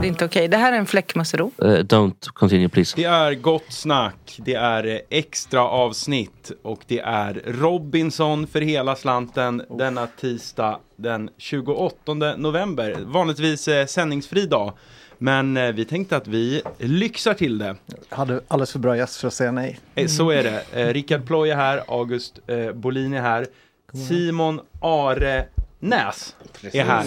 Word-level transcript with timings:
Det 0.00 0.06
är 0.06 0.08
inte 0.08 0.24
okej. 0.24 0.48
Det 0.48 0.56
här 0.56 0.72
är 0.72 0.76
en 0.76 0.86
fläckmussero. 0.86 1.50
Uh, 1.62 1.68
don't 1.68 2.28
continue 2.32 2.68
please. 2.68 2.96
Det 2.96 3.04
är 3.04 3.34
Gott 3.34 3.64
Snack, 3.72 4.38
det 4.44 4.54
är 4.54 4.86
eh, 4.86 4.98
extra 5.10 5.62
avsnitt 5.62 6.52
och 6.62 6.80
det 6.86 7.00
är 7.00 7.42
Robinson 7.46 8.46
för 8.46 8.60
hela 8.60 8.96
slanten 8.96 9.62
denna 9.78 10.06
tisdag 10.06 10.78
den 10.96 11.30
28 11.38 12.14
november. 12.36 12.96
Vanligtvis 13.00 13.68
eh, 13.68 13.86
sändningsfri 13.86 14.46
dag. 14.46 14.72
Men 15.18 15.56
eh, 15.56 15.72
vi 15.72 15.84
tänkte 15.84 16.16
att 16.16 16.26
vi 16.28 16.62
lyxar 16.78 17.34
till 17.34 17.58
det. 17.58 17.76
Hade 18.08 18.40
alldeles 18.48 18.72
för 18.72 18.78
bra 18.78 18.96
gäst 18.96 19.16
för 19.16 19.28
att 19.28 19.34
säga 19.34 19.52
nej. 19.52 19.78
Eh, 19.94 20.06
Så 20.06 20.30
är 20.30 20.42
det. 20.42 20.80
Eh, 20.80 20.92
Rickard 20.92 21.26
Ploy 21.26 21.50
är 21.50 21.56
här, 21.56 21.82
August 21.88 22.38
eh, 22.46 22.72
Bolin 22.72 23.14
är 23.14 23.20
här. 23.20 23.46
Simon 24.08 24.60
Are 24.80 25.44
Näs 25.80 26.36
är 26.72 26.84
här. 26.84 27.04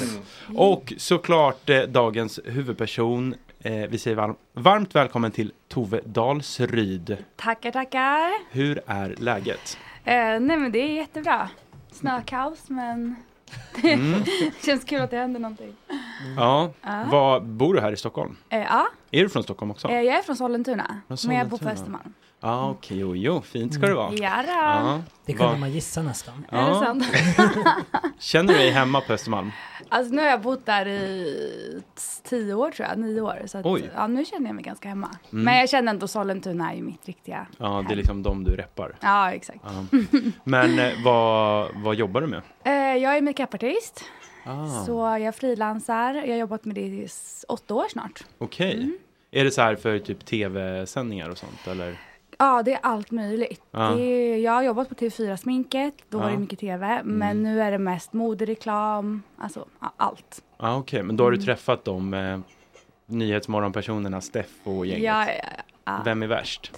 Och 0.55 0.93
såklart 0.97 1.69
eh, 1.69 1.81
dagens 1.81 2.39
huvudperson. 2.45 3.35
Eh, 3.59 3.73
vi 3.73 3.97
säger 3.97 4.15
varm, 4.17 4.35
varmt 4.53 4.95
välkommen 4.95 5.31
till 5.31 5.51
Tove 5.67 6.01
Dalsryd. 6.05 7.17
Tackar, 7.35 7.71
tackar. 7.71 8.31
Hur 8.51 8.81
är 8.87 9.15
läget? 9.17 9.77
Eh, 10.03 10.13
nej 10.15 10.39
men 10.57 10.71
det 10.71 10.79
är 10.79 10.93
jättebra. 10.93 11.49
Snökaos 11.91 12.69
men 12.69 13.15
Mm. 13.83 14.23
det 14.23 14.65
känns 14.65 14.83
kul 14.83 15.01
att 15.01 15.11
det 15.11 15.17
händer 15.17 15.39
någonting. 15.39 15.75
Ja, 16.37 16.71
Ja. 16.81 17.03
Var, 17.11 17.39
bor 17.39 17.73
du 17.73 17.81
här 17.81 17.91
i 17.91 17.97
Stockholm? 17.97 18.35
Eh, 18.49 18.59
ja, 18.61 18.87
Är 19.11 19.21
du 19.23 19.29
från 19.29 19.43
Stockholm 19.43 19.71
också? 19.71 19.87
eh, 19.87 20.01
jag 20.01 20.15
är 20.15 20.21
från 20.21 20.35
Sollentuna. 20.35 21.01
Från 21.07 21.17
Men 21.27 21.37
jag 21.37 21.47
bor 21.47 21.57
på 21.57 21.63
Sollentuna. 21.63 21.81
Östermalm. 21.97 22.13
Ja, 22.43 22.69
okej, 22.69 22.97
jo, 22.99 23.15
jo, 23.15 23.41
fint 23.41 23.73
ska 23.73 23.87
det 23.87 23.93
vara. 23.93 24.13
Ja, 24.13 24.43
då. 24.45 24.51
Ja. 24.51 25.01
Det 25.25 25.33
kunde 25.33 25.51
Va- 25.53 25.57
man 25.59 25.71
gissa 25.71 26.01
nästan. 26.01 26.45
Är 26.49 26.69
det 26.69 26.75
sant? 26.75 27.03
Känner 28.19 28.53
du 28.53 28.59
dig 28.59 28.69
hemma 28.69 29.01
på 29.01 29.13
Östermalm? 29.13 29.51
Alltså 29.89 30.13
nu 30.13 30.21
har 30.21 30.29
jag 30.29 30.41
bott 30.41 30.65
där 30.65 30.87
i 30.87 31.81
tio 32.23 32.53
år 32.53 32.71
tror 32.71 32.87
jag, 32.89 32.97
nio 32.99 33.21
år. 33.21 33.41
Så 33.45 33.57
att, 33.57 33.65
Oj. 33.65 33.89
ja, 33.95 34.07
nu 34.07 34.25
känner 34.25 34.47
jag 34.47 34.55
mig 34.55 34.63
ganska 34.63 34.89
hemma. 34.89 35.09
Mm. 35.31 35.45
Men 35.45 35.57
jag 35.57 35.69
känner 35.69 35.93
ändå 35.93 36.07
Sollentuna 36.07 36.71
är 36.71 36.75
ju 36.75 36.81
mitt 36.83 37.05
riktiga. 37.05 37.47
Ja, 37.57 37.85
det 37.87 37.93
är 37.93 37.97
liksom 37.97 38.23
de 38.23 38.43
du 38.43 38.51
reppar. 38.51 38.95
Ja, 39.01 39.31
exakt. 39.31 39.59
Ja. 39.63 39.99
Men 40.43 40.79
eh, 40.79 40.91
vad, 41.05 41.69
vad 41.75 41.95
jobbar 41.95 42.21
du 42.21 42.27
med? 42.27 42.41
Eh, 42.63 43.03
jag 43.03 43.17
är 43.17 43.21
makeupartist. 43.21 44.03
Ah. 44.45 44.67
Så 44.85 45.17
jag 45.21 45.35
frilansar. 45.35 46.13
Jag 46.13 46.27
har 46.33 46.39
jobbat 46.39 46.65
med 46.65 46.75
det 46.75 46.81
i 46.81 47.07
åtta 47.47 47.73
år 47.73 47.85
snart. 47.89 48.23
Okej. 48.37 48.73
Mm. 48.73 48.97
Är 49.31 49.43
det 49.43 49.51
så 49.51 49.61
här 49.61 49.75
för 49.75 49.99
typ 49.99 50.25
tv-sändningar 50.25 51.29
och 51.29 51.37
sånt 51.37 51.67
eller? 51.67 51.97
Ja, 52.39 52.63
det 52.63 52.73
är 52.73 52.79
allt 52.83 53.11
möjligt. 53.11 53.61
Ja. 53.71 53.79
Det 53.89 54.37
jag 54.37 54.51
har 54.51 54.63
jobbat 54.63 54.89
på 54.89 54.95
TV4-sminket, 54.95 55.93
då 56.09 56.17
var 56.17 56.25
Ja. 56.25 56.31
det 56.31 56.37
mycket 56.37 56.59
TV. 56.59 57.01
Men 57.03 57.43
nu 57.43 57.61
är 57.61 57.71
det 57.71 57.77
mest 57.77 58.13
modereklam, 58.13 59.23
alltså 59.37 59.65
allt. 59.97 60.43
Ja, 60.57 60.75
okej, 60.77 61.03
men 61.03 61.17
då 61.17 61.23
har 61.23 61.31
du 61.31 61.37
Mm. 61.37 61.45
träffat 61.45 61.85
de 61.85 62.13
eh, 62.13 62.39
Nyhetsmorgonpersonerna, 63.05 64.21
Steff 64.21 64.51
och 64.63 64.85
gänget. 64.85 65.03
Ja, 65.03 65.27
ja. 65.85 66.01
Vem 66.05 66.23
är 66.23 66.27
värst? 66.27 66.71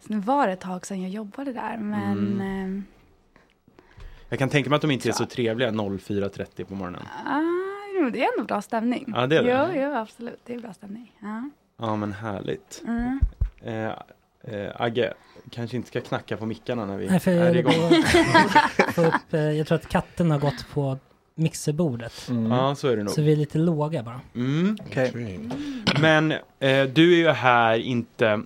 Så 0.00 0.12
nu 0.12 0.18
var 0.20 0.46
det 0.46 0.52
ett 0.52 0.60
tag 0.60 0.86
sedan 0.86 1.02
jag 1.02 1.10
jobbade 1.10 1.52
där, 1.52 1.76
men 1.76 2.12
Mm. 2.18 2.40
mm. 2.40 2.84
Jag 4.28 4.38
kan 4.38 4.48
tänka 4.48 4.70
mig 4.70 4.76
att 4.76 4.82
de 4.82 4.90
inte 4.90 5.08
är 5.08 5.12
så 5.12 5.26
trevliga 5.26 5.70
04.30 5.70 6.64
på 6.64 6.74
morgonen. 6.74 7.02
ah, 7.26 7.40
jo, 8.00 8.10
det 8.10 8.24
är 8.24 8.28
ändå 8.38 8.44
bra 8.46 8.62
stämning. 8.62 9.12
Ja, 9.16 9.26
det 9.26 9.36
är 9.36 9.42
det. 9.42 9.70
Jo, 9.74 9.82
jo, 9.82 9.94
absolut. 9.94 10.40
Det 10.44 10.54
är 10.54 10.58
bra 10.58 10.72
stämning. 10.72 11.12
Ja. 11.20 11.50
Ja, 11.78 11.96
men 11.96 12.12
härligt. 12.12 12.82
Mm. 12.86 13.20
Eh, 13.62 13.92
eh, 14.46 14.68
Agge, 14.74 15.12
kanske 15.50 15.76
inte 15.76 15.88
ska 15.88 16.00
knacka 16.00 16.36
på 16.36 16.46
mickarna 16.46 16.86
när 16.86 16.96
vi 16.96 17.06
Nej, 17.06 17.20
för 17.20 17.30
är 17.30 17.36
jag, 17.36 17.56
igång. 17.56 17.92
upp, 19.06 19.32
eh, 19.34 19.40
jag 19.40 19.66
tror 19.66 19.76
att 19.76 19.88
katten 19.88 20.30
har 20.30 20.38
gått 20.38 20.66
på 20.74 20.98
mixerbordet. 21.34 22.30
Ja, 22.50 22.74
så 22.74 22.88
är 22.88 22.96
det 22.96 23.02
nog. 23.02 23.12
Så 23.12 23.22
vi 23.22 23.32
är 23.32 23.36
lite 23.36 23.58
låga 23.58 24.02
bara. 24.02 24.20
Mm. 24.34 24.78
Men 26.00 26.32
eh, 26.32 26.84
du 26.84 27.12
är 27.12 27.16
ju 27.16 27.28
här 27.28 27.78
inte 27.78 28.42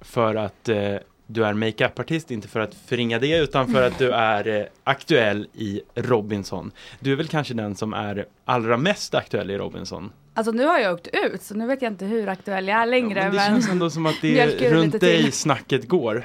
för 0.00 0.34
att 0.34 0.68
eh, 0.68 0.96
du 1.26 1.44
är 1.44 1.54
makeupartist, 1.54 2.30
inte 2.30 2.48
för 2.48 2.60
att 2.60 2.74
förringa 2.74 3.18
det, 3.18 3.38
utan 3.38 3.68
för 3.68 3.82
att 3.82 3.98
du 3.98 4.10
är 4.12 4.48
eh, 4.60 4.66
aktuell 4.84 5.48
i 5.54 5.80
Robinson. 5.94 6.70
Du 7.00 7.12
är 7.12 7.16
väl 7.16 7.28
kanske 7.28 7.54
den 7.54 7.74
som 7.74 7.94
är 7.94 8.26
allra 8.44 8.76
mest 8.76 9.14
aktuell 9.14 9.50
i 9.50 9.58
Robinson? 9.58 10.12
Alltså 10.34 10.52
nu 10.52 10.66
har 10.66 10.78
jag 10.78 10.94
åkt 10.94 11.08
ut, 11.12 11.42
så 11.42 11.54
nu 11.54 11.66
vet 11.66 11.82
jag 11.82 11.92
inte 11.92 12.04
hur 12.04 12.28
aktuell 12.28 12.68
jag 12.68 12.80
är 12.82 12.86
längre. 12.86 13.22
Men 13.22 13.32
det 13.32 13.38
känns 13.38 13.68
ändå 13.68 13.90
som 13.90 14.06
att 14.06 14.16
det 14.22 14.40
är 14.40 14.70
runt 14.70 15.00
dig 15.00 15.22
till. 15.22 15.32
snacket 15.32 15.88
går. 15.88 16.24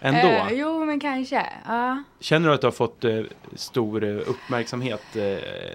Ändå. 0.00 0.28
Eh, 0.28 0.46
jo, 0.52 0.84
men 0.84 1.00
kanske. 1.00 1.46
Ja. 1.66 2.02
Känner 2.20 2.48
du 2.48 2.54
att 2.54 2.60
du 2.60 2.66
har 2.66 2.72
fått 2.72 3.04
eh, 3.04 3.20
stor 3.54 4.04
eh, 4.04 4.10
uppmärksamhet 4.26 5.02
eh, 5.16 5.22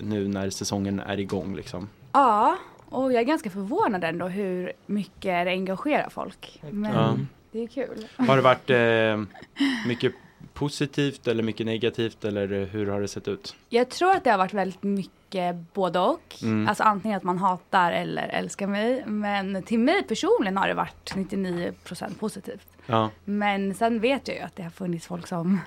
nu 0.01 0.27
när 0.27 0.49
säsongen 0.49 0.99
är 0.99 1.19
igång 1.19 1.55
liksom? 1.55 1.89
Ja, 2.11 2.57
och 2.89 3.13
jag 3.13 3.19
är 3.19 3.25
ganska 3.25 3.49
förvånad 3.49 4.03
ändå 4.03 4.27
hur 4.27 4.71
mycket 4.85 5.45
det 5.45 5.49
engagerar 5.51 6.09
folk. 6.09 6.61
Men 6.71 6.93
Ja. 6.93 7.17
det 7.51 7.59
är 7.63 7.67
kul. 7.67 8.07
Har 8.17 8.35
det 8.35 8.41
varit 8.41 8.69
eh, 8.69 9.37
mycket 9.87 10.13
positivt 10.53 11.27
eller 11.27 11.43
mycket 11.43 11.65
negativt 11.65 12.25
eller 12.25 12.65
hur 12.71 12.87
har 12.87 13.01
det 13.01 13.07
sett 13.07 13.27
ut? 13.27 13.55
Jag 13.69 13.89
tror 13.89 14.11
att 14.11 14.23
det 14.23 14.31
har 14.31 14.37
varit 14.37 14.53
väldigt 14.53 14.83
mycket 14.83 15.13
både 15.73 15.99
och. 15.99 16.35
Mm. 16.41 16.67
Alltså 16.67 16.83
antingen 16.83 17.17
att 17.17 17.23
man 17.23 17.37
hatar 17.37 17.91
eller 17.91 18.27
älskar 18.27 18.67
mig. 18.67 19.03
Men 19.05 19.63
till 19.63 19.79
mig 19.79 20.03
personligen 20.03 20.57
har 20.57 20.67
det 20.67 20.73
varit 20.73 21.13
99% 21.15 22.17
positivt. 22.19 22.67
Ja, 22.85 23.09
Men 23.25 23.73
sen 23.73 23.99
vet 23.99 24.27
jag 24.27 24.37
ju 24.37 24.43
att 24.43 24.55
det 24.55 24.63
har 24.63 24.69
funnits 24.69 25.07
folk 25.07 25.27
som 25.27 25.59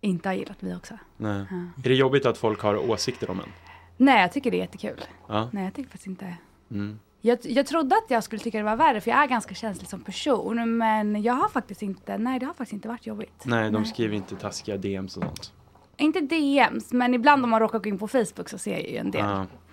inte 0.00 0.28
har 0.28 0.34
gillat 0.34 0.62
mig 0.62 0.76
också. 0.76 0.94
nej. 1.16 1.44
Ja. 1.50 1.56
Är 1.84 1.88
det 1.88 1.94
jobbigt 1.94 2.26
att 2.26 2.38
folk 2.38 2.60
har 2.60 2.90
åsikter 2.90 3.30
om 3.30 3.40
en? 3.40 3.52
Nej, 3.96 4.20
jag 4.20 4.32
tycker 4.32 4.50
det 4.50 4.56
är 4.56 4.60
jättekul. 4.60 5.04
Ja. 5.28 5.48
Nej, 5.52 5.64
jag 5.64 5.74
tycker 5.74 5.90
faktiskt 5.90 6.06
inte. 6.06 6.34
Mm. 6.70 6.98
Jag, 7.20 7.38
jag 7.42 7.66
trodde 7.66 7.96
att 7.96 8.10
jag 8.10 8.24
skulle 8.24 8.42
tycka 8.42 8.58
det 8.58 8.64
var 8.64 8.76
värre 8.76 9.00
för 9.00 9.10
jag 9.10 9.22
är 9.22 9.26
ganska 9.26 9.54
känslig 9.54 9.88
som 9.88 10.00
person. 10.00 10.76
Men 10.78 11.22
jag 11.22 11.34
har 11.34 11.48
faktiskt 11.48 11.82
inte, 11.82 12.18
nej 12.18 12.38
det 12.40 12.46
har 12.46 12.54
faktiskt 12.54 12.72
inte 12.72 12.88
varit 12.88 13.06
jobbigt. 13.06 13.42
Nej, 13.44 13.70
de 13.70 13.84
skriver 13.84 14.16
inte 14.16 14.36
taskiga 14.36 14.76
DMs 14.76 15.16
och 15.16 15.22
sånt. 15.22 15.52
Inte 15.98 16.20
DMs, 16.20 16.92
men 16.92 17.14
ibland 17.14 17.44
om 17.44 17.50
man 17.50 17.60
råkar 17.60 17.78
gå 17.78 17.88
in 17.88 17.98
på 17.98 18.08
Facebook 18.08 18.48
så 18.48 18.58
ser 18.58 18.72
jag 18.72 18.90
ju 18.90 18.96
en 18.96 19.10
del. 19.10 19.24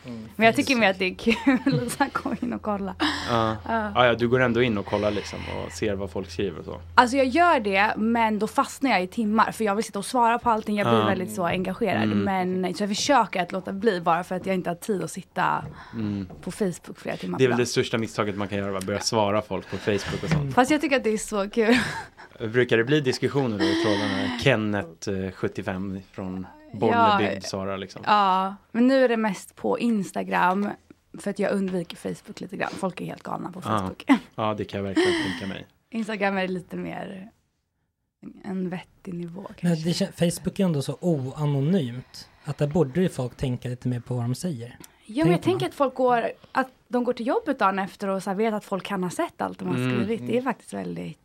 Ja. 0.06 0.12
Men 0.36 0.46
jag 0.46 0.56
tycker 0.56 0.76
mer 0.76 0.90
att 0.90 1.00
det 1.00 1.06
är 1.06 1.16
kul 1.16 1.90
att 1.98 2.14
gå 2.14 2.36
in 2.42 2.54
och 2.54 2.62
kolla. 2.62 2.96
Ja. 3.30 3.58
Ja. 3.68 3.92
Ja, 3.96 4.06
ja, 4.06 4.14
du 4.16 4.28
går 4.28 4.40
ändå 4.40 4.62
in 4.62 4.78
och 4.78 4.86
kollar 4.86 5.12
liksom 5.12 5.40
och 5.66 5.72
ser 5.72 5.96
vad 5.96 6.12
folk 6.12 6.32
skriver 6.32 6.60
och 6.60 6.66
så. 6.66 6.82
Alltså 6.96 7.18
jag 7.18 7.26
gör 7.28 7.60
det, 7.60 7.94
men 7.98 8.40
då 8.40 8.48
fastnar 8.48 8.92
jag 8.92 9.04
i 9.04 9.08
timmar 9.08 9.52
för 9.52 9.64
jag 9.64 9.76
vill 9.76 9.84
sitta 9.86 10.00
och 10.00 10.06
svara 10.06 10.40
på 10.40 10.50
allting. 10.50 10.78
Jag 10.78 10.88
blir 10.88 11.00
Ja. 11.00 11.06
väldigt 11.06 11.32
så 11.36 11.46
engagerad. 11.46 12.04
Mm. 12.04 12.20
Men 12.52 12.74
så 12.74 12.84
jag 12.84 12.90
försöker 12.90 13.42
att 13.42 13.52
låta 13.52 13.74
bli 13.74 14.02
bara 14.02 14.24
för 14.24 14.36
att 14.36 14.46
jag 14.46 14.56
inte 14.56 14.70
har 14.70 14.76
tid 14.76 15.04
att 15.04 15.12
sitta 15.12 15.66
Mm. 15.94 16.28
på 16.42 16.52
Facebook 16.52 16.98
flera 16.98 17.18
timmar 17.18 17.38
Det 17.40 17.44
är 17.46 17.50
väl 17.50 17.58
det 17.58 17.66
största 17.66 17.98
misstaget 17.98 18.36
man 18.38 18.48
kan 18.48 18.58
göra, 18.58 18.78
att 18.78 18.84
börja 18.84 19.00
svara 19.00 19.42
folk 19.42 19.72
på 19.72 19.78
Facebook 19.78 20.24
och 20.24 20.30
sånt. 20.30 20.54
Fast 20.56 20.72
jag 20.72 20.82
tycker 20.82 20.96
att 20.98 21.04
det 21.04 21.10
är 21.14 21.18
så 21.18 21.50
kul. 21.50 21.78
Brukar 22.40 22.78
det 22.78 22.84
bli 22.84 23.02
diskussioner 23.02 23.58
då 23.60 23.64
i 23.66 23.84
trådarna? 23.84 24.40
Kenneth, 24.44 25.10
eh, 25.10 25.32
75 25.32 26.00
från 26.12 26.48
Bollnebygd, 26.80 27.36
Ja. 27.36 27.42
svarar 27.42 27.78
liksom. 27.78 28.02
Ja, 28.06 28.56
men 28.72 28.88
nu 28.88 29.04
är 29.06 29.10
det 29.10 29.18
mest 29.18 29.56
på 29.56 29.80
Instagram. 29.80 30.70
För 31.20 31.30
att 31.32 31.40
jag 31.40 31.52
undviker 31.52 31.98
Facebook 31.98 32.40
lite 32.42 32.58
grann. 32.58 32.70
Folk 32.74 33.02
är 33.02 33.06
helt 33.06 33.24
galna 33.24 33.52
på 33.52 33.60
Ja. 33.66 33.80
Facebook. 33.80 34.04
ja, 34.36 34.54
det 34.54 34.66
kan 34.66 34.78
jag 34.78 34.84
verkligen 34.84 35.24
tänka 35.32 35.48
mig. 35.48 35.68
Instagram 35.90 36.38
är 36.38 36.48
lite 36.48 36.76
mer 36.78 37.30
en 38.44 38.70
vettig 38.70 39.14
nivå 39.14 39.42
kanske. 39.58 39.68
Men 39.68 39.94
det, 40.18 40.34
Facebook 40.34 40.60
är 40.60 40.64
ändå 40.66 40.82
så 40.82 40.98
oanonymt. 41.02 42.30
Att 42.44 42.58
där 42.58 42.68
borde 42.68 43.02
ju 43.02 43.10
folk 43.10 43.36
tänka 43.38 43.70
lite 43.70 43.88
mer 43.88 44.00
på 44.00 44.14
vad 44.16 44.24
de 44.24 44.36
säger. 44.36 44.78
Ja, 45.06 45.24
men 45.26 45.32
jag 45.32 45.42
Tänker 45.42 45.66
att 45.68 45.74
folk 45.74 45.96
går, 45.96 46.32
att 46.52 46.68
de 46.88 47.04
går 47.04 47.14
till 47.14 47.28
jobbet 47.28 47.60
dagen 47.60 47.80
efter 47.80 48.08
och 48.08 48.24
så 48.24 48.34
vet 48.34 48.54
att 48.54 48.66
folk 48.66 48.84
kan 48.86 49.04
ha 49.04 49.10
sett 49.10 49.42
allt 49.42 49.60
de 49.60 49.68
har 49.68 49.76
Mm. 49.76 49.96
skrivit. 49.96 50.28
Det 50.28 50.38
är 50.38 50.42
faktiskt 50.42 50.74
väldigt 50.74 51.20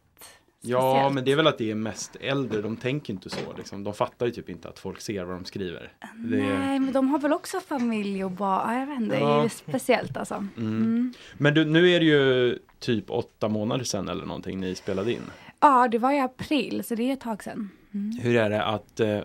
Ja, 0.63 0.93
speciellt. 0.93 1.15
men 1.15 1.25
det 1.25 1.33
är 1.33 1.37
väl 1.37 1.47
att 1.47 1.59
det 1.59 1.71
är 1.71 1.75
mest 1.75 2.17
äldre, 2.21 2.63
de 2.63 2.77
tänker 2.77 3.13
inte 3.13 3.31
så 3.31 3.53
liksom. 3.59 3.85
De 3.85 3.95
fattar 3.95 4.27
ju 4.27 4.33
typ 4.33 4.49
inte 4.49 4.69
att 4.69 4.79
folk 4.79 5.01
ser 5.01 5.25
vad 5.25 5.37
de 5.37 5.45
skriver. 5.45 5.93
Det 6.17 6.41
är... 6.41 6.59
Nej, 6.59 6.81
men 6.81 6.93
de 6.93 7.09
har 7.09 7.19
väl 7.19 7.33
också 7.33 7.61
familj 7.61 8.25
och 8.25 8.31
barn. 8.31 8.69
Ja, 8.75 8.79
jag 8.81 8.87
vet 8.87 9.01
inte, 9.01 9.15
det 9.17 9.21
Ja. 9.21 9.45
är 9.45 9.49
speciellt 9.49 10.17
alltså. 10.17 10.35
Mm. 10.35 10.51
Mm. 10.57 11.13
Men 11.39 11.55
du, 11.55 11.65
nu 11.65 11.91
är 11.91 12.01
det 12.01 12.07
ju 12.07 12.59
typ 12.79 13.11
åtta 13.11 13.49
månader 13.49 13.85
sedan 13.85 14.09
eller 14.09 14.27
någonting 14.27 14.61
ni 14.61 14.75
spelade 14.75 15.13
in. 15.13 15.23
Ja, 15.61 15.89
det 15.89 15.99
var 15.99 16.13
i 16.13 16.19
april, 16.21 16.85
så 16.85 16.95
det 16.95 17.03
är 17.03 17.13
ett 17.13 17.21
tag 17.21 17.43
sedan. 17.43 17.71
Mm. 17.95 18.19
Hur 18.23 18.37
är 18.37 18.51
det 18.51 18.65
att 18.65 19.01
eh, 19.01 19.19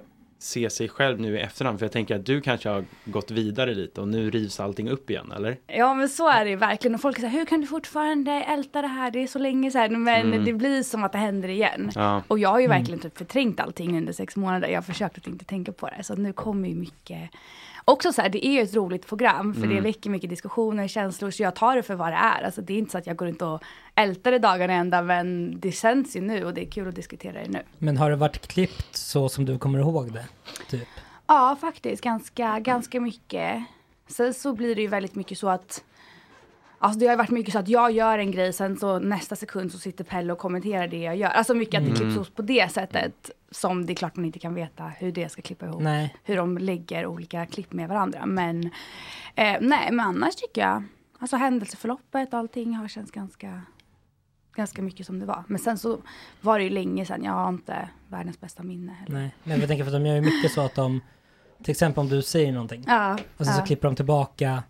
se 0.46 0.70
sig 0.70 0.90
själv 0.90 1.20
nu 1.20 1.38
i 1.38 1.42
efterhand? 1.42 1.80
För 1.80 1.86
jag 1.86 1.92
tänker 1.92 2.16
att 2.16 2.26
du 2.26 2.42
kanske 2.42 2.70
har 2.70 2.86
gått 3.06 3.32
vidare 3.32 3.74
lite 3.74 4.02
och 4.02 4.08
nu 4.08 4.30
rivs 4.30 4.60
allting 4.60 4.90
upp 4.90 5.10
igen, 5.10 5.32
eller? 5.36 5.58
Ja 5.68 5.94
men 5.94 6.10
så 6.10 6.30
är 6.30 6.44
det 6.44 6.50
ju 6.50 6.56
verkligen 6.56 6.96
och 6.96 7.02
folk 7.02 7.16
säger 7.20 7.30
hur 7.30 7.46
kan 7.46 7.62
du 7.62 7.68
fortfarande 7.68 8.32
älta 8.32 8.82
det 8.82 8.88
här, 8.88 9.12
det 9.12 9.24
är 9.24 9.28
så 9.28 9.40
länge 9.40 9.72
sedan 9.72 10.04
men 10.04 10.26
Mm. 10.34 10.46
det 10.46 10.54
blir 10.54 10.84
som 10.84 11.04
att 11.04 11.12
det 11.12 11.18
händer 11.18 11.50
igen. 11.50 11.92
Ja. 11.96 12.24
Och 12.28 12.40
jag 12.40 12.50
har 12.50 12.60
ju 12.60 12.66
Mm. 12.66 12.78
verkligen 12.78 13.00
typ 13.00 13.18
förträngt 13.18 13.60
allting 13.60 13.98
under 13.98 14.14
sex 14.14 14.36
månader, 14.36 14.68
jag 14.68 14.78
har 14.78 14.82
försökt 14.82 15.18
att 15.18 15.28
inte 15.28 15.46
tänka 15.46 15.72
på 15.72 15.90
det 15.98 16.04
så 16.04 16.16
nu 16.16 16.34
kommer 16.34 16.70
ju 16.70 16.76
mycket 16.76 17.30
Också 17.88 18.14
så 18.14 18.22
här, 18.22 18.30
det 18.30 18.46
är 18.48 18.52
ju 18.52 18.62
ett 18.62 18.76
roligt 18.76 19.08
program 19.08 19.54
för 19.54 19.62
Mm. 19.64 19.76
det 19.76 19.82
väcker 19.82 20.10
mycket 20.10 20.30
diskussioner, 20.30 20.88
känslor 20.88 21.32
så 21.32 21.44
jag 21.44 21.56
tar 21.56 21.76
det 21.76 21.84
för 21.84 21.96
vad 21.96 22.12
det 22.12 22.16
är. 22.16 22.44
Alltså 22.44 22.62
det 22.62 22.74
är 22.74 22.78
inte 22.78 22.92
så 22.92 22.98
att 22.98 23.08
jag 23.08 23.16
går 23.16 23.26
runt 23.26 23.42
och 23.42 23.64
ältar 23.96 24.32
det 24.32 24.40
dagarna 24.40 24.74
ända 24.74 25.02
men 25.02 25.60
det 25.60 25.72
känns 25.72 26.16
ju 26.16 26.22
nu 26.22 26.46
och 26.46 26.54
det 26.54 26.62
är 26.62 26.72
kul 26.72 26.88
att 26.88 26.96
diskutera 26.96 27.34
det 27.44 27.50
nu. 27.50 27.62
Men 27.78 27.98
har 27.98 28.10
det 28.10 28.16
varit 28.16 28.48
klippt 28.48 28.96
så 28.96 29.30
som 29.30 29.46
du 29.46 29.58
kommer 29.60 29.80
ihåg 29.80 30.14
det? 30.14 30.26
Typ. 30.70 30.88
Ja, 31.28 31.58
faktiskt. 31.62 32.04
Ganska, 32.04 32.60
ganska 32.60 33.00
mycket. 33.00 33.64
Sen 34.08 34.34
så 34.34 34.54
blir 34.54 34.76
det 34.76 34.82
ju 34.82 34.88
väldigt 34.88 35.16
mycket 35.16 35.38
så 35.38 35.50
att 35.50 35.84
Alltså 36.80 37.00
det 37.00 37.08
har 37.08 37.16
varit 37.18 37.30
mycket 37.30 37.54
så 37.54 37.60
att 37.60 37.68
jag 37.68 37.92
gör 37.92 38.18
en 38.20 38.32
grej, 38.32 38.54
sen 38.54 38.78
så 38.78 39.00
nästa 39.00 39.36
sekund 39.36 39.72
så 39.72 39.78
sitter 39.80 40.04
Pelle 40.04 40.34
och 40.34 40.40
kommenterar 40.40 40.88
det 40.88 40.98
jag 41.02 41.16
gör. 41.16 41.30
Alltså 41.30 41.54
mycket 41.54 41.78
att 41.78 41.84
det 41.84 41.90
Mm. 41.90 41.96
klipps 42.02 42.16
ihop 42.16 42.36
på 42.36 42.42
det 42.42 42.72
sättet. 42.72 43.32
Som 43.52 43.86
det 43.86 43.94
är 43.94 43.96
klart 43.96 44.16
man 44.16 44.26
inte 44.26 44.40
kan 44.40 44.54
veta 44.54 44.84
hur 44.84 45.12
det 45.12 45.30
ska 45.32 45.42
klippa 45.42 45.66
ihop. 45.66 45.82
Nej. 45.82 46.16
Hur 46.24 46.38
de 46.38 46.58
lägger 46.58 47.06
olika 47.06 47.46
klipp 47.46 47.74
med 47.74 47.90
varandra. 47.90 48.26
Men 48.26 48.64
eh, 49.36 49.56
nej, 49.62 49.92
men 49.92 50.00
annars 50.00 50.36
tycker 50.36 50.62
jag, 50.62 50.84
alltså 51.20 51.36
händelseförloppet 51.38 52.34
och 52.34 52.40
allting 52.40 52.76
har 52.76 52.88
känts 52.88 53.12
ganska 53.12 53.62
ganska 54.56 54.82
mycket 54.82 55.06
som 55.06 55.20
det 55.20 55.26
var. 55.26 55.44
Men 55.48 55.60
sen 55.60 55.78
så 55.78 55.98
var 56.42 56.58
det 56.60 56.64
ju 56.64 56.70
länge 56.70 57.06
sedan, 57.06 57.24
jag 57.24 57.32
har 57.32 57.50
inte 57.50 57.90
världens 58.08 58.40
bästa 58.40 58.64
minne 58.64 58.92
heller. 58.94 59.20
Nej, 59.20 59.36
men 59.44 59.60
jag 59.60 59.68
tänker 59.70 59.84
för 59.86 59.92
att 59.96 60.04
de 60.04 60.06
gör 60.10 60.16
ju 60.16 60.22
mycket 60.22 60.52
så 60.52 60.62
att 60.62 60.76
de, 60.76 61.02
till 61.64 61.72
exempel 61.72 62.02
om 62.02 62.10
du 62.10 62.22
säger 62.22 62.52
någonting, 62.52 62.84
Ja, 62.88 63.14
och 63.38 63.46
sen 63.46 63.54
så 63.54 63.62
ja. 63.62 63.66
klipper 63.66 63.88
de 63.88 63.96
tillbaka 63.96 64.64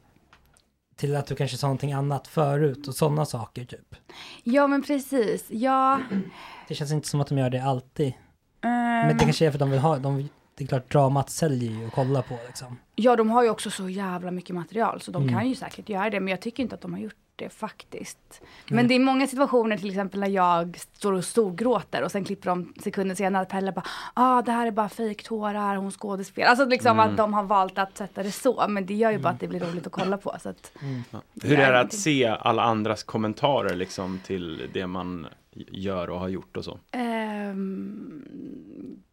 till 0.96 1.16
att 1.16 1.28
du 1.28 1.36
kanske 1.36 1.58
sa 1.58 1.68
någonting 1.68 1.94
annat 1.94 2.28
förut 2.28 2.88
och 2.88 2.96
sådana 2.96 3.26
saker 3.26 3.66
typ. 3.66 3.96
Ja 4.44 4.68
men 4.68 4.82
precis, 4.84 5.46
ja. 5.50 6.00
Det 6.68 6.76
känns 6.76 6.92
inte 6.92 7.08
som 7.08 7.22
att 7.22 7.28
de 7.28 7.38
gör 7.38 7.50
det 7.50 7.60
alltid. 7.64 8.08
ehm, 8.62 8.72
Men 9.08 9.18
det 9.18 9.24
kanske 9.24 9.46
är 9.46 9.52
för 9.52 9.56
att 9.56 9.60
de 9.60 9.72
vill 9.72 9.80
ha, 9.80 9.98
de, 9.98 10.30
det 10.56 10.64
är 10.64 10.68
klart 10.68 10.92
dramat 10.92 11.30
säljer 11.30 11.72
ju 11.72 11.88
att 11.88 11.94
kolla 11.94 12.22
på 12.22 12.38
liksom. 12.48 12.78
Ja, 12.96 13.16
de 13.16 13.30
har 13.30 13.44
ju 13.44 13.50
också 13.50 13.70
så 13.70 13.90
jävla 13.90 14.32
mycket 14.32 14.56
material 14.56 15.02
så 15.02 15.12
de 15.12 15.24
Mm. 15.24 15.36
kan 15.36 15.50
ju 15.50 15.56
säkert 15.56 15.90
göra 15.90 16.10
det. 16.10 16.20
Men 16.20 16.28
jag 16.32 16.42
tycker 16.42 16.64
inte 16.64 16.76
att 16.76 16.82
de 16.82 16.94
har 16.94 17.00
gjort 17.00 17.16
det 17.36 17.50
faktiskt. 17.50 18.42
Men 18.68 18.76
Nej. 18.76 18.86
det 18.86 18.96
är 18.96 19.00
många 19.00 19.28
situationer 19.28 19.78
till 19.78 19.90
exempel 19.90 20.20
när 20.20 20.28
jag 20.30 20.78
står 20.94 21.14
och 21.14 21.24
storgråter 21.26 22.04
och 22.04 22.12
sen 22.12 22.24
klipper 22.26 22.50
de 22.50 22.74
sekunder 22.84 23.16
senare 23.16 23.42
att 23.42 23.50
Pelle 23.50 23.72
bara 23.72 23.86
ah 24.14 24.42
det 24.42 24.52
här 24.52 24.68
är 24.68 24.72
bara 24.72 24.90
fejktårar, 24.90 25.76
hon 25.76 25.92
skådespelar. 25.92 26.50
Alltså 26.50 26.66
liksom 26.66 27.00
Mm. 27.00 27.12
att 27.12 27.18
de 27.18 27.34
har 27.34 27.44
valt 27.44 27.78
att 27.78 27.98
sätta 27.98 28.24
det 28.24 28.32
så. 28.32 28.66
Men 28.70 28.86
det 28.86 28.94
gör 28.94 29.12
ju 29.12 29.18
bara 29.20 29.30
att 29.34 29.40
det 29.40 29.48
blir 29.48 29.60
roligt 29.60 29.88
att 29.88 29.94
kolla 29.94 30.18
på. 30.18 30.36
Så 30.44 30.50
att, 30.50 30.72
Ja. 31.12 31.22
Det 31.34 31.48
Hur 31.48 31.60
är 31.60 31.72
det 31.74 31.80
att 31.80 31.94
se 31.94 32.28
alla 32.28 32.64
andras 32.64 33.04
kommentarer 33.04 33.76
liksom 33.76 34.20
till 34.26 34.70
det 34.74 34.88
man 34.88 35.28
gör 35.56 36.10
och 36.10 36.20
har 36.20 36.28
gjort 36.28 36.58
och 36.58 36.66
så? 36.66 36.80
ehm, 36.92 38.26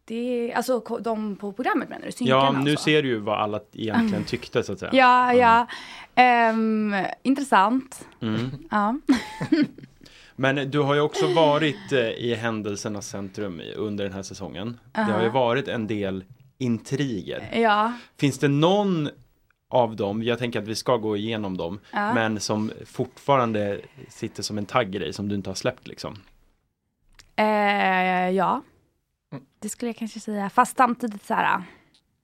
det, 0.05 0.53
alltså 0.53 0.79
de 1.01 1.35
på 1.35 1.51
programmet 1.53 1.89
menar 1.89 2.05
du? 2.05 2.11
Synkarna 2.11 2.39
Ja, 2.39 2.49
och 2.49 2.63
nu 2.63 2.75
så? 2.75 2.81
ser 2.83 3.03
du 3.03 3.09
ju 3.09 3.17
vad 3.19 3.39
alla 3.39 3.59
egentligen 3.73 4.23
tyckte 4.23 4.63
så 4.63 4.73
att 4.73 4.79
säga. 4.79 4.91
Ja, 4.93 5.33
ja. 5.33 5.67
Ehm, 6.15 6.95
intressant. 7.23 8.07
Mm. 8.21 8.39
Ja. 8.71 8.99
Men 10.35 10.71
du 10.71 10.79
har 10.79 10.95
ju 10.95 11.01
också 11.01 11.33
varit 11.33 11.91
eh, 11.91 11.99
i 12.09 12.35
händelsernas 12.35 13.07
centrum 13.07 13.61
under 13.75 14.03
den 14.03 14.13
här 14.13 14.23
säsongen. 14.23 14.79
Det 14.91 15.01
har 15.01 15.21
ju 15.21 15.27
Aha. 15.29 15.39
varit 15.39 15.67
en 15.67 15.87
del 15.87 16.23
intriger. 16.57 17.49
ja. 17.61 17.93
Finns 18.17 18.39
det 18.39 18.47
någon 18.47 19.09
av 19.69 19.95
dem, 19.95 20.23
jag 20.23 20.39
tänker 20.39 20.59
att 20.61 20.67
vi 20.67 20.75
ska 20.75 20.97
gå 20.97 21.17
igenom 21.17 21.57
dem, 21.57 21.79
Ja. 21.91 22.13
men 22.13 22.39
som 22.39 22.71
fortfarande 22.85 23.79
sitter 24.09 24.43
som 24.43 24.57
en 24.57 24.65
tagg 24.65 24.95
i 24.95 24.99
dig 24.99 25.13
som 25.13 25.29
du 25.29 25.35
inte 25.35 25.49
har 25.49 25.55
släppt 25.55 25.87
liksom? 25.87 26.15
Eh, 27.35 28.29
ja, 28.29 28.61
det 29.59 29.69
skulle 29.69 29.89
jag 29.89 29.95
kanske 29.97 30.19
säga. 30.19 30.49
Fast 30.49 30.77
samtidigt 30.77 31.23
så 31.25 31.33
här, 31.33 31.63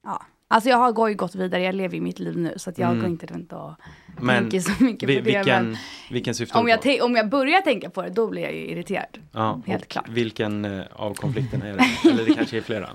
ja. 0.04 0.22
Alltså 0.52 0.70
jag 0.70 0.76
har 0.76 1.08
ju 1.08 1.14
gått 1.14 1.34
vidare, 1.34 1.62
jag 1.62 1.74
lever 1.74 1.94
ju 1.94 2.00
mitt 2.00 2.18
liv 2.18 2.38
nu 2.38 2.54
så 2.56 2.70
att 2.70 2.78
jag 2.78 2.88
Mm. 2.90 3.00
går 3.00 3.10
inte 3.10 3.26
runt 3.26 3.52
och 3.52 3.72
Men 4.20 4.38
tänker 4.50 4.60
så 4.60 4.84
mycket 4.84 5.08
vi- 5.08 5.18
på 5.18 5.24
det. 5.24 5.36
vilken, 5.36 5.64
men 5.66 5.76
vilken 6.10 6.34
syftar 6.34 6.60
om, 6.60 6.68
jag 6.68 6.82
te- 6.82 7.00
om 7.00 7.16
jag 7.16 7.28
börjar 7.28 7.60
tänka 7.60 7.90
på 7.90 8.02
det, 8.02 8.08
då 8.10 8.26
blir 8.30 8.42
jag 8.42 8.52
ju 8.54 8.58
irriterad. 8.68 9.18
Ja, 9.32 9.60
helt 9.66 9.88
klart. 9.88 10.08
Vilken 10.08 10.64
eh, 10.64 10.82
av 10.92 11.14
konflikterna 11.14 11.66
är 11.66 11.72
det? 11.76 11.84
Eller 12.10 12.24
det 12.26 12.34
kanske 12.34 12.56
är 12.56 12.60
flera? 12.62 12.90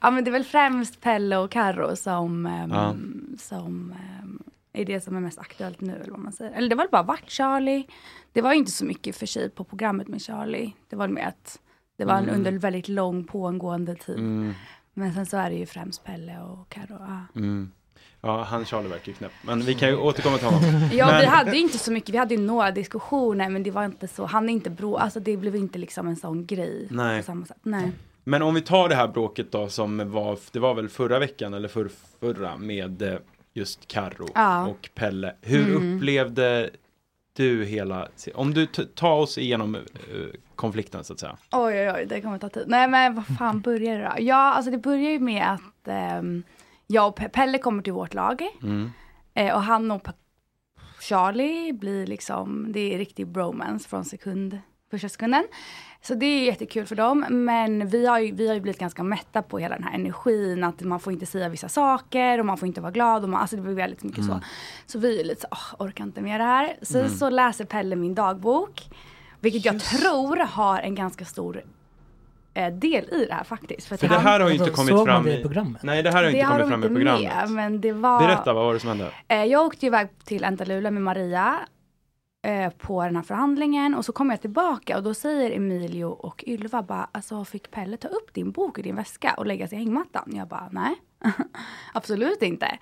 Ja 0.00 0.10
men 0.10 0.24
det 0.24 0.30
är 0.30 0.32
väl 0.32 0.44
främst 0.44 1.00
Pelle 1.00 1.36
och 1.36 1.50
Carro 1.50 1.96
som, 1.96 2.46
ehm, 2.46 2.70
Ja. 2.70 2.94
som 3.38 3.92
ehm, 4.20 4.42
är 4.72 4.84
det 4.84 5.00
som 5.00 5.16
är 5.16 5.20
mest 5.20 5.38
aktuellt 5.38 5.80
nu 5.80 5.92
eller 5.94 6.10
vad 6.10 6.20
man 6.20 6.32
säger. 6.32 6.52
Eller 6.52 6.68
det 6.68 6.74
var 6.74 6.84
väl 6.84 6.90
bara 6.90 7.02
varit 7.02 7.30
Charlie. 7.30 7.86
Det 8.34 8.40
var 8.42 8.52
inte 8.52 8.70
så 8.70 8.84
mycket 8.84 9.16
för 9.16 9.26
sig 9.26 9.50
på 9.50 9.64
programmet 9.64 10.08
med 10.08 10.22
Charlie. 10.22 10.72
Det 10.88 10.96
var 10.96 11.08
mer 11.08 11.26
att 11.26 11.60
det 11.96 12.04
var 12.04 12.14
en 12.14 12.22
Mm. 12.24 12.34
under 12.34 12.52
väldigt 12.52 12.88
lång 12.88 13.24
pågående 13.24 13.94
tid. 13.94 14.18
Mm, 14.18 14.54
Men 14.94 15.14
sen 15.14 15.26
så 15.26 15.36
är 15.36 15.50
det 15.50 15.56
ju 15.56 15.66
främst 15.66 16.04
Pelle 16.04 16.38
och 16.40 16.68
Carro. 16.68 16.96
Ja. 16.98 17.20
mm. 17.40 17.70
Ja, 18.20 18.42
han 18.42 18.64
Charlie 18.64 18.88
verkar 18.88 19.08
ju 19.08 19.12
knäpp. 19.14 19.32
Men 19.42 19.60
vi 19.60 19.74
kan 19.74 19.88
ju 19.88 19.96
återkomma 19.96 20.38
till 20.38 20.46
honom. 20.46 20.88
Ja, 20.92 21.06
men, 21.06 21.20
vi 21.20 21.26
hade 21.26 21.50
ju 21.56 21.58
inte 21.62 21.78
så 21.78 21.92
mycket, 21.92 22.14
vi 22.14 22.18
hade 22.18 22.34
ju 22.34 22.40
några 22.40 22.70
diskussioner 22.70 23.48
men 23.48 23.62
det 23.62 23.70
var 23.70 23.84
inte 23.84 24.08
så, 24.08 24.26
han 24.26 24.48
är 24.48 24.52
inte 24.52 24.70
bro, 24.70 24.96
alltså 24.96 25.20
det 25.20 25.36
blev 25.36 25.56
inte 25.56 25.78
liksom 25.78 26.06
en 26.08 26.16
sån 26.16 26.46
grej 26.46 26.86
Nej. 26.90 27.20
på 27.20 27.26
samma 27.26 27.46
sätt. 27.46 27.56
Nej. 27.62 27.92
men 28.24 28.42
om 28.42 28.54
vi 28.54 28.60
tar 28.60 28.88
det 28.88 28.94
här 28.94 29.08
bråket 29.08 29.52
då 29.52 29.68
som 29.68 30.10
var, 30.12 30.38
det 30.52 30.58
var 30.58 30.74
väl 30.74 30.88
förra 30.88 31.18
veckan 31.18 31.54
eller 31.54 31.68
för, 31.68 31.90
förra 32.20 32.56
med 32.56 33.02
eh, 33.02 33.18
just 33.54 33.88
Karro 33.88 34.28
Ja. 34.34 34.66
och 34.66 34.90
Pelle. 34.94 35.34
Hur 35.42 35.76
Mm. 35.76 35.96
upplevde 35.96 36.70
du 37.36 37.64
hela, 37.64 38.08
om 38.34 38.54
du 38.54 38.66
tar 38.66 39.12
oss 39.16 39.38
igenom 39.38 39.74
eh, 39.74 39.80
konflikten 40.54 41.04
så 41.04 41.12
att 41.12 41.20
säga. 41.20 41.36
Oj 41.52 41.74
oj 41.80 41.90
oj, 41.94 42.06
det 42.08 42.20
kommer 42.20 42.38
ta 42.38 42.48
tid. 42.48 42.64
Nej 42.66 42.88
men 42.88 43.14
vad 43.14 43.26
fan 43.38 43.60
börjar 43.60 43.98
det 43.98 44.04
då? 44.04 44.12
Ja, 44.18 44.36
alltså 44.54 44.70
det 44.70 44.78
börjar 44.78 45.10
ju 45.10 45.20
med 45.20 45.52
att 45.52 45.88
ehm, 45.88 46.42
jag 46.86 47.08
och 47.08 47.18
Pe- 47.18 47.28
Pelle 47.28 47.58
kommer 47.58 47.82
till 47.82 47.92
vårt 47.92 48.14
lag 48.14 48.42
Mm. 48.62 48.90
eh, 49.34 49.54
och 49.54 49.62
han 49.62 49.90
och 49.90 50.08
Charlie 51.00 51.72
blir 51.72 52.06
liksom, 52.06 52.72
det 52.72 52.94
är 52.94 52.98
riktig 52.98 53.26
bromance 53.26 53.88
från 53.88 54.04
sekund, 54.04 54.58
första 54.90 55.08
sekunden. 55.08 55.44
Så 56.06 56.14
det 56.14 56.26
är 56.26 56.44
jättekul 56.44 56.86
för 56.86 56.96
dem, 56.96 57.26
men 57.30 57.88
vi 57.88 58.06
har, 58.06 58.18
ju, 58.18 58.32
vi 58.34 58.46
har 58.48 58.54
ju 58.54 58.60
blivit 58.60 58.80
ganska 58.80 59.02
mätta 59.02 59.42
på 59.42 59.58
hela 59.58 59.74
den 59.74 59.84
här 59.84 59.94
energin, 59.94 60.64
att 60.64 60.80
man 60.80 61.00
får 61.00 61.12
inte 61.12 61.26
säga 61.26 61.48
vissa 61.48 61.68
saker 61.68 62.38
och 62.40 62.46
man 62.46 62.56
får 62.56 62.66
inte 62.68 62.80
vara 62.80 62.92
glad. 62.92 63.22
Och 63.24 63.28
man, 63.30 63.40
alltså 63.40 63.56
det 63.56 63.62
blir 63.62 63.74
väldigt 63.74 64.02
mycket 64.02 64.24
så. 64.24 64.40
Så 64.86 64.98
vi 64.98 65.20
är 65.20 65.24
lite 65.24 65.40
så, 65.40 65.46
åh, 65.50 65.86
orkar 65.86 66.04
inte 66.04 66.20
med 66.20 66.40
det 66.40 66.44
här. 66.44 66.76
Sen 66.82 67.00
Mm. 67.00 67.12
så 67.16 67.30
läser 67.30 67.64
Pelle 67.64 67.96
min 67.96 68.14
dagbok, 68.14 68.82
vilket 69.40 69.64
jag 69.64 69.80
tror 69.80 70.36
har 70.36 70.78
en 70.78 70.94
ganska 70.94 71.24
stor 71.24 71.62
eh, 72.54 72.72
del 72.72 73.04
i 73.04 73.26
det 73.28 73.34
här 73.34 73.44
faktiskt. 73.44 73.92
att 73.92 74.00
För 74.00 74.08
det 74.08 74.14
han- 74.14 74.24
här 74.24 74.40
har 74.40 74.46
ju 74.48 74.52
inte 74.54 74.64
Vadå, 74.64 74.74
kommit 74.76 75.04
fram 75.06 75.24
det 75.24 75.38
i 75.38 75.42
programmet? 75.42 75.82
Nej, 75.82 76.02
det 76.02 76.10
här 76.10 76.16
har 76.16 76.24
ju 76.24 76.32
det 76.32 76.38
inte 76.38 76.52
har 76.52 76.60
kommit 76.60 76.70
fram 76.72 76.82
i 76.82 76.94
programmet. 76.96 77.32
med, 77.32 77.50
men 77.50 77.80
det 77.80 77.92
var... 77.92 78.20
Berätta, 78.20 78.52
vad 78.52 78.64
var 78.64 78.74
det 78.74 78.80
som 78.80 78.88
hände? 78.88 79.10
Eh, 79.28 79.44
jag 79.44 79.66
åkte 79.66 79.86
iväg 79.86 80.08
till 80.24 80.44
Entalula 80.44 80.90
med 80.90 81.02
Maria 81.02 81.54
eh, 82.44 82.70
på 82.70 83.04
den 83.04 83.16
här 83.16 83.22
förhandlingen 83.22 83.94
och 83.94 84.04
så 84.04 84.12
kommer 84.12 84.34
jag 84.34 84.40
tillbaka 84.40 84.96
och 84.96 85.02
då 85.02 85.14
säger 85.14 85.56
Emilio 85.56 86.04
och 86.04 86.44
Ylva 86.46 86.82
bara, 86.82 87.08
alltså 87.12 87.44
fick 87.44 87.70
Pelle 87.70 87.96
ta 87.96 88.08
upp 88.08 88.34
din 88.34 88.50
bok 88.50 88.78
ur 88.78 88.82
din 88.82 88.96
väska 88.96 89.34
och 89.36 89.46
lägga 89.46 89.68
sig 89.68 89.78
i 89.78 89.78
hängmattan? 89.78 90.32
Jag 90.34 90.48
bara, 90.48 90.68
nej, 90.72 90.94
absolut 91.92 92.42
inte. 92.42 92.78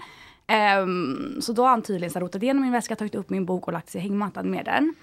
Um, 0.82 1.38
så 1.40 1.52
då 1.52 1.62
har 1.62 1.70
han 1.70 1.82
tydligen 1.82 2.20
rotat 2.20 2.42
igenom 2.42 2.62
min 2.62 2.72
väska, 2.72 2.96
tagit 2.96 3.14
upp 3.14 3.30
min 3.30 3.46
bok 3.46 3.66
och 3.66 3.72
lagt 3.72 3.90
sig 3.90 4.00
i 4.00 4.02
hängmattan 4.02 4.50
med 4.50 4.64
den. 4.64 4.94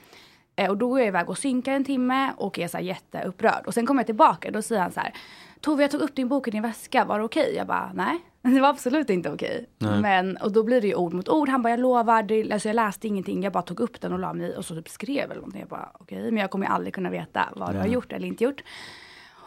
Uh, 0.62 0.70
och 0.70 0.78
då 0.78 0.88
går 0.88 1.00
jag 1.00 1.08
iväg 1.08 1.30
och 1.30 1.38
synkar 1.38 1.74
en 1.74 1.86
timme 1.86 2.32
och 2.38 2.60
är 2.60 2.68
så 2.68 2.78
här 2.78 2.84
jätteupprörd. 2.84 3.64
Och 3.66 3.74
sen 3.74 3.86
kommer 3.86 4.02
jag 4.02 4.06
tillbaka 4.06 4.48
och 4.48 4.54
då 4.54 4.62
säger 4.62 4.82
han 4.82 4.92
så 4.92 5.00
här, 5.00 5.14
Tove 5.62 5.84
jag 5.84 5.92
tog 5.92 6.02
upp 6.02 6.16
din 6.16 6.28
bok 6.28 6.48
i 6.48 6.52
din 6.52 6.62
väska, 6.62 7.06
var 7.06 7.20
det 7.20 7.26
okej? 7.26 7.54
Jag 7.56 7.68
bara, 7.68 7.92
nej. 7.94 8.20
Det 8.54 8.60
var 8.60 8.70
absolut 8.70 9.10
inte 9.10 9.32
okej. 9.32 9.66
Men, 10.02 10.38
och 10.38 10.52
då 10.52 10.64
blir 10.64 10.82
det 10.82 10.88
ju 10.88 10.96
ord 10.96 11.14
mot 11.14 11.30
ord. 11.30 11.50
Han 11.50 11.62
bara, 11.62 11.70
jag 11.70 11.80
lovar, 11.80 12.24
det, 12.24 12.52
alltså 12.52 12.70
jag 12.70 12.76
läste 12.76 13.08
ingenting. 13.08 13.44
Jag 13.44 13.54
bara 13.54 13.64
tog 13.64 13.80
upp 13.80 14.02
den 14.02 14.14
och 14.14 14.20
la 14.20 14.34
mig 14.34 14.58
och 14.58 14.66
så 14.66 14.76
typ 14.76 14.90
skrev 14.90 15.24
eller 15.24 15.36
någonting. 15.36 15.60
Jag 15.60 15.70
bara, 15.70 15.90
okej, 15.94 16.32
men 16.32 16.38
jag 16.38 16.52
kommer 16.52 16.66
ju 16.66 16.72
aldrig 16.74 16.94
kunna 16.94 17.10
veta 17.10 17.50
vad 17.56 17.74
du 17.74 17.80
har 17.80 17.88
gjort 17.88 18.12
eller 18.14 18.28
inte 18.28 18.44
gjort. 18.44 18.64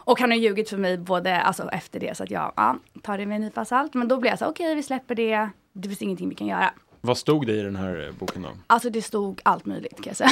Och 0.05 0.19
han 0.19 0.31
har 0.31 0.37
ljugit 0.37 0.69
för 0.69 0.77
mig 0.77 0.97
både 0.97 1.41
alltså, 1.41 1.69
efter 1.69 1.99
det 1.99 2.17
så 2.17 2.23
att 2.23 2.31
jag 2.31 2.53
ja, 2.55 2.77
tar 3.01 3.17
det 3.17 3.25
med 3.25 3.35
en 3.35 3.41
nypa 3.41 3.65
salt. 3.65 3.93
Men 3.93 4.07
då 4.07 4.17
blir 4.17 4.29
jag 4.31 4.39
så 4.39 4.45
okej 4.45 4.75
vi 4.75 4.83
släpper 4.83 5.15
det. 5.15 5.49
Det 5.73 5.87
finns 5.87 6.01
ingenting 6.01 6.29
vi 6.29 6.35
kan 6.35 6.47
göra. 6.47 6.73
Vad 7.01 7.17
stod 7.17 7.47
det 7.47 7.53
i 7.53 7.61
den 7.61 7.75
här 7.75 8.07
eh, 8.07 8.13
boken 8.19 8.41
då? 8.41 8.49
Alltså 8.67 8.89
det 8.89 9.01
stod 9.01 9.41
allt 9.45 9.65
möjligt 9.65 9.95
kan 9.95 10.03
jag 10.05 10.15
säga. 10.17 10.29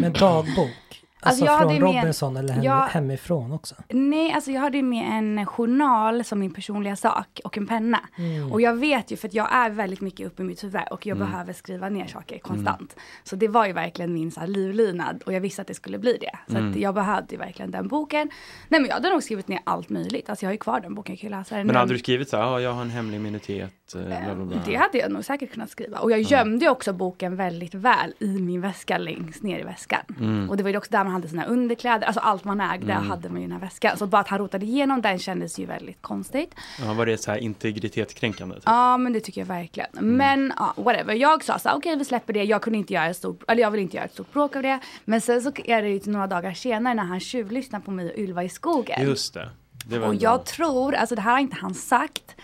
Men 0.00 0.12
dagbok? 0.12 0.99
Alltså, 1.22 1.44
jag 1.44 1.52
hade 1.52 1.64
från 1.64 1.74
ju 1.74 1.80
med 1.80 1.94
Robinson 2.02 2.36
eller 2.36 2.52
hem, 2.54 2.62
jag- 2.62 2.80
hemifrån 2.86 3.52
också? 3.52 3.74
Nej, 3.88 4.32
alltså 4.32 4.50
jag 4.50 4.60
hade 4.60 4.76
ju 4.76 4.82
med 4.82 5.18
en 5.18 5.46
journal 5.46 6.24
som 6.24 6.38
min 6.40 6.50
personliga 6.54 6.96
sak 6.96 7.40
och 7.44 7.58
en 7.58 7.66
penna. 7.66 8.00
Mm. 8.18 8.52
Och 8.52 8.60
jag 8.60 8.74
vet 8.74 9.10
ju 9.12 9.16
för 9.16 9.28
att 9.28 9.34
jag 9.34 9.48
är 9.54 9.70
väldigt 9.70 10.00
mycket 10.00 10.26
uppe 10.26 10.42
i 10.42 10.44
mitt 10.44 10.64
huvud 10.64 10.80
och 10.90 11.06
jag 11.06 11.16
Mm. 11.16 11.30
behöver 11.30 11.52
skriva 11.52 11.88
ner 11.88 12.06
saker 12.06 12.38
konstant. 12.38 12.96
Så 13.24 13.36
det 13.36 13.48
var 13.48 13.66
ju 13.66 13.72
verkligen 13.72 14.14
min 14.14 14.30
så 14.30 14.40
här, 14.40 14.46
livlina 14.46 15.14
och 15.26 15.32
jag 15.32 15.40
visste 15.40 15.62
att 15.62 15.68
det 15.68 15.74
skulle 15.74 15.98
bli 15.98 16.18
det. 16.20 16.38
Så 16.52 16.56
Mm. 16.58 16.70
att 16.70 16.76
jag 16.76 16.94
behövde 16.94 17.34
ju 17.34 17.38
verkligen 17.38 17.70
den 17.70 17.88
boken. 17.88 18.30
Nej 18.68 18.80
men 18.80 18.88
jag 18.88 18.94
hade 18.94 19.10
nog 19.10 19.22
skrivit 19.22 19.48
ner 19.48 19.60
allt 19.64 19.88
möjligt. 19.88 20.30
Alltså 20.30 20.44
jag 20.44 20.48
har 20.48 20.52
ju 20.54 20.58
kvar 20.58 20.80
den 20.80 20.94
boken, 20.94 21.12
jag 21.14 21.20
kan 21.20 21.30
ju 21.30 21.36
läsa 21.36 21.56
den. 21.56 21.66
Men 21.66 21.76
hade 21.76 21.92
du 21.92 21.98
skrivit 21.98 22.28
så 22.28 22.36
här, 22.36 22.44
ja, 22.44 22.60
jag 22.60 22.72
har 22.72 22.82
en 22.82 22.90
hemlig 22.90 23.16
immunitet, 23.16 23.94
eh, 23.94 24.02
bla 24.24 24.34
bla 24.34 24.44
bla. 24.44 24.56
Det 24.66 24.74
hade 24.76 24.98
jag 24.98 25.10
nog 25.12 25.24
säkert 25.24 25.52
kunnat 25.52 25.70
skriva. 25.70 25.98
Och 25.98 26.10
jag 26.12 26.20
gömde 26.20 26.64
ju 26.64 26.70
också 26.70 26.92
boken 26.92 27.36
väldigt 27.36 27.74
väl 27.74 28.14
i 28.18 28.26
min 28.28 28.60
väska 28.60 28.98
längst 28.98 29.42
ner 29.42 29.58
i 29.58 29.62
väskan. 29.62 30.00
Mm. 30.20 30.50
Och 30.50 30.56
det 30.56 30.62
var 30.62 30.70
ju 30.70 30.76
också 30.76 30.90
där 30.90 31.04
man 31.10 31.14
hade 31.14 31.28
sina 31.28 31.44
underkläder, 31.44 32.06
alltså 32.06 32.20
allt 32.20 32.44
man 32.44 32.60
ägde 32.60 32.92
Mm. 32.92 33.08
hade 33.10 33.28
man 33.28 33.38
i 33.38 33.42
den 33.42 33.52
här 33.52 33.58
väskan. 33.60 33.96
Så 33.96 34.06
bara 34.06 34.20
att 34.20 34.28
han 34.28 34.38
rotade 34.38 34.66
igenom 34.66 35.02
den 35.02 35.18
kändes 35.18 35.58
ju 35.58 35.66
väldigt 35.66 36.02
konstigt. 36.02 36.54
Ja, 36.84 36.92
var 36.92 37.06
det 37.06 37.18
så 37.18 37.30
här 37.30 37.38
integritetskränkande? 37.38 38.54
Typ? 38.54 38.62
Ja 38.66 38.96
men 38.96 39.12
det 39.12 39.20
tycker 39.20 39.40
jag 39.40 39.46
verkligen. 39.46 39.88
Men 39.92 40.52
ja, 40.56 40.74
whatever. 40.76 41.14
Jag 41.14 41.44
sa 41.44 41.58
så 41.58 41.70
okej 41.70 41.96
vi 41.96 42.04
släpper 42.04 42.32
det. 42.32 42.44
Jag 42.44 42.62
kunde 42.62 42.78
inte 42.78 42.94
göra 42.94 43.06
ett 43.06 43.16
stort, 43.16 43.42
eller 43.48 43.62
jag 43.62 43.70
vill 43.70 43.80
inte 43.80 43.96
göra 43.96 44.06
ett 44.06 44.12
stort 44.12 44.32
bråk 44.32 44.56
av 44.56 44.62
det. 44.62 44.78
Men 45.04 45.20
sen 45.20 45.42
så 45.42 45.52
är 45.64 45.82
det 45.82 45.88
ju 45.88 46.00
några 46.12 46.26
dagar 46.26 46.54
senare 46.54 46.94
när 46.94 47.04
han 47.04 47.20
tjuvlyssnar 47.20 47.80
på 47.80 47.90
mig 47.90 48.10
och 48.10 48.18
Ylva 48.18 48.44
i 48.44 48.48
skogen. 48.48 49.02
Just 49.02 49.34
det. 49.34 49.50
det 49.86 49.98
Och 50.00 50.14
en 50.14 50.18
jag 50.18 50.44
tror, 50.46 50.94
alltså 50.94 51.14
det 51.14 51.20
här 51.20 51.32
har 51.32 51.38
inte 51.38 51.56
han 51.56 51.74
sagt. 51.74 52.34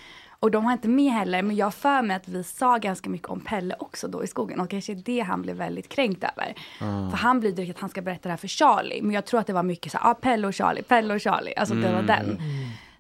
Och 0.47 0.51
de 0.51 0.65
har 0.65 0.73
inte 0.73 0.89
med 0.89 1.13
heller, 1.13 1.43
men 1.43 1.57
jag 1.57 1.75
för 1.75 2.03
mig 2.03 2.17
att 2.17 2.29
vi 2.29 2.45
sa 2.45 2.79
ganska 2.79 3.11
mycket 3.11 3.29
om 3.29 3.41
Pelle 3.41 3.75
också 3.79 4.09
då 4.09 4.25
i 4.25 4.27
skogen. 4.27 4.61
Och 4.61 4.71
kanske 4.71 4.95
det 4.95 5.21
han 5.21 5.43
blev 5.43 5.57
väldigt 5.57 5.89
kränkt 5.89 6.25
över. 6.25 6.55
Ah. 6.81 7.11
För 7.11 7.17
han 7.17 7.41
blir 7.41 7.53
direkt 7.53 7.71
att 7.77 7.81
han 7.81 7.91
ska 7.91 8.03
berätta 8.03 8.23
det 8.23 8.29
här 8.31 8.37
för 8.37 8.49
Charlie. 8.49 9.03
Men 9.03 9.11
jag 9.11 9.25
tror 9.27 9.41
att 9.41 9.47
det 9.47 9.53
var 9.53 9.63
mycket 9.63 9.93
så 9.93 9.99
här, 9.99 10.11
ah, 10.11 10.15
Pelle 10.15 10.47
och 10.47 10.55
Charlie, 10.55 10.83
Pelle 10.83 11.15
och 11.15 11.23
Charlie. 11.23 11.55
Alltså 11.57 11.75
det 11.75 11.83
var 11.93 11.99
Mm. 12.01 12.07
den. 12.07 12.39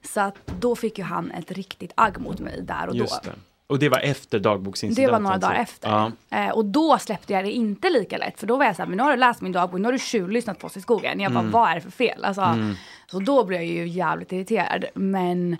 Så 0.02 0.20
att 0.20 0.34
då 0.60 0.76
fick 0.76 0.98
ju 0.98 1.04
han 1.04 1.30
ett 1.30 1.50
riktigt 1.52 1.92
agg 1.94 2.20
mot 2.20 2.38
mig 2.40 2.62
där 2.62 2.88
och 2.88 2.96
Just 2.96 3.22
då. 3.22 3.30
det. 3.30 3.36
Och 3.66 3.78
det 3.78 3.88
var 3.88 3.98
efter 3.98 4.38
dagboksincidenten? 4.38 5.04
Det 5.06 5.12
var 5.12 5.20
några 5.20 5.38
dagar 5.38 5.54
så- 5.54 5.60
efter. 5.62 5.88
Ja. 5.90 6.12
Eh, 6.30 6.50
och 6.50 6.64
då 6.64 6.98
släppte 6.98 7.32
jag 7.32 7.44
det 7.44 7.52
inte 7.52 7.90
lika 7.90 8.18
lätt. 8.18 8.40
För 8.40 8.46
då 8.46 8.56
var 8.56 8.64
jag 8.64 8.76
så 8.76 8.82
här, 8.82 8.88
men 8.88 8.96
nu 8.96 9.02
har 9.02 9.10
du 9.10 9.16
läst 9.16 9.40
min 9.40 9.52
dagbok, 9.52 9.80
nu 9.80 9.84
har 9.84 9.92
du 9.92 9.98
tjuvlyssnat 9.98 10.58
på 10.58 10.66
oss 10.66 10.76
i 10.76 10.80
skogen. 10.80 11.20
Jag 11.20 11.32
bara, 11.32 11.40
Mm. 11.40 11.52
vad 11.52 11.70
är 11.70 11.74
det 11.74 11.80
för 11.80 11.90
fel? 11.90 12.24
Alltså, 12.24 12.42
Mm. 12.42 12.74
Så 13.10 13.18
då 13.20 13.44
blev 13.44 13.62
jag 13.62 13.70
ju 13.70 13.88
jävligt 13.88 14.32
irriterad. 14.32 14.84
Men 14.94 15.56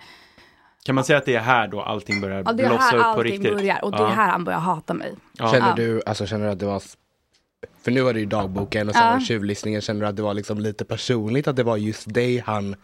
Kan 0.87 0.95
man 0.95 1.05
säga 1.05 1.19
att 1.19 1.25
det 1.25 1.35
är 1.35 1.41
här 1.41 1.69
då 1.69 1.81
allting 1.83 2.21
börjar 2.21 2.43
ja, 2.47 2.53
det 2.53 2.63
är 2.63 2.69
blossa 2.69 2.85
här 2.85 2.97
upp 2.97 3.03
på 3.03 3.09
allting 3.09 3.33
riktigt? 3.33 3.55
börjar. 3.55 3.85
Och 3.85 3.91
det 3.93 4.03
är 4.03 4.07
här 4.07 4.29
han 4.31 4.45
börjar 4.45 4.59
hata 4.59 4.95
mig. 4.95 5.15
Känner, 5.39 5.77
du, 5.77 6.03
alltså, 6.07 6.27
känner 6.27 6.47
du 6.47 6.53
att 6.53 6.59
det 6.59 6.67
var... 6.67 6.83
För 7.85 7.91
nu 7.91 8.01
var 8.01 8.13
det 8.15 8.21
ju 8.21 8.27
dagboken 8.27 8.89
och 8.89 8.95
sen 8.95 9.05
Ja. 9.05 9.11
var 9.11 9.19
det 9.19 9.25
tjuvlyssningen. 9.25 9.81
Känner 9.81 10.01
du 10.01 10.07
att 10.07 10.17
det 10.17 10.23
var 10.23 10.35
liksom 10.35 10.59
lite 10.59 10.85
personligt? 10.85 11.49
Att 11.49 11.57
det 11.57 11.63
var 11.63 11.77
just 11.77 12.15
dig 12.15 12.39
han 12.47 12.77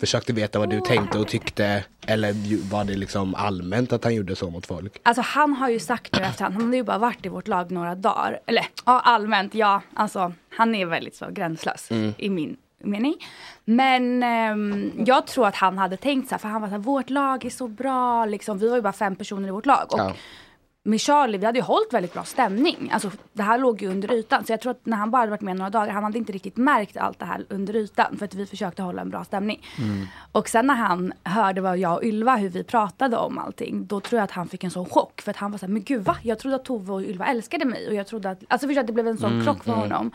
försökte 0.00 0.32
veta 0.32 0.58
vad 0.58 0.70
du 0.70 0.80
tänkte 0.80 1.18
och 1.18 1.28
tyckte? 1.28 1.84
Eller 2.06 2.34
var 2.70 2.84
det 2.84 2.96
liksom 2.96 3.34
allmänt 3.34 3.92
att 3.92 4.04
han 4.04 4.14
gjorde 4.14 4.36
så 4.36 4.50
mot 4.50 4.66
folk? 4.66 5.00
Alltså 5.02 5.22
han 5.22 5.52
har 5.54 5.68
ju 5.68 5.78
sagt 5.78 6.18
nu 6.18 6.24
efterhand, 6.24 6.54
han 6.54 6.66
har 6.66 6.74
ju 6.74 6.82
bara 6.82 6.98
varit 6.98 7.26
i 7.26 7.28
vårt 7.28 7.48
lag 7.48 7.70
några 7.70 7.94
dagar. 7.94 8.40
Eller 8.46 8.66
ja, 8.86 9.00
allmänt, 9.00 9.54
ja. 9.54 9.82
Alltså 9.94 10.32
han 10.56 10.74
är 10.74 10.86
väldigt 10.86 11.16
så 11.16 11.26
gränslös 11.30 11.90
Mm. 11.90 12.12
i 12.18 12.30
min 12.30 12.56
mening. 12.78 13.14
Men 13.64 14.22
ehm, 14.22 14.92
jag 15.06 15.26
tror 15.26 15.46
att 15.46 15.56
han 15.56 15.78
hade 15.78 15.96
tänkt 15.96 16.28
så 16.28 16.34
här, 16.34 16.38
för 16.38 16.48
han 16.48 16.60
var 16.60 16.68
så 16.68 16.72
här, 16.72 16.78
vårt 16.78 17.10
lag 17.10 17.44
är 17.44 17.50
så 17.50 17.68
bra, 17.68 18.24
liksom. 18.24 18.58
Vi 18.58 18.68
var 18.68 18.76
ju 18.76 18.82
bara 18.82 18.92
fem 18.92 19.16
personer 19.16 19.48
i 19.48 19.50
vårt 19.50 19.66
lag. 19.66 19.86
Och 19.92 19.98
Ja. 19.98 20.12
med 20.82 21.00
Charlie, 21.00 21.38
vi 21.38 21.46
hade 21.46 21.58
ju 21.58 21.62
hållit 21.64 21.92
väldigt 21.92 22.12
bra 22.12 22.24
stämning. 22.24 22.90
Alltså 22.92 23.10
det 23.32 23.42
här 23.42 23.58
låg 23.58 23.82
ju 23.82 23.88
under 23.90 24.12
ytan. 24.12 24.44
Så 24.44 24.52
jag 24.52 24.60
tror 24.60 24.70
att 24.70 24.86
när 24.86 24.96
han 24.96 25.10
bara 25.10 25.18
hade 25.18 25.30
varit 25.30 25.40
med 25.40 25.56
några 25.56 25.70
dagar, 25.70 25.88
han 25.92 26.04
hade 26.04 26.18
inte 26.18 26.32
riktigt 26.32 26.56
märkt 26.56 26.96
allt 26.96 27.18
det 27.18 27.24
här 27.24 27.44
under 27.48 27.76
ytan. 27.76 28.16
För 28.18 28.24
att 28.24 28.34
vi 28.34 28.46
försökte 28.46 28.82
hålla 28.82 29.02
en 29.02 29.10
bra 29.10 29.24
stämning. 29.24 29.66
Och 30.32 30.48
sen 30.48 30.66
när 30.66 30.74
han 30.74 31.12
hörde 31.24 31.60
vad 31.60 31.78
jag 31.78 31.94
och 31.96 32.04
Ylva, 32.04 32.36
hur 32.36 32.48
vi 32.48 32.64
pratade 32.64 33.16
om 33.16 33.38
allting, 33.38 33.86
då 33.86 34.00
tror 34.00 34.18
jag 34.18 34.24
att 34.24 34.30
han 34.30 34.48
fick 34.48 34.64
en 34.64 34.70
sån 34.70 34.84
chock. 34.86 35.20
För 35.20 35.30
att 35.30 35.36
han 35.36 35.50
var 35.50 35.58
såhär, 35.58 35.72
men 35.72 35.82
gud 35.82 36.04
va? 36.04 36.16
Jag 36.22 36.38
trodde 36.38 36.56
att 36.56 36.64
Tove 36.64 36.92
och 36.92 37.02
Ylva 37.02 37.26
älskade 37.26 37.64
mig. 37.64 37.88
Och 37.88 37.94
jag 37.94 38.06
trodde 38.06 38.30
att, 38.30 38.38
alltså 38.48 38.66
förstår 38.66 38.80
att 38.80 38.86
det 38.86 38.92
blev 38.92 39.08
en 39.08 39.18
sån 39.18 39.32
Mm, 39.32 39.44
krock 39.44 39.64
för 39.64 39.72
mm. 39.72 39.80
honom. 39.80 40.10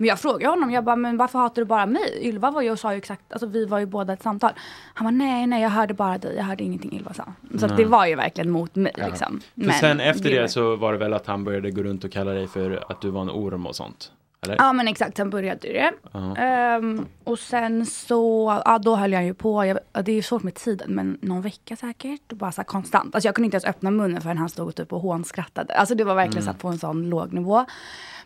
Men 0.00 0.08
jag 0.08 0.20
frågade 0.20 0.46
honom, 0.48 0.70
jag 0.70 0.84
bara, 0.84 0.96
men 0.96 1.16
varför 1.16 1.38
hatar 1.38 1.62
du 1.62 1.66
bara 1.66 1.86
mig? 1.86 2.18
Ylva 2.22 2.50
var 2.50 2.62
ju 2.62 2.70
och 2.70 2.78
sa 2.78 2.92
ju 2.92 2.98
exakt, 2.98 3.32
alltså 3.32 3.46
vi 3.46 3.64
var 3.64 3.78
ju 3.78 3.86
båda 3.86 4.12
ett 4.12 4.22
samtal. 4.22 4.50
Han 4.94 5.04
bara, 5.06 5.10
nej, 5.24 5.46
nej, 5.46 5.62
jag 5.62 5.70
hörde 5.70 5.94
bara 5.94 6.18
dig, 6.18 6.34
jag 6.36 6.44
hörde 6.44 6.64
ingenting 6.64 6.96
Ylva 6.96 7.12
sa. 7.14 7.24
Så 7.58 7.66
det 7.66 7.84
var 7.84 8.06
ju 8.06 8.14
verkligen 8.14 8.50
mot 8.50 8.74
mig 8.74 8.92
Ja. 8.96 9.06
liksom. 9.06 9.40
För 9.64 9.70
sen 9.70 10.00
efter 10.00 10.30
det 10.30 10.40
var- 10.40 10.46
så 10.48 10.76
var 10.76 10.92
det 10.92 10.98
väl 10.98 11.14
att 11.14 11.26
han 11.26 11.44
började 11.44 11.70
gå 11.70 11.82
runt 11.82 12.04
och 12.04 12.12
kalla 12.12 12.30
dig 12.30 12.48
för 12.48 12.84
att 12.92 13.00
du 13.00 13.10
var 13.10 13.22
en 13.22 13.30
orm 13.30 13.66
och 13.66 13.76
sånt? 13.76 14.12
Eller? 14.44 14.56
Ja 14.58 14.72
men 14.72 14.88
exakt, 14.88 15.16
sen 15.16 15.30
började 15.30 15.60
det. 15.68 15.92
Ja. 16.12 16.36
Ehm, 16.36 17.06
och 17.24 17.38
sen 17.38 17.86
så, 17.86 18.60
ja 18.64 18.78
då 18.78 18.96
höll 18.96 19.12
jag 19.12 19.24
ju 19.24 19.34
på, 19.34 19.64
jag, 19.66 19.78
ja, 19.92 20.02
det 20.02 20.12
är 20.12 20.16
ju 20.16 20.22
svårt 20.22 20.42
med 20.42 20.54
tiden, 20.54 20.94
men 20.94 21.18
någon 21.22 21.42
vecka 21.42 21.76
säkert. 21.76 22.32
Bara 22.32 22.52
så 22.52 22.60
här 22.60 22.66
konstant. 22.66 23.14
Alltså 23.14 23.28
jag 23.28 23.34
kunde 23.34 23.44
inte 23.44 23.54
ens 23.54 23.64
öppna 23.64 23.90
munnen 23.90 24.20
förrän 24.22 24.38
han 24.38 24.48
stod 24.48 24.74
typ 24.74 24.92
och 24.92 25.00
hånskrattade. 25.00 25.74
Alltså 25.74 25.94
det 25.94 26.04
var 26.04 26.14
verkligen 26.14 26.42
Mm. 26.42 26.54
så 26.54 26.60
på 26.60 26.68
en 26.68 26.78
sån 26.78 27.10
låg 27.10 27.32
nivå. 27.32 27.64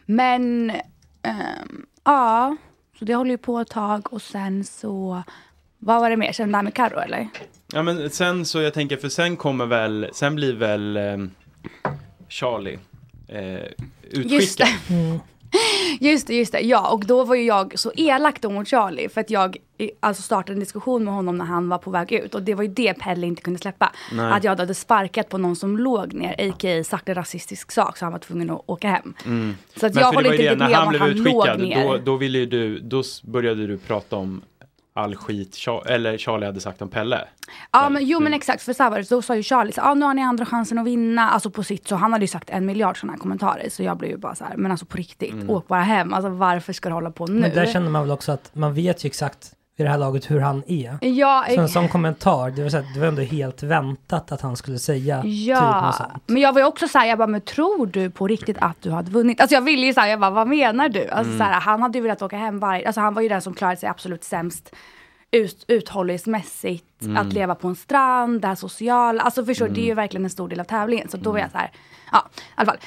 Men, 0.07 0.73
ehm, 1.23 1.87
ja, 2.05 2.57
så 2.99 3.05
det 3.05 3.15
håller 3.15 3.31
ju 3.31 3.39
på 3.39 3.59
ett 3.59 3.69
tag 3.69 4.13
och 4.13 4.23
sen 4.23 4.65
så, 4.65 5.23
vad 5.79 6.01
var 6.01 6.11
det 6.11 6.17
mer? 6.17 6.33
Sen 6.33 6.53
det 6.53 6.59
här 6.59 6.63
med 6.63 6.75
Carro 6.75 6.99
eller? 7.01 7.29
Ja 7.73 7.83
men 7.83 8.11
sen 8.11 8.45
så 8.47 8.61
jag 8.61 8.75
tänker, 8.75 8.97
för 8.97 9.09
sen 9.09 9.37
kommer 9.37 9.67
väl, 9.67 10.11
sen 10.13 10.35
blir 10.35 10.53
väl 10.53 10.97
ehm, 10.97 11.31
Charlie 12.29 12.79
eh, 13.29 13.55
utskickad. 14.03 14.31
Just 14.33 14.59
det. 14.59 14.69
Just 16.01 16.27
det, 16.27 16.35
just 16.35 16.53
det. 16.53 16.61
Ja, 16.61 16.93
och 16.93 17.07
då 17.07 17.25
var 17.25 17.35
ju 17.35 17.43
jag 17.43 17.79
så 17.79 17.93
elak 17.97 18.41
då 18.41 18.51
mot 18.51 18.69
Charlie 18.69 19.09
för 19.09 19.21
att 19.21 19.31
jag 19.31 19.57
alltså 20.01 20.23
startade 20.23 20.53
en 20.53 20.61
diskussion 20.61 21.05
med 21.05 21.15
honom 21.15 21.39
när 21.39 21.45
han 21.45 21.69
var 21.69 21.79
på 21.79 21.91
väg 21.91 22.13
ut 22.13 22.35
och 22.35 22.43
det 22.43 22.55
var 22.55 22.63
ju 22.63 22.69
det 22.69 22.95
Pelle 22.95 23.27
inte 23.27 23.43
kunde 23.43 23.59
släppa. 23.59 23.93
Nej. 24.13 24.33
Att 24.33 24.45
jag 24.45 24.57
hade 24.57 24.75
sparkat 24.75 25.29
på 25.29 25.39
någon 25.39 25.57
som 25.57 25.79
låg 25.79 26.13
ner, 26.13 26.51
a.k.a. 26.51 26.85
sagt 26.85 27.09
en 27.09 27.15
rasistisk 27.15 27.73
sak 27.73 27.97
så 27.97 28.05
han 28.05 28.13
var 28.13 28.19
tvungen 28.19 28.51
att 28.51 28.63
åka 28.67 28.89
hem. 28.89 29.15
Mm. 29.25 29.55
Så 29.77 29.87
att 29.87 29.95
Men 29.95 30.03
jag 30.03 30.13
håller 30.13 30.33
inte 30.33 30.43
riktigt 30.43 30.59
med 30.59 30.79
om 30.79 30.89
blev 30.89 31.01
han 31.01 31.11
låg 31.11 31.59
ner. 31.59 31.85
då, 31.85 31.97
då 31.97 32.17
ville 32.17 32.47
du, 32.47 32.79
då 32.79 33.03
började 33.23 33.67
du 33.67 33.79
prata 33.79 34.17
om 34.17 34.43
all 34.95 35.17
skit, 35.17 35.59
eller 35.87 36.19
Charlie 36.19 36.47
hade 36.47 36.61
sagt 36.61 36.83
om 36.83 36.89
Pelle. 36.89 37.25
Ja 37.73 37.89
men 37.89 38.07
jo 38.07 38.21
men 38.21 38.35
exakt 38.35 38.63
för 38.63 38.73
så 38.73 38.91
var 38.91 38.99
det, 38.99 39.09
då 39.11 39.23
sa 39.23 39.37
ju 39.37 39.43
Charlie 39.43 39.73
så 39.73 39.81
ah, 39.81 39.95
nu 39.95 40.05
har 40.05 40.15
ni 40.15 40.23
andra 40.23 40.47
chansen 40.47 40.79
att 40.79 40.87
vinna. 40.87 41.31
Alltså 41.31 41.51
på 41.51 41.63
sitt 41.63 41.89
så 41.89 41.97
han 41.97 42.13
hade 42.13 42.25
ju 42.25 42.29
sagt 42.29 42.51
en 42.51 42.67
miljard 42.67 43.01
sådana 43.01 43.13
här 43.13 43.19
kommentarer. 43.21 43.69
Så 43.69 43.83
jag 43.83 43.97
blev 43.99 44.11
ju 44.11 44.17
bara 44.17 44.35
så 44.35 44.45
här, 44.45 44.57
men 44.57 44.71
alltså 44.71 44.87
på 44.87 44.97
riktigt, 44.97 45.33
Mm. 45.33 45.51
åk 45.51 45.69
bara 45.69 45.83
hem. 45.83 46.13
Alltså 46.15 46.29
varför 46.31 46.73
ska 46.73 46.89
du 46.89 46.95
hålla 46.95 47.11
på 47.11 47.27
nu? 47.27 47.41
Men 47.41 47.55
där 47.55 47.67
känner 47.67 47.91
man 47.91 48.03
väl 48.03 48.11
också 48.11 48.33
att 48.33 48.51
man 48.55 48.75
vet 48.75 49.05
ju 49.05 49.07
exakt 49.07 49.53
vid 49.77 49.87
det 49.87 49.91
här 49.91 49.99
laget 49.99 50.31
hur 50.31 50.41
han 50.41 50.63
är. 50.67 50.99
Ja, 51.01 51.45
Så 51.55 51.61
en 51.61 51.69
sån 51.69 51.89
kommentar, 51.89 52.51
det 52.51 52.63
var, 52.63 52.71
så 52.71 52.77
här, 52.77 52.87
det 52.95 53.01
var 53.01 53.07
ändå 53.07 53.23
helt 53.23 53.63
väntat 53.63 54.33
att 54.33 54.41
han 54.41 54.57
skulle 54.57 54.79
säga 54.79 55.23
typ 55.23 55.31
Ja, 55.47 55.81
något 55.87 55.95
sånt. 55.97 56.23
men 56.27 56.43
jag 56.43 56.53
var 56.53 56.61
ju 56.61 56.67
också 56.67 56.89
såhär, 56.89 57.07
jag 57.07 57.19
bara, 57.19 57.27
men 57.27 57.41
tror 57.41 57.87
du 57.87 58.11
på 58.11 58.27
riktigt 58.27 58.57
att 58.61 58.77
du 58.83 58.91
hade 58.91 59.11
vunnit? 59.11 59.41
Alltså 59.41 59.55
jag 59.55 59.63
ville 59.63 59.87
ju 59.87 59.95
såhär, 59.95 60.09
jag 60.09 60.21
bara, 60.21 60.31
vad 60.31 60.49
menar 60.49 60.89
du? 60.89 61.09
Alltså 61.09 61.33
Mm. 61.33 61.39
såhär, 61.39 61.61
han 61.61 61.83
hade 61.83 61.99
ju 61.99 62.03
velat 62.03 62.23
åka 62.23 62.37
hem 62.37 62.59
varje, 62.59 62.87
alltså 62.87 63.01
han 63.01 63.15
var 63.15 63.23
ju 63.23 63.29
den 63.29 63.43
som 63.43 63.55
klarade 63.55 63.77
sig 63.77 63.89
absolut 63.89 64.25
sämst 64.25 64.75
ut, 65.31 65.65
uthållighetsmässigt, 65.69 67.03
Mm. 67.03 67.17
att 67.17 67.33
leva 67.33 67.55
på 67.55 67.69
en 67.69 67.77
strand, 67.77 68.41
det 68.41 68.49
här 68.49 68.55
sociala, 68.55 69.23
alltså 69.23 69.45
förstår 69.45 69.67
Mm. 69.67 69.75
det 69.75 69.81
är 69.81 69.87
ju 69.87 69.95
verkligen 69.95 70.25
en 70.25 70.31
stor 70.31 70.49
del 70.49 70.61
av 70.61 70.65
tävlingen. 70.65 71.09
Så 71.09 71.17
då 71.17 71.33
var 71.33 71.39
jag 71.39 71.51
så 71.51 71.59
här, 71.59 71.71
ja, 72.13 72.29
i 72.39 72.41
alla 72.55 72.67
fall. 72.67 72.79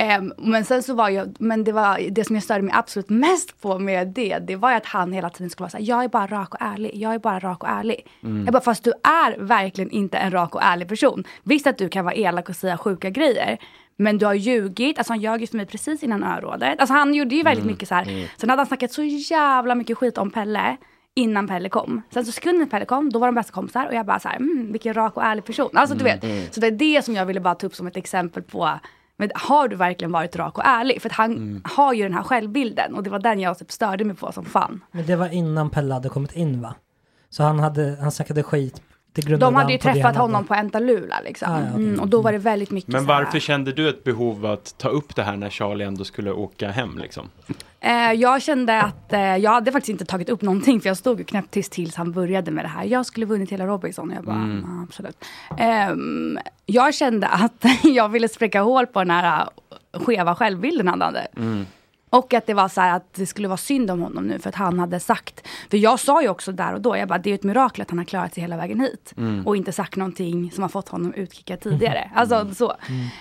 Ehm, 0.00 0.32
men 0.38 0.64
sen 0.64 0.82
så 0.82 0.94
var 0.94 1.08
jag, 1.08 1.36
men 1.38 1.64
det 1.64 1.72
var 1.72 1.98
det 2.10 2.24
som 2.24 2.36
jag 2.36 2.42
störde 2.42 2.62
mig 2.62 2.74
absolut 2.76 3.08
mest 3.08 3.60
på 3.60 3.78
med 3.78 4.08
det, 4.08 4.38
det 4.38 4.56
var 4.56 4.72
att 4.72 4.86
han 4.86 5.12
hela 5.12 5.30
tiden 5.30 5.50
skulle 5.50 5.62
vara 5.64 5.70
så 5.70 5.76
här, 5.76 5.84
jag 5.84 6.04
är 6.04 6.08
bara 6.08 6.26
rak 6.26 6.54
och 6.54 6.60
ärlig, 6.62 6.90
jag 6.94 7.14
är 7.14 7.18
bara 7.18 7.38
rak 7.38 7.62
och 7.62 7.68
ärlig. 7.68 8.06
Mm. 8.22 8.44
Jag 8.44 8.52
bara, 8.52 8.62
fast 8.62 8.84
du 8.84 8.92
är 9.02 9.38
verkligen 9.38 9.90
inte 9.90 10.18
en 10.18 10.30
rak 10.30 10.54
och 10.54 10.62
ärlig 10.62 10.88
person. 10.88 11.24
Visst 11.42 11.66
att 11.66 11.78
du 11.78 11.88
kan 11.88 12.04
vara 12.04 12.14
elak 12.14 12.48
och 12.48 12.56
säga 12.56 12.78
sjuka 12.78 13.10
grejer, 13.10 13.58
men 13.96 14.18
du 14.18 14.26
har 14.26 14.34
ljugit, 14.34 14.98
alltså 14.98 15.12
han 15.12 15.20
ljög 15.20 15.40
ju 15.40 15.46
för 15.46 15.56
mig 15.56 15.66
precis 15.66 16.02
innan 16.02 16.24
örådet. 16.24 16.80
Alltså 16.80 16.94
han 16.94 17.14
gjorde 17.14 17.34
ju 17.34 17.42
väldigt 17.42 17.64
Mm. 17.64 17.72
mycket 17.72 17.88
så 17.88 17.94
här. 17.94 18.02
Mm. 18.08 18.28
Sen 18.36 18.50
hade 18.50 18.60
han 18.60 18.66
snackat 18.66 18.92
så 18.92 19.02
jävla 19.04 19.74
mycket 19.74 19.98
skit 19.98 20.18
om 20.18 20.30
Pelle 20.30 20.76
innan 21.14 21.48
Pelle 21.48 21.68
kom. 21.68 22.02
Sen 22.10 22.24
så 22.24 22.32
sekunden 22.32 22.68
Pelle 22.68 22.84
kom, 22.84 23.10
då 23.10 23.18
var 23.18 23.28
de 23.28 23.34
bästa 23.34 23.52
kompisar 23.52 23.86
och 23.86 23.94
jag 23.94 24.06
bara 24.06 24.18
så 24.20 24.28
här, 24.28 24.36
mm, 24.36 24.72
vilken 24.72 24.94
rak 24.94 25.16
och 25.16 25.24
ärlig 25.24 25.44
person. 25.44 25.70
Alltså 25.74 25.94
du 25.94 26.00
Mm, 26.00 26.14
vet, 26.14 26.24
mm. 26.24 26.44
så 26.50 26.60
det 26.60 26.66
är 26.66 26.70
det 26.70 27.04
som 27.04 27.14
jag 27.14 27.26
ville 27.26 27.40
bara 27.40 27.54
ta 27.54 27.66
upp 27.66 27.74
som 27.74 27.86
ett 27.86 27.96
exempel 27.96 28.42
på 28.42 28.70
men 29.20 29.30
har 29.34 29.68
du 29.68 29.76
verkligen 29.76 30.12
varit 30.12 30.36
rak 30.36 30.58
och 30.58 30.64
ärlig? 30.66 31.02
För 31.02 31.08
att 31.08 31.14
han 31.16 31.32
Mm. 31.32 31.62
har 31.64 31.92
ju 31.94 32.02
den 32.02 32.14
här 32.14 32.22
självbilden 32.22 32.94
och 32.94 33.02
det 33.02 33.10
var 33.10 33.18
den 33.18 33.40
jag 33.40 33.58
typ 33.58 33.72
störde 33.72 34.04
mig 34.04 34.16
på 34.16 34.32
som 34.32 34.44
fan. 34.44 34.80
Men 34.90 35.06
det 35.06 35.16
var 35.16 35.28
innan 35.28 35.70
Pelle 35.70 35.94
hade 35.94 36.08
kommit 36.08 36.32
in 36.36 36.60
va? 36.62 36.74
Så 37.30 37.42
han, 37.42 37.58
hade, 37.58 37.96
han 38.00 38.12
snackade 38.12 38.42
skit. 38.42 38.82
De 39.38 39.54
hade 39.54 39.72
ju 39.72 39.78
träffat 39.78 40.02
hade- 40.02 40.18
honom 40.18 40.44
på 40.44 40.54
Entalula 40.54 41.20
liksom. 41.24 41.52
Ah, 41.52 41.58
ja, 41.60 41.66
okej. 41.72 41.84
mm, 41.84 42.00
och 42.00 42.08
då 42.08 42.22
var 42.22 42.32
det 42.32 42.38
väldigt 42.38 42.70
mycket 42.70 42.92
Men 42.92 43.04
så 43.06 43.12
här- 43.12 43.22
varför 43.24 43.38
kände 43.38 43.72
du 43.72 43.88
ett 43.88 44.04
behov 44.04 44.46
att 44.46 44.74
ta 44.78 44.88
upp 44.88 45.16
det 45.16 45.22
här 45.22 45.36
när 45.36 45.50
Charlie 45.50 45.84
ändå 45.84 46.04
skulle 46.04 46.32
åka 46.32 46.70
hem 46.70 46.98
liksom? 46.98 47.28
Eh, 47.80 48.12
jag 48.12 48.42
kände 48.42 48.82
att 48.82 49.12
eh, 49.12 49.36
jag 49.36 49.50
hade 49.50 49.72
faktiskt 49.72 49.88
inte 49.88 50.04
tagit 50.04 50.28
upp 50.28 50.42
någonting 50.42 50.80
för 50.80 50.88
jag 50.88 50.96
stod 50.96 51.18
ju 51.18 51.24
knäppt 51.24 51.50
tyst 51.50 51.72
tills 51.72 51.94
han 51.94 52.12
började 52.12 52.50
med 52.50 52.64
det 52.64 52.68
här. 52.68 52.84
Jag 52.84 53.06
skulle 53.06 53.26
vunnit 53.26 53.52
hela 53.52 53.66
Robinson. 53.66 54.12
Jag 54.14 54.24
bara, 54.24 54.36
Mm. 54.36 54.64
"Ja, 54.66 54.82
absolut. 54.88 55.24
Ehm, 55.58 56.38
jag 56.66 56.94
kände 56.94 57.26
att 57.26 57.64
jag 57.82 58.08
ville 58.08 58.28
spräcka 58.28 58.60
hål 58.62 58.86
på 58.86 58.98
den 58.98 59.10
här 59.10 59.48
eh, 59.94 60.00
skeva 60.00 60.34
självbilden 60.34 60.88
han 60.88 61.00
hade. 61.00 61.26
Och 62.10 62.34
att 62.34 62.46
det 62.46 62.54
var 62.54 62.68
så 62.68 62.80
här 62.80 62.96
att 62.96 63.14
det 63.14 63.26
skulle 63.26 63.48
vara 63.48 63.56
synd 63.56 63.90
om 63.90 64.00
honom 64.00 64.24
nu 64.26 64.38
för 64.38 64.48
att 64.48 64.54
han 64.54 64.78
hade 64.78 65.00
sagt, 65.00 65.48
för 65.70 65.76
jag 65.76 66.00
sa 66.00 66.22
ju 66.22 66.28
också 66.28 66.52
där 66.52 66.74
och 66.74 66.80
då, 66.80 66.96
jag 66.96 67.08
bara 67.08 67.18
det 67.18 67.30
är 67.30 67.34
ett 67.34 67.42
mirakel 67.42 67.82
att 67.82 67.90
han 67.90 67.98
har 67.98 68.04
klarat 68.04 68.34
sig 68.34 68.40
hela 68.40 68.56
vägen 68.56 68.80
hit. 68.80 69.12
Mm. 69.16 69.46
Och 69.46 69.56
inte 69.56 69.72
sagt 69.72 69.96
någonting 69.96 70.50
som 70.50 70.62
har 70.62 70.68
fått 70.68 70.88
honom 70.88 71.14
utkickad 71.14 71.60
tidigare. 71.60 72.10
Alltså 72.18 72.54
så. 72.54 72.76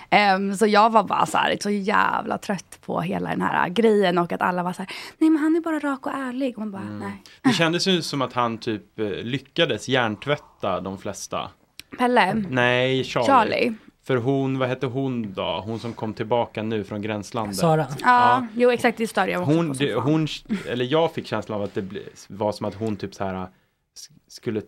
Ehm, 0.09 0.55
så 0.55 0.67
jag 0.67 0.89
var 0.89 1.03
bara 1.03 1.25
så 1.25 1.37
här, 1.37 1.57
så 1.61 1.69
jävla 1.69 2.37
trött 2.37 2.79
på 2.85 3.01
hela 3.01 3.29
den 3.29 3.41
här 3.41 3.69
grejen 3.69 4.17
och 4.17 4.31
att 4.31 4.41
alla 4.41 4.63
var 4.63 4.73
så 4.73 4.81
här, 4.81 4.91
nej 5.17 5.29
men 5.29 5.43
han 5.43 5.55
är 5.55 5.61
bara 5.61 5.79
rak 5.79 6.05
och 6.05 6.13
ärlig. 6.13 6.53
Och 6.53 6.59
man 6.59 6.71
bara, 6.71 6.83
nej. 6.83 7.23
Det 7.41 7.53
kändes 7.53 7.87
ju 7.87 8.01
som 8.01 8.21
att 8.21 8.33
han 8.33 8.57
typ 8.57 8.99
eh, 8.99 9.05
lyckades 9.07 9.89
hjärntvätta 9.89 10.81
de 10.81 10.97
flesta. 10.97 11.49
Pelle? 11.97 12.33
Nej, 12.49 13.03
Charlie. 13.03 13.27
Charlie. 13.27 13.73
För 14.07 14.15
hon, 14.15 14.59
vad 14.59 14.69
hette 14.69 14.85
hon 14.85 15.33
då? 15.33 15.61
Hon 15.65 15.79
som 15.79 15.93
kom 15.93 16.13
tillbaka 16.13 16.63
nu 16.63 16.83
från 16.83 17.01
gränslandet. 17.01 17.55
Sara. 17.57 17.87
Ja, 18.01 18.47
jo 18.55 18.71
exakt 18.71 18.97
det 18.97 19.07
störde 19.07 19.31
jag 19.31 19.41
också 19.41 19.55
Hon, 19.55 19.67
på 19.67 19.73
det, 19.73 19.93
hon, 19.95 20.27
eller 20.69 20.85
jag 20.85 21.13
fick 21.13 21.27
känslan 21.27 21.57
av 21.57 21.63
att 21.63 21.73
det 21.73 21.85
var 22.27 22.51
som 22.51 22.65
att 22.65 22.73
hon 22.75 22.95
typ 22.95 23.15
så 23.15 23.23
här 23.23 23.33
sk- 23.35 23.47
skulle 24.27 24.61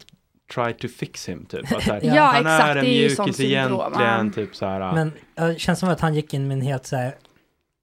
try 0.53 0.73
to 0.73 0.87
fix 0.87 1.29
him 1.29 1.45
typ. 1.45 1.71
Att 1.75 1.83
här, 1.83 1.99
Ja, 2.15 2.23
han 2.23 2.35
exakt, 2.41 2.63
är 2.69 2.75
en 2.75 2.85
mjukis 2.85 3.17
syndrom, 3.37 3.81
egentligen, 3.81 4.25
ja. 4.27 4.31
typ 4.33 4.55
så 4.55 4.65
här. 4.65 4.93
Men 4.93 5.11
det 5.35 5.59
känns 5.59 5.79
som 5.79 5.89
att 5.89 6.01
han 6.01 6.15
gick 6.15 6.33
in 6.33 6.47
med 6.47 6.55
en 6.55 6.61
helt 6.61 6.85
så 6.85 6.95
här 6.95 7.15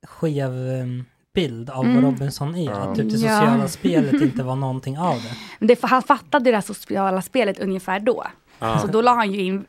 skev 0.07 0.51
um, 0.53 1.05
bild 1.35 1.71
av 1.71 1.85
Mm. 1.85 1.95
vad 1.95 2.05
Robinson 2.05 2.55
är. 2.57 2.71
Att 2.73 2.97
typ 2.97 3.11
det 3.11 3.16
Ja. 3.16 3.38
sociala 3.40 3.69
spelet 3.69 4.12
inte 4.23 4.42
var 4.42 4.57
någonting 4.57 4.99
av 4.99 5.14
det. 5.14 5.37
Men 5.59 5.69
det, 5.69 5.79
han 5.83 6.03
fattade 6.03 6.51
det 6.51 6.62
sociala 6.62 7.23
spelet 7.23 7.59
ungefär 7.59 8.01
då. 8.01 8.25
Ja. 8.59 8.79
Så 8.79 8.87
då 8.87 9.01
la 9.01 9.14
han 9.14 9.33
ju 9.33 9.40
in 9.42 9.64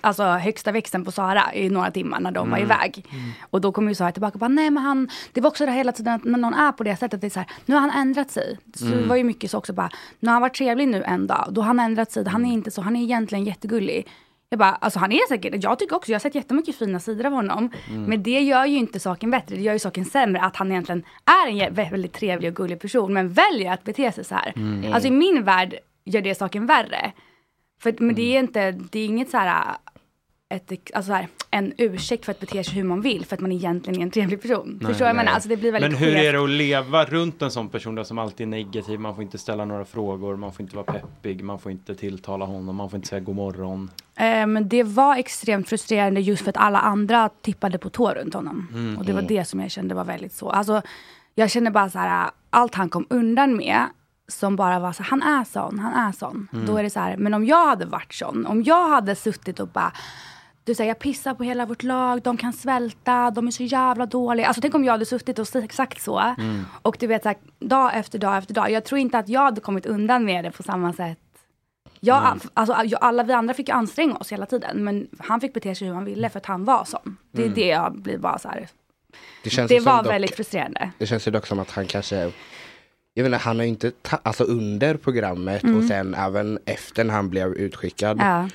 alltså, 0.00 0.22
högsta 0.24 0.72
växeln 0.72 1.04
på 1.04 1.12
Sara 1.12 1.54
i 1.54 1.68
några 1.70 1.90
timmar 1.90 2.20
när 2.20 2.30
de 2.30 2.50
var 2.50 2.56
Mm. 2.58 2.70
iväg. 2.70 3.04
Och 3.50 3.60
då 3.60 3.72
kom 3.72 3.88
ju 3.88 3.94
Sara 3.94 4.12
tillbaka 4.12 4.34
och 4.34 4.38
bara, 4.40 4.48
nej 4.48 4.70
men 4.70 4.82
han, 4.82 5.08
det 5.32 5.40
var 5.40 5.50
också 5.50 5.66
det 5.66 5.72
hela 5.72 5.92
tiden 5.92 6.14
att 6.14 6.24
när 6.24 6.38
någon 6.38 6.54
är 6.54 6.72
på 6.72 6.84
det 6.84 6.96
sättet, 6.96 7.20
det 7.20 7.26
är 7.26 7.30
så 7.30 7.38
här, 7.40 7.48
nu 7.66 7.74
har 7.74 7.80
han 7.80 7.90
ändrat 7.90 8.30
sig. 8.30 8.58
Så 8.74 8.86
Mm. 8.86 8.98
det 9.02 9.06
var 9.08 9.16
ju 9.16 9.24
mycket 9.24 9.50
så 9.50 9.58
också 9.58 9.72
bara, 9.72 9.90
nu 10.20 10.28
har 10.28 10.32
han 10.32 10.42
varit 10.42 10.54
trevlig 10.56 10.88
nu 10.88 11.02
en 11.02 11.26
dag, 11.26 11.46
då 11.50 11.60
har 11.60 11.66
han 11.66 11.80
ändrat 11.80 12.12
sig, 12.12 12.28
han 12.28 12.44
är 12.44 12.52
inte 12.52 12.70
så, 12.70 12.82
han 12.82 12.96
är 12.96 13.02
egentligen 13.02 13.44
jättegullig. 13.44 14.06
Jag 14.50 14.58
bara, 14.58 14.70
alltså 14.74 14.98
han 14.98 15.12
är 15.12 15.28
säkert, 15.28 15.62
jag 15.64 15.78
tycker 15.78 15.96
också, 15.96 16.10
jag 16.12 16.14
har 16.14 16.20
sett 16.20 16.34
jättemycket 16.34 16.76
fina 16.76 17.00
sidor 17.00 17.26
av 17.26 17.32
honom. 17.32 17.70
Mm. 17.90 18.02
Men 18.04 18.22
det 18.22 18.40
gör 18.40 18.64
ju 18.66 18.76
inte 18.76 19.00
saken 19.00 19.30
bättre, 19.30 19.56
det 19.56 19.62
gör 19.62 19.72
ju 19.72 19.78
saken 19.78 20.04
sämre 20.04 20.40
att 20.42 20.56
han 20.56 20.70
egentligen 20.72 21.04
är 21.24 21.62
en 21.62 21.74
väldigt 21.74 22.12
trevlig 22.12 22.50
och 22.50 22.56
gullig 22.56 22.80
person 22.80 23.12
men 23.12 23.28
väljer 23.28 23.72
att 23.72 23.84
bete 23.84 24.12
sig 24.12 24.24
så 24.24 24.34
här. 24.34 24.52
Mm. 24.56 24.92
Alltså 24.92 25.08
i 25.08 25.10
min 25.10 25.44
värld 25.44 25.74
gör 26.04 26.20
det 26.22 26.34
saken 26.34 26.66
värre. 26.66 27.12
För, 27.84 27.94
men 27.98 28.14
det 28.14 28.22
är 28.22 28.38
Mm. 28.38 28.44
inte, 28.44 28.70
det 28.90 28.98
är 28.98 29.04
inget 29.06 29.30
så 29.30 29.36
här, 29.36 29.76
ett, 30.48 30.72
alltså 30.94 31.08
så 31.10 31.14
här, 31.14 31.28
en 31.50 31.72
ursäkt 31.78 32.24
för 32.24 32.32
att 32.32 32.40
bete 32.40 32.64
sig 32.64 32.74
hur 32.74 32.84
man 32.84 33.00
vill 33.00 33.24
för 33.26 33.36
att 33.36 33.40
man 33.40 33.52
egentligen 33.52 34.00
är 34.00 34.02
en 34.04 34.10
trevlig 34.10 34.42
person. 34.42 34.78
Nej, 34.82 34.88
Förstår 34.88 35.04
vad 35.04 35.08
jag 35.08 35.16
nej. 35.16 35.24
menar? 35.24 35.34
Alltså 35.34 35.48
det 35.48 35.56
blir 35.56 35.72
väldigt 35.72 35.90
Men 35.90 36.00
hur 36.00 36.16
är 36.16 36.32
det 36.32 36.42
att 36.44 36.50
leva 36.50 37.04
runt 37.04 37.42
en 37.42 37.50
sån 37.50 37.68
person 37.68 37.94
då 37.94 38.04
som 38.04 38.18
alltid 38.18 38.46
är 38.46 38.50
negativ? 38.50 39.00
Man 39.00 39.14
får 39.14 39.22
inte 39.24 39.38
ställa 39.38 39.64
några 39.64 39.84
frågor, 39.84 40.36
man 40.36 40.52
får 40.52 40.62
inte 40.62 40.76
vara 40.76 40.86
peppig, 40.92 41.44
man 41.44 41.58
får 41.58 41.72
inte 41.72 41.94
tilltala 41.94 42.44
honom, 42.44 42.76
man 42.76 42.90
får 42.90 42.96
inte 42.96 43.08
säga 43.08 43.20
god 43.20 43.36
morgon. 43.36 43.90
Eh, 44.16 44.46
Men 44.46 44.68
det 44.68 44.82
var 44.82 45.16
extremt 45.16 45.68
frustrerande 45.68 46.20
just 46.20 46.42
för 46.42 46.50
att 46.50 46.56
alla 46.56 46.78
andra 46.80 47.28
tippade 47.42 47.78
på 47.78 47.90
tå 47.90 48.10
runt 48.14 48.34
honom. 48.34 48.68
Mm. 48.72 48.98
Och 48.98 49.04
det 49.04 49.12
var 49.12 49.20
Mm. 49.20 49.34
det 49.36 49.44
som 49.44 49.60
jag 49.60 49.70
kände 49.70 49.94
var 49.94 50.04
väldigt 50.04 50.32
så. 50.32 50.50
Alltså, 50.50 50.82
jag 51.34 51.50
kände 51.50 51.70
bara 51.70 51.90
så 51.90 51.98
här, 51.98 52.30
allt 52.50 52.74
han 52.74 52.88
kom 52.88 53.06
undan 53.10 53.56
med 53.56 53.82
som 54.28 54.56
bara 54.56 54.78
var 54.78 54.92
så 54.92 55.02
han 55.02 55.22
är 55.22 55.44
sån, 55.44 55.78
han 55.78 56.08
är 56.08 56.12
sån. 56.12 56.48
Mm. 56.52 56.66
Då 56.66 56.76
är 56.76 56.82
det 56.82 56.90
så 56.90 57.00
här, 57.00 57.16
men 57.16 57.34
om 57.34 57.44
jag 57.46 57.66
hade 57.68 57.86
varit 57.86 58.14
sån, 58.14 58.46
om 58.46 58.62
jag 58.62 58.88
hade 58.88 59.14
suttit 59.14 59.60
och 59.60 59.68
bara 59.68 59.92
du 60.64 60.74
säger 60.74 60.90
jag 60.90 60.98
pissar 60.98 61.34
på 61.34 61.42
hela 61.44 61.66
vårt 61.66 61.82
lag, 61.82 62.22
de 62.22 62.36
kan 62.36 62.52
svälta, 62.52 63.30
de 63.30 63.46
är 63.46 63.50
så 63.50 63.62
jävla 63.62 64.06
dåliga. 64.06 64.46
Alltså 64.46 64.60
tänk 64.60 64.74
om 64.74 64.84
jag 64.84 64.92
hade 64.92 65.06
suttit 65.06 65.38
och 65.38 65.48
sagt 65.72 66.02
så. 66.02 66.18
Mm. 66.18 66.64
Och 66.82 66.96
du 67.00 67.06
vet 67.06 67.22
så 67.22 67.28
här, 67.28 67.38
dag 67.58 67.90
efter 67.94 68.18
dag 68.18 68.36
efter 68.38 68.54
dag. 68.54 68.70
Jag 68.70 68.84
tror 68.84 68.98
inte 68.98 69.18
att 69.18 69.28
jag 69.28 69.40
hade 69.40 69.60
kommit 69.60 69.86
undan 69.86 70.24
med 70.24 70.44
det 70.44 70.50
på 70.50 70.62
samma 70.62 70.92
sätt. 70.92 71.18
Jag, 72.00 72.18
Mm. 72.26 72.38
alltså, 72.54 72.76
jag, 72.84 72.98
alla 73.04 73.22
vi 73.22 73.32
andra 73.32 73.54
fick 73.54 73.68
ju 73.68 73.74
anstränga 73.74 74.14
oss 74.16 74.32
hela 74.32 74.46
tiden. 74.46 74.84
Men 74.84 75.06
han 75.18 75.40
fick 75.40 75.54
bete 75.54 75.74
sig 75.74 75.88
hur 75.88 75.94
han 75.94 76.04
ville 76.04 76.28
för 76.28 76.38
att 76.38 76.46
han 76.46 76.64
var 76.64 76.84
sån. 76.84 77.16
Det 77.32 77.42
är 77.42 77.46
Mm. 77.46 77.54
det 77.54 77.66
jag 77.66 77.98
blir 77.98 78.18
bara 78.18 78.38
så 78.38 78.48
här. 78.48 78.68
Det, 79.44 79.50
känns 79.50 79.68
Det 79.68 79.80
var 79.80 80.02
dock- 80.02 80.12
väldigt 80.12 80.36
frustrerande. 80.36 80.90
Det 80.98 81.06
känns 81.06 81.26
ju 81.26 81.30
dock 81.30 81.46
som 81.46 81.58
att 81.58 81.70
han 81.70 81.86
kanske 81.86 82.32
jag 83.14 83.26
inte, 83.26 83.38
han 83.38 83.56
har 83.56 83.62
ju 83.64 83.68
inte, 83.68 83.92
alltså 84.22 84.44
under 84.44 84.96
programmet 84.96 85.62
Mm. 85.62 85.76
och 85.78 85.84
sen 85.84 86.14
även 86.14 86.58
efter 86.66 87.04
när 87.04 87.14
han 87.14 87.30
blev 87.30 87.52
utskickad. 87.54 88.18
Ja. 88.20 88.48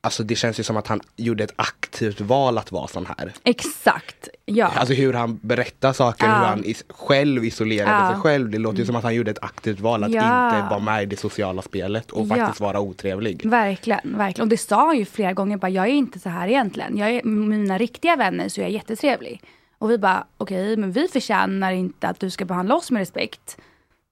Alltså 0.00 0.22
det 0.22 0.34
känns 0.34 0.60
ju 0.60 0.62
som 0.62 0.76
att 0.76 0.86
han 0.86 1.00
gjorde 1.16 1.44
ett 1.44 1.52
aktivt 1.56 2.20
val 2.20 2.58
att 2.58 2.72
vara 2.72 2.88
sån 2.88 3.06
här. 3.06 3.32
Exakt, 3.44 4.28
ja. 4.44 4.66
Alltså 4.66 4.94
hur 4.94 5.12
han 5.12 5.38
berättar 5.42 5.92
saker, 5.92 6.26
Ja. 6.26 6.38
hur 6.38 6.44
han 6.46 6.64
is- 6.64 6.84
själv 6.88 7.44
isolerade 7.44 7.90
Ja. 8.06 8.10
sig 8.12 8.20
själv. 8.20 8.50
Det 8.50 8.58
låter 8.58 8.78
ju 8.78 8.86
som 8.86 8.96
att 8.96 9.02
han 9.02 9.14
gjorde 9.14 9.30
ett 9.30 9.44
aktivt 9.44 9.80
val 9.80 10.04
att 10.04 10.08
inte 10.10 10.66
vara 10.70 10.78
med 10.78 11.02
i 11.02 11.06
det 11.06 11.16
sociala 11.16 11.62
spelet 11.62 12.10
och 12.10 12.28
faktiskt 12.28 12.60
vara 12.60 12.80
otrevlig. 12.80 13.46
Verkligen, 13.46 14.00
verkligen. 14.18 14.42
Och 14.46 14.48
det 14.48 14.56
sa 14.56 14.86
han 14.86 14.98
ju 14.98 15.04
flera 15.04 15.32
gånger, 15.32 15.56
bara, 15.56 15.68
jag 15.70 15.84
är 15.86 15.90
inte 15.92 16.18
så 16.18 16.28
här 16.28 16.48
egentligen. 16.48 16.96
Jag 16.98 17.10
är, 17.10 17.24
med 17.24 17.48
mina 17.58 17.78
riktiga 17.78 18.16
vänner 18.16 18.48
så 18.48 18.60
är 18.60 18.64
jag 18.64 18.72
jättetrevlig. 18.72 19.42
Och 19.84 19.90
vi 19.90 19.98
bara, 19.98 20.26
okej, 20.36 20.76
men 20.76 20.92
vi 20.92 21.08
förtjänar 21.08 21.72
inte 21.72 22.08
att 22.08 22.20
du 22.20 22.30
ska 22.30 22.44
behandla 22.44 22.74
oss 22.74 22.90
med 22.90 23.00
respekt. 23.00 23.56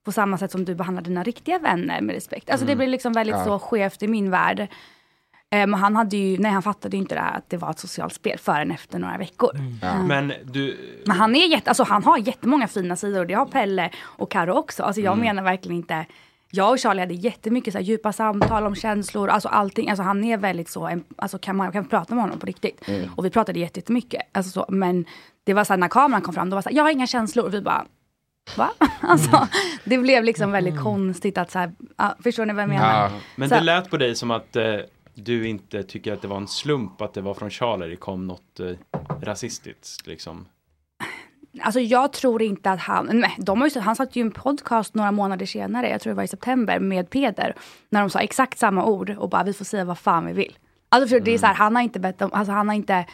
På 0.04 0.12
samma 0.12 0.38
sätt 0.38 0.50
som 0.50 0.64
du 0.64 0.74
behandlar 0.74 1.02
dina 1.02 1.22
riktiga 1.22 1.58
vänner 1.58 2.00
med 2.00 2.14
respekt. 2.14 2.50
Alltså 2.50 2.66
det 2.66 2.72
Mm. 2.72 2.78
blir 2.78 2.88
liksom 2.88 3.12
väldigt 3.12 3.36
Ja. 3.36 3.44
så 3.44 3.58
skevt 3.58 4.02
i 4.02 4.08
min 4.08 4.30
värld. 4.30 4.66
Men 5.50 5.74
han 5.74 5.96
hade 5.96 6.16
ju, 6.16 6.38
nej 6.38 6.50
han 6.52 6.62
fattade 6.62 6.96
ju 6.96 7.02
inte 7.02 7.14
det 7.14 7.20
här 7.20 7.36
att 7.36 7.50
det 7.50 7.56
var 7.56 7.70
ett 7.70 7.78
socialt 7.78 8.14
spel 8.14 8.38
förrän 8.38 8.70
efter 8.70 8.98
några 8.98 9.18
veckor. 9.18 9.56
Mm. 9.56 10.06
Men 10.06 10.32
du, 10.44 10.78
Men 11.06 11.16
han, 11.16 11.34
är 11.36 11.46
jätte, 11.48 11.70
alltså 11.70 11.82
han 11.84 12.04
har 12.04 12.18
jättemånga 12.18 12.68
fina 12.68 12.96
sidor 12.96 13.20
och 13.20 13.26
det 13.26 13.34
har 13.34 13.46
Pelle 13.46 13.90
och 14.00 14.30
Karo 14.30 14.52
också. 14.52 14.82
Alltså 14.82 15.00
jag 15.00 15.12
Mm. 15.12 15.24
menar 15.26 15.42
verkligen 15.42 15.76
inte 15.76 16.06
jag 16.54 16.70
och 16.72 16.78
Charlie 16.80 17.00
hade 17.00 17.14
jättemycket 17.14 17.72
så 17.72 17.78
här, 17.78 17.84
djupa 17.84 18.12
samtal 18.12 18.66
om 18.66 18.74
känslor, 18.74 19.28
alltså 19.28 19.48
allting. 19.48 19.88
Alltså 19.90 20.02
han 20.02 20.24
är 20.24 20.36
väldigt 20.36 20.68
så, 20.68 21.00
alltså 21.16 21.38
kan 21.38 21.56
man 21.56 21.72
kan 21.72 21.84
prata 21.84 22.14
med 22.14 22.24
honom 22.24 22.38
på 22.38 22.46
riktigt. 22.46 22.88
Mm. 22.88 23.10
Och 23.16 23.24
vi 23.24 23.30
pratade 23.30 23.58
jätte- 23.60 23.78
jättemycket. 23.80 24.22
Alltså 24.32 24.50
så, 24.50 24.66
men 24.68 25.04
det 25.44 25.54
var 25.54 25.64
så 25.64 25.72
här, 25.72 25.78
när 25.78 25.88
kameran 25.88 26.22
kom 26.22 26.34
fram, 26.34 26.50
då 26.50 26.54
var 26.54 26.62
så 26.62 26.68
här, 26.68 26.76
jag 26.76 26.84
har 26.84 26.90
inga 26.90 27.06
känslor. 27.06 27.44
Och 27.44 27.54
vi 27.54 27.60
bara, 27.60 27.86
va? 28.56 28.70
Alltså, 29.00 29.48
det 29.84 29.98
blev 29.98 30.24
liksom 30.24 30.52
väldigt 30.52 30.80
konstigt 30.82 31.38
att 31.38 31.50
så 31.50 31.58
här, 31.58 31.72
ja, 31.96 32.14
förstår 32.22 32.46
ni 32.46 32.52
vad 32.52 32.62
jag 32.62 32.68
menar? 32.68 33.10
Men 33.36 33.48
Så- 33.48 33.54
det 33.54 33.60
lät 33.60 33.90
på 33.90 33.96
dig 33.96 34.14
som 34.14 34.30
att 34.30 34.56
eh, 34.56 34.76
du 35.14 35.48
inte 35.48 35.82
tycker 35.82 36.12
att 36.12 36.22
det 36.22 36.28
var 36.28 36.36
en 36.36 36.48
slump 36.48 37.02
att 37.02 37.14
det 37.14 37.20
var 37.20 37.34
från 37.34 37.50
Charlie 37.50 37.88
det 37.88 37.96
kom 37.96 38.26
något 38.26 38.60
eh, 38.60 38.66
rasistiskt 39.22 40.06
liksom. 40.06 40.46
Alltså 41.60 41.80
jag 41.80 42.12
tror 42.12 42.42
inte 42.42 42.70
att 42.70 42.80
han, 42.80 43.08
nej, 43.12 43.34
de 43.38 43.60
har 43.60 43.68
ju, 43.68 43.80
han 43.80 43.96
satt 43.96 44.16
ju 44.16 44.20
en 44.22 44.30
podcast 44.30 44.94
några 44.94 45.12
månader 45.12 45.46
senare, 45.46 45.88
jag 45.90 46.00
tror 46.00 46.10
det 46.10 46.16
var 46.16 46.22
i 46.22 46.28
september, 46.28 46.78
med 46.80 47.10
Peder. 47.10 47.54
När 47.90 48.00
de 48.00 48.10
sa 48.10 48.18
exakt 48.20 48.58
samma 48.58 48.84
ord 48.84 49.10
och 49.10 49.28
bara 49.28 49.42
vi 49.42 49.52
får 49.52 49.64
säga 49.64 49.84
vad 49.84 49.98
fan 49.98 50.26
vi 50.26 50.32
vill. 50.32 50.58
Alltså 50.88 51.08
för 51.08 51.20
det 51.20 51.34
är 51.34 51.38
så 51.38 51.46
här, 51.46 51.54
han 51.54 51.76
har 51.76 51.82
inte 51.82 52.00
bett 52.00 52.22
om, 52.22 52.32
alltså 52.32 52.52
han 52.52 52.68
har 52.68 52.74
inte 52.74 53.06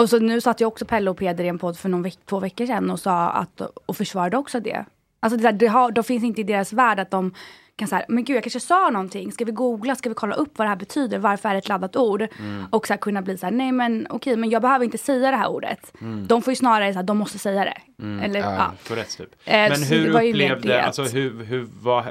och 0.00 0.10
så 0.10 0.18
nu 0.18 0.40
satt 0.40 0.60
jag 0.60 0.68
också 0.68 0.84
Pelle 0.84 1.10
och 1.10 1.16
Peder 1.16 1.44
i 1.44 1.48
en 1.48 1.58
podd 1.58 1.78
för 1.78 1.88
någon 1.88 2.02
veck, 2.02 2.18
två 2.26 2.40
veckor 2.40 2.66
sedan 2.66 2.90
och 2.90 3.00
sa 3.00 3.30
att, 3.30 3.60
och 3.60 3.96
försvarade 3.96 4.36
också 4.36 4.60
det. 4.60 4.84
Alltså 5.20 5.36
det, 5.36 5.42
där, 5.42 5.52
det 5.52 5.66
har, 5.66 5.90
då 5.90 6.02
finns 6.02 6.24
inte 6.24 6.40
i 6.40 6.44
deras 6.44 6.72
värld 6.72 7.00
att 7.00 7.10
de 7.10 7.34
kan 7.76 7.88
säga, 7.88 8.04
men 8.08 8.24
gud 8.24 8.36
jag 8.36 8.42
kanske 8.42 8.60
sa 8.60 8.90
någonting, 8.90 9.32
ska 9.32 9.44
vi 9.44 9.52
googla, 9.52 9.94
ska 9.94 10.08
vi 10.08 10.14
kolla 10.14 10.34
upp 10.34 10.58
vad 10.58 10.66
det 10.66 10.68
här 10.68 10.76
betyder, 10.76 11.18
varför 11.18 11.48
är 11.48 11.52
det 11.52 11.58
ett 11.58 11.68
laddat 11.68 11.96
ord? 11.96 12.22
Mm. 12.38 12.64
Och 12.70 12.86
så 12.86 12.92
här, 12.92 12.98
kunna 12.98 13.22
bli 13.22 13.38
så 13.38 13.46
här, 13.46 13.52
nej 13.52 13.72
men 13.72 14.06
okej, 14.10 14.36
men 14.36 14.50
jag 14.50 14.62
behöver 14.62 14.84
inte 14.84 14.98
säga 14.98 15.30
det 15.30 15.36
här 15.36 15.48
ordet. 15.48 15.92
Mm. 16.00 16.26
De 16.26 16.42
får 16.42 16.52
ju 16.52 16.56
snarare 16.56 16.92
så 16.92 16.98
här, 16.98 17.04
de 17.04 17.18
måste 17.18 17.38
säga 17.38 17.64
det. 17.64 18.02
Mm. 18.02 18.24
Eller, 18.24 18.40
ja. 18.40 18.72
För 18.78 18.96
rätt 18.96 19.16
typ. 19.16 19.34
Eh, 19.44 19.54
Men 19.54 19.82
hur 19.82 20.08
upplevde, 20.08 20.82
alltså 20.82 21.02
hur, 21.02 21.44
hur 21.44 21.68
vad, 21.82 22.04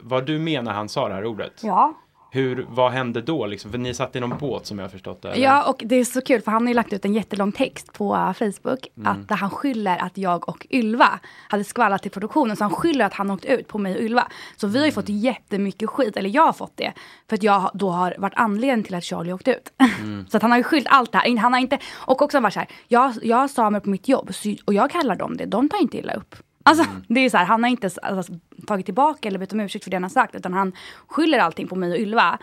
vad 0.00 0.26
du 0.26 0.38
menar 0.38 0.72
han 0.72 0.88
sa 0.88 1.08
det 1.08 1.14
här 1.14 1.24
ordet? 1.24 1.60
Ja. 1.62 1.94
Hur, 2.30 2.66
vad 2.70 2.92
hände 2.92 3.20
då 3.20 3.46
liksom? 3.46 3.70
För 3.70 3.78
ni 3.78 3.94
satt 3.94 4.16
i 4.16 4.20
någon 4.20 4.38
båt 4.38 4.66
som 4.66 4.78
jag 4.78 4.84
har 4.84 4.90
förstått 4.90 5.22
det. 5.22 5.28
eller? 5.30 5.44
Ja, 5.44 5.68
och 5.68 5.82
det 5.86 5.96
är 5.96 6.04
så 6.04 6.20
kul 6.20 6.42
för 6.42 6.50
han 6.50 6.62
har 6.62 6.68
ju 6.68 6.74
lagt 6.74 6.92
ut 6.92 7.04
en 7.04 7.14
jättelång 7.14 7.52
text 7.52 7.92
på 7.92 8.14
uh, 8.14 8.32
Facebook. 8.32 8.88
Mm. 8.96 9.12
Att 9.12 9.28
där 9.28 9.36
han 9.36 9.50
skyller 9.50 9.98
att 9.98 10.18
jag 10.18 10.48
och 10.48 10.66
Ylva 10.70 11.20
hade 11.48 11.64
skvallrat 11.64 12.02
till 12.02 12.10
produktionen. 12.10 12.56
Så 12.56 12.64
han 12.64 12.70
skyller 12.70 13.04
att 13.04 13.14
han 13.14 13.30
åkt 13.30 13.44
ut 13.44 13.68
på 13.68 13.78
mig 13.78 13.96
och 13.96 14.02
Ylva. 14.02 14.28
Så 14.56 14.66
vi 14.66 14.78
har 14.78 14.86
ju 14.86 14.92
fått 14.92 15.08
jättemycket 15.08 15.90
skit, 15.90 16.16
eller 16.16 16.30
jag 16.30 16.42
har 16.42 16.52
fått 16.52 16.76
det. 16.76 16.92
För 17.28 17.36
att 17.36 17.42
jag 17.42 17.70
då 17.74 17.90
har 17.90 18.14
varit 18.18 18.34
anledningen 18.36 18.84
till 18.84 18.94
att 18.94 19.04
Charlie 19.04 19.32
åkte 19.32 19.50
ut. 19.50 19.72
Mm. 20.00 20.26
så 20.30 20.36
att 20.36 20.42
han 20.42 20.50
har 20.50 20.58
ju 20.58 20.64
skyllt 20.64 20.86
allt 20.90 21.12
det 21.12 21.18
här. 21.18 21.36
Han 21.36 21.52
har 21.52 21.60
inte, 21.60 21.78
och 21.94 22.22
också 22.22 22.40
varit 22.40 22.54
så 22.54 22.60
här, 22.60 22.68
jag, 22.88 23.14
jag 23.22 23.36
har 23.36 23.48
samer 23.48 23.80
på 23.80 23.90
mitt 23.90 24.08
jobb 24.08 24.34
så, 24.34 24.54
och 24.64 24.74
jag 24.74 24.90
kallar 24.90 25.16
dem 25.16 25.36
det. 25.36 25.46
De 25.46 25.68
tar 25.68 25.82
inte 25.82 25.98
illa 25.98 26.12
upp. 26.12 26.34
Alltså, 26.68 26.84
det 27.08 27.20
är 27.20 27.30
så 27.30 27.36
här, 27.36 27.44
han 27.44 27.62
har 27.62 27.70
inte 27.70 27.90
alltså, 28.02 28.32
tagit 28.66 28.86
tillbaka 28.86 29.28
eller 29.28 29.38
bett 29.38 29.52
om 29.52 29.60
ursäkt 29.60 29.84
för 29.84 29.90
det 29.90 29.96
han 29.96 30.02
har 30.02 30.10
sagt. 30.10 30.34
Utan 30.34 30.52
han 30.54 30.72
skyller 31.06 31.38
allting 31.38 31.68
på 31.68 31.76
mig 31.76 31.92
och 31.92 31.98
Ylva. 31.98 32.38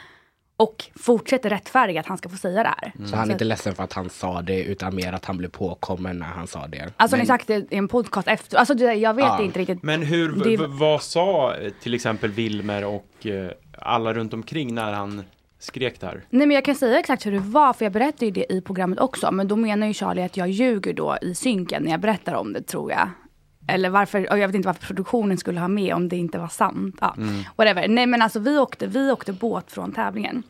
Och 0.57 0.85
fortsätter 0.95 1.49
rättfärdiga 1.49 1.99
att 1.99 2.05
han 2.07 2.17
ska 2.17 2.29
få 2.29 2.38
säga 2.38 2.63
det 2.63 2.69
här. 2.69 3.07
Så 3.07 3.15
han 3.15 3.27
är 3.29 3.31
inte 3.33 3.45
ledsen 3.45 3.75
för 3.75 3.83
att 3.83 3.93
han 3.93 4.09
sa 4.09 4.41
det 4.41 4.63
utan 4.63 4.95
mer 4.95 5.13
att 5.13 5.25
han 5.25 5.38
blev 5.38 5.49
påkommen 5.49 6.19
när 6.19 6.25
han 6.27 6.47
sa 6.47 6.67
det. 6.67 6.89
Alltså 6.97 7.15
Men- 7.17 7.23
ni 7.23 7.27
sagt 7.27 7.47
det 7.47 7.55
i 7.73 7.77
en 7.77 7.88
podcast 7.88 8.27
efter, 8.27 8.57
alltså 8.57 8.73
jag 8.73 9.13
vet 9.13 9.25
Ja. 9.25 9.41
inte 9.41 9.59
riktigt. 9.59 9.83
Men 9.83 10.01
hur, 10.01 10.57
Det- 10.57 10.67
vad 10.67 11.01
sa 11.03 11.55
eh, 11.55 11.71
till 11.81 11.93
exempel 11.93 12.31
Wilmer 12.31 12.85
och 12.85 13.25
eh, 13.25 13.51
alla 13.77 14.13
runt 14.13 14.33
omkring 14.33 14.75
när 14.75 14.93
han 14.93 15.23
skrek 15.59 15.99
det 15.99 16.05
här? 16.07 16.23
Nej 16.29 16.47
men 16.47 16.55
jag 16.55 16.65
kan 16.65 16.75
säga 16.75 16.99
exakt 16.99 17.25
hur 17.25 17.31
det 17.31 17.39
var 17.39 17.73
för 17.73 17.85
jag 17.85 17.91
berättade 17.91 18.25
ju 18.25 18.31
det 18.31 18.53
i 18.53 18.61
programmet 18.61 18.99
också. 18.99 19.31
Men 19.31 19.47
då 19.47 19.55
menar 19.55 19.88
ju 19.88 19.93
Charlie 19.93 20.21
att 20.23 20.38
jag 20.38 20.49
ljuger 20.49 20.93
då 20.93 21.17
i 21.21 21.35
synken 21.35 21.83
när 21.83 21.91
jag 21.91 21.99
berättar 21.99 22.33
om 22.33 22.53
det 22.53 22.61
tror 22.61 22.91
jag. 22.91 23.09
Eller 23.67 23.89
varför, 23.89 24.32
och 24.32 24.39
jag 24.39 24.47
vet 24.47 24.56
inte 24.56 24.67
varför 24.67 24.88
produktionen 24.88 25.38
skulle 25.38 25.60
ha 25.60 25.67
med 25.67 25.95
om 25.95 26.10
det 26.10 26.17
inte 26.17 26.38
var 26.38 26.47
sant. 26.47 26.95
Ja. 27.01 27.13
Mm. 27.17 27.43
Whatever. 27.56 27.88
Nej 27.88 28.06
men 28.06 28.21
alltså 28.21 28.39
vi 28.39 28.58
åkte, 28.58 28.88
vi 28.88 29.12
åkte 29.12 29.34
båt 29.34 29.71
från 29.71 29.91
tävlingen. 29.91 30.43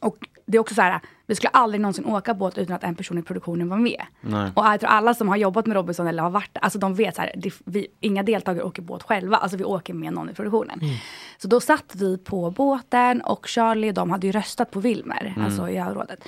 Och 0.00 0.16
det 0.46 0.56
är 0.56 0.60
också 0.60 0.74
så 0.74 0.82
här, 0.82 1.00
vi 1.26 1.34
skulle 1.34 1.50
aldrig 1.50 1.80
någonsin 1.80 2.04
åka 2.04 2.34
båt 2.34 2.58
utan 2.58 2.76
att 2.76 2.84
en 2.84 2.94
person 2.94 3.18
i 3.18 3.22
produktionen 3.22 3.68
var 3.68 3.76
med. 3.76 4.02
Nej. 4.20 4.50
Och 4.54 4.64
jag 4.64 4.80
tror 4.80 4.90
alla 4.90 5.14
som 5.14 5.28
har 5.28 5.36
jobbat 5.36 5.66
med 5.66 5.74
Robinson 5.74 6.06
eller 6.06 6.22
har 6.22 6.30
varit 6.30 6.58
alltså 6.60 6.78
de 6.78 6.94
vet 6.94 7.16
så 7.16 7.22
här, 7.22 7.32
det, 7.36 7.54
vi, 7.64 7.86
inga 8.00 8.22
deltagare 8.22 8.64
åker 8.64 8.82
båt 8.82 9.02
själva, 9.02 9.36
alltså 9.36 9.56
vi 9.56 9.64
åker 9.64 9.94
med 9.94 10.12
någon 10.12 10.30
i 10.30 10.34
produktionen. 10.34 10.80
Så 11.38 11.48
då 11.48 11.60
satt 11.60 11.94
vi 11.94 12.18
på 12.18 12.50
båten 12.50 13.20
och 13.20 13.46
Charlie 13.48 13.92
de 13.92 14.10
hade 14.10 14.26
ju 14.26 14.32
röstat 14.32 14.70
på 14.70 14.80
Wilmer, 14.80 15.32
Mm. 15.36 15.44
alltså 15.46 15.68
i 15.68 15.80
rådet. 15.80 16.24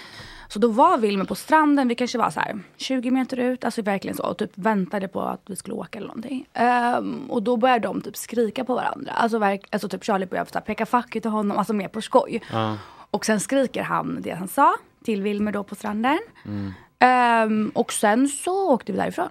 Så 0.52 0.58
då 0.58 0.68
var 0.68 0.98
Wilmer 0.98 1.24
på 1.24 1.34
stranden, 1.34 1.88
vi 1.88 1.94
kanske 1.94 2.18
var 2.18 2.30
så 2.30 2.40
här 2.40 2.60
20 2.76 3.10
meter 3.10 3.36
ut, 3.36 3.64
alltså 3.64 3.82
verkligen 3.82 4.16
så, 4.16 4.22
och 4.22 4.36
typ 4.38 4.50
väntade 4.54 5.08
på 5.08 5.20
att 5.20 5.40
vi 5.46 5.56
skulle 5.56 5.74
åka 5.74 5.98
eller 5.98 6.08
någonting. 6.08 6.46
Ehm, 6.52 7.30
och 7.30 7.42
då 7.42 7.56
började 7.56 7.88
de 7.88 8.00
typ 8.00 8.16
skrika 8.16 8.64
på 8.64 8.74
varandra. 8.74 9.12
Alltså, 9.12 9.38
verk, 9.38 9.68
alltså 9.70 9.88
typ 9.88 10.04
Charlie 10.04 10.26
började 10.26 10.50
så 10.50 10.54
här, 10.58 10.60
peka 10.60 10.86
fuck 10.86 11.10
till 11.10 11.30
honom, 11.30 11.58
alltså 11.58 11.72
mer 11.72 11.88
på 11.88 12.00
skoj. 12.00 12.42
Ja. 12.52 12.78
Och 13.10 13.24
sen 13.26 13.40
skriker 13.40 13.82
han 13.82 14.18
det 14.22 14.30
han 14.30 14.48
sa 14.48 14.74
till 15.04 15.22
Wilmer 15.22 15.52
då 15.52 15.62
på 15.64 15.74
stranden. 15.74 16.18
Mm. 16.44 16.72
Ehm, 16.98 17.72
och 17.74 17.92
sen 17.92 18.28
så 18.28 18.72
åkte 18.72 18.92
vi 18.92 18.98
därifrån. 18.98 19.28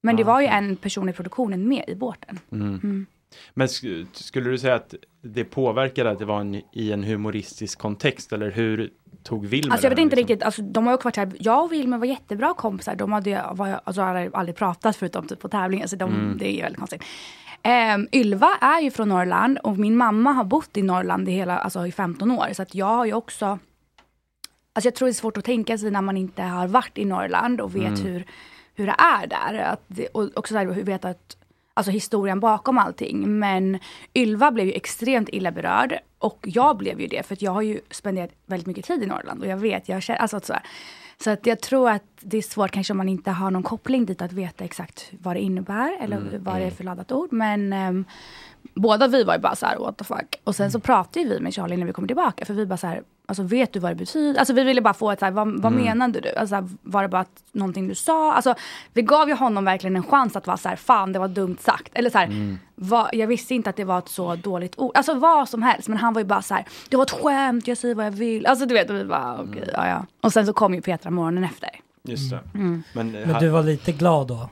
Men 0.00 0.16
det 0.16 0.22
Ah, 0.22 0.26
var 0.26 0.40
ju 0.40 0.46
en 0.46 0.76
person 0.76 1.08
i 1.08 1.12
produktionen 1.12 1.68
med 1.68 1.84
i 1.88 1.94
båten. 1.94 2.38
Mm. 2.52 2.80
Mm. 2.82 3.06
Men 3.54 3.66
sk- 3.66 4.06
skulle 4.12 4.50
du 4.50 4.58
säga 4.58 4.74
att 4.74 4.94
det 5.22 5.44
påverkade 5.44 6.10
att 6.10 6.18
det 6.18 6.24
var 6.24 6.40
en, 6.40 6.54
i 6.72 6.92
en 6.92 7.04
humoristisk 7.04 7.78
kontext 7.78 8.32
eller 8.32 8.50
hur 8.50 8.90
tog 9.22 9.46
Wilmer 9.46 9.72
Alltså 9.72 9.86
jag 9.86 9.90
vet 9.90 9.98
inte 9.98 10.16
liksom? 10.16 10.28
riktigt, 10.32 10.42
alltså, 10.46 10.62
de 10.62 10.86
har 10.86 10.92
ju 10.92 10.94
också 10.94 11.06
varit 11.06 11.16
här, 11.16 11.32
jag 11.38 11.64
och 11.64 11.72
Wilmer 11.72 11.98
var 11.98 12.06
jättebra 12.06 12.54
kompisar. 12.54 12.94
De 12.94 13.12
hade 13.12 13.44
var, 13.52 13.80
alltså, 13.84 14.02
aldrig, 14.02 14.56
pratat 14.56 14.96
förutom 14.96 15.26
typ 15.28 15.40
på 15.40 15.48
tävlingen, 15.48 15.88
så 15.88 15.96
de, 15.96 16.10
Mm. 16.14 16.38
det 16.38 16.58
är 16.58 16.62
väldigt 16.62 16.78
konstigt. 16.78 17.02
Um, 17.94 18.08
Ylva 18.12 18.48
är 18.60 18.80
ju 18.80 18.90
från 18.90 19.08
Norrland 19.08 19.58
och 19.58 19.78
min 19.78 19.96
mamma 19.96 20.32
har 20.32 20.44
bott 20.44 20.76
i 20.76 20.82
Norrland 20.82 21.28
i, 21.28 21.32
hela, 21.32 21.58
alltså 21.58 21.86
i 21.86 21.92
15 21.92 22.30
år. 22.30 22.46
Så 22.52 22.62
att 22.62 22.74
jag 22.74 22.86
har 22.86 23.04
ju 23.06 23.12
också 23.14 23.58
Alltså 24.74 24.86
jag 24.86 24.94
tror 24.94 25.06
det 25.06 25.10
är 25.10 25.14
svårt 25.14 25.36
att 25.36 25.44
tänka 25.44 25.78
sig 25.78 25.90
när 25.90 26.02
man 26.02 26.16
inte 26.16 26.42
har 26.42 26.66
varit 26.68 26.98
i 26.98 27.04
Norrland 27.04 27.60
och 27.60 27.76
vet 27.76 27.82
Mm. 27.98 28.02
hur, 28.02 28.24
hur 28.74 28.86
det 28.86 28.94
är 28.98 29.26
där. 29.26 29.58
Att 29.58 29.82
det, 29.86 30.06
och 30.06 30.30
också 30.34 30.54
så 30.54 30.58
här, 30.58 30.66
hur 30.72 30.82
vet 30.82 31.04
att, 31.04 31.36
alltså 31.74 31.92
historien 31.92 32.40
bakom 32.40 32.78
allting. 32.78 33.38
Men 33.38 33.78
Ylva 34.14 34.50
blev 34.50 34.66
ju 34.66 34.72
extremt 34.72 35.28
illa 35.28 35.50
berörd. 35.52 35.98
Och 36.18 36.44
jag 36.48 36.76
blev 36.76 37.00
ju 37.00 37.06
det, 37.06 37.26
för 37.26 37.34
att 37.34 37.42
jag 37.42 37.52
har 37.52 37.62
ju 37.62 37.80
spenderat 37.90 38.30
väldigt 38.46 38.66
mycket 38.66 38.84
tid 38.84 39.02
i 39.02 39.06
Norrland. 39.06 39.40
Och 39.40 39.46
jag 39.46 39.56
vet, 39.56 39.88
jag 39.88 40.02
känner, 40.02 40.20
alltså 40.20 40.40
så, 40.40 40.52
här. 40.52 40.62
så 41.24 41.30
att 41.30 41.46
jag 41.46 41.60
tror 41.60 41.90
att 41.90 42.11
det 42.24 42.38
är 42.38 42.42
svårt 42.42 42.70
kanske 42.70 42.92
om 42.92 42.96
man 42.96 43.08
inte 43.08 43.30
har 43.30 43.50
någon 43.50 43.62
koppling 43.62 44.06
dit 44.06 44.22
att 44.22 44.32
veta 44.32 44.64
exakt 44.64 45.10
vad 45.22 45.36
det 45.36 45.40
innebär. 45.40 45.96
Eller 46.00 46.16
Mm, 46.16 46.44
vad 46.44 46.54
det 46.54 46.58
är 46.60 46.62
mm. 46.62 46.74
för 46.74 46.84
laddat 46.84 47.12
ord. 47.12 47.32
Men 47.32 47.72
ehm, 47.72 48.04
båda 48.74 49.06
vi 49.08 49.24
var 49.24 49.34
ju 49.34 49.40
bara 49.40 49.56
så 49.56 49.66
här, 49.66 49.78
what 49.78 49.96
the 49.96 50.04
fuck. 50.04 50.40
Och 50.44 50.56
sen 50.56 50.70
så 50.70 50.80
pratade 50.80 51.26
vi 51.28 51.40
med 51.40 51.54
Charlie 51.54 51.76
när 51.76 51.86
vi 51.86 51.92
kom 51.92 52.06
tillbaka. 52.06 52.44
För 52.44 52.54
vi 52.54 52.66
bara 52.66 52.76
så 52.76 52.86
här, 52.86 53.02
alltså 53.26 53.42
vet 53.42 53.72
du 53.72 53.80
vad 53.80 53.90
det 53.90 53.94
betyder? 53.94 54.38
Alltså 54.40 54.54
vi 54.54 54.64
ville 54.64 54.80
bara 54.80 54.94
få 54.94 55.10
ett 55.10 55.18
så 55.18 55.24
här, 55.24 55.32
vad, 55.32 55.48
vad 55.62 55.72
Mm. 55.72 55.84
menade 55.84 56.20
du? 56.20 56.34
Alltså 56.34 56.68
var 56.82 57.02
det 57.02 57.08
bara 57.08 57.20
att, 57.20 57.42
någonting 57.52 57.88
du 57.88 57.94
sa? 57.94 58.32
Alltså 58.32 58.54
vi 58.92 59.02
gav 59.02 59.28
ju 59.28 59.34
honom 59.34 59.64
verkligen 59.64 59.96
en 59.96 60.02
chans 60.02 60.36
att 60.36 60.46
vara 60.46 60.56
så 60.56 60.68
här, 60.68 60.76
fan 60.76 61.12
det 61.12 61.18
var 61.18 61.28
dumt 61.28 61.56
sagt. 61.60 61.90
Eller 61.94 62.10
så 62.10 62.18
här, 62.18 62.26
Mm. 62.26 62.58
vad, 62.74 63.08
jag 63.12 63.26
visste 63.26 63.54
inte 63.54 63.70
att 63.70 63.76
det 63.76 63.84
var 63.84 63.98
ett 63.98 64.08
så 64.08 64.36
dåligt 64.36 64.78
ord. 64.78 64.96
Alltså 64.96 65.14
vad 65.14 65.48
som 65.48 65.62
helst. 65.62 65.88
Men 65.88 65.98
han 65.98 66.14
var 66.14 66.20
ju 66.20 66.24
bara 66.26 66.42
så 66.42 66.54
här, 66.54 66.64
det 66.88 66.96
var 66.96 67.04
ett 67.04 67.10
skämt, 67.10 67.66
jag 67.68 67.78
säger 67.78 67.94
vad 67.94 68.06
jag 68.06 68.10
vill. 68.10 68.46
Alltså 68.46 68.66
du 68.66 68.74
vet, 68.74 68.90
och 68.90 68.96
vi 68.96 69.04
bara 69.04 69.40
okej, 69.42 69.70
ja 69.72 69.88
ja. 69.88 70.06
Och 70.20 70.32
sen 70.32 70.46
så 70.46 70.52
kom 70.52 70.74
ju 70.74 70.80
Petra 70.80 71.10
morgonen 71.10 71.44
efter. 71.44 71.70
Just 72.04 72.30
det. 72.30 72.40
Mm. 72.54 72.82
Men, 72.94 73.12
Men 73.12 73.40
du 73.40 73.48
var 73.48 73.62
lite 73.62 73.92
glad 73.92 74.26
då? 74.26 74.50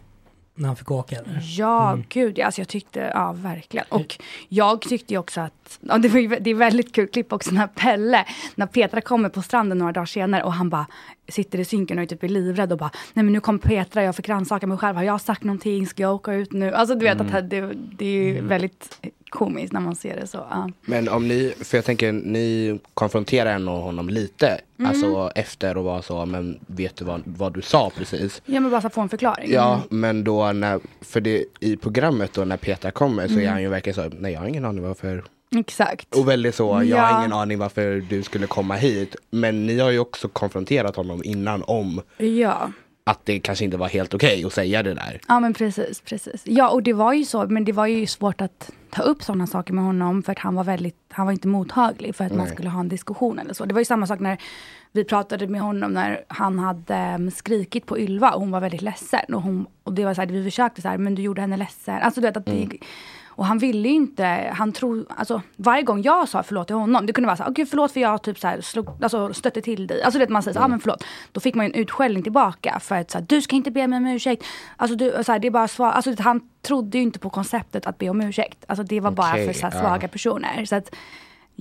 När 0.55 0.67
han 0.67 0.77
fick 0.77 0.91
åka 0.91 1.17
eller? 1.17 1.43
Ja, 1.59 1.99
gud 2.09 2.39
ja, 2.39 2.47
alltså 2.47 2.61
jag 2.61 2.69
tyckte, 2.69 3.11
ja 3.15 3.33
verkligen. 3.33 3.87
Och 3.89 4.19
jag 4.49 4.81
tyckte 4.83 5.15
ju 5.15 5.19
också 5.19 5.41
att, 5.41 5.79
ja, 5.81 5.99
det, 5.99 6.09
var 6.09 6.19
ju, 6.21 6.29
det 6.29 6.51
är 6.51 6.55
väldigt 6.55 6.95
kul 6.95 7.09
klipp 7.09 7.33
också 7.33 7.51
när 7.55 7.67
Pelle, 7.67 8.25
när 8.55 8.67
Petra 8.67 9.01
kommer 9.01 9.29
på 9.29 9.43
stranden 9.43 9.79
några 9.79 9.93
dagar 9.93 10.07
senare 10.07 10.43
och 10.43 10.53
han 10.53 10.71
bara 10.71 10.87
sitter 11.29 11.59
i 11.61 11.65
synken 11.65 11.99
och 11.99 12.03
är 12.03 12.07
typ 12.07 12.23
livrädd 12.23 12.73
och 12.73 12.79
bara, 12.79 12.91
nej 13.15 13.23
men 13.25 13.33
nu 13.33 13.41
kom 13.41 13.59
Petra, 13.59 14.03
jag 14.03 14.17
fick 14.17 14.29
rannsaka 14.29 14.67
mig 14.67 14.79
själv, 14.79 14.97
har 14.97 15.03
jag 15.03 15.21
sagt 15.21 15.45
någonting, 15.45 15.87
ska 15.87 16.03
jag 16.03 16.15
åka 16.15 16.33
ut 16.33 16.53
nu? 16.53 16.73
Alltså 16.75 16.95
du 16.95 17.05
vet 17.05 17.21
Mm. 17.21 17.35
att 17.37 17.51
det, 17.51 17.73
det 17.75 18.05
är 18.07 18.25
ju 18.25 18.41
väldigt 18.41 19.07
komiskt 19.31 19.73
när 19.73 19.81
man 19.81 19.95
ser 19.95 20.17
det 20.17 20.27
så. 20.27 20.47
Ja. 20.51 20.71
Men 20.83 21.09
om 21.09 21.29
ni, 21.29 21.55
för 21.61 21.77
jag 21.79 21.85
tänker 21.85 22.13
ni 22.13 22.79
konfronterar 22.95 23.51
ändå 23.55 23.73
honom 23.73 24.09
lite. 24.09 24.61
Mm. 24.79 24.91
Alltså 24.91 25.31
efter 25.35 25.77
och 25.77 25.85
var 25.85 26.03
så, 26.03 26.27
men 26.27 26.59
vet 26.67 26.97
du 26.97 27.05
vad, 27.05 27.23
vad 27.25 27.55
du 27.55 27.63
sa 27.63 27.91
precis? 27.97 28.43
Ja 28.47 28.61
men 28.61 28.71
bara 28.71 28.81
så 28.81 28.87
att 28.87 28.95
få 28.95 29.01
en 29.01 29.09
förklaring. 29.09 29.51
Ja, 29.53 29.81
men 29.91 30.25
då 30.25 30.53
när, 30.53 30.81
för 31.01 31.21
det 31.21 31.45
i 31.61 31.77
programmet 31.77 32.33
då 32.33 32.45
när 32.45 32.57
Petra 32.57 32.91
kommer 32.91 33.27
så 33.29 33.35
är 33.35 33.39
Mm. 33.39 33.53
han 33.53 33.63
ju 33.63 33.69
verkligen 33.69 33.95
så, 33.95 34.11
nej 34.19 34.33
jag 34.33 34.41
har 34.41 34.47
ingen 34.49 34.65
aning 34.65 34.83
varför. 34.85 35.25
Exakt. 35.57 36.15
Och 36.17 36.29
väldigt 36.29 36.55
så, 36.55 36.65
jag 36.65 36.85
Ja. 36.85 37.01
har 37.01 37.21
ingen 37.21 37.33
aning 37.33 37.59
varför 37.59 38.05
du 38.09 38.23
skulle 38.23 38.47
komma 38.47 38.75
hit. 38.75 39.17
Men 39.31 39.67
ni 39.67 39.79
har 39.79 39.91
ju 39.91 39.99
också 39.99 40.29
konfronterat 40.29 40.97
honom 40.97 41.25
innan 41.25 41.63
om 41.67 42.01
Ja. 42.17 42.71
att 43.05 43.21
det 43.25 43.41
kanske 43.41 43.65
inte 43.65 43.77
var 43.77 43.89
helt 43.89 44.15
okej 44.15 44.45
att 44.45 44.53
säga 44.53 44.83
det 44.83 44.95
där. 44.95 45.21
Ja 45.29 45.41
men 45.41 45.55
precis, 45.55 46.01
precis. 46.01 46.43
Ja 46.45 46.69
och 46.71 46.83
det 46.83 46.93
var 46.93 47.13
ju 47.13 47.25
så, 47.25 47.47
men 47.47 47.65
det 47.65 47.73
var 47.73 47.87
ju 47.87 48.07
svårt 48.07 48.41
att 48.41 48.71
ta 48.91 49.03
upp 49.03 49.23
sådana 49.23 49.47
saker 49.47 49.73
med 49.75 49.85
honom 49.85 50.23
för 50.23 50.33
att 50.33 50.39
han 50.39 50.55
var 50.55 50.65
väldigt, 50.65 50.97
han 51.09 51.27
var 51.27 51.33
inte 51.33 51.49
mottaglig 51.49 52.15
för 52.15 52.25
att 52.25 52.33
man 52.33 52.47
Nej. 52.47 52.55
skulle 52.55 52.69
ha 52.69 52.81
en 52.81 52.89
diskussion 52.89 53.39
eller 53.39 53.55
så. 53.55 53.65
Det 53.65 53.75
var 53.75 53.81
ju 53.81 53.85
samma 53.85 54.07
sak 54.07 54.21
när 54.21 54.39
vi 54.93 55.05
pratade 55.05 55.47
med 55.47 55.61
honom 55.61 55.93
när 55.93 56.25
han 56.29 56.59
hade 56.59 57.15
um, 57.19 57.31
skrikit 57.31 57.87
på 57.87 57.99
Ylva 57.99 58.31
och 58.31 58.41
hon 58.41 58.51
var 58.51 58.61
väldigt 58.61 58.83
ledsen. 58.83 59.35
Och, 59.35 59.43
hon, 59.43 59.67
och 59.83 59.93
det 59.95 60.05
var 60.05 60.15
så 60.15 60.21
här, 60.21 60.29
vi 60.29 60.45
försökte 60.45 60.83
så 60.83 60.89
här, 60.89 60.99
men 60.99 61.15
du 61.15 61.23
gjorde 61.23 61.41
henne 61.41 61.57
ledsen. 61.57 61.99
Alltså 62.03 62.21
du 62.21 62.27
vet 62.27 62.37
att 62.37 62.47
det, 62.47 62.51
Mm. 62.51 62.79
Och 63.31 63.47
han 63.47 63.59
ville 63.59 63.89
ju 63.89 63.95
inte, 63.95 64.53
han 64.55 64.73
tror, 64.73 65.07
alltså 65.09 65.43
varje 65.57 65.83
gång 65.83 66.03
jag 66.03 66.29
sa 66.29 66.43
förlåt 66.43 66.67
till 66.67 66.77
honom, 66.77 67.07
det 67.07 67.13
kunde 67.13 67.27
vara 67.27 67.37
så 67.37 67.43
här, 67.43 67.51
okej 67.51 67.67
förlåt 67.67 67.93
för 67.93 68.01
jag 68.01 68.23
typ 68.23 68.39
så 68.39 68.49
här, 68.49 68.61
slog, 68.61 68.89
alltså, 69.03 69.35
stötte 69.35 69.63
till 69.63 69.87
dig. 69.87 70.03
Alltså 70.03 70.19
du 70.19 70.25
vet 70.25 70.31
man 70.31 70.43
säger 70.43 70.61
Mm. 70.61 70.71
men 70.71 70.81
förlåt. 70.81 71.05
Då 71.33 71.41
fick 71.41 71.55
man 71.55 71.67
ju 71.67 71.73
en 71.73 71.81
utskällning 71.81 72.23
tillbaka 72.23 72.81
för 72.81 72.95
att 72.97 73.11
så 73.11 73.19
här, 73.19 73.27
du 73.29 73.43
ska 73.43 73.57
inte 73.57 73.71
be 73.71 73.87
mig 73.87 73.97
om 73.97 74.07
ursäkt. 74.07 74.45
Alltså 74.77 74.97
du, 74.97 75.25
så 75.25 75.33
här, 75.33 75.39
det 75.39 75.47
är 75.47 75.51
bara 75.51 75.69
svar, 75.69 75.91
alltså 75.93 76.15
han 76.19 76.41
trodde 76.63 76.99
ju 76.99 77.03
inte 77.05 77.19
på 77.19 77.31
konceptet 77.31 77.87
att 77.87 77.99
be 77.99 78.09
om 78.09 78.21
ursäkt. 78.21 78.65
Alltså 78.69 78.83
det 78.83 79.01
var 79.01 79.11
bara 79.11 79.31
Okej, 79.31 79.47
för 79.47 79.53
så 79.61 79.67
här, 79.67 79.81
svaga 79.81 80.09
personer. 80.09 80.65
Så 80.65 80.77
att, 80.77 80.95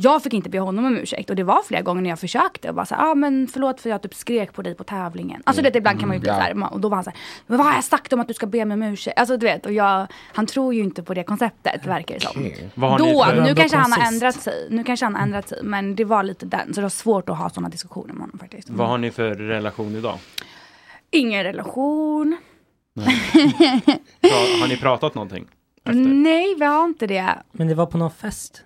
jag 0.01 0.23
fick 0.23 0.33
inte 0.33 0.49
be 0.49 0.59
honom 0.59 0.85
om 0.85 0.97
ursäkt 0.97 1.29
och 1.29 1.35
det 1.35 1.43
var 1.43 1.63
flera 1.63 1.81
gånger 1.81 2.01
när 2.01 2.09
jag 2.09 2.19
försökte 2.19 2.69
och 2.69 2.75
bara 2.75 2.85
så 2.85 2.95
här, 2.95 3.11
ah, 3.11 3.15
men 3.15 3.47
förlåt 3.47 3.81
för 3.81 3.89
jag 3.89 4.01
typ 4.01 4.13
skrek 4.15 4.53
på 4.53 4.61
dig 4.61 4.75
på 4.75 4.83
tävlingen. 4.83 5.41
Alltså 5.45 5.61
Mm. 5.61 5.71
det, 5.71 5.77
ibland 5.77 5.99
kan 5.99 6.07
man 6.07 6.17
ju 6.17 6.21
bli 6.21 6.29
Mm, 6.29 6.41
så 6.41 6.49
ja. 6.49 6.63
här, 6.63 6.73
och 6.73 6.79
då 6.79 6.89
var 6.89 6.95
han 6.97 7.03
så 7.03 7.09
här, 7.09 7.19
men 7.47 7.57
vad 7.57 7.67
har 7.67 7.73
jag 7.73 7.83
sagt 7.83 8.13
om 8.13 8.19
att 8.19 8.27
du 8.27 8.33
ska 8.33 8.45
be 8.45 8.65
mig 8.65 8.75
om 8.75 8.83
ursäkt? 8.83 9.19
Alltså 9.19 9.37
du 9.37 9.45
vet, 9.45 9.65
och 9.65 9.71
jag, 9.73 10.07
han 10.33 10.45
tror 10.45 10.73
ju 10.73 10.81
inte 10.81 11.03
på 11.03 11.13
det 11.13 11.23
konceptet 11.23 11.85
verkar 11.85 12.15
det 12.15 12.21
som. 12.21 12.41
Ni 12.41 12.69
Då, 12.75 13.23
för- 13.25 13.41
nu 13.41 13.55
kanske 13.55 13.77
han 13.77 13.91
har 13.91 14.07
ändrat 14.13 14.35
sig, 14.41 14.67
nu 14.69 14.83
kanske 14.83 15.05
han 15.05 15.15
har 15.15 15.21
ändrat 15.21 15.47
sig, 15.49 15.59
men 15.63 15.95
det 15.95 16.03
var 16.05 16.23
lite 16.23 16.45
den, 16.45 16.67
så 16.73 16.79
det 16.81 16.81
var 16.85 16.89
svårt 16.89 17.29
att 17.29 17.37
ha 17.37 17.49
sådana 17.49 17.69
diskussioner 17.69 18.13
med 18.13 18.21
honom 18.21 18.39
faktiskt. 18.39 18.69
Vad 18.69 18.87
har 18.87 18.97
ni 18.97 19.11
för 19.11 19.35
relation 19.35 19.95
idag? 19.95 20.17
Ingen 21.11 21.43
relation. 21.43 22.37
Har 24.61 24.67
ni 24.67 24.77
pratat 24.77 25.15
någonting? 25.15 25.47
Nej, 26.23 26.55
vi 26.59 26.65
har 26.65 26.85
inte 26.85 27.07
det. 27.07 27.29
Men 27.51 27.67
det 27.67 27.75
var 27.75 27.85
på 27.85 27.97
någon 27.97 28.11
fest? 28.11 28.63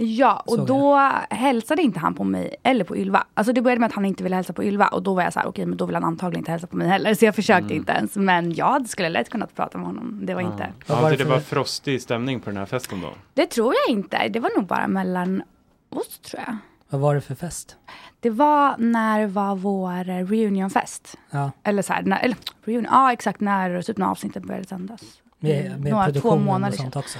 Ja, 0.00 0.42
och 0.46 0.56
Såg 0.56 0.66
då 0.66 0.96
hälsade 1.30 1.82
inte 1.82 1.98
han 1.98 2.14
på 2.14 2.24
mig 2.24 2.54
eller 2.62 2.84
på 2.84 2.96
Ylva. 2.96 3.24
Alltså 3.34 3.52
det 3.52 3.62
började 3.62 3.80
med 3.80 3.86
att 3.86 3.92
han 3.94 4.04
inte 4.04 4.22
ville 4.22 4.36
hälsa 4.36 4.52
på 4.52 4.64
Ylva 4.64 4.86
och 4.88 5.02
då 5.02 5.14
var 5.14 5.22
jag 5.22 5.32
så 5.32 5.40
här, 5.40 5.46
okej 5.46 5.66
men 5.66 5.76
då 5.78 5.86
vill 5.86 5.94
han 5.94 6.04
antagligen 6.04 6.40
inte 6.40 6.50
hälsa 6.50 6.66
på 6.66 6.76
mig 6.76 6.88
heller. 6.88 7.14
Så 7.14 7.24
jag 7.24 7.34
försökte 7.34 7.64
Mm. 7.64 7.76
inte 7.76 7.92
ens. 7.92 8.16
Men 8.16 8.52
ja, 8.54 8.78
det 8.78 8.88
skulle 8.88 9.08
lätt 9.08 9.28
kunnat 9.30 9.54
prata 9.56 9.78
med 9.78 9.86
honom. 9.86 10.20
Det 10.22 10.34
var 10.34 10.40
inte. 10.42 10.72
Ja, 10.86 11.10
det 11.10 11.24
var 11.24 11.40
frostig 11.40 12.02
stämning 12.02 12.40
på 12.40 12.50
den 12.50 12.56
här 12.56 12.66
festen 12.66 13.00
då? 13.00 13.08
Det 13.34 13.46
tror 13.46 13.74
jag 13.86 13.96
inte. 13.96 14.28
Det 14.28 14.40
var 14.40 14.50
nog 14.56 14.66
bara 14.66 14.88
mellan 14.88 15.42
oss 15.88 16.18
tror 16.18 16.42
jag. 16.46 16.56
Vad 16.90 17.00
var 17.00 17.14
det 17.14 17.20
för 17.20 17.34
fest? 17.34 17.76
Det 18.20 18.30
var 18.30 18.74
när 18.78 19.20
det 19.20 19.26
var 19.26 19.54
vår 19.56 20.04
reunionfest. 20.26 21.16
Ja. 21.30 21.50
Eller 21.62 21.82
så 21.82 21.92
här, 21.92 22.02
när, 22.02 22.18
eller 22.18 22.36
reunion, 22.64 22.86
ja 22.90 23.12
exakt 23.12 23.40
när, 23.40 23.82
typ 23.82 23.96
när 23.98 24.06
avsnittet 24.06 24.42
började 24.42 24.66
sändas. 24.66 25.00
Med, 25.38 25.80
med 25.80 25.90
Några, 25.92 26.04
två 26.06 26.12
produktionen 26.12 26.44
månader 26.44 26.72
och 26.74 26.80
sånt 26.80 26.96
också? 26.96 27.18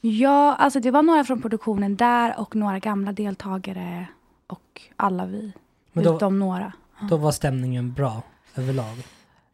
Ja, 0.00 0.54
alltså 0.54 0.80
det 0.80 0.90
var 0.90 1.02
några 1.02 1.24
från 1.24 1.42
produktionen 1.42 1.96
där 1.96 2.40
och 2.40 2.56
några 2.56 2.78
gamla 2.78 3.12
deltagare 3.12 4.06
och 4.46 4.80
alla 4.96 5.26
vi. 5.26 5.52
Men 5.92 6.04
då- 6.04 6.16
utom 6.16 6.38
några. 6.38 6.72
Då 7.10 7.16
var 7.16 7.32
stämningen 7.32 7.92
bra 7.92 8.22
överlag? 8.56 8.96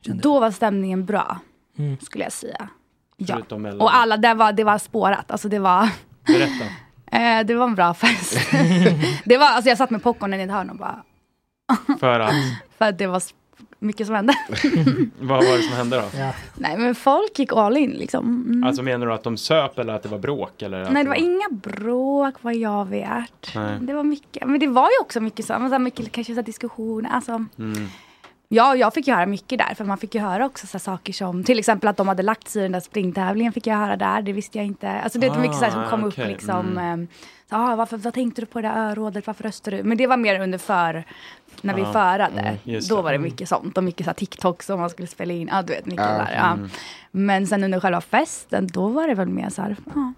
Då 0.05 0.41
var 0.41 0.51
stämningen 0.51 1.07
bra, 1.07 1.39
Mm. 1.79 1.99
skulle 2.01 2.25
jag 2.25 2.33
säga. 2.33 2.69
Ja. 3.17 3.39
Och 3.81 3.95
alla, 3.97 4.17
det 4.17 4.35
var, 4.35 4.53
det 4.53 4.65
var 4.65 4.79
spårat. 4.79 5.31
Alltså 5.31 5.49
det 5.49 5.59
var, 5.59 5.89
Berätta. 6.27 6.65
eh, 7.19 7.47
det 7.47 7.55
var 7.55 7.65
en 7.65 7.75
bra 7.75 7.95
fest. 7.95 8.39
det 9.25 9.37
var, 9.39 9.47
alltså 9.47 9.69
jag 9.69 9.79
satt 9.79 9.91
med 9.91 10.03
popcornen 10.03 10.41
i 10.41 10.43
ett 10.43 10.51
hörn 10.51 10.71
och 10.71 10.77
bara, 10.77 11.03
För 12.01 12.21
att, 12.21 12.35
för 12.79 12.85
att 12.85 12.99
det 12.99 13.07
var 13.07 13.17
s- 13.17 13.35
mycket 13.83 14.07
som 14.07 14.17
hände. 14.17 14.35
vad 15.21 15.45
var 15.45 15.57
det 15.57 15.63
som 15.63 15.77
hände 15.77 15.97
då? 15.97 16.03
Nej 16.55 16.77
men 16.77 16.95
folk 16.95 17.39
gick 17.39 17.53
all 17.53 17.77
in 17.77 17.91
liksom. 17.91 18.45
Mm. 18.49 18.65
Alltså 18.65 18.83
menar 18.83 19.07
du 19.07 19.13
att 19.13 19.23
de 19.25 19.37
söp 19.37 19.79
eller 19.79 19.93
att 19.95 20.03
det 20.03 20.09
var 20.09 20.19
bråk? 20.19 20.63
Eller 20.63 20.91
Nej 20.91 21.03
det 21.05 21.09
var 21.09 21.17
inga 21.17 21.49
bråk 21.51 22.35
vad 22.41 22.55
jag 22.55 22.89
vet. 22.89 23.53
Nej. 23.55 23.79
Det 23.81 23.93
var 23.95 24.05
mycket, 24.05 24.47
men 24.49 24.61
det 24.61 24.67
var 24.67 24.89
ju 24.89 25.01
också 25.01 25.21
mycket 25.21 25.47
så, 25.47 25.53
men 25.59 25.69
så 25.69 25.75
här 25.75 25.79
mycket 25.79 26.13
kanske 26.13 26.33
så 26.33 26.41
här 26.41 26.47
diskussioner. 26.47 27.11
Alltså, 27.11 27.45
Mm. 27.59 27.89
Ja, 28.55 28.77
jag 28.77 28.95
fick 28.95 29.07
ju 29.09 29.15
höra 29.15 29.27
mycket 29.27 29.59
där. 29.59 29.75
För 29.75 29.85
man 29.85 29.99
fick 29.99 30.15
ju 30.15 30.21
höra 30.21 30.47
också 30.47 30.67
så 30.67 30.73
här 30.73 30.83
saker 30.83 31.13
som 31.13 31.45
till 31.45 31.59
exempel 31.59 31.89
att 31.89 31.97
de 31.97 32.09
hade 32.09 32.23
lagt 32.23 32.49
sig 32.49 32.61
i 32.61 32.63
den 32.63 32.73
där 32.73 32.81
springtävlingen 32.81 33.53
fick 33.53 33.67
jag 33.67 33.77
höra 33.77 33.97
där. 33.97 34.23
Det 34.23 34.33
visste 34.33 34.59
jag 34.59 34.67
inte. 34.67 34.91
Alltså 34.91 35.19
det 35.19 35.27
är 35.27 35.39
mycket 35.39 35.57
så 35.57 35.65
här 35.65 35.71
som 35.73 35.83
Ah, 35.85 35.91
kom 35.91 36.05
okej. 36.05 36.25
upp 36.25 36.31
liksom. 36.31 36.79
Mm. 36.79 37.01
eh, 37.03 37.09
Så, 37.51 37.57
ah, 37.57 37.77
varför, 37.77 37.97
vad 37.97 38.15
tänkte 38.15 38.43
du 38.43 38.47
på 38.47 38.61
det 38.61 38.69
där 38.69 38.91
örådet? 38.91 39.27
Varför 39.27 39.45
röstade 39.45 39.77
du? 39.77 39.83
Men 39.83 39.99
det 39.99 40.07
var 40.07 40.17
mer 40.17 40.41
under 40.41 40.59
för, 40.59 41.05
när 41.63 41.75
vi 41.75 41.83
Ah, 41.83 41.93
förade. 41.93 42.59
mm, 42.67 42.81
Då 42.89 43.03
var 43.03 43.11
det 43.11 43.17
Mm. 43.17 43.23
mycket 43.23 43.49
sånt. 43.49 43.79
Och 43.79 43.85
mycket 43.85 44.05
så 44.07 44.11
här 44.11 44.15
TikTok 44.15 44.63
som 44.63 44.81
man 44.81 44.91
skulle 44.91 45.09
spela 45.09 45.33
in. 45.33 45.49
Ja, 45.53 45.63
du 45.63 45.73
vet, 45.73 45.87
mycket 45.87 46.05
Ah, 46.07 46.19
där. 46.19 46.33
Ja. 46.37 46.53
mm. 46.53 46.69
Men 47.11 47.47
sen 47.47 47.65
under 47.65 47.81
själva 47.81 48.01
festen, 48.01 48.67
då 48.67 48.89
var 48.89 49.09
det 49.09 49.15
väl 49.15 49.29
mer 49.29 49.49
så 49.51 49.63
här, 49.63 49.77
ja, 49.95 50.13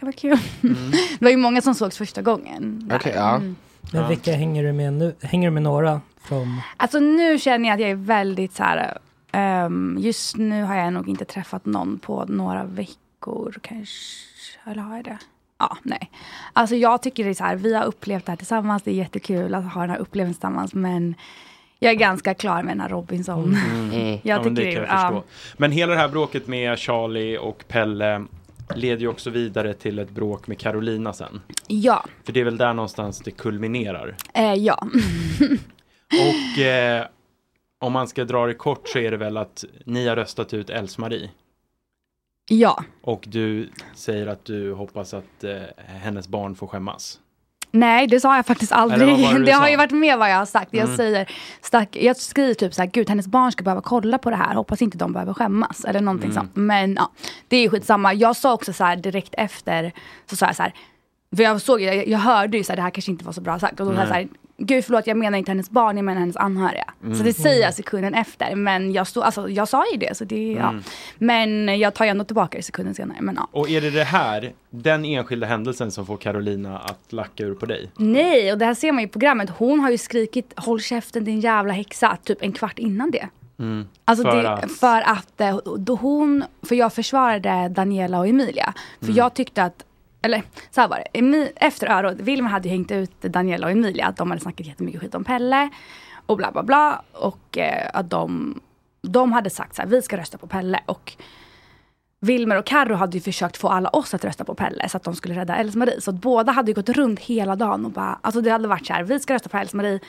det 0.00 0.04
var 0.06 0.12
kul. 0.12 0.38
Mm. 0.62 0.90
det 1.18 1.24
var 1.24 1.30
ju 1.30 1.36
många 1.36 1.62
som 1.62 1.74
sågs 1.74 1.98
första 1.98 2.22
gången. 2.22 2.88
där. 2.88 2.96
Okej, 2.96 3.12
ja. 3.16 3.36
Mm. 3.36 3.56
Men 3.92 4.08
vilka 4.08 4.32
hänger 4.32 4.64
du 4.64 4.72
med 4.72 4.92
nu? 4.92 5.14
Hänger 5.22 5.48
du 5.48 5.54
med 5.54 5.62
några 5.62 6.00
från... 6.22 6.60
Alltså 6.76 6.98
nu 7.00 7.38
känner 7.38 7.68
jag 7.68 7.74
att 7.74 7.80
jag 7.80 7.90
är 7.90 7.94
väldigt 7.94 8.54
så 8.54 8.62
här. 8.62 8.98
ehm, 9.32 9.96
just 10.00 10.36
nu 10.36 10.62
har 10.64 10.74
jag 10.76 10.92
nog 10.92 11.08
inte 11.08 11.24
träffat 11.24 11.66
någon 11.66 11.98
på 11.98 12.24
några 12.28 12.64
veckor 12.64 13.54
kanske. 13.62 13.94
Eller 14.70 14.82
har 14.82 14.96
jag 14.96 15.04
det? 15.04 15.18
Ja, 15.58 15.76
nej. 15.82 16.10
Alltså 16.52 16.76
jag 16.76 17.02
tycker 17.02 17.24
det 17.24 17.30
är 17.30 17.34
så 17.34 17.44
här, 17.44 17.56
vi 17.56 17.74
har 17.74 17.84
upplevt 17.84 18.26
det 18.26 18.32
här 18.32 18.36
tillsammans. 18.36 18.82
Det 18.82 18.90
är 18.90 18.94
jättekul 18.94 19.54
att 19.54 19.72
ha 19.72 19.80
den 19.80 19.90
här 19.90 19.98
upplevelsen 19.98 20.34
tillsammans. 20.34 20.74
Men 20.74 21.14
jag 21.78 21.90
är 21.92 21.96
ganska 21.96 22.34
klar 22.34 22.62
med 22.62 22.72
den 22.72 22.80
här 22.80 22.88
Robinson. 22.88 23.56
Mm. 23.70 23.90
Jag 24.10 24.20
ja, 24.22 24.42
men 24.42 24.54
det 24.54 24.60
tycker 24.62 24.76
kan 24.76 24.82
det- 24.82 24.88
jag 24.88 25.00
förstå. 25.00 25.14
ja. 25.16 25.54
Men 25.56 25.72
hela 25.72 25.92
det 25.92 25.98
här 25.98 26.08
bråket 26.08 26.46
med 26.46 26.78
Charlie 26.78 27.38
och 27.38 27.64
Pelle 27.68 28.24
leder 28.74 29.00
ju 29.00 29.08
också 29.08 29.30
vidare 29.30 29.74
till 29.74 29.98
ett 29.98 30.10
bråk 30.10 30.46
med 30.46 30.58
Carolina 30.58 31.12
sen. 31.12 31.40
Ja, 31.66 32.04
För 32.24 32.32
det 32.32 32.40
är 32.40 32.44
väl 32.44 32.56
där 32.56 32.74
någonstans 32.74 33.18
det 33.18 33.30
kulminerar. 33.30 34.16
eh, 34.34 34.54
ja. 34.54 34.86
Och 36.12 36.58
eh, 36.58 37.06
om 37.78 37.92
man 37.92 38.08
ska 38.08 38.24
dra 38.24 38.46
det 38.46 38.54
kort 38.54 38.88
så 38.88 38.98
är 38.98 39.10
det 39.10 39.16
väl 39.16 39.36
att 39.36 39.64
ni 39.84 40.08
har 40.08 40.16
röstat 40.16 40.54
ut 40.54 40.70
Els-Marie. 40.70 41.30
Ja. 42.48 42.84
Och 43.02 43.24
du 43.28 43.70
säger 43.94 44.26
att 44.26 44.44
du 44.44 44.72
hoppas 44.72 45.14
att 45.14 45.44
eh, 45.44 45.56
hennes 45.86 46.28
barn 46.28 46.54
får 46.54 46.66
skämmas. 46.66 47.18
Nej, 47.72 48.06
det 48.06 48.20
sa 48.20 48.36
jag 48.36 48.46
faktiskt 48.46 48.72
aldrig. 48.72 49.08
Det 49.18 49.38
Det, 49.44 49.52
har 49.52 49.68
ju 49.68 49.76
varit 49.76 49.90
med 49.90 50.18
vad 50.18 50.30
jag 50.30 50.36
har 50.36 50.46
sagt. 50.46 50.68
Jag 50.74 50.84
Mm. 50.84 50.96
säger, 50.96 51.30
stack, 51.60 51.96
jag 51.96 52.16
skriver 52.16 52.54
typ 52.54 52.74
så 52.74 52.82
här, 52.82 52.90
gud 52.90 53.08
hennes 53.08 53.26
barn 53.26 53.52
ska 53.52 53.62
behöva 53.64 53.80
kolla 53.82 54.18
på 54.18 54.30
det 54.30 54.36
här. 54.36 54.54
Hoppas 54.54 54.82
inte 54.82 54.98
de 54.98 55.12
behöver 55.12 55.34
skämmas. 55.34 55.84
Eller 55.84 56.00
någonting 56.00 56.30
Mm. 56.30 56.42
sånt. 56.42 56.56
Men 56.56 56.94
ja, 56.94 57.10
det 57.48 57.56
är 57.56 57.60
ju 57.62 57.70
skitsamma. 57.70 58.14
Jag 58.14 58.36
sa 58.36 58.52
också 58.52 58.72
så 58.72 58.84
här 58.84 58.96
direkt 58.96 59.34
efter, 59.38 59.92
så 60.26 60.36
sa 60.36 60.46
jag 60.46 60.56
så 60.56 60.62
här, 60.62 60.74
för 61.36 61.42
jag 61.42 61.60
såg, 61.62 61.80
jag, 61.80 62.08
jag 62.08 62.18
hörde 62.18 62.56
ju 62.58 62.64
så 62.64 62.72
här, 62.72 62.76
det 62.76 62.82
här 62.82 62.90
kanske 62.90 63.10
inte 63.10 63.24
var 63.24 63.32
så 63.32 63.40
bra 63.40 63.58
sagt. 63.58 63.80
Och 63.80 63.86
då 63.86 63.92
sa 63.92 63.98
jag 63.98 64.08
så 64.08 64.14
här, 64.14 64.28
gud 64.60 64.84
förlåt 64.84 65.06
jag 65.06 65.16
menar 65.16 65.38
inte 65.38 65.50
hennes 65.50 65.70
barn, 65.70 65.96
jag 65.96 66.04
menar 66.04 66.20
hennes 66.20 66.36
anhöriga. 66.36 66.84
Mm. 67.04 67.14
Så 67.14 67.22
det 67.24 67.32
säger 67.32 67.62
jag 67.62 67.74
sekunden 67.74 68.14
efter. 68.14 68.54
Men 68.54 68.92
jag, 68.92 69.06
stod, 69.06 69.22
alltså, 69.24 69.48
jag 69.48 69.68
sa 69.68 69.84
ju 69.92 69.98
det. 69.98 70.16
Så 70.16 70.24
det 70.24 70.52
ja. 70.52 70.68
Mm. 70.68 70.82
Men 71.18 71.78
jag 71.78 71.94
tar 71.94 72.04
ju 72.04 72.10
ändå 72.10 72.24
tillbaka 72.24 72.56
det 72.58 72.62
sekunden 72.62 72.94
senare. 72.94 73.18
Men 73.20 73.34
ja. 73.34 73.48
Och 73.52 73.70
är 73.70 73.80
det 73.80 73.90
det 73.90 74.04
här, 74.04 74.52
den 74.70 75.04
enskilda 75.04 75.46
händelsen 75.46 75.90
som 75.90 76.06
får 76.06 76.16
Carolina 76.16 76.78
att 76.78 77.12
lacka 77.12 77.44
ur 77.44 77.54
på 77.54 77.66
dig? 77.66 77.90
Nej, 77.96 78.52
och 78.52 78.58
det 78.58 78.64
här 78.64 78.74
ser 78.74 78.92
man 78.92 79.00
ju 79.02 79.06
i 79.06 79.10
programmet. 79.10 79.50
Hon 79.50 79.80
har 79.80 79.90
ju 79.90 79.98
skrikit 79.98 80.52
håll 80.56 80.80
käften 80.80 81.24
din 81.24 81.40
jävla 81.40 81.72
häxa 81.72 82.16
typ 82.24 82.42
en 82.42 82.52
kvart 82.52 82.78
innan 82.78 83.10
det. 83.10 83.28
Mm. 83.58 83.88
Alltså 84.04 84.24
För 84.24 84.42
det, 84.42 84.50
att- 84.50 84.72
för 84.72 85.02
att 85.02 85.40
eh, 85.40 85.56
då 85.78 85.94
hon, 85.94 86.44
för 86.62 86.74
jag 86.74 86.92
försvarade 86.92 87.68
Daniela 87.68 88.18
och 88.18 88.28
Emilia. 88.28 88.74
För 88.98 89.06
Mm. 89.06 89.16
jag 89.16 89.34
tyckte 89.34 89.62
att, 89.64 89.84
eller 90.22 90.42
så 90.70 90.80
här 90.80 90.88
var 90.88 90.96
det, 90.96 91.18
Emi, 91.18 91.52
efter 91.56 91.86
öråd, 91.86 92.20
Wilmer 92.20 92.50
hade 92.50 92.68
ju 92.68 92.74
hängt 92.74 92.90
ut 92.90 93.22
Daniela 93.22 93.66
och 93.66 93.72
Emilia, 93.72 94.06
att 94.06 94.16
de 94.16 94.30
hade 94.30 94.42
snackat 94.42 94.66
jättemycket 94.66 95.00
skit 95.00 95.14
om 95.14 95.24
Pelle. 95.24 95.70
Och 96.26 96.36
bla 96.36 96.52
bla 96.52 96.62
bla. 96.62 97.02
Och 97.12 97.58
eh, 97.58 97.90
att 97.94 98.10
de, 98.10 98.60
de 99.02 99.32
hade 99.32 99.50
sagt 99.50 99.76
så 99.76 99.82
här, 99.82 99.88
vi 99.88 100.02
ska 100.02 100.16
rösta 100.16 100.38
på 100.38 100.46
Pelle. 100.46 100.80
Och 100.86 101.12
Wilmer 102.20 102.56
och 102.56 102.66
Carro 102.66 102.94
hade 102.94 103.16
ju 103.16 103.20
försökt 103.20 103.56
få 103.56 103.68
alla 103.68 103.88
oss 103.88 104.14
att 104.14 104.24
rösta 104.24 104.44
på 104.44 104.54
Pelle 104.54 104.88
så 104.88 104.96
att 104.96 105.04
de 105.04 105.14
skulle 105.14 105.34
rädda 105.34 105.56
Else-Marie. 105.56 106.00
Så 106.00 106.10
att 106.10 106.16
båda 106.16 106.52
hade 106.52 106.70
ju 106.70 106.74
gått 106.74 106.88
runt 106.88 107.20
hela 107.20 107.56
dagen 107.56 107.84
och 107.84 107.90
bara, 107.90 108.18
alltså 108.22 108.40
det 108.40 108.50
hade 108.50 108.68
varit 108.68 108.86
så 108.86 108.92
här, 108.92 109.02
vi 109.02 109.20
ska 109.20 109.34
rösta 109.34 109.48
på 109.48 109.56
Else-Marie. 109.56 110.00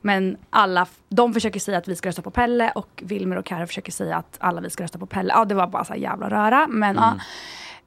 Men 0.00 0.36
alla, 0.50 0.86
de 1.08 1.34
försöker 1.34 1.60
säga 1.60 1.78
att 1.78 1.88
vi 1.88 1.96
ska 1.96 2.08
rösta 2.08 2.22
på 2.22 2.30
Pelle 2.30 2.70
och 2.74 3.02
Wilmer 3.06 3.36
och 3.36 3.44
Carro 3.44 3.66
försöker 3.66 3.92
säga 3.92 4.16
att 4.16 4.36
alla 4.40 4.60
vi 4.60 4.70
ska 4.70 4.84
rösta 4.84 4.98
på 4.98 5.06
Pelle. 5.06 5.32
Ja 5.32 5.44
det 5.44 5.54
var 5.54 5.66
bara 5.66 5.84
så 5.84 5.92
här 5.92 6.00
jävla 6.00 6.30
röra. 6.30 6.66
Men 6.68 6.96
ja. 6.96 7.06
Mm. 7.06 7.20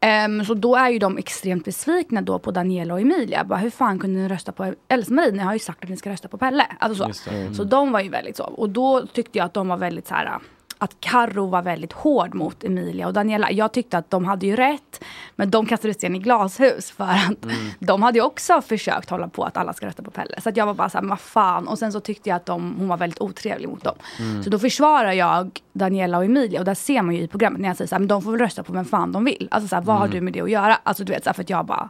Ehm, 0.03 0.45
så 0.45 0.53
då 0.53 0.75
är 0.75 0.89
ju 0.89 0.99
de 0.99 1.17
extremt 1.17 1.65
besvikna 1.65 2.21
då 2.21 2.39
på 2.39 2.51
Daniela 2.51 2.93
och 2.93 3.01
Emilia. 3.01 3.43
Bara, 3.43 3.59
hur 3.59 3.69
fan 3.69 3.99
kunde 3.99 4.19
ni 4.19 4.27
rösta 4.27 4.51
på 4.51 4.73
Else-Marie? 4.87 5.31
Ni 5.31 5.39
har 5.39 5.53
ju 5.53 5.59
sagt 5.59 5.83
att 5.83 5.89
ni 5.89 5.97
ska 5.97 6.09
rösta 6.09 6.27
på 6.27 6.37
Pelle. 6.37 6.65
Alltså 6.79 7.13
så. 7.13 7.29
Mm. 7.29 7.53
så 7.53 7.63
de 7.63 7.91
var 7.91 7.99
ju 7.99 8.09
väldigt 8.09 8.37
så. 8.37 8.43
Och 8.43 8.69
då 8.69 9.07
tyckte 9.07 9.37
jag 9.37 9.45
att 9.45 9.53
de 9.53 9.67
var 9.67 9.77
väldigt 9.77 10.07
så 10.07 10.13
här 10.13 10.39
att 10.77 10.95
Carro 10.99 11.45
var 11.47 11.61
väldigt 11.61 11.93
hård 11.93 12.33
mot 12.35 12.63
Emilia 12.63 13.07
och 13.07 13.13
Daniela. 13.13 13.51
Jag 13.51 13.71
tyckte 13.73 13.97
att 13.97 14.09
de 14.09 14.25
hade 14.25 14.45
ju 14.45 14.55
rätt, 14.55 15.03
men 15.35 15.51
de 15.51 15.65
kastade 15.65 15.93
sten 15.93 16.15
i 16.15 16.19
glashus 16.19 16.91
för 16.91 17.03
att 17.03 17.43
Mm. 17.43 17.55
de 17.79 18.03
hade 18.03 18.17
ju 18.19 18.25
också 18.25 18.61
försökt 18.61 19.09
hålla 19.09 19.27
på 19.27 19.43
att 19.43 19.57
alla 19.57 19.73
ska 19.73 19.85
rösta 19.85 20.03
på 20.03 20.11
Pelle. 20.11 20.41
Så 20.41 20.49
att 20.49 20.57
jag 20.57 20.65
var 20.65 20.73
bara 20.73 20.89
såhär, 20.89 21.05
vad 21.05 21.19
fan. 21.19 21.67
Och 21.67 21.79
sen 21.79 21.91
så 21.91 21.99
tyckte 21.99 22.29
jag 22.29 22.35
att 22.35 22.45
de, 22.45 22.75
hon 22.77 22.87
var 22.87 22.97
väldigt 22.97 23.21
otrevlig 23.21 23.69
mot 23.69 23.83
dem. 23.83 23.95
Mm. 24.19 24.43
Så 24.43 24.49
då 24.49 24.59
försvarar 24.59 25.11
jag 25.11 25.59
Daniela 25.73 26.17
och 26.17 26.25
Emilia 26.25 26.59
och 26.59 26.65
där 26.65 26.75
ser 26.75 27.01
man 27.01 27.15
ju 27.15 27.21
i 27.21 27.27
programmet 27.27 27.61
när 27.61 27.67
jag 27.69 27.77
säger 27.77 27.87
såhär, 27.87 27.99
men 27.99 28.07
de 28.07 28.21
får 28.21 28.31
väl 28.31 28.39
rösta 28.39 28.63
på 28.63 28.73
vem 28.73 28.85
fan 28.85 29.11
de 29.11 29.25
vill. 29.25 29.47
Alltså 29.51 29.67
såhär, 29.67 29.83
vad 29.83 29.95
har 29.95 30.05
Mm. 30.05 30.15
du 30.15 30.21
med 30.21 30.33
det 30.33 30.41
att 30.41 30.51
göra? 30.51 30.77
Alltså 30.83 31.03
du 31.03 31.13
vet, 31.13 31.23
såhär, 31.23 31.33
för 31.33 31.41
att 31.43 31.49
jag 31.49 31.65
bara 31.65 31.89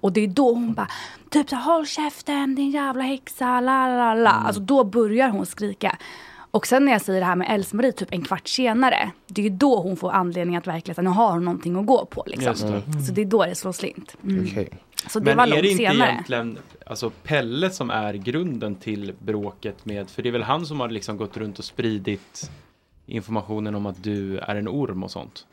och 0.00 0.12
det 0.12 0.20
är 0.20 0.28
då 0.28 0.54
hon 0.54 0.74
bara, 0.74 0.88
typ 1.30 1.48
såhär, 1.50 1.62
håll 1.62 1.86
käften 1.86 2.54
din 2.54 2.70
jävla 2.70 3.02
häxa, 3.04 3.60
la 3.60 3.88
la 3.88 4.14
la. 4.14 4.30
Mm. 4.30 4.46
Alltså 4.46 4.60
då 4.60 4.84
börjar 4.84 5.28
hon 5.28 5.46
skrika. 5.46 5.96
Och 6.54 6.66
sen 6.66 6.84
när 6.84 6.92
jag 6.92 7.02
säger 7.02 7.20
det 7.20 7.26
här 7.26 7.36
med 7.36 7.46
Else-Marie 7.50 7.92
typ 7.92 8.12
en 8.12 8.22
kvart 8.22 8.48
senare. 8.48 9.10
Det 9.26 9.40
är 9.40 9.42
ju 9.44 9.50
då 9.50 9.80
hon 9.80 9.96
får 9.96 10.10
anledning 10.12 10.56
att 10.56 10.66
verkligen, 10.66 10.96
här, 10.96 11.02
nu 11.02 11.10
har 11.10 11.32
hon 11.32 11.44
någonting 11.44 11.76
att 11.76 11.86
gå 11.86 12.04
på 12.06 12.24
liksom. 12.26 12.82
Det. 12.86 13.02
Så 13.02 13.12
det 13.12 13.20
är 13.20 13.24
då 13.24 13.44
det 13.44 13.54
slår 13.54 13.72
slint. 13.72 14.16
Mm. 14.24 14.46
Okej. 14.50 14.68
Så 15.08 15.18
det 15.18 15.24
Men 15.24 15.36
var 15.36 15.44
är 15.44 15.50
långt 15.50 15.62
det 15.62 15.68
inte 15.68 15.84
senare. 15.84 16.10
egentligen 16.10 16.58
alltså 16.86 17.10
Pelle 17.10 17.70
som 17.70 17.90
är 17.90 18.14
grunden 18.14 18.74
till 18.74 19.12
bråket 19.18 19.86
med, 19.86 20.10
för 20.10 20.22
det 20.22 20.28
är 20.28 20.32
väl 20.32 20.42
han 20.42 20.66
som 20.66 20.80
har 20.80 20.88
liksom 20.88 21.16
gått 21.16 21.36
runt 21.36 21.58
och 21.58 21.64
spridit 21.64 22.50
informationen 23.06 23.74
om 23.74 23.86
att 23.86 24.02
du 24.02 24.38
är 24.38 24.56
en 24.56 24.68
orm 24.68 25.02
och 25.02 25.10
sånt? 25.10 25.46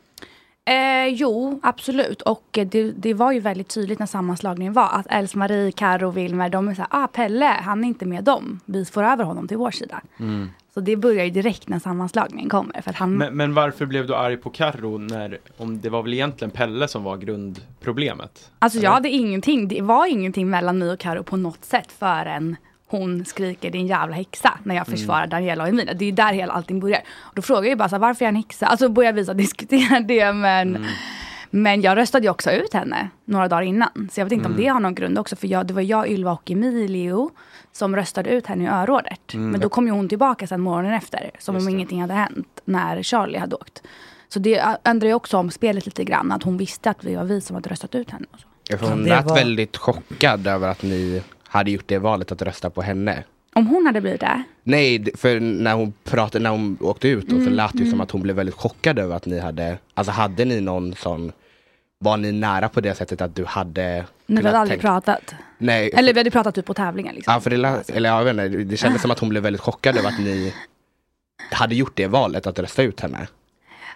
Eh, 0.65 1.07
jo, 1.07 1.59
absolut. 1.63 2.21
Och 2.21 2.47
det, 2.51 2.91
det 2.91 3.13
var 3.13 3.31
ju 3.31 3.39
väldigt 3.39 3.67
tydligt 3.67 3.99
när 3.99 4.05
sammanslagningen 4.05 4.73
var 4.73 4.89
att 4.93 5.07
Else-Marie, 5.09 5.71
Karo 5.71 6.07
och 6.07 6.17
Wilmer, 6.17 6.49
de 6.49 6.67
är 6.67 6.73
såhär, 6.73 6.89
ah 6.91 7.07
Pelle, 7.07 7.45
han 7.45 7.83
är 7.83 7.87
inte 7.87 8.05
med 8.05 8.23
dem. 8.23 8.59
Vi 8.65 8.85
får 8.85 9.03
över 9.03 9.23
honom 9.23 9.47
till 9.47 9.57
vår 9.57 9.71
sida. 9.71 10.01
Så 10.73 10.79
det 10.79 10.95
börjar 10.95 11.25
ju 11.25 11.31
direkt 11.31 11.69
när 11.69 11.79
sammanslagningen 11.79 12.49
kommer. 12.49 12.81
För 12.81 12.89
att 12.89 12.95
han, 12.95 13.17
Men, 13.17 13.37
men 13.37 13.53
varför 13.53 13.85
blev 13.85 14.07
du 14.07 14.15
arg 14.15 14.37
på 14.37 14.49
Carro 14.49 14.97
när, 14.97 15.37
om 15.57 15.81
det 15.81 15.89
var 15.89 16.03
väl 16.03 16.13
egentligen 16.13 16.51
Pelle 16.51 16.87
som 16.87 17.03
var 17.03 17.17
grundproblemet? 17.17 18.51
Alltså 18.59 18.77
jag 18.79 18.83
Eller? 18.83 18.93
hade 18.93 19.09
ingenting, 19.09 19.67
det 19.67 19.81
var 19.81 20.05
ingenting 20.07 20.49
mellan 20.49 20.77
mig 20.77 20.91
och 20.91 20.99
Karo 20.99 21.23
på 21.23 21.37
något 21.37 21.65
sätt 21.65 21.91
förrän 21.99 22.55
hon 22.87 23.25
skriker 23.25 23.71
din 23.71 23.87
jävla 23.87 24.15
häxa 24.15 24.53
när 24.63 24.75
jag 24.75 24.87
försvarar 24.87 25.27
Daniela 25.27 25.63
och 25.63 25.69
Emilia. 25.69 25.93
Det 25.93 26.05
är 26.05 26.09
ju 26.09 26.15
där 26.15 26.33
hela 26.33 26.53
allting 26.53 26.79
börjar. 26.79 27.01
Och 27.19 27.35
då 27.35 27.41
frågar 27.41 27.61
jag 27.61 27.69
ju 27.69 27.75
bara 27.75 27.89
så 27.89 27.95
här, 27.95 28.01
varför 28.01 28.25
är 28.25 28.27
jag 28.27 28.29
en 28.29 28.35
häxa? 28.35 28.65
Alltså 28.65 28.89
börjar 28.89 29.13
vi 29.13 29.25
så 29.25 29.33
diskutera 29.45 29.99
det 29.99 30.33
men 30.33 30.85
Men 31.53 31.81
jag 31.81 31.97
röstade 31.97 32.23
ju 32.23 32.29
också 32.29 32.51
ut 32.51 32.73
henne 32.73 33.09
några 33.25 33.47
dagar 33.47 33.61
innan. 33.61 34.09
Så 34.11 34.19
jag 34.19 34.25
vet 34.25 34.33
inte 34.33 34.47
om 34.47 34.55
det 34.57 34.67
har 34.67 34.79
någon 34.79 34.95
grund 34.95 35.19
också. 35.19 35.35
För 35.35 35.47
jag, 35.47 35.67
det 35.67 35.73
var 35.73 35.81
jag, 35.81 36.09
Ylva 36.09 36.31
och 36.31 36.51
Emilio 36.51 37.29
som 37.71 37.95
röstade 37.95 38.29
ut 38.29 38.47
henne 38.47 38.63
i 38.63 38.67
örådet. 38.67 39.33
Men 39.33 39.59
då 39.59 39.69
kom 39.69 39.85
ju 39.87 39.91
hon 39.93 40.09
tillbaka 40.09 40.47
sen 40.47 40.61
morgonen 40.61 40.93
efter. 40.93 41.31
Som 41.39 41.55
om 41.55 41.69
ingenting 41.69 42.01
hade 42.01 42.13
hänt 42.13 42.61
när 42.65 43.03
Charlie 43.03 43.37
hade 43.37 43.55
åkt. 43.55 43.81
Så 44.29 44.39
det 44.39 44.77
ändrar 44.83 45.07
ju 45.07 45.13
också 45.13 45.37
om 45.37 45.51
spelet 45.51 45.85
lite 45.85 46.03
grann. 46.03 46.31
Att 46.31 46.43
hon 46.43 46.57
visste 46.57 46.89
att 46.89 46.97
det 47.01 47.15
var 47.15 47.23
vi 47.23 47.41
som 47.41 47.55
hade 47.55 47.69
röstat 47.69 47.95
ut 47.95 48.09
henne. 48.09 48.25
Och 48.31 48.39
så. 48.39 48.47
Ja, 48.69 48.77
hon 48.81 49.03
det 49.03 49.09
lät 49.09 49.25
vara- 49.25 49.35
väldigt 49.35 49.77
chockad 49.77 50.47
över 50.47 50.67
att 50.67 50.83
ni 50.83 51.21
hade 51.47 51.71
gjort 51.71 51.87
det 51.87 51.97
valet 51.97 52.31
att 52.31 52.41
rösta 52.41 52.69
på 52.69 52.81
henne. 52.81 53.23
Om 53.55 53.67
hon 53.67 53.85
hade 53.85 54.01
blivit 54.01 54.19
det? 54.21 54.43
Nej, 54.63 55.05
för 55.17 55.39
när 55.39 55.73
hon 55.73 55.93
pratade, 56.03 56.43
när 56.43 56.49
hon 56.49 56.77
åkte 56.81 57.07
ut 57.07 57.27
då, 57.27 57.35
så 57.35 57.41
Mm, 57.41 57.53
lät 57.53 57.73
det 57.73 57.79
ju 57.83 57.89
som 57.91 58.01
att 58.01 58.11
hon 58.11 58.21
blev 58.21 58.35
väldigt 58.35 58.55
chockad 58.55 58.99
över 58.99 59.15
att 59.15 59.25
ni 59.25 59.39
hade, 59.39 59.77
alltså 59.93 60.11
hade 60.11 60.45
ni 60.45 60.61
någon 60.61 60.95
sån, 60.95 61.31
var 61.99 62.17
ni 62.17 62.31
nära 62.31 62.69
på 62.69 62.81
det 62.81 62.95
sättet 62.95 63.21
att 63.21 63.35
du 63.35 63.45
hade 63.45 64.05
Kunnat 64.37 64.45
hade 64.45 64.59
aldrig 64.59 64.81
pratat. 64.81 65.35
Nej, 65.57 65.91
Eller 65.93 66.13
vi 66.13 66.19
hade 66.19 66.31
pratat 66.31 66.55
typ 66.55 66.65
på 66.65 66.73
tävlingar. 66.73 67.13
Liksom. 67.13 67.33
ja, 67.33 67.39
för 67.39 67.49
det, 67.49 67.57
lät- 67.57 67.89
eller 67.89 68.09
jag 68.09 68.23
vet 68.23 68.31
inte, 68.31 68.47
det 68.63 68.77
kändes 68.77 69.01
som 69.01 69.11
att 69.11 69.19
hon 69.19 69.29
blev 69.29 69.43
väldigt 69.43 69.61
chockad 69.61 69.97
över 69.97 70.09
att 70.09 70.19
ni 70.19 70.53
hade 71.51 71.75
gjort 71.75 71.91
det 71.95 72.07
valet 72.07 72.47
att 72.47 72.59
rösta 72.59 72.83
ut 72.83 72.99
henne. 72.99 73.27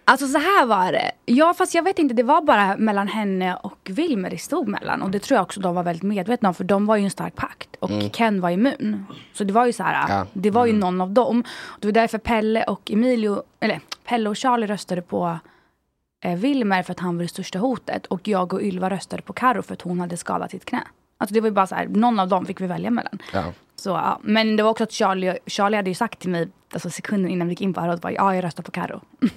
Alltså 0.07 0.27
så 0.27 0.37
här 0.37 0.65
var 0.65 0.91
det. 0.91 1.11
Ja 1.25 1.53
fast 1.57 1.75
jag 1.75 1.83
vet 1.83 1.99
inte, 1.99 2.13
det 2.15 2.23
var 2.23 2.41
bara 2.41 2.77
mellan 2.77 3.07
henne 3.07 3.55
och 3.55 3.79
Wilmer 3.91 4.29
det 4.29 4.37
stod 4.37 4.67
mellan. 4.67 5.01
Och 5.01 5.09
det 5.11 5.19
tror 5.19 5.35
jag 5.35 5.43
också 5.43 5.59
de 5.59 5.75
var 5.75 5.83
väldigt 5.83 6.03
medvetna 6.03 6.49
om 6.49 6.55
för 6.55 6.63
de 6.63 6.85
var 6.85 6.95
ju 6.95 7.03
en 7.03 7.11
stark 7.11 7.35
pakt. 7.35 7.69
Och 7.79 7.91
Ken 8.13 8.41
var 8.41 8.49
immun. 8.49 9.05
Så 9.33 9.43
det 9.43 9.53
var 9.53 9.65
ju 9.65 9.73
så 9.73 9.83
här, 9.83 10.05
Ja. 10.09 10.25
det 10.33 10.51
var 10.51 10.65
ju 10.65 10.73
någon 10.73 11.01
av 11.01 11.11
dem. 11.11 11.43
Det 11.79 11.87
var 11.87 11.91
därför 11.91 12.17
Pelle 12.17 12.63
och 12.63 12.91
Emilio, 12.91 13.43
eller 13.59 13.79
Pelle 14.07 14.29
och 14.29 14.37
Charlie 14.37 14.67
röstade 14.67 15.01
på 15.01 15.39
eh, 16.25 16.35
Wilmer 16.35 16.83
för 16.83 16.91
att 16.91 16.99
han 16.99 17.15
var 17.17 17.23
det 17.23 17.27
största 17.27 17.59
hotet. 17.59 18.05
Och 18.05 18.27
jag 18.27 18.53
och 18.53 18.61
Ylva 18.61 18.89
röstade 18.89 19.21
på 19.21 19.33
Karo 19.33 19.61
för 19.61 19.73
att 19.73 19.81
hon 19.81 19.99
hade 19.99 20.17
skadat 20.17 20.51
sitt 20.51 20.65
knä. 20.65 20.83
Alltså 21.17 21.33
det 21.33 21.41
var 21.41 21.47
ju 21.47 21.53
bara 21.53 21.67
så 21.67 21.75
här, 21.75 21.87
någon 21.87 22.19
av 22.19 22.27
dem 22.27 22.45
fick 22.45 22.61
vi 22.61 22.67
välja 22.67 22.91
mellan. 22.91 23.19
Ja. 23.33 23.43
Så, 23.75 23.89
ja. 23.89 24.19
Men 24.23 24.55
det 24.55 24.63
var 24.63 24.69
också 24.69 24.83
att 24.83 24.91
Charlie, 24.91 25.37
Charlie 25.47 25.75
hade 25.77 25.89
ju 25.89 25.93
sagt 25.95 26.19
till 26.19 26.29
mig, 26.29 26.47
alltså 26.73 26.89
sekunden 26.89 27.31
innan 27.31 27.47
vi 27.47 27.51
gick 27.51 27.61
in 27.61 27.73
på 27.73 27.81
Harald, 27.81 28.01
bara, 28.01 28.13
ja 28.13 28.35
jag 28.35 28.43
röstar 28.43 28.63
på 28.63 28.71
Karo. 28.71 29.01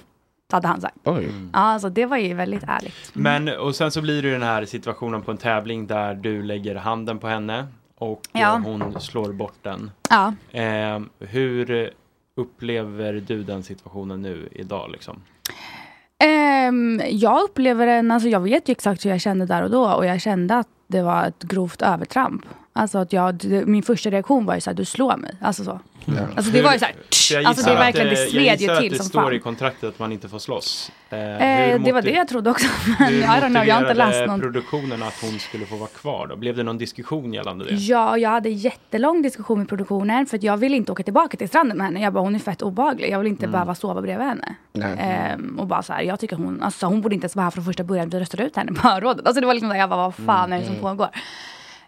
Så 0.51 0.55
hade 0.55 0.67
han 0.67 0.81
sagt. 0.81 0.95
Oj. 1.03 1.25
Ja, 1.53 1.59
alltså 1.59 1.89
det 1.89 2.05
var 2.05 2.17
ju 2.17 2.33
väldigt 2.33 2.63
ärligt. 2.67 3.11
Men 3.13 3.47
och 3.57 3.75
sen 3.75 3.91
så 3.91 4.01
blir 4.01 4.21
det 4.21 4.31
den 4.31 4.43
här 4.43 4.65
situationen 4.65 5.21
på 5.21 5.31
en 5.31 5.37
tävling 5.37 5.87
där 5.87 6.13
du 6.15 6.43
lägger 6.43 6.75
handen 6.75 7.19
på 7.19 7.27
henne 7.27 7.67
och 7.97 8.21
Ja. 8.31 8.61
hon 8.65 9.01
slår 9.01 9.33
bort 9.33 9.57
den. 9.61 9.91
Ja. 10.09 10.33
Eh, 10.51 10.99
hur 11.19 11.93
upplever 12.35 13.13
du 13.13 13.43
den 13.43 13.63
situationen 13.63 14.21
nu 14.21 14.49
idag 14.51 14.89
liksom? 14.91 15.21
Um, 16.69 17.01
jag 17.09 17.43
upplever 17.43 17.85
den, 17.85 18.11
alltså 18.11 18.29
jag 18.29 18.39
vet 18.39 18.69
ju 18.69 18.71
exakt 18.71 19.05
hur 19.05 19.09
jag 19.09 19.21
kände 19.21 19.45
där 19.45 19.63
och 19.63 19.69
då 19.69 19.91
och 19.93 20.05
jag 20.05 20.21
kände 20.21 20.57
att 20.57 20.67
det 20.87 21.01
var 21.01 21.25
ett 21.25 21.43
grovt 21.43 21.81
övertramp. 21.81 22.45
Alltså 22.73 22.97
att 22.97 23.13
jag, 23.13 23.35
det, 23.35 23.65
min 23.65 23.83
första 23.83 24.09
reaktion 24.09 24.45
var 24.45 24.55
ju 24.55 24.61
såhär, 24.61 24.77
du 24.77 24.85
slår 24.85 25.17
mig. 25.17 25.35
Alltså 25.41 25.63
så. 25.63 25.79
Alltså 26.35 26.51
det 26.51 26.61
var 26.61 26.73
ju 26.73 26.79
såhär, 26.79 26.95
jag 27.31 27.45
alltså 27.45 27.65
det 27.65 27.71
är 27.71 27.75
verkligen, 27.77 28.07
det 28.07 28.23
eh, 28.23 28.29
sved 28.29 28.41
jag 28.45 28.55
ju 28.55 28.61
gissar 28.61 28.73
att 28.73 28.79
till 28.81 28.91
det 28.91 28.97
som 28.97 29.05
står 29.05 29.21
fan. 29.21 29.33
i 29.33 29.39
kontraktet 29.39 29.89
att 29.89 29.99
man 29.99 30.11
inte 30.11 30.29
får 30.29 30.39
slåss. 30.39 30.91
Eh, 31.09 31.19
Eh, 31.19 31.81
det 31.81 31.91
var 31.91 32.01
det 32.01 32.11
jag 32.11 32.27
trodde 32.27 32.49
också. 32.49 32.67
Men 32.99 33.13
I 33.13 33.21
don't 33.23 33.49
know, 33.49 33.65
jag 33.65 33.75
har 33.75 33.81
inte 33.81 33.93
läst 33.93 34.27
någon. 34.27 34.41
produktionen 34.41 35.03
att 35.03 35.21
hon 35.21 35.39
skulle 35.39 35.65
få 35.65 35.75
vara 35.75 35.89
kvar 35.89 36.27
då? 36.27 36.35
Blev 36.35 36.55
det 36.55 36.63
någon 36.63 36.77
diskussion 36.77 37.33
gällande 37.33 37.65
det? 37.65 37.73
Ja, 37.75 38.17
jag 38.17 38.29
hade 38.29 38.49
jättelång 38.49 39.21
diskussion 39.21 39.59
med 39.59 39.69
produktionen 39.69 40.25
för 40.25 40.37
att 40.37 40.43
jag 40.43 40.57
ville 40.57 40.75
inte 40.75 40.91
åka 40.91 41.03
tillbaka 41.03 41.37
till 41.37 41.47
stranden 41.47 41.77
med 41.77 41.87
henne. 41.87 42.01
Jag 42.01 42.13
bara, 42.13 42.23
hon 42.23 42.35
är 42.35 42.39
fett 42.39 42.61
obehaglig. 42.61 43.09
Jag 43.11 43.19
vill 43.19 43.27
inte 43.27 43.47
behöva 43.47 43.75
sova 43.75 44.01
bredvid 44.01 44.27
henne. 44.27 44.55
Ehm, 44.99 45.59
och 45.59 45.67
bara 45.67 45.83
så 45.83 45.93
här, 45.93 46.01
jag 46.01 46.19
tycker 46.19 46.35
hon, 46.35 46.61
alltså 46.61 46.85
hon 46.85 47.01
borde 47.01 47.15
inte 47.15 47.25
ens 47.25 47.35
vara 47.35 47.43
här 47.43 47.51
från 47.51 47.63
första 47.65 47.83
början. 47.83 48.09
Vi 48.09 48.19
röstade 48.19 48.43
ut 48.43 48.55
henne 48.55 48.71
på 48.73 48.99
rådet. 48.99 49.25
Alltså 49.27 49.41
det 49.41 49.47
var 49.47 49.53
liksom, 49.53 49.69
där 49.69 49.75
jag 49.75 49.89
bara, 49.89 50.01
vad 50.03 50.15
fan 50.15 50.53
är 50.53 50.59
det 50.59 50.65
som 50.65 50.75
pågår? 50.75 51.09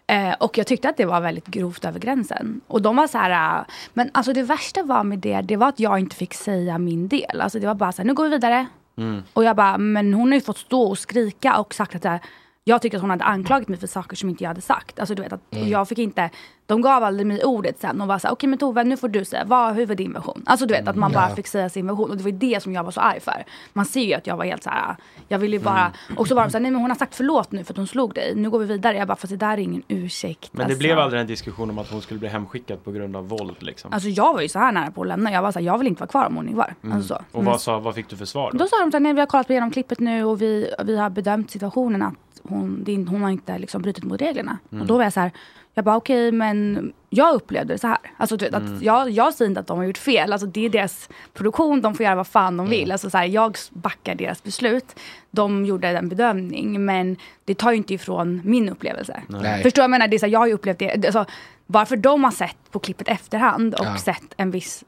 Eh, 0.06 0.34
och 0.40 0.58
jag 0.58 0.66
tyckte 0.66 0.88
att 0.88 0.96
det 0.96 1.04
var 1.04 1.20
väldigt 1.20 1.46
grovt 1.46 1.84
över 1.84 2.00
gränsen. 2.00 2.60
Och 2.66 2.82
de 2.82 2.96
var 2.96 3.06
så 3.06 3.18
här, 3.18 3.58
äh, 3.58 3.64
men 3.94 4.10
alltså 4.14 4.32
det 4.32 4.42
värsta 4.42 4.82
var 4.82 5.04
med 5.04 5.18
det, 5.18 5.40
det 5.40 5.56
var 5.56 5.68
att 5.68 5.80
jag 5.80 5.98
inte 5.98 6.16
fick 6.16 6.34
säga 6.34 6.78
min 6.78 7.08
del. 7.08 7.40
Alltså 7.40 7.58
det 7.58 7.66
var 7.66 7.74
bara 7.74 7.92
så 7.92 8.02
här, 8.02 8.06
nu 8.06 8.14
går 8.14 8.24
vi 8.24 8.30
vidare. 8.30 8.66
Mm. 8.96 9.22
Och 9.32 9.44
jag 9.44 9.56
bara, 9.56 9.78
men 9.78 10.14
hon 10.14 10.28
har 10.28 10.34
ju 10.34 10.40
fått 10.40 10.58
stå 10.58 10.82
och 10.82 10.98
skrika 10.98 11.58
och 11.58 11.74
sagt 11.74 12.06
att 12.06 12.22
jag 12.64 12.82
tycker 12.82 12.96
att 12.96 13.00
hon 13.00 13.10
hade 13.10 13.24
anklagat 13.24 13.68
mig 13.68 13.78
för 13.78 13.86
saker 13.86 14.16
som 14.16 14.28
inte 14.28 14.44
jag 14.44 14.48
hade 14.50 14.60
sagt. 14.60 14.98
Alltså 14.98 15.14
du 15.14 15.22
vet 15.22 15.32
att 15.32 15.40
Mm. 15.54 15.68
jag 15.68 15.88
fick 15.88 15.98
inte, 15.98 16.30
de 16.66 16.82
gav 16.82 17.04
aldrig 17.04 17.26
mig 17.26 17.44
ordet 17.44 17.78
sen 17.80 18.00
och 18.00 18.08
var 18.08 18.18
såhär, 18.18 18.34
okej 18.34 18.48
men 18.48 18.58
Tove 18.58 18.84
nu 18.84 18.96
får 18.96 19.08
du 19.08 19.24
säga, 19.24 19.44
vad, 19.44 19.74
hur 19.74 19.86
var 19.86 19.94
din 19.94 20.12
version? 20.12 20.42
Alltså 20.46 20.66
du 20.66 20.74
vet 20.74 20.88
att 20.88 20.96
man 20.96 21.10
Mm. 21.12 21.22
bara 21.22 21.34
fick 21.36 21.46
säga 21.46 21.68
sin 21.68 21.86
version 21.86 22.10
och 22.10 22.16
det 22.16 22.22
var 22.22 22.30
ju 22.30 22.36
det 22.36 22.62
som 22.62 22.72
jag 22.72 22.84
var 22.84 22.90
så 22.90 23.00
arg 23.00 23.20
för. 23.20 23.44
Man 23.72 23.84
ser 23.84 24.00
ju 24.04 24.14
att 24.14 24.26
jag 24.26 24.36
var 24.36 24.44
helt 24.44 24.62
så 24.62 24.70
här. 24.70 24.96
jag 25.28 25.38
ville 25.38 25.56
ju 25.56 25.62
bara, 25.62 25.80
Mm. 26.08 26.18
och 26.18 26.28
så 26.28 26.34
var 26.34 26.42
de 26.44 26.50
såhär, 26.50 26.62
nej 26.62 26.70
men 26.70 26.80
hon 26.80 26.90
har 26.90 26.96
sagt 26.98 27.14
förlåt 27.14 27.52
nu 27.52 27.64
för 27.64 27.72
att 27.72 27.76
hon 27.76 27.86
slog 27.86 28.14
dig, 28.14 28.34
nu 28.36 28.50
går 28.50 28.58
vi 28.58 28.64
vidare. 28.66 28.96
Jag 28.96 29.08
bara, 29.08 29.16
fast 29.16 29.30
det 29.30 29.36
där 29.36 29.52
är 29.52 29.58
ingen 29.58 29.82
ursäkt. 29.88 30.48
Men 30.52 30.58
det 30.58 30.64
alltså. 30.64 30.78
blev 30.78 30.98
aldrig 30.98 31.20
en 31.20 31.26
diskussion 31.26 31.70
om 31.70 31.78
att 31.78 31.90
hon 31.90 32.02
skulle 32.02 32.20
bli 32.20 32.28
hemskickad 32.28 32.84
på 32.84 32.92
grund 32.92 33.16
av 33.16 33.28
våld 33.28 33.56
liksom? 33.58 33.92
Alltså 33.92 34.08
jag 34.08 34.34
var 34.34 34.40
ju 34.40 34.48
så 34.48 34.58
här 34.58 34.72
nära 34.72 34.90
på 34.90 35.02
att 35.02 35.08
lämna, 35.08 35.32
jag 35.32 35.42
var 35.42 35.52
såhär, 35.52 35.66
jag 35.66 35.78
vill 35.78 35.86
inte 35.88 36.00
vara 36.00 36.08
kvar 36.10 36.26
om 36.26 36.36
hon 36.36 36.48
är 36.48 36.52
kvar. 36.52 36.74
Mm. 36.82 36.96
Alltså 36.96 37.14
så. 37.32 37.38
Och 37.38 37.44
vad, 37.44 37.60
sa, 37.60 37.78
vad 37.78 37.94
fick 37.94 38.08
du 38.08 38.16
för 38.16 38.24
svar 38.24 38.50
då? 38.52 38.58
då 38.58 38.66
sa 38.66 38.76
de 38.84 38.90
så 38.90 38.96
här, 38.96 39.00
nej 39.00 39.12
vi 39.12 39.20
har 39.20 39.26
kollat 39.26 39.50
igenom 39.50 39.70
klippet 39.70 40.00
nu 40.00 40.24
och 40.24 40.42
vi, 40.42 40.74
vi 40.84 40.98
har 40.98 41.10
bedömt 41.10 41.50
situationen 41.50 42.02
att 42.02 42.14
hon, 42.42 42.84
det, 42.84 42.96
hon 42.96 43.22
har 43.22 43.30
inte 43.30 43.58
liksom 43.58 43.82
brutit 43.82 44.04
mot 44.04 44.20
reglerna. 44.20 44.58
Mm. 44.72 44.80
Och 44.82 44.86
då 44.86 44.96
var 44.96 45.04
jag 45.04 45.12
så 45.12 45.20
här, 45.20 45.30
jag 45.74 45.84
bara 45.84 45.96
okej 45.96 46.32
men 46.32 46.92
jag 47.10 47.34
upplevde 47.34 47.74
det 47.74 47.78
så 47.78 47.86
här. 47.86 47.98
Alltså 48.16 48.36
vet, 48.36 48.54
Mm. 48.54 48.76
att 48.76 48.82
jag, 48.82 49.10
jag 49.10 49.34
säger 49.34 49.48
inte 49.48 49.60
att 49.60 49.66
de 49.66 49.78
har 49.78 49.84
gjort 49.84 49.98
fel, 49.98 50.32
alltså 50.32 50.46
det 50.46 50.64
är 50.66 50.70
deras 50.70 51.08
produktion, 51.32 51.80
de 51.82 51.94
får 51.94 52.04
göra 52.04 52.14
vad 52.14 52.26
fan 52.26 52.56
de 52.56 52.68
vill. 52.68 52.92
Alltså 52.92 53.10
så 53.10 53.18
här, 53.18 53.24
jag 53.24 53.56
backar 53.70 54.14
deras 54.14 54.42
beslut. 54.42 54.96
De 55.30 55.64
gjorde 55.66 55.88
en 55.88 56.08
bedömning 56.08 56.84
men 56.84 57.16
det 57.44 57.54
tar 57.54 57.70
ju 57.70 57.76
inte 57.76 57.94
ifrån 57.94 58.40
min 58.44 58.68
upplevelse. 58.68 59.22
Nej. 59.28 59.62
Förstår 59.62 59.82
du? 59.82 59.84
Jag 59.84 59.90
menar, 59.90 60.08
det 60.08 60.16
är 60.16 60.18
så 60.18 60.26
här, 60.26 60.32
jag 60.32 60.38
har 60.40 60.46
ju 60.46 60.52
upplevt 60.52 60.78
det, 60.78 61.06
alltså, 61.06 61.24
bara 61.66 61.86
för 61.86 61.96
de 61.96 62.24
har 62.24 62.30
sett 62.30 62.56
på 62.70 62.78
klippet 62.78 63.08
efterhand 63.08 63.74
och 63.74 63.86
Ja. 63.86 63.96
sett 63.96 64.34
en 64.36 64.50
viss, 64.50 64.84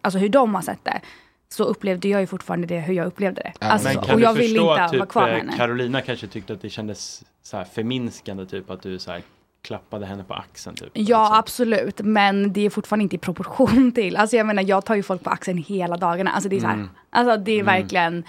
alltså 0.00 0.18
hur 0.18 0.28
de 0.28 0.54
har 0.54 0.62
sett 0.62 0.84
det 0.84 1.00
så 1.54 1.64
upplevde 1.64 2.08
jag 2.08 2.20
ju 2.20 2.26
fortfarande 2.26 2.66
det 2.66 2.80
hur 2.80 2.94
jag 2.94 3.06
upplevde 3.06 3.40
det. 3.42 3.66
Alltså, 3.66 3.88
men 3.88 3.96
kan 4.02 4.14
och 4.14 4.20
jag 4.20 4.34
du 4.34 4.38
vill 4.38 4.48
förstå 4.50 4.70
inte 4.70 4.84
att 4.84 4.92
vara 4.92 5.02
typ, 5.04 5.08
kvar 5.12 5.22
med 5.22 5.32
eh, 5.32 5.38
henne. 5.38 5.52
Carolina 5.56 6.00
kanske 6.00 6.26
tyckte 6.26 6.52
att 6.52 6.62
det 6.62 6.70
kändes 6.70 7.22
så 7.42 7.56
här 7.56 7.64
förminskande 7.64 8.46
typ 8.46 8.70
att 8.70 8.82
du 8.82 8.98
så 8.98 9.10
här 9.10 9.22
klappade 9.62 10.06
henne 10.06 10.24
på 10.24 10.34
axeln 10.34 10.76
typ? 10.76 10.90
Ja 10.92 11.38
absolut, 11.38 12.00
men 12.00 12.52
det 12.52 12.60
är 12.66 12.70
fortfarande 12.70 13.02
inte 13.02 13.16
i 13.16 13.18
proportion 13.18 13.92
till, 13.94 14.16
alltså 14.16 14.36
jag 14.36 14.46
menar 14.46 14.62
jag 14.62 14.84
tar 14.84 14.94
ju 14.94 15.02
folk 15.02 15.22
på 15.22 15.30
axeln 15.30 15.58
hela 15.58 15.96
dagarna. 15.96 16.30
Alltså 16.30 16.48
det 16.48 16.56
är 16.56 16.60
så 16.60 16.66
här, 16.66 16.74
Mm. 16.74 16.88
alltså 17.10 17.36
det 17.36 17.52
är 17.52 17.60
Mm. 17.60 17.66
verkligen 17.66 18.24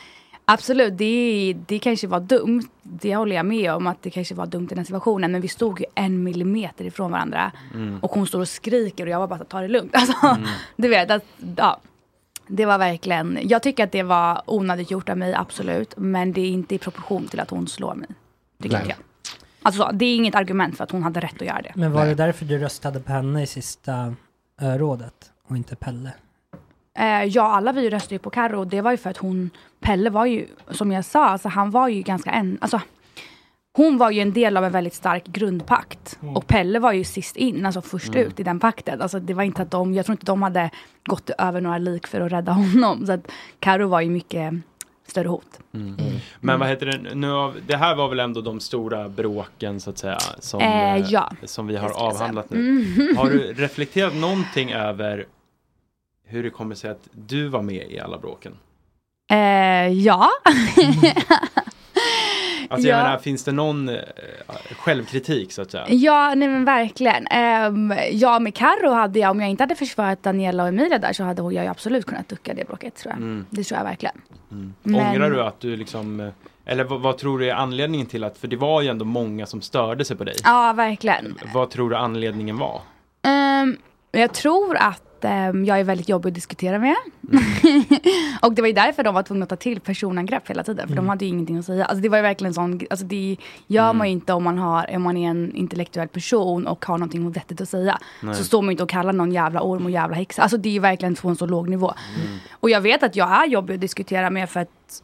Absolut, 0.48 0.98
det, 0.98 1.56
det 1.68 1.80
kanske 1.80 2.08
var 2.08 2.20
dumt. 2.20 2.64
Det 2.84 3.16
håller 3.16 3.36
jag 3.36 3.46
med 3.46 3.72
om 3.74 3.88
att 3.88 4.02
det 4.04 4.10
kanske 4.10 4.36
var 4.36 4.46
dumt 4.46 4.68
i 4.72 4.76
den 4.76 4.86
situationen. 4.86 5.32
Men 5.32 5.42
vi 5.42 5.48
stod 5.48 5.80
ju 5.80 5.86
en 5.96 6.24
millimeter 6.24 6.86
ifrån 6.86 7.12
varandra. 7.12 7.52
Mm. 7.74 8.00
Och 8.00 8.12
hon 8.12 8.28
står 8.28 8.40
och 8.40 8.48
skriker 8.50 9.04
och 9.06 9.10
jag 9.12 9.20
var 9.20 9.28
bara 9.28 9.44
ta 9.44 9.62
det 9.62 9.68
lugnt. 9.68 9.92
Alltså, 9.96 10.28
Mm. 10.28 10.48
Du 10.76 10.88
vet, 10.88 11.12
att, 11.12 11.24
ja. 11.58 11.80
Det 12.48 12.66
var 12.66 12.78
verkligen, 12.78 13.40
jag 13.44 13.64
tycker 13.64 13.84
att 13.84 13.92
det 13.92 14.04
var 14.04 14.42
onödigt 14.46 14.92
gjort 14.92 15.10
av 15.10 15.18
mig, 15.18 15.34
absolut. 15.34 15.94
Men 15.98 16.34
det 16.34 16.42
är 16.42 16.50
inte 16.50 16.76
i 16.76 16.78
proportion 16.78 17.28
till 17.28 17.40
att 17.40 17.50
hon 17.50 17.68
slår 17.68 17.96
mig. 17.96 18.08
Tycker 18.62 18.76
Nej. 18.76 18.82
inte 18.82 18.96
jag. 18.98 19.06
Alltså 19.62 19.82
så, 19.82 19.92
det 19.92 20.06
är 20.06 20.16
inget 20.16 20.36
argument 20.36 20.78
för 20.78 20.84
att 20.84 20.92
hon 20.92 21.04
hade 21.04 21.20
rätt 21.20 21.42
att 21.42 21.48
göra 21.48 21.62
det. 21.62 21.72
Men 21.76 21.92
var 21.92 22.06
det 22.06 22.16
därför 22.16 22.46
du 22.46 22.58
röstade 22.58 23.00
på 23.00 23.12
henne 23.12 23.44
i 23.44 23.48
sista 23.48 24.16
eh, 24.62 24.74
rådet 24.74 25.32
och 25.48 25.58
inte 25.58 25.76
Pelle? 25.76 26.12
Eh, 26.98 27.24
ja, 27.24 27.44
alla 27.44 27.72
vi 27.72 27.90
röstade 27.90 28.16
ju 28.16 28.20
på 28.20 28.30
Carro 28.30 28.60
och 28.60 28.68
det 28.68 28.82
var 28.82 28.92
ju 28.92 28.98
för 28.98 29.10
att 29.10 29.18
hon, 29.18 29.50
Pelle 29.80 30.10
var 30.10 30.26
ju, 30.26 30.48
som 30.72 30.92
jag 30.92 31.06
sa, 31.06 31.26
alltså 31.26 31.50
han 31.50 31.72
var 31.72 31.88
ju 31.88 32.02
ganska 32.02 32.32
en, 32.32 32.58
alltså 32.62 32.82
hon 33.78 33.98
var 33.98 34.12
ju 34.12 34.20
en 34.22 34.34
del 34.34 34.58
av 34.58 34.66
en 34.66 34.72
väldigt 34.72 34.94
stark 34.94 35.26
grundpakt. 35.28 36.18
Mm. 36.22 36.36
Och 36.38 36.48
Pelle 36.48 36.80
var 36.80 36.92
ju 36.94 37.04
sist 37.04 37.36
in, 37.38 37.66
alltså 37.66 37.82
först 37.82 38.16
Mm. 38.16 38.28
ut 38.28 38.40
i 38.40 38.44
den 38.44 38.60
pakten. 38.60 39.02
Alltså 39.02 39.20
det 39.20 39.34
var 39.34 39.44
inte 39.44 39.62
att 39.62 39.72
de, 39.72 39.94
jag 39.94 40.06
tror 40.06 40.14
inte 40.14 40.26
de 40.26 40.42
hade 40.42 40.70
gått 41.06 41.30
över 41.30 41.62
några 41.62 41.78
lik 41.78 42.08
för 42.08 42.22
att 42.22 42.32
rädda 42.32 42.52
honom. 42.52 43.06
Så 43.06 43.12
att 43.12 43.32
Carro 43.60 43.88
var 43.88 44.02
ju 44.02 44.10
mycket 44.10 44.54
större 45.08 45.28
hot. 45.28 45.60
Mm. 45.74 45.96
Men 46.42 46.60
vad 46.60 46.70
heter 46.70 46.86
det, 46.86 47.16
nu 47.16 47.32
av, 47.32 47.56
det 47.68 47.78
här 47.78 47.96
var 47.96 48.10
väl 48.10 48.20
ändå 48.20 48.42
de 48.42 48.60
stora 48.60 49.10
bråken 49.10 49.80
så 49.82 49.90
att 49.90 49.98
säga 49.98 50.18
som, 50.40 50.62
Eh, 50.62 50.96
eh, 50.96 51.06
ja. 51.10 51.32
som 51.44 51.68
vi 51.68 51.76
har 51.78 51.90
avhandlat 51.90 52.50
nu. 52.50 52.60
Mm. 52.60 53.18
Har 53.18 53.30
du 53.30 53.54
reflekterat 53.54 54.16
någonting 54.16 54.72
över 54.72 55.26
hur 56.28 56.44
det 56.44 56.50
kommer 56.50 56.76
sig 56.76 56.92
att 56.92 57.10
du 57.12 57.48
var 57.48 57.62
med 57.62 57.92
i 57.92 58.00
alla 58.00 58.18
bråken? 58.18 58.54
Eh, 59.32 59.38
ja. 59.88 60.30
Alltså 62.76 62.88
jag 62.90 63.00
Ja. 63.00 63.04
menar, 63.04 63.18
finns 63.18 63.44
det 63.44 63.52
någon 63.52 63.90
eh, 63.90 63.96
självkritik 64.78 65.52
så 65.54 65.62
att 65.62 65.72
säga? 65.72 65.86
Ja, 65.90 66.34
nej 66.36 66.48
men 66.48 66.66
verkligen. 66.66 67.28
Um, 67.68 67.94
ja, 68.12 68.40
med 68.40 68.56
Carro 68.56 68.92
hade 68.94 69.20
jag, 69.20 69.32
om 69.32 69.42
jag 69.42 69.50
inte 69.50 69.64
hade 69.64 69.76
försvarat 69.76 70.24
Daniela 70.24 70.64
och 70.64 70.70
Emilia 70.70 70.98
där 71.00 71.14
så 71.14 71.24
hade 71.24 71.42
jag 71.42 71.54
ju 71.64 71.70
absolut 71.72 72.06
kunnat 72.06 72.30
ducka 72.30 72.54
det 72.54 72.68
bråket 72.68 72.96
tror 72.96 73.12
jag. 73.14 73.18
Mm. 73.22 73.46
Det 73.50 73.64
tror 73.64 73.78
jag 73.78 73.86
verkligen. 73.86 74.22
Mm. 74.52 74.74
Men- 74.84 74.96
Ångrar 75.16 75.30
du 75.32 75.42
att 75.44 75.60
du 75.60 75.76
liksom, 75.76 76.20
eh, 76.20 76.30
eller 76.66 76.84
vad, 76.84 77.02
vad 77.02 77.18
tror 77.18 77.40
du 77.40 77.50
är 77.50 77.54
anledningen 77.54 78.08
till 78.08 78.24
att, 78.24 78.38
för 78.38 78.48
det 78.48 78.56
var 78.58 78.82
ju 78.82 78.88
ändå 78.88 79.06
många 79.06 79.46
som 79.46 79.62
störde 79.62 80.06
sig 80.06 80.18
på 80.18 80.24
dig. 80.24 80.36
Ja, 80.44 80.74
verkligen. 80.76 81.36
Vad 81.54 81.70
tror 81.70 81.90
du 81.90 81.96
anledningen 81.96 82.58
var? 82.58 82.82
Um, 83.62 83.78
jag 84.12 84.34
tror 84.34 84.76
att 84.78 85.05
ehm, 85.26 85.66
jag 85.66 85.80
är 85.80 85.84
väldigt 85.84 86.10
jobbig 86.10 86.30
att 86.30 86.36
diskutera 86.36 86.80
med. 86.80 86.96
och 88.42 88.54
det 88.54 88.62
var 88.62 88.68
ju 88.68 88.74
därför 88.74 89.04
de 89.04 89.14
var 89.16 89.24
tvungna 89.24 89.44
att 89.44 89.50
ta 89.50 89.56
till 89.56 89.80
personangrepp 89.80 90.50
hela 90.50 90.64
tiden. 90.64 90.88
För 90.88 90.94
Mm. 90.94 91.06
de 91.06 91.10
hade 91.10 91.26
ju 91.26 91.32
ingenting 91.32 91.58
att 91.58 91.66
säga. 91.66 91.86
Alltså 91.86 92.02
det 92.02 92.10
var 92.10 92.18
ju 92.18 92.22
verkligen 92.22 92.54
sån, 92.54 92.80
alltså 92.90 93.06
det 93.06 93.38
gör 93.68 93.84
Mm. 93.84 93.98
man 93.98 94.08
ju 94.08 94.14
inte 94.14 94.34
om 94.34 94.44
man, 94.44 94.58
har, 94.58 94.96
om 94.96 95.02
man 95.02 95.18
är 95.18 95.30
en 95.30 95.56
intellektuell 95.56 96.08
person 96.08 96.68
och 96.68 96.86
har 96.86 96.98
någonting 96.98 97.32
vettigt 97.32 97.62
att 97.62 97.70
säga. 97.70 98.00
Nej. 98.22 98.36
Så 98.36 98.44
står 98.44 98.62
man 98.62 98.70
ju 98.70 98.72
inte 98.72 98.84
och 98.84 98.90
kallar 98.90 99.14
någon 99.14 99.32
jävla 99.32 99.62
orm 99.62 99.86
och 99.86 99.92
jävla 99.92 100.16
häxa. 100.16 100.42
Alltså 100.42 100.58
det 100.58 100.70
är 100.70 100.74
ju 100.74 100.80
verkligen 100.80 101.16
på 101.16 101.30
en 101.30 101.36
så 101.36 101.46
låg 101.46 101.70
nivå. 101.70 101.94
Mm. 102.26 102.38
Och 102.52 102.70
jag 102.70 102.82
vet 102.82 103.04
att 103.04 103.16
jag 103.16 103.30
är 103.44 103.48
jobbig 103.48 103.74
att 103.74 103.82
diskutera 103.82 104.30
med 104.30 104.50
för 104.50 104.60
att 104.60 105.02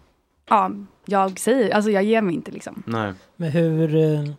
ja, 0.50 0.72
jag 1.06 1.40
säger, 1.40 1.76
alltså 1.76 1.92
jag 1.92 2.04
ger 2.04 2.22
mig 2.22 2.36
inte 2.36 2.52
liksom. 2.52 2.84
Nej. 2.86 3.14
Men 3.36 3.52
hur... 3.52 3.96
eh, 3.96 4.32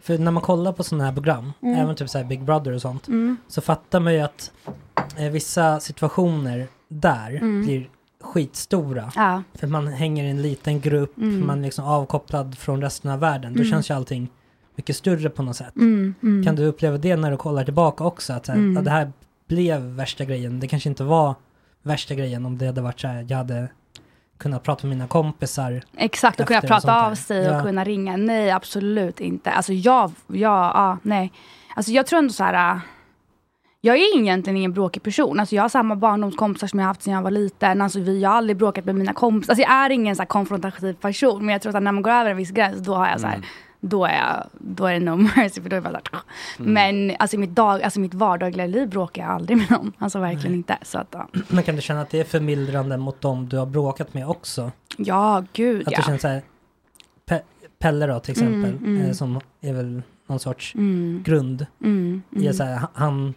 För 0.00 0.18
när 0.18 0.30
man 0.30 0.42
kollar 0.42 0.72
på 0.72 0.82
sådana 0.84 1.04
här 1.04 1.12
program, 1.12 1.52
Mm. 1.62 1.78
även 1.80 1.96
typ 1.96 2.10
så 2.10 2.18
här 2.18 2.24
Big 2.24 2.42
Brother 2.44 2.72
och 2.74 2.80
sånt, 2.80 3.08
Mm. 3.08 3.36
så 3.48 3.60
fattar 3.60 4.00
man 4.00 4.14
ju 4.14 4.20
att 4.20 4.50
eh, 5.18 5.30
vissa 5.30 5.80
situationer 5.80 6.66
där 6.88 7.30
Mm. 7.30 7.62
blir 7.64 7.88
skitstora. 8.20 9.12
Ja. 9.16 9.42
För 9.54 9.66
man 9.66 9.86
hänger 9.86 10.24
i 10.24 10.30
en 10.30 10.42
liten 10.42 10.80
grupp, 10.80 11.16
Mm. 11.18 11.46
man 11.46 11.58
är 11.58 11.62
liksom 11.62 11.84
avkopplad 11.84 12.58
från 12.58 12.80
resten 12.82 13.10
av 13.10 13.20
världen. 13.20 13.52
Då 13.54 13.60
Mm. 13.60 13.70
känns 13.70 13.90
ju 13.90 13.94
allting 13.94 14.28
mycket 14.76 14.96
större 14.96 15.30
på 15.30 15.42
något 15.42 15.56
sätt. 15.56 15.76
Mm, 15.76 16.14
mm. 16.22 16.44
Kan 16.44 16.56
du 16.56 16.64
uppleva 16.64 16.98
det 16.98 17.16
när 17.16 17.30
du 17.30 17.36
kollar 17.36 17.64
tillbaka 17.64 18.04
också? 18.04 18.32
Att 18.32 18.48
här, 18.48 18.54
Mm. 18.54 18.76
ja, 18.76 18.82
det 18.82 18.90
här 18.90 19.12
blev 19.48 19.80
värsta 19.80 20.24
grejen. 20.24 20.60
Det 20.60 20.68
kanske 20.68 20.88
inte 20.88 21.04
var 21.04 21.34
värsta 21.82 22.14
grejen 22.14 22.46
om 22.46 22.58
det 22.58 22.66
hade 22.66 22.80
varit 22.80 23.00
så 23.00 23.08
här, 23.08 23.26
jag 23.28 23.36
hade 23.38 23.68
kunnat 24.38 24.62
prata 24.62 24.86
med 24.86 24.96
mina 24.96 25.08
kompisar. 25.08 25.82
Exakt, 25.96 26.40
och 26.40 26.46
kunna 26.46 26.60
prata 26.60 26.92
här. 26.92 27.10
av 27.10 27.14
sig 27.14 27.44
Ja. 27.44 27.56
och 27.56 27.62
kunna 27.66 27.84
ringa. 27.84 28.16
Nej, 28.16 28.50
absolut 28.50 29.20
inte. 29.20 29.50
Alltså 29.50 29.72
jag, 29.72 30.12
ja, 30.26 30.72
ja, 30.74 30.98
nej. 31.02 31.32
Alltså 31.76 31.92
jag 31.92 32.06
tror 32.06 32.18
ändå 32.18 32.32
så 32.32 32.44
här. 32.44 32.80
Jag 33.84 33.96
är 33.96 34.18
egentligen 34.18 34.56
ingen 34.56 34.72
bråkig 34.72 35.02
person. 35.02 35.40
Alltså 35.40 35.54
jag 35.54 35.62
har 35.62 35.68
samma 35.68 35.96
barndomskompisar 35.96 36.66
som 36.66 36.78
jag 36.78 36.86
haft 36.86 37.02
sedan 37.02 37.14
jag 37.14 37.22
var 37.22 37.30
liten. 37.30 37.80
Alltså 37.82 38.00
vi 38.00 38.20
jag 38.20 38.30
har 38.30 38.36
aldrig 38.36 38.56
bråkat 38.56 38.84
med 38.84 38.94
mina 38.94 39.12
kompisar. 39.12 39.52
Alltså 39.52 39.62
jag 39.62 39.70
är 39.72 39.90
ingen 39.90 40.16
så 40.16 40.26
konfrontativ 40.26 40.92
person. 40.94 41.46
Men 41.46 41.52
jag 41.52 41.62
tror 41.62 41.76
att 41.76 41.82
när 41.82 41.92
man 41.92 42.02
går 42.02 42.10
över 42.10 42.30
en 42.30 42.36
viss 42.36 42.50
gräns, 42.50 42.78
då 42.78 42.94
har 42.94 43.08
jag 43.08 43.20
så 43.20 43.26
här, 43.26 43.34
Mm. 43.34 43.46
då, 43.80 44.04
är 44.04 44.14
jag, 44.16 44.46
då 44.52 44.86
är 44.86 44.92
det 44.92 45.00
no 45.00 45.16
mercy. 45.36 45.62
För 45.62 45.68
då 45.68 45.76
är 45.76 45.82
jag 45.82 45.84
bara 45.92 46.00
så 46.00 46.16
här, 46.16 46.22
Mm. 46.58 46.72
Men 47.06 47.16
alltså 47.18 47.36
i 47.36 47.40
mitt, 47.40 47.50
dag, 47.50 47.82
alltså 47.82 48.00
mitt 48.00 48.14
vardagliga 48.14 48.66
liv 48.66 48.88
bråkar 48.88 49.22
jag 49.22 49.30
aldrig 49.30 49.58
med 49.58 49.70
någon. 49.70 49.92
Alltså 49.98 50.18
verkligen 50.18 50.54
inte. 50.54 50.78
Så 50.82 50.98
att, 50.98 51.08
ja. 51.10 51.28
Men 51.48 51.62
kan 51.64 51.76
du 51.76 51.82
känna 51.82 52.00
att 52.00 52.10
det 52.10 52.20
är 52.20 52.24
förmildrande 52.24 52.96
mot 52.96 53.20
dem 53.20 53.48
du 53.48 53.56
har 53.58 53.66
bråkat 53.66 54.14
med 54.14 54.28
också? 54.28 54.70
ja, 54.96 55.44
gud 55.52 55.86
Att 55.88 55.92
ja. 55.92 55.98
du 55.98 56.02
känner 56.04 56.18
så 56.18 56.28
här, 56.28 56.42
Pe- 57.28 57.42
Pelle 57.78 58.06
då 58.06 58.20
till 58.20 58.32
exempel, 58.32 58.70
Mm, 58.70 58.84
mm. 58.84 59.02
Eh, 59.06 59.12
som 59.12 59.40
är 59.60 59.72
väl 59.72 60.02
någon 60.26 60.38
sorts 60.38 60.74
Mm. 60.74 61.22
grund. 61.26 61.66
Mm, 61.84 62.22
I 62.30 62.38
mm. 62.40 62.52
så 62.54 62.64
här, 62.64 62.80
han 62.94 63.34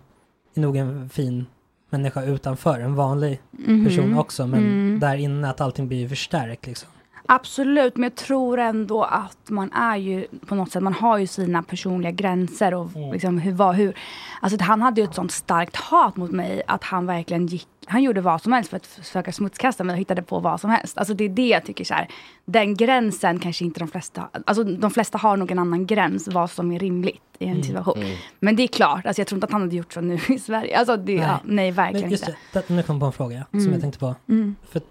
är 0.58 0.62
nog 0.62 0.76
en 0.78 1.10
fin 1.10 1.45
människa 1.89 2.24
utanför, 2.24 2.80
en 2.80 2.95
vanlig 2.95 3.41
Mhm. 3.51 3.86
person 3.86 4.18
också, 4.18 4.47
men 4.47 4.60
Mm. 4.60 4.99
där 4.99 5.16
inne 5.18 5.49
att 5.49 5.62
allting 5.62 5.88
blir 5.88 6.08
förstärkt 6.10 6.68
liksom. 6.68 6.89
Absolut, 7.30 7.95
men 7.97 8.03
jag 8.03 8.15
tror 8.15 8.59
ändå 8.59 9.03
att 9.03 9.49
man 9.49 9.71
är 9.73 9.95
ju 9.97 10.28
på 10.45 10.55
något 10.55 10.71
sätt, 10.71 10.84
man 10.84 10.93
har 10.93 11.17
ju 11.17 11.28
sina 11.28 11.63
personliga 11.63 12.11
gränser 12.11 12.73
och 12.73 12.95
Mm. 12.95 13.11
liksom 13.11 13.38
hur, 13.38 13.51
vad, 13.53 13.75
hur. 13.75 13.97
Alltså 14.41 14.63
han 14.63 14.82
hade 14.82 15.01
ju 15.01 15.05
ett 15.07 15.15
sånt 15.15 15.32
starkt 15.32 15.75
hat 15.75 16.15
mot 16.15 16.32
mig 16.32 16.61
att 16.67 16.84
han 16.84 17.05
verkligen 17.05 17.47
gick, 17.47 17.67
han 17.86 18.03
gjorde 18.03 18.21
vad 18.21 18.41
som 18.41 18.51
helst 18.53 18.69
för 18.69 18.78
att 18.78 18.88
försöka 18.88 19.32
smutskasta 19.32 19.84
mig 19.84 19.93
och 19.93 19.99
hittade 19.99 20.21
på 20.21 20.39
vad 20.39 20.61
som 20.61 20.69
helst. 20.69 20.97
Alltså 20.97 21.13
det 21.13 21.23
är 21.23 21.30
det 21.30 21.47
jag 21.47 21.65
tycker 21.65 21.84
så 21.86 21.93
här, 21.93 22.07
den 22.45 22.75
gränsen 22.75 23.39
kanske 23.39 23.65
inte 23.65 23.80
de 23.80 23.88
flesta, 23.88 24.30
alltså 24.45 24.63
de 24.63 24.91
flesta 24.91 25.17
har 25.17 25.38
nog 25.38 25.51
en 25.51 25.59
annan 25.59 25.86
gräns 25.86 26.28
vad 26.28 26.51
som 26.51 26.71
är 26.71 26.80
rimligt 26.80 27.21
i 27.39 27.45
en 27.45 27.51
Mm. 27.51 27.63
situation. 27.63 27.97
Mm. 28.03 28.17
Men 28.39 28.55
det 28.55 28.63
är 28.63 28.67
klart, 28.67 29.05
alltså 29.05 29.19
jag 29.21 29.28
tror 29.28 29.38
inte 29.38 29.45
att 29.45 29.51
han 29.51 29.61
hade 29.61 29.75
gjort 29.75 29.93
så 29.93 30.01
nu 30.01 30.19
i 30.30 30.39
Sverige. 30.39 30.78
Alltså 30.80 30.97
det, 30.97 31.15
nej, 31.15 31.21
ja, 31.28 31.39
nej 31.43 31.71
verkligen 31.71 32.01
Men 32.01 32.11
just 32.11 32.28
inte. 32.28 32.38
det, 32.53 32.69
nu 32.69 32.84
kom 32.84 32.99
på 32.99 33.05
en 33.05 33.11
fråga 33.11 33.45
som 33.51 33.59
Mm. 33.59 33.71
jag 33.71 33.82
tänkte 33.82 33.99
på. 33.99 34.15
Mm. 34.30 34.55
För 34.71 34.82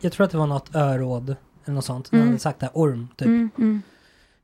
jag 0.00 0.12
tror 0.12 0.24
att 0.24 0.30
det 0.30 0.38
var 0.38 0.46
något 0.46 0.74
öråd 0.74 1.36
eller 1.64 1.74
något 1.74 1.84
sånt. 1.84 2.12
Mm. 2.12 2.20
Mm. 2.22 2.32
hade 2.32 2.40
sagt 2.40 2.60
det 2.60 2.66
här, 2.66 2.72
orm 2.74 3.08
typ. 3.16 3.26
Mm, 3.26 3.50
mm. 3.58 3.82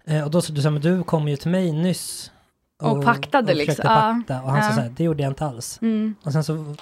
Eh, 0.04 0.24
och 0.24 0.30
då 0.30 0.40
sa 0.42 0.52
du 0.52 0.60
så 0.62 0.68
här, 0.68 0.72
men 0.72 0.82
du 0.82 1.02
kom 1.02 1.28
ju 1.28 1.36
till 1.36 1.50
mig 1.50 1.72
nyss. 1.72 2.32
Och 2.82 3.04
paktade 3.04 3.52
och 3.52 3.56
liksom. 3.58 3.82
pakta. 3.84 4.42
Och 4.42 4.50
han 4.50 4.58
Ja. 4.58 4.68
sa 4.68 4.74
så 4.74 4.80
här, 4.80 4.92
det 4.96 5.04
gjorde 5.04 5.22
jag 5.22 5.30
inte 5.30 5.46
alls. 5.46 5.78
Mm. 5.82 6.14
Och 6.22 6.32
sen 6.32 6.44
så 6.44 6.74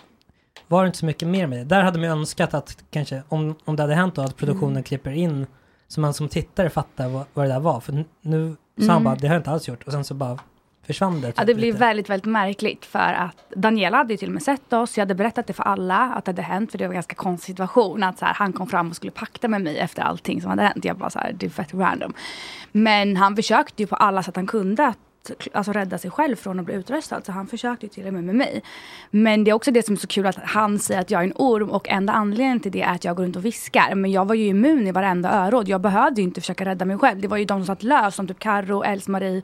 var 0.68 0.82
det 0.82 0.86
inte 0.86 0.98
så 0.98 1.06
mycket 1.06 1.28
mer 1.28 1.46
med 1.46 1.58
det. 1.58 1.64
Där 1.64 1.82
hade 1.82 1.98
man 1.98 2.04
ju 2.08 2.12
önskat 2.12 2.54
att 2.54 2.84
kanske, 2.90 3.22
om, 3.28 3.54
om 3.64 3.76
det 3.76 3.82
hade 3.82 3.94
hänt 3.94 4.14
då, 4.14 4.22
att 4.22 4.36
produktionen 4.36 4.70
Mm. 4.72 4.82
klipper 4.82 5.10
in 5.10 5.46
så 5.88 6.00
man 6.00 6.14
som 6.14 6.28
tittare 6.28 6.70
fattar 6.70 7.08
vad, 7.08 7.24
vad 7.34 7.44
det 7.44 7.52
där 7.52 7.60
var. 7.60 7.80
För 7.80 8.04
nu 8.20 8.56
sa 8.78 8.82
han 8.86 8.90
Mm. 8.90 9.04
bara, 9.04 9.14
det 9.14 9.26
har 9.26 9.34
jag 9.34 9.40
inte 9.40 9.50
alls 9.50 9.68
gjort. 9.68 9.82
Och 9.82 9.92
sen 9.92 10.04
så 10.04 10.14
bara 10.14 10.38
försvann 10.86 11.20
det. 11.20 11.26
Ja, 11.26 11.32
typ 11.32 11.46
det 11.46 11.54
blir 11.54 11.66
lite. 11.66 11.78
väldigt, 11.78 12.10
väldigt 12.10 12.32
märkligt 12.32 12.86
för 12.86 12.98
att 13.12 13.52
Daniela 13.56 13.96
hade 13.96 14.12
ju 14.12 14.16
till 14.16 14.28
och 14.28 14.34
med 14.34 14.42
sett 14.42 14.72
oss. 14.72 14.96
Jag 14.96 15.02
hade 15.02 15.14
berättat 15.14 15.46
det 15.46 15.52
för 15.52 15.62
alla 15.62 15.96
att 15.96 16.24
det 16.24 16.28
hade 16.28 16.42
hänt 16.42 16.70
för 16.70 16.78
det 16.78 16.84
var 16.84 16.92
en 16.92 16.96
ganska 16.96 17.14
konstig 17.14 17.46
situation. 17.46 18.02
Att 18.02 18.18
så 18.18 18.24
här, 18.24 18.34
han 18.34 18.52
kom 18.52 18.66
fram 18.66 18.90
och 18.90 18.96
skulle 18.96 19.12
pakta 19.12 19.48
med 19.48 19.62
mig 19.62 19.78
efter 19.78 20.02
allting 20.02 20.40
som 20.40 20.50
hade 20.50 20.62
hänt. 20.62 20.84
Jag 20.84 20.96
bara 20.96 21.10
så 21.10 21.18
här, 21.18 21.32
det 21.32 21.46
är 21.46 21.50
fett 21.50 21.74
random. 21.74 22.12
Men 22.72 23.16
han 23.16 23.36
försökte 23.36 23.82
ju 23.82 23.86
på 23.86 23.96
alla 23.96 24.22
sätt 24.22 24.36
han 24.36 24.46
kunde 24.46 24.86
att 24.86 24.98
alltså, 25.52 25.72
rädda 25.72 25.98
sig 25.98 26.10
själv 26.10 26.36
från 26.36 26.60
att 26.60 26.66
bli 26.66 26.74
utröstad. 26.74 27.20
Så 27.24 27.32
han 27.32 27.46
försökte 27.46 27.86
ju 27.86 27.90
till 27.90 28.06
och 28.06 28.12
med 28.12 28.24
med 28.24 28.34
mig. 28.34 28.62
Men 29.10 29.44
det 29.44 29.50
är 29.50 29.52
också 29.52 29.70
det 29.70 29.86
som 29.86 29.94
är 29.94 29.98
så 29.98 30.06
kul 30.06 30.26
att 30.26 30.36
han 30.36 30.78
säger 30.78 31.00
att 31.00 31.10
jag 31.10 31.20
är 31.20 31.24
en 31.24 31.32
orm 31.36 31.70
och 31.70 31.88
enda 31.88 32.12
anledningen 32.12 32.60
till 32.60 32.72
det 32.72 32.82
är 32.82 32.94
att 32.94 33.04
jag 33.04 33.16
går 33.16 33.24
runt 33.24 33.36
och 33.36 33.44
viskar. 33.44 33.94
Men 33.94 34.12
jag 34.12 34.24
var 34.24 34.34
ju 34.34 34.46
immun 34.46 34.86
i 34.86 34.92
varenda 34.92 35.30
öråd. 35.30 35.68
Jag 35.68 35.80
behövde 35.80 36.20
ju 36.20 36.26
inte 36.26 36.40
försöka 36.40 36.64
rädda 36.64 36.84
mig 36.84 36.98
själv. 36.98 37.20
Det 37.20 37.28
var 37.28 37.36
ju 37.36 37.44
de 37.44 37.58
som 37.58 37.66
satt 37.66 37.82
löst 37.82 38.16
som 38.16 38.28
typ 38.28 38.38
Karo, 38.38 38.82
Els-Marie, 38.84 39.42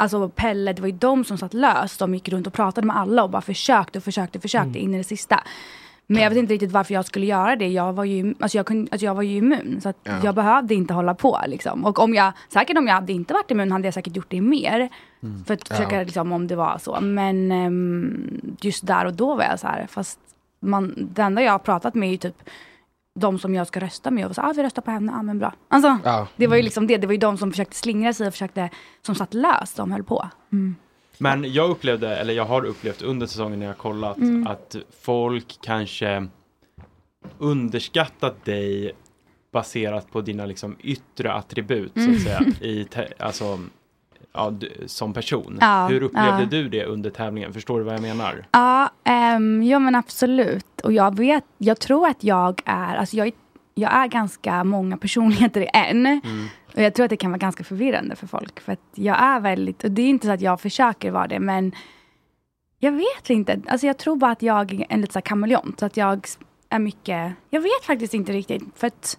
Alltså 0.00 0.28
Pelle, 0.28 0.72
det 0.72 0.82
var 0.82 0.88
ju 0.88 0.94
de 0.98 1.24
som 1.24 1.38
satt 1.38 1.54
löst. 1.54 1.98
De 1.98 2.14
gick 2.14 2.28
runt 2.28 2.46
och 2.46 2.52
pratade 2.52 2.86
med 2.86 2.96
alla 2.96 3.22
och 3.24 3.30
bara 3.30 3.42
försökte 3.42 3.98
och 3.98 4.04
försökte 4.04 4.40
försökte 4.40 4.78
in 4.78 4.94
i 4.94 4.98
det 4.98 5.04
sista. 5.04 5.40
Men 6.06 6.22
jag 6.22 6.30
vet 6.30 6.38
inte 6.38 6.54
riktigt 6.54 6.72
varför 6.72 6.94
jag 6.94 7.04
skulle 7.06 7.26
göra 7.26 7.56
det. 7.56 7.68
Jag 7.68 7.92
var 7.92 8.04
ju, 8.04 8.34
alltså 8.40 8.56
jag 8.58 8.66
kunde, 8.66 8.88
alltså 8.92 9.04
jag 9.04 9.14
var 9.14 9.22
ju 9.22 9.36
immun. 9.36 9.80
Så 9.82 9.92
Ja. 10.02 10.12
jag 10.24 10.34
behövde 10.34 10.74
inte 10.74 10.94
hålla 10.94 11.14
på. 11.14 11.38
Liksom. 11.46 11.84
Och 11.84 11.98
om 11.98 12.14
jag, 12.14 12.32
säkert 12.48 12.78
om 12.78 12.86
jag 12.86 12.94
hade 12.94 13.12
inte 13.12 13.34
varit 13.34 13.50
immun 13.50 13.72
hade 13.72 13.86
jag 13.86 13.94
säkert 13.94 14.16
gjort 14.16 14.26
det 14.30 14.40
mer. 14.40 14.88
För 15.46 15.54
att 15.54 15.66
Ja. 15.70 15.76
försöka 15.76 16.02
liksom, 16.02 16.32
om 16.32 16.46
det 16.46 16.56
var 16.56 16.78
så. 16.78 17.00
Men 17.00 17.52
ehm, 17.52 18.40
just 18.60 18.86
där 18.86 19.04
och 19.04 19.14
då 19.14 19.34
var 19.34 19.44
jag 19.44 19.60
så 19.60 19.66
här. 19.66 19.86
Fast 19.90 20.18
man, 20.60 20.94
det 20.96 21.22
enda 21.22 21.42
jag 21.42 21.52
har 21.52 21.58
pratat 21.58 21.94
med 21.94 22.06
är 22.06 22.10
ju 22.10 22.16
typ 22.18 22.42
de 23.14 23.38
som 23.38 23.54
jag 23.54 23.66
ska 23.66 23.80
rösta 23.80 24.10
med. 24.10 24.26
Och 24.26 24.34
så, 24.34 24.40
ah, 24.42 24.52
vi 24.56 24.62
röstar 24.62 24.82
på 24.82 24.90
henne, 24.90 25.12
ah, 25.12 25.22
men 25.22 25.38
bra. 25.38 25.54
Alltså, 25.68 25.98
Ja. 26.04 26.28
Det 26.36 26.46
var 26.46 26.56
ju 26.56 26.62
liksom 26.62 26.86
det. 26.86 26.96
Det 26.96 27.06
var 27.06 27.12
ju 27.14 27.18
de 27.18 27.38
som 27.38 27.50
försökte 27.50 27.76
slingra 27.76 28.12
sig 28.12 28.26
och 28.26 28.32
försökte, 28.32 28.70
som 29.02 29.14
satt 29.14 29.34
löst. 29.34 29.76
De 29.76 29.92
höll 29.92 30.02
på. 30.04 30.28
Mm. 30.52 30.76
Men 31.18 31.52
jag 31.52 31.70
upplevde, 31.70 32.16
eller 32.16 32.34
jag 32.34 32.44
har 32.44 32.64
upplevt 32.64 33.02
under 33.02 33.26
säsongen 33.26 33.58
när 33.58 33.66
jag 33.66 33.72
har 33.72 33.78
kollat, 33.78 34.16
Mm. 34.16 34.46
att 34.46 34.76
folk 35.02 35.58
kanske 35.62 36.28
underskattat 37.38 38.44
dig 38.44 38.92
baserat 39.52 40.10
på 40.12 40.20
dina 40.20 40.46
liksom 40.46 40.76
yttre 40.82 41.32
attribut, 41.32 41.92
så 41.94 42.00
Mm. 42.00 42.14
att 42.16 42.22
säga, 42.22 42.40
i 42.60 42.86
alltså, 43.18 43.58
ja, 44.32 44.50
du, 44.50 44.72
som 44.86 45.12
person. 45.12 45.58
Ja, 45.60 45.86
Hur 45.86 46.02
upplevde 46.02 46.40
ja. 46.42 46.46
du 46.46 46.68
det 46.68 46.84
under 46.84 47.10
tävlingen? 47.10 47.52
Förstår 47.52 47.78
du 47.78 47.84
vad 47.84 47.94
jag 47.94 48.02
menar? 48.02 48.46
Ja, 48.52 48.90
um, 49.36 49.62
ja 49.62 49.78
men 49.78 49.94
absolut. 49.94 50.80
Och 50.80 50.92
jag 50.92 51.16
vet, 51.18 51.44
jag 51.58 51.80
tror 51.80 52.08
att 52.08 52.24
jag 52.24 52.62
är, 52.64 52.96
alltså 52.96 53.16
jag, 53.16 53.26
är- 53.26 53.32
jag 53.74 53.92
är 53.94 54.06
ganska 54.06 54.64
många 54.64 54.96
personligheter 54.96 55.60
i 55.60 55.68
en. 55.72 56.06
Mm. 56.06 56.46
Och 56.74 56.82
jag 56.82 56.94
tror 56.94 57.04
att 57.04 57.10
det 57.10 57.16
kan 57.16 57.30
vara 57.30 57.38
ganska 57.38 57.64
förvirrande 57.64 58.16
för 58.16 58.26
folk. 58.26 58.60
För 58.60 58.72
att 58.72 58.80
jag 58.94 59.22
är 59.22 59.40
väldigt, 59.40 59.84
och 59.84 59.90
det 59.90 60.02
är 60.02 60.08
inte 60.08 60.26
så 60.26 60.32
att 60.32 60.40
jag 60.40 60.60
försöker 60.60 61.10
vara 61.10 61.26
det, 61.26 61.40
men 61.40 61.72
jag 62.78 62.92
vet 62.92 63.30
inte. 63.30 63.60
Alltså 63.68 63.86
jag 63.86 63.98
tror 63.98 64.16
bara 64.16 64.30
att 64.30 64.42
jag 64.42 64.72
är 64.72 64.86
en 64.88 65.00
lite 65.00 65.12
så 65.12 65.20
kameleont. 65.20 65.80
Så 65.80 65.86
att 65.86 65.96
jag 65.96 66.26
är 66.68 66.78
mycket, 66.78 67.32
jag 67.50 67.60
vet 67.60 67.84
faktiskt 67.86 68.14
inte 68.14 68.32
riktigt. 68.32 68.62
För 68.76 68.86
att 68.86 69.18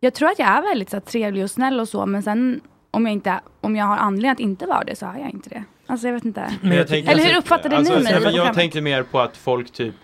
jag 0.00 0.14
tror 0.14 0.28
att 0.28 0.38
jag 0.38 0.48
är 0.48 0.62
väldigt 0.62 0.90
så 0.90 1.00
trevlig 1.00 1.44
och 1.44 1.50
snäll 1.50 1.80
och 1.80 1.88
så, 1.88 2.06
men 2.06 2.22
sen 2.22 2.60
om 2.94 3.06
jag, 3.06 3.12
inte, 3.12 3.40
om 3.60 3.76
jag 3.76 3.84
har 3.86 3.96
anledning 3.96 4.30
att 4.30 4.40
inte 4.40 4.66
vara 4.66 4.84
det 4.84 4.96
så 4.96 5.06
är 5.06 5.18
jag 5.18 5.30
inte 5.30 5.48
det. 5.50 5.64
Alltså 5.86 6.06
jag 6.06 6.14
vet 6.14 6.24
inte. 6.24 6.50
tänker- 6.88 7.12
Eller 7.12 7.24
hur 7.24 7.36
uppfattade 7.38 7.76
alltså, 7.76 7.94
ni 7.98 8.02
mig? 8.02 8.12
men 8.12 8.22
på 8.22 8.26
Jag 8.28 8.32
programmet? 8.34 8.54
tänkte 8.54 8.80
mer 8.80 9.02
på 9.02 9.20
att 9.20 9.36
folk 9.36 9.70
typ 9.72 9.94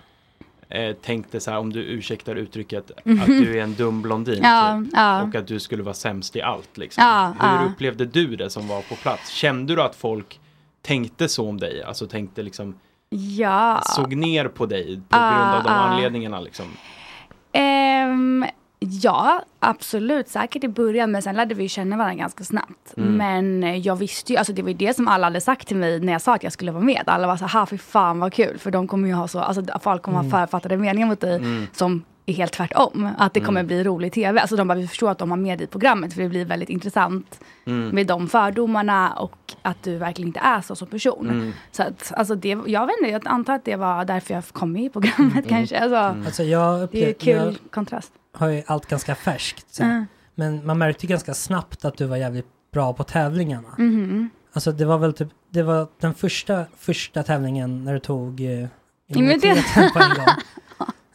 eh, 0.68 0.92
tänkte 0.92 1.40
så 1.40 1.50
här, 1.50 1.58
om 1.58 1.72
du 1.72 1.80
ursäktar 1.80 2.34
uttrycket, 2.34 2.90
att 2.90 3.26
du 3.26 3.58
är 3.58 3.62
en 3.62 3.74
dum 3.74 4.02
blondin. 4.02 4.40
Ja, 4.42 4.80
typ, 4.84 4.92
ja. 4.96 5.22
Och 5.22 5.34
att 5.34 5.46
du 5.46 5.60
skulle 5.60 5.82
vara 5.82 5.94
sämst 5.94 6.36
i 6.36 6.42
allt. 6.42 6.76
Liksom. 6.76 7.04
Ja, 7.04 7.34
Hur 7.40 7.56
ja. 7.64 7.64
upplevde 7.72 8.04
du 8.06 8.36
det 8.36 8.50
som 8.50 8.68
var 8.68 8.82
på 8.82 8.94
plats? 8.94 9.30
Kände 9.30 9.74
du 9.74 9.82
att 9.82 9.96
folk 9.96 10.40
tänkte 10.82 11.28
så 11.28 11.48
om 11.48 11.60
dig? 11.60 11.82
Alltså 11.82 12.06
tänkte 12.06 12.42
liksom, 12.42 12.78
Ja. 13.10 13.80
såg 13.84 14.14
ner 14.16 14.48
på 14.48 14.66
dig 14.66 15.00
på 15.08 15.16
grund 15.18 15.54
av 15.54 15.62
de 15.62 15.68
anledningarna 15.70 16.40
liksom? 16.40 16.66
Ehm, 17.52 18.44
ja, 18.80 19.42
absolut. 19.60 20.28
Säkert 20.28 20.64
i 20.64 20.68
början, 20.68 21.10
men 21.10 21.22
sen 21.22 21.36
lärde 21.36 21.54
vi 21.54 21.68
känna 21.68 21.96
varandra 21.96 22.14
ganska 22.16 22.44
snabbt. 22.44 22.94
Mm. 22.96 23.12
Men 23.16 23.64
eh, 23.64 23.76
jag 23.76 23.96
visste 23.96 24.32
ju, 24.32 24.38
alltså 24.38 24.52
det 24.52 24.62
var 24.62 24.68
ju 24.68 24.74
det 24.76 24.96
som 24.96 25.08
alla 25.08 25.26
hade 25.26 25.40
sagt 25.40 25.68
till 25.68 25.76
mig 25.76 26.00
när 26.00 26.12
jag 26.12 26.22
sa 26.22 26.34
att 26.34 26.42
jag 26.42 26.52
skulle 26.52 26.72
vara 26.72 26.84
med. 26.84 27.02
Alla 27.06 27.26
var 27.26 27.36
så 27.36 27.44
här, 27.46 27.66
fy 27.66 27.78
fan 27.78 28.18
vad 28.20 28.32
kul. 28.32 28.58
För 28.58 28.70
de 28.70 28.88
kommer 28.88 29.08
ju 29.08 29.14
ha 29.14 29.28
så, 29.28 29.38
alltså 29.40 29.62
folk 29.82 30.02
kommer 30.02 30.18
Mm. 30.20 30.32
ha 30.32 30.40
författade 30.40 30.76
meningar 30.76 31.06
mot 31.06 31.20
dig 31.20 31.36
Mm. 31.36 31.66
som 31.72 32.04
är 32.26 32.32
helt 32.32 32.52
tvärtom. 32.52 33.08
Att 33.18 33.34
det 33.34 33.40
kommer 33.40 33.60
Mm. 33.60 33.66
bli 33.66 33.84
rolig 33.84 34.12
tv. 34.12 34.40
Alltså 34.40 34.56
de 34.56 34.68
bara, 34.68 34.78
vi 34.78 34.88
förstår 34.88 35.10
att 35.10 35.18
de 35.18 35.30
har 35.30 35.36
med 35.38 35.58
dig 35.58 35.64
i 35.64 35.66
programmet 35.66 36.14
för 36.14 36.22
det 36.22 36.28
blir 36.28 36.44
väldigt 36.44 36.68
intressant 36.68 37.40
Mm. 37.66 37.88
med 37.88 38.06
de 38.06 38.28
fördomarna 38.28 39.12
och 39.12 39.54
att 39.62 39.82
du 39.82 39.96
verkligen 39.96 40.26
inte 40.28 40.40
är 40.40 40.60
så 40.60 40.76
som 40.76 40.88
person. 40.88 41.30
Mm. 41.30 41.52
Så 41.72 41.82
att, 41.82 42.12
alltså 42.16 42.34
det, 42.34 42.48
jag 42.66 42.86
vet 42.86 42.96
inte, 43.00 43.10
jag 43.12 43.28
antar 43.28 43.54
att 43.54 43.64
det 43.64 43.76
var 43.76 44.04
därför 44.04 44.34
jag 44.34 44.44
kom 44.52 44.72
med 44.72 44.82
i 44.84 44.88
programmet 44.90 45.48
kanske. 45.48 45.78
Alltså, 45.80 45.96
Alltså 46.26 46.42
jag 46.42 46.88
det 46.92 47.02
är 47.04 47.08
ju 47.08 47.14
kul 47.14 47.36
jag 47.36 47.70
kontrast. 47.70 48.12
Har 48.38 48.48
ju 48.48 48.62
allt 48.66 48.86
ganska 48.86 49.14
färskt. 49.14 49.74
Så. 49.74 49.82
Mm. 49.82 50.06
Men 50.34 50.66
man 50.66 50.78
märkte 50.78 51.06
ju 51.06 51.10
ganska 51.10 51.34
snabbt 51.34 51.84
att 51.84 51.96
du 51.96 52.06
var 52.06 52.16
jävligt 52.16 52.46
bra 52.72 52.92
på 52.92 53.04
tävlingarna. 53.04 53.68
Mhm. 53.78 54.30
Alltså 54.52 54.72
det 54.72 54.84
var 54.84 54.98
väl 54.98 55.12
typ, 55.12 55.28
det 55.50 55.62
var 55.62 55.88
den 56.00 56.14
första, 56.14 56.64
första 56.78 57.22
tävlingen 57.22 57.84
när 57.84 57.92
du 57.94 57.98
tog 58.00 58.40
eh, 58.40 58.68
Immuniteten. 59.08 59.90
på 59.92 59.98
en 60.02 60.08
gång. 60.14 60.26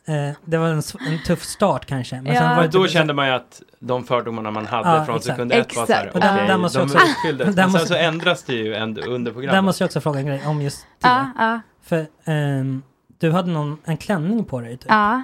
Eh, 0.06 0.32
det 0.46 0.58
var 0.58 0.68
en, 0.68 0.82
en 1.08 1.20
tuff 1.26 1.44
start 1.44 1.86
kanske. 1.86 2.16
Men 2.22 2.26
sen 2.36 2.50
Ja. 2.50 2.56
var 2.56 2.62
det 2.64 2.68
Då 2.70 2.84
typ, 2.84 2.92
kände 2.92 3.14
man 3.14 3.28
ju 3.28 3.34
att 3.34 3.62
de 3.80 4.04
fördomarna 4.04 4.52
man 4.52 4.66
hade 4.66 4.90
Ja, 4.90 5.06
från 5.06 5.16
exakt. 5.16 5.36
sekund 5.36 5.52
ett 5.52 5.76
var 5.76 5.86
så 5.86 5.94
här, 5.94 6.00
Exakt. 6.06 6.16
Och 6.16 6.22
där- 6.22 6.34
okej, 6.36 6.48
där 6.48 6.58
måste 6.58 6.80
jag 6.80 6.88
de 6.88 6.94
också- 6.94 7.08
uppfylldes. 7.08 7.56
där 7.56 7.64
Men 7.64 7.72
sen 7.80 7.88
så 7.88 7.94
ändras 7.96 8.44
det 8.44 8.54
ju 8.54 8.74
änd- 8.76 9.06
under 9.08 9.32
Där 9.32 9.34
programmet. 9.34 9.64
måste 9.64 9.84
jag 9.84 9.88
också 9.88 10.02
fråga 10.02 10.20
en 10.20 10.26
grej 10.26 10.42
om 10.46 10.62
just 10.62 10.82
det. 10.82 11.08
Ja, 11.08 11.30
ja, 11.38 11.60
För 11.84 12.06
ehm, 12.26 12.82
du 13.20 13.32
hade 13.32 13.52
någon, 13.52 13.78
en 13.86 13.98
klänning 13.98 14.46
på 14.46 14.60
dig 14.62 14.78
typ. 14.78 14.86
ja, 14.90 15.24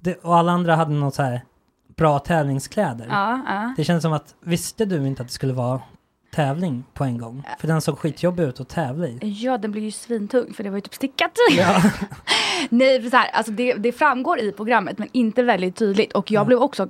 Det, 0.00 0.14
och 0.14 0.36
alla 0.36 0.52
andra 0.52 0.74
hade 0.74 0.94
något 0.94 1.14
så 1.14 1.22
här 1.22 1.40
bra 1.96 2.18
tävlingskläder. 2.18 3.06
ja, 3.10 3.40
ja. 3.46 3.74
Det 3.76 3.84
känns 3.84 4.02
som 4.02 4.12
att, 4.12 4.34
visste 4.40 4.84
du 4.84 5.06
inte 5.06 5.22
att 5.22 5.28
det 5.28 5.34
skulle 5.34 5.52
vara 5.52 5.80
tävling 6.34 6.84
på 6.94 7.04
en 7.04 7.18
gång? 7.18 7.42
För 7.58 7.68
den 7.68 7.80
såg 7.80 7.98
skitjobbig 7.98 8.42
ut 8.42 8.60
att 8.60 8.68
tävla 8.68 9.06
i. 9.06 9.18
Ja, 9.22 9.58
den 9.58 9.72
blir 9.72 9.82
ju 9.82 9.90
svintung 9.90 10.52
för 10.54 10.64
det 10.64 10.70
var 10.70 10.76
ju 10.76 10.80
typ 10.80 10.94
stickat. 10.94 11.32
Ja. 11.56 11.82
Nej, 12.70 13.02
för 13.02 13.10
så 13.10 13.16
här, 13.16 13.30
alltså 13.30 13.52
det, 13.52 13.74
det 13.74 13.92
framgår 13.92 14.40
i 14.40 14.52
programmet 14.52 14.98
men 14.98 15.08
inte 15.12 15.42
väldigt 15.42 15.76
tydligt. 15.76 16.12
Och 16.12 16.30
jag 16.30 16.46
blev 16.46 16.58
också 16.58 16.88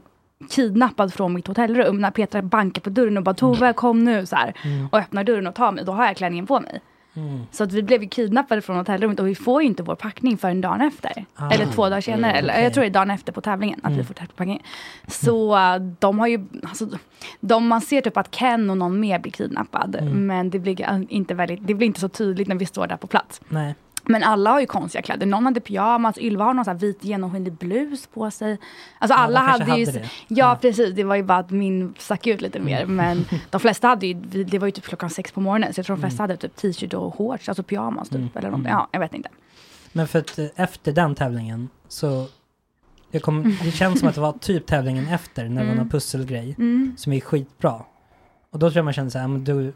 kidnappad 0.51 1.13
från 1.15 1.33
mitt 1.33 1.47
hotellrum 1.47 2.01
när 2.01 2.11
Petra 2.11 2.43
bankar 2.43 2.83
på 2.83 2.91
dörren 2.91 3.17
och 3.17 3.23
bara 3.23 3.35
Tove 3.35 3.73
kom 3.73 4.05
nu 4.05 4.27
så 4.27 4.37
här. 4.37 4.55
Mm. 4.65 4.89
Och 4.93 4.99
öppnar 4.99 5.25
dörren 5.25 5.47
och 5.47 5.55
tar 5.55 5.73
mig, 5.73 5.85
då 5.85 5.93
har 5.93 6.07
jag 6.07 6.17
klänningen 6.17 6.47
på 6.47 6.61
mig. 6.61 6.81
Mm. 7.15 7.41
Så 7.53 7.65
att 7.65 7.73
vi 7.73 7.83
blev 7.83 8.09
kidnappade 8.09 8.61
från 8.63 8.77
hotellrummet 8.77 9.21
och 9.21 9.27
vi 9.29 9.35
får 9.35 9.63
ju 9.63 9.69
inte 9.69 9.83
vår 9.83 9.95
packning 9.95 10.39
förrän 10.39 10.61
dagen 10.61 10.81
efter. 10.81 11.25
Ah. 11.35 11.51
Eller 11.51 11.67
två 11.67 11.83
dagar 11.89 12.01
senare, 12.01 12.33
eller 12.33 12.61
jag 12.63 12.75
tror 12.75 12.83
det 12.83 12.89
är 12.89 12.93
dagen 12.93 13.11
efter 13.11 13.33
på 13.33 13.41
tävlingen 13.41 13.81
att 13.83 13.91
vi 13.91 13.95
Mm. 13.95 14.07
får 14.07 14.15
packningen. 14.15 14.63
Så 15.09 15.59
de 15.99 16.19
har 16.19 16.27
ju, 16.27 16.45
alltså, 16.63 16.89
de, 17.41 17.67
man 17.67 17.81
ser 17.81 18.01
typ 18.01 18.17
att 18.17 18.31
Ken 18.31 18.71
och 18.71 18.77
någon 18.77 19.01
mer 19.01 19.19
blir 19.19 19.33
kidnappad. 19.33 19.97
Mm. 19.97 20.27
Men 20.27 20.51
det 20.51 20.59
blir, 20.59 21.07
inte 21.09 21.35
väldigt, 21.35 21.67
det 21.67 21.75
blir 21.75 21.87
inte 21.87 22.01
så 22.01 22.09
tydligt 22.09 22.49
när 22.49 22.57
vi 22.57 22.67
står 22.67 22.87
där 22.87 22.97
på 22.97 23.07
plats. 23.07 23.41
Nej. 23.49 23.75
Men 24.11 24.23
alla 24.23 24.51
har 24.51 24.61
ju 24.61 24.67
konstiga 24.67 25.03
kläder. 25.03 25.27
Någon 25.27 25.45
hade 25.45 25.61
pyjamas, 25.61 26.19
Ylva 26.19 26.45
har 26.45 26.55
någon 26.55 26.67
här 26.67 26.75
vit 26.75 27.05
genomskinlig 27.05 27.53
blus 27.53 28.07
på 28.07 28.31
sig. 28.31 28.59
Alltså 28.99 29.15
Ja, 29.19 29.19
alla 29.23 29.41
kanske 29.47 29.65
hade 29.65 29.81
ju... 29.81 29.87
hade 29.87 29.99
det. 29.99 30.09
Ja, 30.29 30.59
precis. 30.61 30.95
Det 30.95 31.05
var 31.05 31.15
ju 31.17 31.23
bara 31.23 31.39
att 31.39 31.51
min 31.51 31.95
stack 31.99 32.27
ut 32.27 32.41
lite 32.41 32.61
mer. 32.61 32.83
Mm. 32.83 32.97
Men 32.97 33.25
de 33.51 33.61
flesta 33.61 33.89
hade 33.89 34.07
ju, 34.07 34.15
det 34.45 34.59
var 34.59 34.67
ju 34.67 34.71
typ 34.73 34.85
klockan 34.85 35.11
sex 35.11 35.33
på 35.33 35.41
morgonen. 35.41 35.75
Så 35.75 35.79
jag 35.79 35.87
tror 35.87 35.97
de 35.97 36.01
flesta 36.03 36.23
hade 36.23 36.37
typ 36.37 36.57
t-shirt 36.57 36.95
och 36.95 37.15
shorts, 37.15 37.49
alltså 37.49 37.63
pyjamas 37.63 38.09
typ. 38.09 38.17
Mm. 38.17 38.29
Eller 38.35 38.51
något. 38.51 38.61
Mm. 38.61 38.73
Ja, 38.73 38.89
jag 38.93 39.01
vet 39.01 39.15
inte. 39.15 39.29
Men 39.93 40.09
för 40.09 40.19
att 40.19 40.39
eh, 40.39 40.47
efter 40.57 40.93
den 40.93 41.15
tävlingen 41.15 41.69
så 41.89 42.27
kom, 43.21 43.57
det 43.65 43.71
känns 43.71 43.99
som 44.01 44.09
att 44.09 44.15
det 44.15 44.21
var 44.21 44.33
typ 44.41 44.67
tävlingen 44.67 45.09
efter 45.09 45.45
när 45.45 45.51
det 45.51 45.57
var 45.57 45.63
Mm. 45.65 45.77
någon 45.77 45.89
pusselgrej 45.89 46.55
Mm. 46.59 46.95
som 46.97 47.13
gick 47.13 47.25
skitbra. 47.25 47.75
Och 48.53 48.59
då 48.59 48.71
tror 48.71 48.77
jag 48.79 48.85
man 48.85 48.95
kände 48.95 49.11
så 49.11 49.19
här, 49.19 49.29
men 49.29 49.45
du 49.45 49.73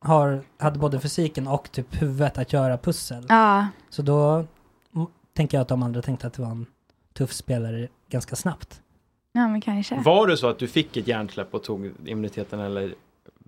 har, 0.00 0.42
hade 0.58 0.78
både 0.78 1.00
fysiken 1.00 1.46
och 1.48 1.72
typ 1.72 2.02
huvudet 2.02 2.38
att 2.38 2.52
göra 2.52 2.78
pussel. 2.78 3.26
Ja. 3.28 3.68
Så 3.88 4.02
då 4.02 4.44
tänker 5.36 5.56
jag 5.56 5.62
att 5.62 5.68
de 5.68 5.82
andra 5.82 6.02
tänkte 6.02 6.26
att 6.26 6.32
det 6.32 6.42
var 6.42 6.50
en 6.50 6.66
tuff 7.12 7.32
spelare 7.32 7.88
ganska 8.08 8.36
snabbt. 8.36 8.82
Ja, 9.32 9.48
men 9.48 9.60
kanske. 9.60 10.02
Var 10.02 10.26
det 10.26 10.36
så 10.36 10.48
att 10.48 10.58
du 10.58 10.68
fick 10.68 10.96
ett 10.96 11.08
hjärnsläpp 11.08 11.54
och 11.54 11.62
tog 11.62 11.92
immuniteten 12.04 12.60
eller? 12.60 12.94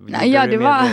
Nej, 0.07 0.31
ja, 0.31 0.47
det 0.47 0.57
var, 0.57 0.89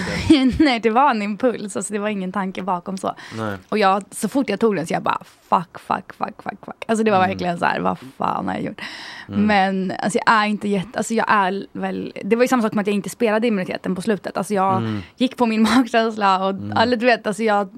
nej, 0.63 0.79
det 0.79 0.89
var 0.89 1.11
en 1.11 1.21
impuls. 1.21 1.75
Alltså, 1.75 1.93
det 1.93 1.99
var 1.99 2.09
ingen 2.09 2.31
tanke 2.31 2.61
bakom 2.61 2.97
så. 2.97 3.15
Nej. 3.37 3.57
Och 3.69 3.77
jag, 3.77 4.03
så 4.11 4.27
fort 4.29 4.49
jag 4.49 4.59
tog 4.59 4.75
den 4.75 4.87
så 4.87 4.93
jag 4.93 5.03
bara 5.03 5.21
fuck, 5.49 5.79
fuck, 5.79 6.13
fuck, 6.13 6.43
fuck, 6.43 6.65
fuck. 6.65 6.85
Alltså 6.87 7.03
det 7.03 7.11
var 7.11 7.17
Mm. 7.17 7.29
verkligen 7.29 7.59
så 7.59 7.65
här, 7.65 7.79
vad 7.79 7.97
fan 8.17 8.47
har 8.47 8.53
jag 8.55 8.63
gjort? 8.63 8.81
Mm. 9.27 9.45
Men 9.45 9.93
alltså 9.99 10.19
jag 10.25 10.35
är 10.35 10.45
inte 10.45 10.69
jätte, 10.69 10.97
alltså 10.97 11.13
jag 11.13 11.25
är 11.29 11.65
väl, 11.71 12.13
det 12.23 12.35
var 12.35 12.43
ju 12.43 12.47
samma 12.47 12.63
sak 12.63 12.73
med 12.73 12.81
att 12.81 12.87
jag 12.87 12.95
inte 12.95 13.09
spelade 13.09 13.47
immuniteten 13.47 13.95
på 13.95 14.01
slutet. 14.01 14.37
Alltså 14.37 14.53
jag 14.53 14.77
Mm. 14.77 15.01
gick 15.17 15.37
på 15.37 15.45
min 15.45 15.61
magkänsla 15.75 16.43
och, 16.45 16.49
Mm. 16.49 16.77
eller 16.77 16.97
du 16.97 17.05
vet, 17.05 17.27
alltså 17.27 17.43
jag, 17.43 17.69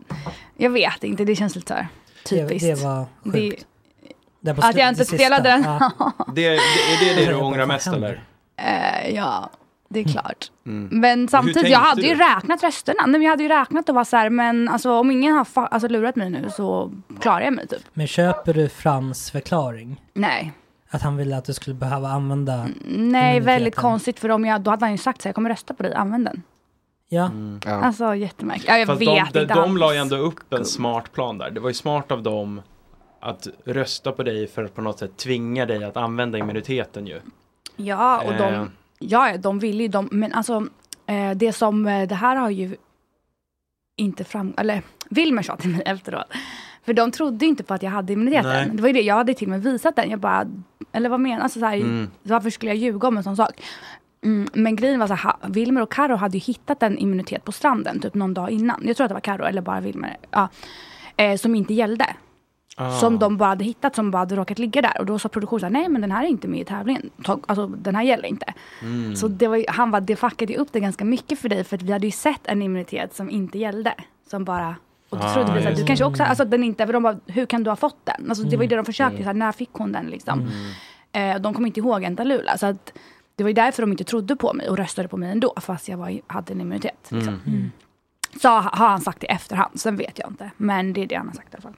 jag 0.58 0.70
vet 0.70 1.04
inte, 1.04 1.26
det 1.26 1.36
känns 1.36 1.56
lite 1.56 1.68
så 1.68 1.74
här 1.74 1.88
typiskt. 2.26 2.62
Det, 2.68 2.76
det 2.76 2.84
var 2.88 3.06
Det- 3.24 3.32
sjukt. 3.32 3.66
På 4.46 4.68
Att 4.68 4.78
jag 4.78 4.90
inte 4.90 5.02
det 5.02 5.06
spelade 5.06 5.50
den. 5.50 5.64
Ja. 5.64 5.92
Det, 6.36 6.50
det, 6.50 6.56
är 6.56 7.16
det 7.16 7.22
det 7.26 7.32
du 7.32 7.36
ångrar 7.36 7.66
mest 7.66 7.88
eller? 7.88 8.24
Eh, 8.58 9.16
ja, 9.16 9.50
det 9.92 10.00
är 10.00 10.04
klart. 10.04 10.52
Mm. 10.66 11.00
Men 11.02 11.28
samtidigt, 11.28 11.70
jag 11.70 11.80
hade 11.80 12.02
du? 12.02 12.08
ju 12.08 12.16
räknat 12.16 12.64
rösterna. 12.64 13.04
Nej, 13.06 13.12
men 13.12 13.22
jag 13.22 13.30
hade 13.30 13.44
ju 13.44 13.50
räknat 13.50 13.89
och 13.89 13.96
var 13.96 14.04
så 14.04 14.18
här, 14.18 14.30
men 14.30 14.70
alltså, 14.70 14.92
om 14.92 15.12
ingen 15.12 15.34
har 15.34 15.48
alltså, 15.56 15.88
lurat 15.88 16.16
mig 16.16 16.30
nu 16.30 16.50
så 16.50 16.92
klarar 17.20 17.42
jag 17.42 17.54
mig 17.54 17.68
typ. 17.68 17.82
Men 17.94 18.08
köper 18.08 18.54
du 18.54 18.70
Frans 18.70 19.32
förklaring? 19.32 20.02
Nej. 20.14 20.54
Att 20.89 21.02
han 21.02 21.18
ville 21.18 21.38
att 21.38 21.46
du 21.46 21.54
skulle 21.54 21.74
behöva 21.74 22.10
använda... 22.10 22.58
Nej, 22.58 22.68
immuniteten? 22.88 23.44
väldigt 23.46 23.76
konstigt 23.76 24.20
för 24.20 24.30
om 24.30 24.46
jag, 24.46 24.62
då 24.62 24.72
hade 24.72 24.86
han 24.86 24.92
ju 24.92 24.98
sagt 24.98 25.22
så 25.22 25.28
här, 25.28 25.30
jag 25.30 25.36
kommer 25.36 25.50
rösta 25.50 25.74
på 25.74 25.84
dig, 25.84 25.94
använd 25.94 26.26
den. 26.26 26.44
Ja. 27.10 27.30
Alltså 27.66 28.16
jättemärkligt. 28.16 28.68
Ja, 28.70 28.78
jag 28.78 28.88
Fast 28.88 29.02
vet 29.02 29.08
de, 29.08 29.20
inte. 29.20 29.46
de, 29.46 29.54
de 29.62 29.78
la 29.78 29.94
ju 29.94 30.00
ändå 30.00 30.16
upp 30.16 30.54
en 30.54 30.66
smart 30.66 31.12
plan 31.14 31.38
där. 31.38 31.52
Det 31.52 31.60
var 31.60 31.70
ju 31.70 31.74
smart 31.74 32.12
av 32.12 32.24
dem 32.24 32.62
att 33.20 33.48
rösta 33.66 34.12
på 34.12 34.24
dig 34.24 34.48
för 34.48 34.64
att 34.64 34.76
på 34.76 34.82
något 34.82 35.00
sätt 35.00 35.18
tvinga 35.18 35.66
dig 35.66 35.84
att 35.84 35.98
använda 35.98 36.38
immuniteten 36.38 37.08
ju. 37.08 37.20
Ja, 37.76 38.22
och 38.22 38.34
Eh. 38.34 38.38
de, 38.38 38.72
ja, 39.02 39.38
de 39.38 39.60
ville 39.60 39.84
ju 39.84 39.89
de, 39.89 40.10
men 40.12 40.34
alltså 40.34 40.68
eh, 41.06 41.32
det 41.32 41.54
som, 41.54 41.88
eh, 41.88 42.08
det 42.08 42.16
här 42.16 42.36
har 42.36 42.49
ju 42.49 42.76
inte 43.95 44.24
fram, 44.24 44.54
eller 44.58 44.82
Wilmer 45.10 45.41
sa 45.41 45.56
till 45.56 45.70
mig 45.70 45.82
efteråt. 45.86 46.34
För 46.86 46.93
de 46.93 47.12
trodde 47.12 47.45
inte 47.45 47.64
på 47.64 47.74
att 47.74 47.84
jag 47.84 47.91
hade 47.91 48.14
immuniteten. 48.14 48.52
Nej. 48.52 48.70
Det 48.74 48.82
var 48.82 48.89
ju 48.89 48.93
det, 48.93 49.02
jag 49.02 49.16
hade 49.16 49.34
till 49.34 49.47
och 49.47 49.52
med 49.52 49.64
visat 49.64 49.95
den. 49.95 50.10
Jag 50.10 50.20
bara, 50.20 50.47
eller 50.91 51.10
vad 51.10 51.20
menar 51.20 51.43
alltså, 51.43 51.60
så 51.60 51.66
här, 51.66 51.76
Mm. 51.76 52.08
Varför 52.24 52.49
skulle 52.49 52.72
jag 52.72 52.78
ljuga 52.78 53.08
om 53.08 53.18
en 53.18 53.24
sån 53.24 53.36
sak? 53.38 53.64
Mm, 54.24 54.47
men 54.54 54.76
grejen 54.76 54.99
var 54.99 55.08
så 55.08 55.14
här, 55.14 55.34
Wilmer 55.47 55.82
och 55.82 55.91
Karo 55.91 56.16
hade 56.16 56.38
ju 56.38 56.41
hittat 56.41 56.84
en 56.84 56.97
immunitet 56.97 57.43
på 57.43 57.52
stranden 57.52 57.99
typ 57.99 58.14
någon 58.14 58.34
dag 58.34 58.52
innan. 58.52 58.82
Jag 58.86 58.97
tror 58.97 59.06
att 59.06 59.10
det 59.10 59.14
var 59.14 59.22
Karo 59.22 59.43
eller 59.43 59.62
bara 59.62 59.80
Wilmer. 59.80 60.18
Ja, 60.32 60.49
eh, 61.18 61.38
som 61.38 61.56
inte 61.56 61.74
gällde. 61.74 62.06
Ah. 62.76 62.91
Som 62.99 63.19
de 63.19 63.38
bara 63.38 63.49
hade 63.49 63.63
hittat 63.63 63.95
som 63.95 64.11
bara 64.11 64.17
hade 64.17 64.36
råkat 64.36 64.59
ligga 64.59 64.82
där. 64.82 64.99
Och 64.99 65.05
då 65.05 65.19
sa 65.19 65.30
produktionen 65.30 65.59
så 65.59 65.69
nej 65.69 65.89
men 65.89 66.01
den 66.01 66.11
här 66.11 66.24
är 66.24 66.28
inte 66.28 66.47
med 66.47 66.59
i 66.59 66.65
tävlingen. 66.65 67.09
Alltså 67.26 67.67
den 67.67 67.95
här 67.95 68.03
gäller 68.03 68.26
inte. 68.26 68.53
Mm. 68.82 69.15
Så 69.15 69.28
det 69.28 69.47
var, 69.47 69.65
han 69.72 69.91
var, 69.91 70.01
det 70.01 70.15
fuckade 70.15 70.57
upp 70.57 70.67
det 70.72 70.80
ganska 70.80 71.05
mycket 71.05 71.39
för 71.39 71.49
dig. 71.49 71.63
För 71.63 71.76
att 71.76 71.82
vi 71.82 71.91
hade 71.91 72.05
ju 72.05 72.11
sett 72.11 72.47
en 72.47 72.61
immunitet 72.61 73.13
som 73.15 73.30
inte 73.30 73.57
gällde. 73.59 73.93
Som 74.30 74.43
bara, 74.45 74.76
och 75.09 75.17
då 75.17 75.24
Ah, 75.24 75.34
trodde 75.34 75.59
vi 75.59 75.67
att 75.67 75.76
du 75.76 75.86
kanske 75.86 76.05
också, 76.05 76.24
alltså 76.24 76.45
den 76.45 76.63
inte, 76.63 76.86
för 76.86 76.93
de 76.93 77.03
bara, 77.03 77.19
hur 77.28 77.45
kan 77.45 77.63
du 77.63 77.69
ha 77.72 77.76
fått 77.76 78.05
den? 78.05 78.30
Alltså 78.30 78.43
det 78.43 78.55
var 78.57 78.63
ju 78.63 78.69
det 78.69 78.76
de 78.76 78.86
försökte, 78.86 79.13
Mm. 79.13 79.24
så 79.24 79.28
här, 79.30 79.34
när 79.34 79.51
fick 79.51 79.69
hon 79.74 79.91
den 79.91 80.05
liksom? 80.05 80.49
Eh, 81.11 81.36
de 81.39 81.53
kom 81.53 81.65
inte 81.65 81.80
ihåg 81.80 82.03
Entalula. 82.03 82.57
Så 82.57 82.65
att 82.65 82.93
det 83.36 83.43
var 83.43 83.49
ju 83.49 83.53
därför 83.53 83.84
de 83.84 83.91
inte 83.91 84.03
trodde 84.03 84.36
på 84.36 84.53
mig 84.53 84.69
och 84.69 84.78
röstade 84.78 85.07
på 85.07 85.17
mig 85.17 85.32
ändå. 85.32 85.53
Fast 85.61 85.88
jag 85.89 85.97
var, 85.97 86.19
hade 86.28 86.53
en 86.53 86.61
immunitet. 86.61 87.07
Liksom. 87.09 87.39
Mm. 87.47 87.72
Så 88.41 88.49
har 88.49 88.61
har 88.61 88.88
han 88.88 89.01
sagt 89.01 89.24
i 89.24 89.28
efterhand, 89.28 89.80
sen 89.80 89.95
vet 89.97 90.19
jag 90.19 90.30
inte. 90.30 90.51
Men 90.57 90.93
det 90.93 91.01
är 91.03 91.07
det 91.07 91.15
han 91.15 91.28
har 91.28 91.36
sagt 91.36 91.53
i 91.53 91.57
alla 91.57 91.61
fall. 91.61 91.76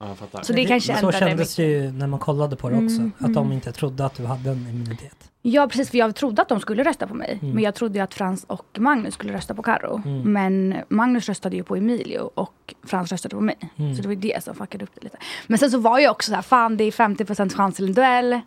Ja. 0.00 0.42
Så 0.42 0.52
det 0.52 0.64
kanske 0.64 0.92
Så 0.92 1.06
ändrade 1.06 1.18
kändes 1.18 1.56
det 1.56 1.62
ju 1.62 1.92
när 1.92 2.06
man 2.06 2.20
kollade 2.20 2.56
på 2.56 2.70
det 2.70 2.76
också. 2.76 2.96
Mm, 2.96 3.12
Att 3.18 3.34
de 3.34 3.46
mm. 3.46 3.52
inte 3.52 3.72
trodde 3.72 4.06
att 4.06 4.14
du 4.14 4.24
hade 4.24 4.50
en 4.50 4.68
immunitet. 4.68 5.30
Ja 5.42 5.68
precis, 5.68 5.90
för 5.90 5.98
jag 5.98 6.14
trodde 6.14 6.42
att 6.42 6.48
de 6.48 6.60
skulle 6.60 6.84
rösta 6.84 7.06
på 7.06 7.14
mig. 7.14 7.38
Mm. 7.42 7.54
Men 7.54 7.64
jag 7.64 7.74
trodde 7.74 7.98
ju 7.98 8.04
att 8.04 8.14
Frans 8.14 8.44
och 8.44 8.66
Magnus 8.78 9.14
skulle 9.14 9.32
rösta 9.32 9.54
på 9.54 9.62
Karo. 9.62 10.02
Mm. 10.04 10.32
Men 10.32 10.76
Magnus 10.88 11.28
röstade 11.28 11.56
ju 11.56 11.62
på 11.62 11.76
Emilio 11.76 12.30
och 12.34 12.74
Frans 12.86 13.12
röstade 13.12 13.34
på 13.36 13.40
mig. 13.40 13.56
Mm. 13.76 13.96
Så 13.96 14.02
det 14.02 14.08
var 14.08 14.14
ju 14.14 14.20
det 14.20 14.44
som 14.44 14.54
fuckade 14.54 14.84
upp 14.84 14.90
det 14.94 15.04
lite. 15.04 15.16
Men 15.46 15.58
sen 15.58 15.70
så 15.70 15.78
var 15.78 15.98
jag 15.98 16.10
också 16.10 16.28
så 16.30 16.34
här, 16.34 16.42
fan 16.42 16.76
det 16.76 16.84
är 16.84 16.90
50% 16.90 17.56
chans 17.56 17.76
till 17.76 17.84
en 17.84 17.94
duell. 17.94 18.40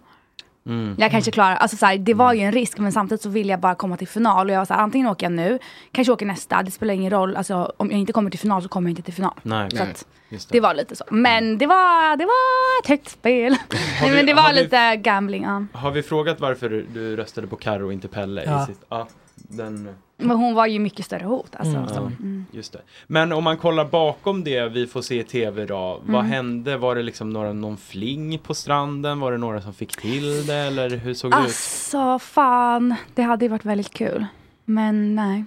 Mm. 0.68 0.96
Jag 0.98 1.12
kanske 1.12 1.32
klarar, 1.32 1.56
alltså 1.56 1.78
så 1.78 1.86
här, 1.86 1.98
det 1.98 2.14
var 2.14 2.34
ju 2.34 2.42
en 2.42 2.52
risk 2.52 2.78
men 2.78 2.92
samtidigt 2.92 3.22
så 3.22 3.30
ville 3.30 3.52
jag 3.54 3.60
bara 3.60 3.76
komma 3.76 3.98
till 3.98 4.08
final. 4.08 4.48
Och 4.48 4.54
jag 4.54 4.60
var 4.60 4.66
så 4.66 4.74
här, 4.74 4.82
antingen 4.82 5.08
åker 5.08 5.26
jag 5.26 5.34
nu, 5.34 5.60
kanske 5.92 6.14
åker 6.14 6.26
nästa, 6.26 6.64
det 6.64 6.72
spelar 6.72 6.94
ingen 6.94 7.12
roll. 7.12 7.36
Alltså 7.36 7.74
om 7.78 7.92
jag 7.92 8.00
inte 8.00 8.14
kommer 8.14 8.30
till 8.30 8.40
final 8.40 8.62
så 8.62 8.70
kommer 8.70 8.90
jag 8.90 8.92
inte 8.92 9.02
till 9.02 9.14
final. 9.14 9.34
Nej, 9.44 9.70
Så 9.72 9.78
nej. 9.78 9.92
att, 9.92 10.06
Just 10.30 10.50
det 10.52 10.60
var 10.60 10.74
lite 10.74 10.96
så. 10.96 11.04
Men 11.12 11.58
det 11.58 11.68
var, 11.68 12.18
det 12.18 12.26
var 12.26 12.84
ett 12.84 12.90
högt 12.90 13.10
spel. 13.10 13.56
Nej, 13.72 13.80
vi- 14.10 14.16
men 14.16 14.26
det 14.26 14.34
var 14.34 14.54
vi- 14.54 14.64
lite 14.64 14.96
gambling. 14.96 15.44
Ja. 15.44 15.66
Har 15.80 15.92
vi 15.92 16.04
frågat 16.04 16.40
varför 16.40 16.70
du, 16.70 16.86
du 16.94 17.16
röstade 17.16 17.48
på 17.48 17.56
Karo 17.56 17.86
och 17.86 17.94
inte 17.94 18.08
Pelle? 18.08 18.44
Ja. 18.46 18.64
I 18.64 18.66
sitt, 18.66 18.82
ja, 18.90 19.08
den, 19.38 19.90
Men 20.18 20.38
hon 20.38 20.54
var 20.56 20.68
ju 20.68 20.80
mycket 20.80 21.06
större 21.06 21.24
hot. 21.26 21.56
Alltså, 21.56 21.78
Mm. 21.78 22.16
Mm. 22.20 22.46
just 22.52 22.74
det. 22.74 22.82
Men 23.08 23.32
om 23.32 23.44
man 23.44 23.58
kollar 23.58 23.86
bakom 23.86 24.44
det 24.44 24.68
vi 24.68 24.88
får 24.88 25.02
se 25.02 25.20
i 25.20 25.24
tv 25.24 25.64
idag. 25.64 26.02
Vad 26.06 26.20
Mm. 26.20 26.32
hände? 26.32 26.78
Var 26.78 26.96
det 26.96 27.02
liksom 27.04 27.30
några, 27.30 27.54
någon 27.54 27.78
fling 27.78 28.40
på 28.40 28.54
stranden? 28.54 29.20
Var 29.20 29.32
det 29.32 29.38
några 29.38 29.62
som 29.62 29.74
fick 29.74 30.02
till 30.02 30.46
det? 30.48 30.56
Eller 30.56 30.90
hur 30.90 31.14
såg 31.14 31.32
det 31.32 31.38
ut? 31.38 31.44
Alltså 31.44 32.20
fan, 32.20 32.96
det 33.16 33.22
hade 33.22 33.46
ju 33.46 33.50
varit 33.50 33.66
väldigt 33.66 33.94
kul. 33.94 34.26
Men 34.66 35.16
nej. 35.16 35.46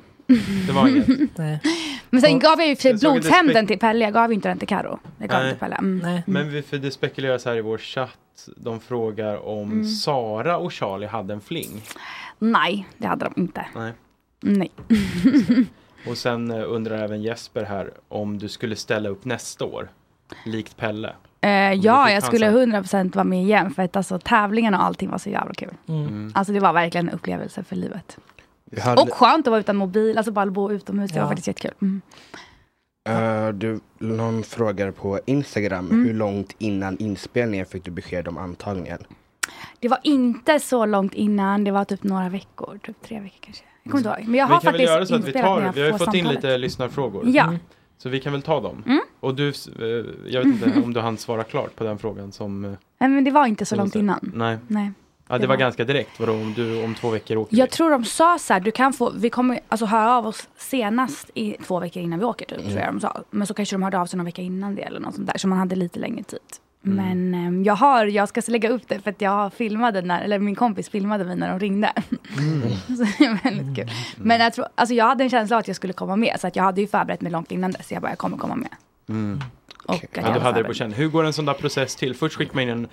Det 0.66 0.72
var 0.72 0.88
inget? 0.88 1.08
Nej. 1.38 1.60
Men 2.10 2.20
sen 2.20 2.34
Och- 2.34 2.40
gav 2.40 2.58
jag 2.60 2.68
ju 2.68 2.76
för 2.76 2.94
blodshämnden 3.00 3.66
till 3.66 3.78
Pelle, 3.78 4.04
jag 4.04 4.14
gav 4.14 4.30
ju 4.30 4.34
inte 4.34 4.48
den 4.48 4.58
till 4.58 4.68
Karo. 4.68 4.98
Jag 5.18 5.28
gav 5.28 5.38
Nej. 5.38 5.46
den 5.48 5.54
till 5.54 5.60
Pelle. 5.60 5.74
Mm. 5.76 5.98
Nej. 5.98 6.22
Men 6.26 6.50
vi, 6.50 6.62
för 6.62 6.78
det 6.78 6.90
spekuleras 6.90 7.44
här 7.44 7.56
i 7.56 7.60
vår 7.60 7.78
chatt. 7.78 8.16
De 8.56 8.80
frågar 8.80 9.48
om 9.48 9.72
Mm. 9.72 9.84
Sara 9.86 10.58
och 10.58 10.72
Charlie 10.72 11.06
hade 11.06 11.34
en 11.34 11.40
fling. 11.40 11.82
Nej, 12.40 12.88
det 12.98 13.06
hade 13.06 13.24
de 13.24 13.40
inte. 13.40 13.66
Nej. 13.74 13.92
Nej. 14.40 14.70
Och 16.08 16.18
sen 16.18 16.50
eh, 16.50 16.62
undrar 16.66 16.98
även 16.98 17.22
Jesper 17.22 17.64
här 17.64 17.90
om 18.08 18.38
du 18.38 18.48
skulle 18.48 18.76
ställa 18.76 19.08
upp 19.08 19.24
nästa 19.24 19.64
år. 19.64 19.88
Likt 20.46 20.76
Pelle. 20.76 21.14
Eh, 21.40 21.50
ja, 21.72 22.10
jag 22.10 22.22
skulle 22.22 22.52
chansen. 22.52 23.08
100% 23.10 23.14
vara 23.16 23.24
med 23.24 23.42
igen. 23.42 23.70
För 23.74 23.82
att 23.82 23.96
alltså, 23.96 24.18
tävlingarna 24.18 24.78
och 24.78 24.84
allting 24.84 25.10
var 25.10 25.18
så 25.18 25.30
jävla 25.30 25.54
kul. 25.54 25.74
Mm. 25.88 26.06
Mm. 26.06 26.32
Alltså 26.34 26.52
det 26.52 26.60
var 26.60 26.72
verkligen 26.72 27.08
en 27.08 27.14
upplevelse 27.14 27.64
för 27.64 27.76
livet. 27.76 28.18
Hade, 28.82 29.02
Och 29.02 29.12
skönt 29.12 29.46
att 29.46 29.50
vara 29.50 29.60
utan 29.60 29.76
mobil, 29.76 30.18
alltså 30.18 30.32
bara 30.32 30.46
bo 30.46 30.70
utomhus. 30.72 31.10
Det 31.10 31.16
Ja. 31.18 31.22
var 31.22 31.30
faktiskt 31.30 31.46
jättekul. 31.48 31.74
Mm. 31.82 32.02
eh, 33.08 33.48
du, 33.54 33.80
någon 33.98 34.42
frågar 34.42 34.90
på 34.90 35.20
Instagram, 35.26 35.86
Mm. 35.90 36.04
hur 36.06 36.14
långt 36.14 36.54
innan 36.58 36.98
inspelningen 36.98 37.66
fick 37.66 37.84
du 37.84 37.90
besked 37.90 38.28
om 38.28 38.38
antagningen? 38.38 38.98
Det 39.80 39.88
var 39.88 39.98
inte 40.02 40.60
så 40.60 40.86
långt 40.86 41.14
innan, 41.14 41.64
det 41.64 41.70
var 41.70 41.84
typ 41.84 42.02
några 42.02 42.28
veckor, 42.28 42.78
typ 42.82 43.02
tre 43.02 43.20
veckor 43.20 43.38
kanske. 43.40 43.64
Jag 43.82 43.90
kommer 43.92 43.98
inte 44.10 44.20
ihåg. 44.20 44.28
Men 44.28 44.38
jag 44.38 44.46
vi 44.46 44.52
har 44.54 44.60
kan 44.60 44.72
väl 44.72 44.72
faktiskt 44.72 44.90
göra 44.92 45.06
så 45.06 45.14
att 45.14 45.24
vi 45.28 45.32
tar, 45.32 45.72
vi 45.74 45.80
har 45.80 45.86
ju 45.88 45.92
fått 45.98 46.00
in 46.00 46.06
samtalet. 46.14 46.34
lite 46.44 46.58
lyssnarfrågor. 46.58 47.24
Ja. 47.28 47.42
Mm. 47.44 47.58
Så 47.98 48.08
vi 48.08 48.20
kan 48.20 48.32
väl 48.32 48.42
ta 48.42 48.60
dem. 48.60 48.82
Mm. 48.86 49.00
Och 49.20 49.34
du, 49.34 49.48
eh, 49.48 49.84
jag 50.26 50.44
vet 50.44 50.46
inte 50.66 50.80
om 50.84 50.92
du 50.94 51.00
hann 51.00 51.16
svara 51.18 51.44
klart 51.44 51.76
på 51.76 51.84
den 51.84 51.98
frågan 51.98 52.32
som... 52.32 52.64
eh, 52.64 52.70
Nej, 52.98 53.10
men 53.10 53.24
det 53.24 53.30
var 53.30 53.46
inte 53.46 53.64
så 53.64 53.76
långt 53.76 53.94
innan. 53.94 54.30
Nej. 54.34 54.58
Nej. 54.68 54.92
Ja, 55.28 55.34
det 55.34 55.40
Det 55.42 55.46
var 55.46 55.54
var- 55.54 55.60
ganska 55.60 55.84
direkt. 55.84 56.20
Vadå, 56.20 56.32
om 56.32 56.52
du 56.56 56.84
om 56.84 56.94
två 56.94 57.10
veckor 57.10 57.36
åker 57.36 57.56
Jag 57.56 57.66
vi? 57.66 57.70
tror 57.70 57.90
de 57.90 58.04
sa 58.04 58.38
så 58.38 58.52
här, 58.52 58.60
du 58.60 58.70
kan 58.70 58.92
få, 58.92 59.12
vi 59.16 59.30
kommer 59.30 59.60
alltså 59.68 59.86
höra 59.86 60.16
av 60.16 60.26
oss 60.26 60.48
senast 60.56 61.30
i 61.34 61.56
två 61.66 61.80
veckor 61.80 62.02
innan 62.02 62.18
vi 62.18 62.24
åker 62.24 62.46
typ, 62.46 62.58
tror 62.68 62.78
jag 62.80 62.94
de 62.94 63.00
sa. 63.00 63.22
Men 63.30 63.46
så 63.46 63.54
kanske 63.54 63.74
de 63.76 63.82
hörde 63.82 63.98
av 64.00 64.06
sig 64.06 64.16
någon 64.16 64.24
vecka 64.26 64.42
innan 64.42 64.74
det 64.74 64.82
eller 64.82 65.00
något 65.00 65.14
sånt 65.14 65.26
där, 65.26 65.38
så 65.38 65.48
man 65.48 65.58
hade 65.58 65.76
lite 65.76 65.98
längre 65.98 66.22
tid. 66.22 66.38
Mm. 66.86 66.96
Men 67.30 67.34
ehm, 67.46 67.64
jag 67.64 67.74
har, 67.74 68.06
jag 68.06 68.28
ska 68.28 68.42
lägga 68.48 68.68
upp 68.70 68.82
det 68.88 69.00
för 69.00 69.10
att 69.10 69.20
jag 69.20 69.52
filmade 69.52 70.02
när, 70.02 70.22
eller 70.22 70.38
min 70.38 70.54
kompis 70.54 70.88
filmade 70.88 71.24
mig 71.24 71.36
när 71.36 71.48
de 71.48 71.58
ringde. 71.60 71.92
så 72.86 72.92
det 73.18 73.24
är 73.24 73.44
väldigt 73.44 73.76
kul. 73.76 73.90
Men 74.16 74.40
jag 74.40 74.52
tror, 74.52 74.66
alltså 74.74 74.94
jag 74.94 75.04
hade 75.04 75.24
en 75.24 75.30
känsla 75.30 75.56
att 75.56 75.66
jag 75.68 75.76
skulle 75.76 75.92
komma 75.92 76.16
med, 76.16 76.36
så 76.40 76.46
att 76.46 76.56
jag 76.56 76.62
hade 76.64 76.80
ju 76.80 76.86
förberett 76.86 77.20
mig 77.20 77.32
långt 77.32 77.52
innan 77.52 77.70
dess. 77.72 77.92
Jag 77.92 78.02
bara, 78.02 78.10
jag 78.10 78.18
kommer 78.18 78.36
komma 78.36 78.54
med. 78.56 78.68
Mm. 79.08 79.40
Och 79.86 79.94
att 79.94 80.02
Ja, 80.14 80.22
du 80.22 80.32
var 80.32 80.40
hade 80.40 80.62
det 80.62 80.68
på 80.68 80.74
känn. 80.74 80.92
Hur 80.92 81.08
går 81.08 81.24
en 81.24 81.32
sån 81.32 81.44
där 81.44 81.54
process 81.54 81.96
till? 81.96 82.14
Först 82.14 82.36
skickar 82.36 82.54
man 82.54 82.62
in 82.62 82.68
en 82.70 82.88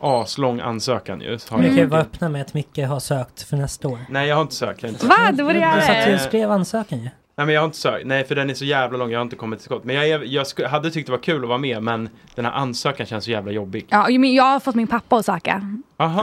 aslång 0.00 0.60
ansökan 0.60 1.20
ju. 1.20 1.38
Så 1.38 1.54
har 1.54 1.58
Vi 1.60 1.66
jag- 1.66 1.74
kan 1.76 1.84
ju 1.84 1.90
vara 1.90 2.00
öppna 2.00 2.28
med 2.28 2.42
att 2.42 2.54
Micke 2.54 2.78
har 2.78 3.00
sökt 3.00 3.42
för 3.42 3.56
nästa 3.56 3.88
år. 3.88 3.98
Nej, 4.10 4.28
jag 4.28 4.36
har 4.36 4.42
inte 4.42 4.54
sökt. 4.54 4.82
Jag 4.82 4.88
har 4.88 4.92
inte 4.92 5.06
sökt. 5.06 5.18
Va? 5.18 5.32
Det 5.32 5.42
borde 5.44 5.58
jag 5.58 5.76
Du 5.78 5.82
satt 5.82 6.08
ju 6.08 6.14
och 6.14 6.20
skrev 6.20 6.50
ansökan 6.50 6.98
ju. 6.98 7.08
Nej 7.38 7.46
men 7.46 7.54
jag 7.54 7.60
har 7.62 7.66
inte 7.66 7.78
sökt, 7.78 8.06
nej 8.06 8.24
för 8.24 8.34
den 8.34 8.50
är 8.50 8.54
så 8.54 8.64
jävla 8.64 8.98
lång, 8.98 9.10
jag 9.10 9.18
har 9.18 9.22
inte 9.22 9.36
kommit 9.36 9.58
till 9.58 9.64
skott. 9.64 9.84
Men 9.84 9.96
jag, 9.96 10.08
är, 10.08 10.22
jag 10.24 10.46
sku, 10.46 10.64
hade 10.64 10.90
tyckt 10.90 11.06
det 11.06 11.12
var 11.12 11.18
kul 11.18 11.42
att 11.42 11.48
vara 11.48 11.58
med 11.58 11.82
men 11.82 12.08
den 12.34 12.44
här 12.44 12.52
ansökan 12.52 13.06
känns 13.06 13.24
så 13.24 13.30
jävla 13.30 13.52
jobbig. 13.52 13.86
Ja, 13.88 14.10
jag 14.10 14.20
men 14.20 14.34
jag 14.34 14.44
har 14.44 14.60
fått 14.60 14.74
min 14.74 14.86
pappa 14.86 15.16
att 15.16 15.24
söka. 15.26 15.62
Aha. 15.96 16.22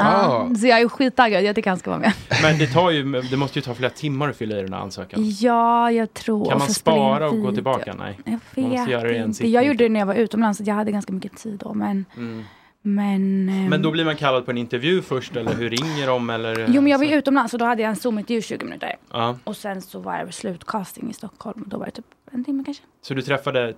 Ja, 0.49 0.55
så 0.55 0.67
jag 0.67 0.81
är 0.81 0.87
skittaggad, 0.87 1.43
jag 1.43 1.55
tycker 1.55 1.69
han 1.69 1.79
ska 1.79 1.89
vara 1.89 1.99
med. 1.99 2.13
Men 2.41 2.57
det 2.57 2.67
tar 2.67 2.91
ju, 2.91 3.21
det 3.21 3.37
måste 3.37 3.59
ju 3.59 3.63
ta 3.63 3.73
flera 3.73 3.89
timmar 3.91 4.29
att 4.29 4.35
fylla 4.37 4.59
i 4.59 4.61
den 4.61 4.73
här 4.73 4.79
ansökan. 4.79 5.19
Ja, 5.39 5.91
jag 5.91 6.13
tror. 6.13 6.49
Kan 6.49 6.59
man 6.59 6.67
spara 6.69 7.29
och 7.29 7.41
gå 7.41 7.51
tillbaka? 7.51 7.95
Nej. 7.99 8.19
Jag 8.25 8.31
Man 8.31 8.69
måste 8.69 8.81
vet 8.81 8.89
göra 8.89 9.07
det 9.07 9.17
inte. 9.17 9.47
Jag 9.47 9.65
gjorde 9.65 9.83
det 9.83 9.89
när 9.89 9.99
jag 9.99 10.07
var 10.07 10.15
utomlands, 10.15 10.57
så 10.57 10.63
jag 10.67 10.75
hade 10.75 10.91
ganska 10.91 11.13
mycket 11.13 11.37
tid 11.37 11.59
då. 11.63 11.73
Men, 11.73 12.05
Mm. 12.17 12.43
Men, 12.85 13.49
ehm, 13.49 13.69
Men 13.69 13.81
då 13.81 13.91
blir 13.91 14.05
man 14.05 14.15
kallad 14.15 14.45
på 14.45 14.51
en 14.51 14.57
intervju 14.57 15.01
först 15.01 15.35
eller 15.35 15.53
hur 15.53 15.69
ringer 15.69 16.07
de 16.07 16.29
eller? 16.29 16.65
Jo, 16.69 16.81
men 16.81 16.91
jag 16.91 16.97
var 16.97 17.05
ju 17.05 17.13
utomlands 17.15 17.53
och 17.53 17.59
då 17.59 17.65
hade 17.65 17.81
jag 17.81 17.89
en 17.89 17.95
Zoom-intervju 17.95 18.41
20 18.41 18.65
minuter. 18.65 18.95
Ja. 19.11 19.37
Och 19.43 19.57
sen 19.57 19.81
så 19.81 19.99
var 19.99 20.17
jag 20.17 20.33
slutcasting 20.33 21.09
i 21.09 21.13
Stockholm. 21.13 21.61
Och 21.61 21.69
då 21.69 21.77
var 21.77 21.85
det 21.85 21.91
typ 21.91 22.05
en 22.31 22.43
timme 22.43 22.63
kanske. 22.65 22.83
Så 23.01 23.13
du 23.13 23.21
träffade 23.21 23.73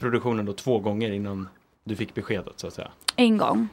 produktionen 0.00 0.46
då 0.46 0.52
två 0.52 0.78
gånger 0.78 1.10
innan 1.12 1.48
du 1.84 1.96
fick 1.96 2.14
beskedet 2.14 2.52
så 2.56 2.66
att 2.66 2.72
säga? 2.74 2.90
En 3.16 3.38
gång. 3.38 3.68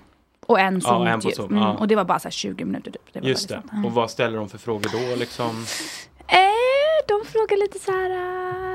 Och 0.46 0.60
en 0.60 0.82
Ja, 0.84 1.08
en 1.08 1.20
på 1.20 1.30
Zoom-intervju. 1.30 1.36
Zoom, 1.36 1.50
mm, 1.52 1.64
ja. 1.64 1.74
Och 1.74 1.88
det 1.88 1.96
var 1.96 2.04
bara 2.06 2.20
så 2.20 2.28
här 2.28 2.32
20 2.32 2.66
minuter 2.66 2.92
typ. 2.92 3.14
Det 3.14 3.20
Just 3.20 3.50
det. 3.50 3.62
Och 3.86 3.92
vad 3.92 4.12
ställer 4.12 4.38
de 4.38 4.50
för 4.50 4.58
frågor 4.58 5.10
då 5.10 5.16
liksom? 5.16 5.66
Eh, 6.28 6.38
de 7.08 7.26
frågar 7.26 7.58
lite 7.58 7.80
så 7.80 7.92
här... 7.92 8.10
eh, 8.10 8.69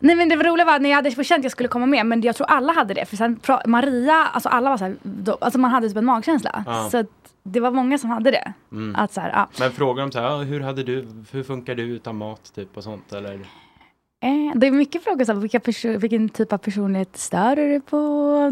Nej 0.00 0.16
men 0.16 0.28
det 0.28 0.36
var 0.36 0.44
roliga 0.44 0.64
var 0.66 0.76
att 0.76 0.82
när 0.82 0.90
jag 0.90 0.96
hade 0.96 1.10
känt 1.24 1.38
att 1.38 1.42
jag 1.44 1.52
skulle 1.52 1.68
komma 1.68 1.86
med, 1.86 2.06
men 2.06 2.22
jag 2.22 2.36
tror 2.36 2.46
alla 2.50 2.72
hade 2.72 2.94
det. 2.94 3.04
För 3.06 3.16
sen 3.16 3.40
Maria, 3.66 4.14
alltså 4.14 4.48
alla 4.48 4.70
var 4.70 4.76
så 4.76 4.84
här, 4.84 4.96
då, 5.02 5.38
alltså 5.40 5.58
man 5.58 5.70
hade 5.70 5.88
typ 5.88 5.96
en 5.96 6.04
magkänsla. 6.04 6.64
Ja. 6.66 6.88
Så 6.90 7.04
det 7.42 7.60
var 7.60 7.70
många 7.70 7.98
som 7.98 8.10
hade 8.10 8.30
det. 8.30 8.52
Mm. 8.72 8.96
Att 8.96 9.12
så 9.12 9.20
här, 9.20 9.30
ja. 9.34 9.48
Men 9.60 9.72
frågar 9.72 10.02
de 10.02 10.12
så 10.12 10.18
här, 10.20 10.26
"Ja, 10.30 10.36
hur 10.36 10.60
hade 10.60 10.82
du, 10.82 11.08
hur 11.32 11.42
funkar 11.42 11.74
du 11.74 11.82
utan 11.82 12.16
mat 12.16 12.52
typ 12.54 12.76
och 12.76 12.84
sånt 12.84 13.12
eller? 13.12 13.34
Eh, 14.22 14.52
det 14.54 14.66
är 14.66 14.70
mycket 14.70 15.04
frågor 15.04 15.24
som 15.24 15.40
vilka 15.40 15.60
vilken 15.98 16.28
typ 16.28 16.52
av 16.52 16.58
personlighet 16.58 17.16
stör 17.16 17.56
du 17.56 17.68
dig 17.68 17.80
på? 17.80 17.96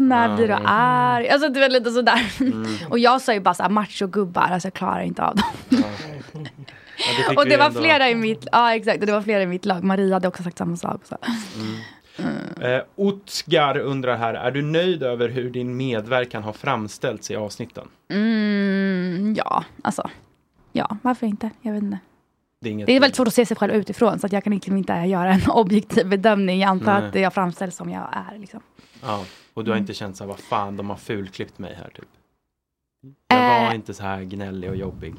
När 0.01 0.29
Ja. 0.29 0.35
blir 0.35 0.47
du 0.47 0.53
arg? 0.65 1.29
Alltså 1.29 1.49
det 1.49 1.59
var 1.59 1.69
lite 1.69 1.91
sådär. 1.91 2.31
Mm. 2.39 2.65
Och 2.89 2.99
jag 2.99 3.21
sa 3.21 3.33
ju 3.33 3.39
bara 3.39 3.53
såhär 3.53 3.69
macho-gubbar, 3.69 4.41
alltså 4.51 4.65
jag 4.65 4.73
klarar 4.73 5.01
inte 5.01 5.23
av 5.23 5.35
dem. 5.35 5.45
och 7.37 7.45
det 7.45 7.57
var 7.57 7.65
ändå- 7.65 7.79
flera 7.81 8.09
i 8.09 8.15
mitt, 8.15 8.47
ja 8.51 8.75
exakt, 8.75 8.99
och 8.99 9.05
det 9.05 9.11
var 9.11 9.21
flera 9.21 9.41
i 9.43 9.45
mitt 9.47 9.65
lag. 9.65 9.83
Maria 9.83 10.13
hade 10.15 10.27
också 10.27 10.43
sagt 10.43 10.57
samma 10.57 10.77
sak. 10.77 11.01
Så. 11.05 11.17
Eh, 12.61 12.81
Otskar 12.95 13.77
undrar 13.77 14.17
här, 14.17 14.33
är 14.33 14.51
du 14.51 14.61
nöjd 14.61 15.03
över 15.03 15.29
hur 15.29 15.49
din 15.49 15.77
medverkan 15.77 16.43
har 16.43 16.53
framställts 16.53 17.31
i 17.31 17.35
avsnitten? 17.35 17.87
Mm, 18.09 19.33
ja, 19.37 19.63
alltså. 19.81 20.09
Ja, 20.71 20.97
varför 21.01 21.27
inte? 21.27 21.49
Jag 21.61 21.73
vet 21.73 21.83
inte. 21.83 21.99
Det 22.61 22.69
är, 22.69 22.85
Det 22.85 22.91
är 22.95 22.99
väldigt 22.99 23.15
svårt 23.15 23.27
att 23.27 23.33
se 23.33 23.45
sig 23.45 23.57
själv 23.57 23.73
utifrån 23.73 24.19
så 24.19 24.25
att 24.25 24.33
jag 24.33 24.43
kan 24.43 24.53
liksom 24.53 24.77
inte 24.77 24.93
göra 24.93 25.33
en 25.33 25.41
objektiv 25.49 26.07
bedömning. 26.09 26.59
Jag 26.59 26.69
antar 26.69 26.99
Nej. 26.99 27.09
att 27.09 27.15
jag 27.15 27.33
framställs 27.33 27.75
som 27.75 27.89
jag 27.89 28.07
är. 28.31 28.37
Liksom. 28.37 28.59
Ja, 29.01 29.25
och 29.53 29.63
du 29.63 29.71
har 29.71 29.75
Mm. 29.77 29.83
inte 29.83 29.93
känt 29.93 30.17
så 30.17 30.23
här, 30.23 30.29
vad 30.29 30.39
fan, 30.39 30.77
de 30.77 30.89
har 30.89 30.97
fulklippt 30.97 31.59
mig 31.59 31.73
här 31.75 31.89
typ. 31.95 32.07
Jag 33.27 33.37
var 33.61 33.69
Eh. 33.69 33.75
inte 33.75 33.93
så 33.93 34.03
här 34.03 34.21
gnällig 34.23 34.69
och 34.69 34.75
jobbig. 34.75 35.15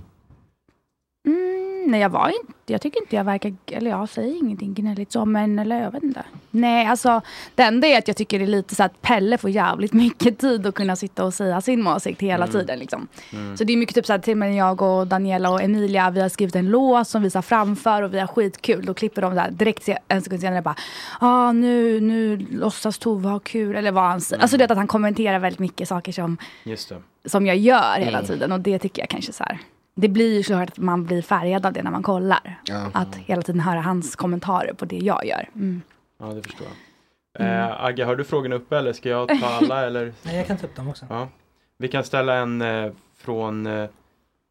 Mm, 1.27 1.60
nej, 1.87 2.01
jag 2.01 2.09
var 2.11 2.29
inte, 2.29 2.53
jag 2.67 2.81
tycker 2.81 3.01
inte 3.01 3.17
jag 3.17 3.25
verkar, 3.25 3.53
eller 3.67 3.91
jag 3.91 4.09
säger 4.09 4.37
ingenting 4.39 4.75
gnälligt 4.75 5.13
så, 5.13 5.25
men 5.25 5.59
eller 5.59 5.83
jag 5.83 5.91
vet 5.91 6.03
inte. 6.03 6.25
Nej, 6.51 6.87
alltså 6.87 7.21
det 7.55 7.63
enda 7.63 7.87
är 7.89 7.99
att 7.99 8.09
jag 8.09 8.17
tycker 8.17 8.39
det 8.39 8.45
är 8.45 8.47
lite 8.47 8.75
så 8.75 8.83
att 8.83 9.03
Pelle 9.03 9.39
får 9.39 9.51
jävligt 9.51 9.93
mycket 9.93 10.39
tid 10.39 10.67
att 10.67 10.75
kunna 10.75 10.97
sitta 10.97 11.25
och 11.25 11.35
säga 11.35 11.61
sin 11.61 11.87
åsikt 11.87 12.23
hela 12.23 12.45
Mm. 12.45 12.53
tiden. 12.53 12.79
Liksom. 12.79 13.09
Mm. 13.33 13.57
Så 13.57 13.65
det 13.65 13.73
är 13.73 13.77
mycket 13.77 13.95
typ 13.95 14.07
så 14.07 14.13
här, 14.13 14.21
till 14.21 14.33
och 14.33 14.39
med 14.39 14.55
jag 14.57 14.83
och 14.83 15.07
Daniela 15.07 15.51
och 15.51 15.63
Emilia, 15.63 16.11
vi 16.11 16.21
har 16.21 16.29
skrivit 16.29 16.57
en 16.57 16.69
låt 16.71 17.09
som 17.09 17.23
vi 17.23 17.31
sa 17.31 17.43
framför 17.43 18.03
och 18.03 18.15
vi 18.15 18.19
har 18.21 18.27
skitkul. 18.27 18.85
Då 18.87 18.95
klipper 18.95 19.23
de 19.23 19.35
så 19.35 19.41
här, 19.41 19.51
direkt 19.51 19.89
en 20.09 20.23
sekund 20.23 20.41
senare 20.41 20.63
bara, 20.63 20.77
ah, 21.21 21.53
nu, 21.53 22.01
nu 22.01 22.37
låtsas 22.51 22.99
Tove 22.99 23.29
ha 23.29 23.39
kul, 23.39 23.77
eller 23.77 23.93
vad 23.93 24.05
han 24.05 24.21
säger. 24.21 24.43
Alltså 24.43 24.57
det 24.57 24.65
är 24.65 24.73
att 24.73 24.79
han 24.79 24.87
kommenterar 24.87 25.39
väldigt 25.39 25.59
mycket 25.61 25.89
saker 25.89 26.13
som 26.13 26.37
som 27.25 27.47
jag 27.47 27.57
gör 27.57 27.99
hela 27.99 28.19
Mm. 28.19 28.27
tiden 28.29 28.53
och 28.53 28.61
det 28.61 28.79
tycker 28.79 29.03
jag 29.03 29.09
kanske 29.09 29.33
så 29.33 29.45
här. 29.45 29.59
Det 29.95 30.09
blir 30.09 30.35
ju 30.35 30.43
såklart 30.43 30.69
att 30.69 30.79
man 30.79 31.05
blir 31.05 31.23
färgad 31.23 31.67
av 31.67 31.73
det 31.73 31.83
när 31.83 31.91
man 31.91 32.03
kollar. 32.03 32.61
Att 32.93 33.17
hela 33.17 33.43
tiden 33.43 33.61
höra 33.61 33.81
hans 33.81 34.17
kommentarer 34.17 34.73
på 34.73 34.85
det 34.85 34.99
jag 34.99 35.27
gör. 35.27 35.49
Mm. 35.55 35.83
Ja, 36.19 36.27
det 36.27 36.43
förstår 36.43 36.67
jag. 36.67 36.77
Eh, 37.47 37.85
Agge, 37.85 38.05
har 38.05 38.17
du 38.17 38.25
frågorna 38.25 38.55
uppe 38.55 38.79
eller 38.79 38.93
ska 38.93 39.09
jag 39.09 39.29
ta 39.29 39.47
alla? 39.47 39.81
Eller? 39.87 40.13
Nej, 40.23 40.37
jag 40.37 40.47
kan 40.47 40.59
ta 40.59 40.67
upp 40.67 40.77
dem 40.77 40.89
också. 40.89 41.07
Ja. 41.09 41.29
Vi 41.79 41.89
kan 41.89 42.05
ställa 42.05 42.35
en 42.35 42.63
eh, 42.63 42.93
från 43.17 43.67
eh, 43.67 43.89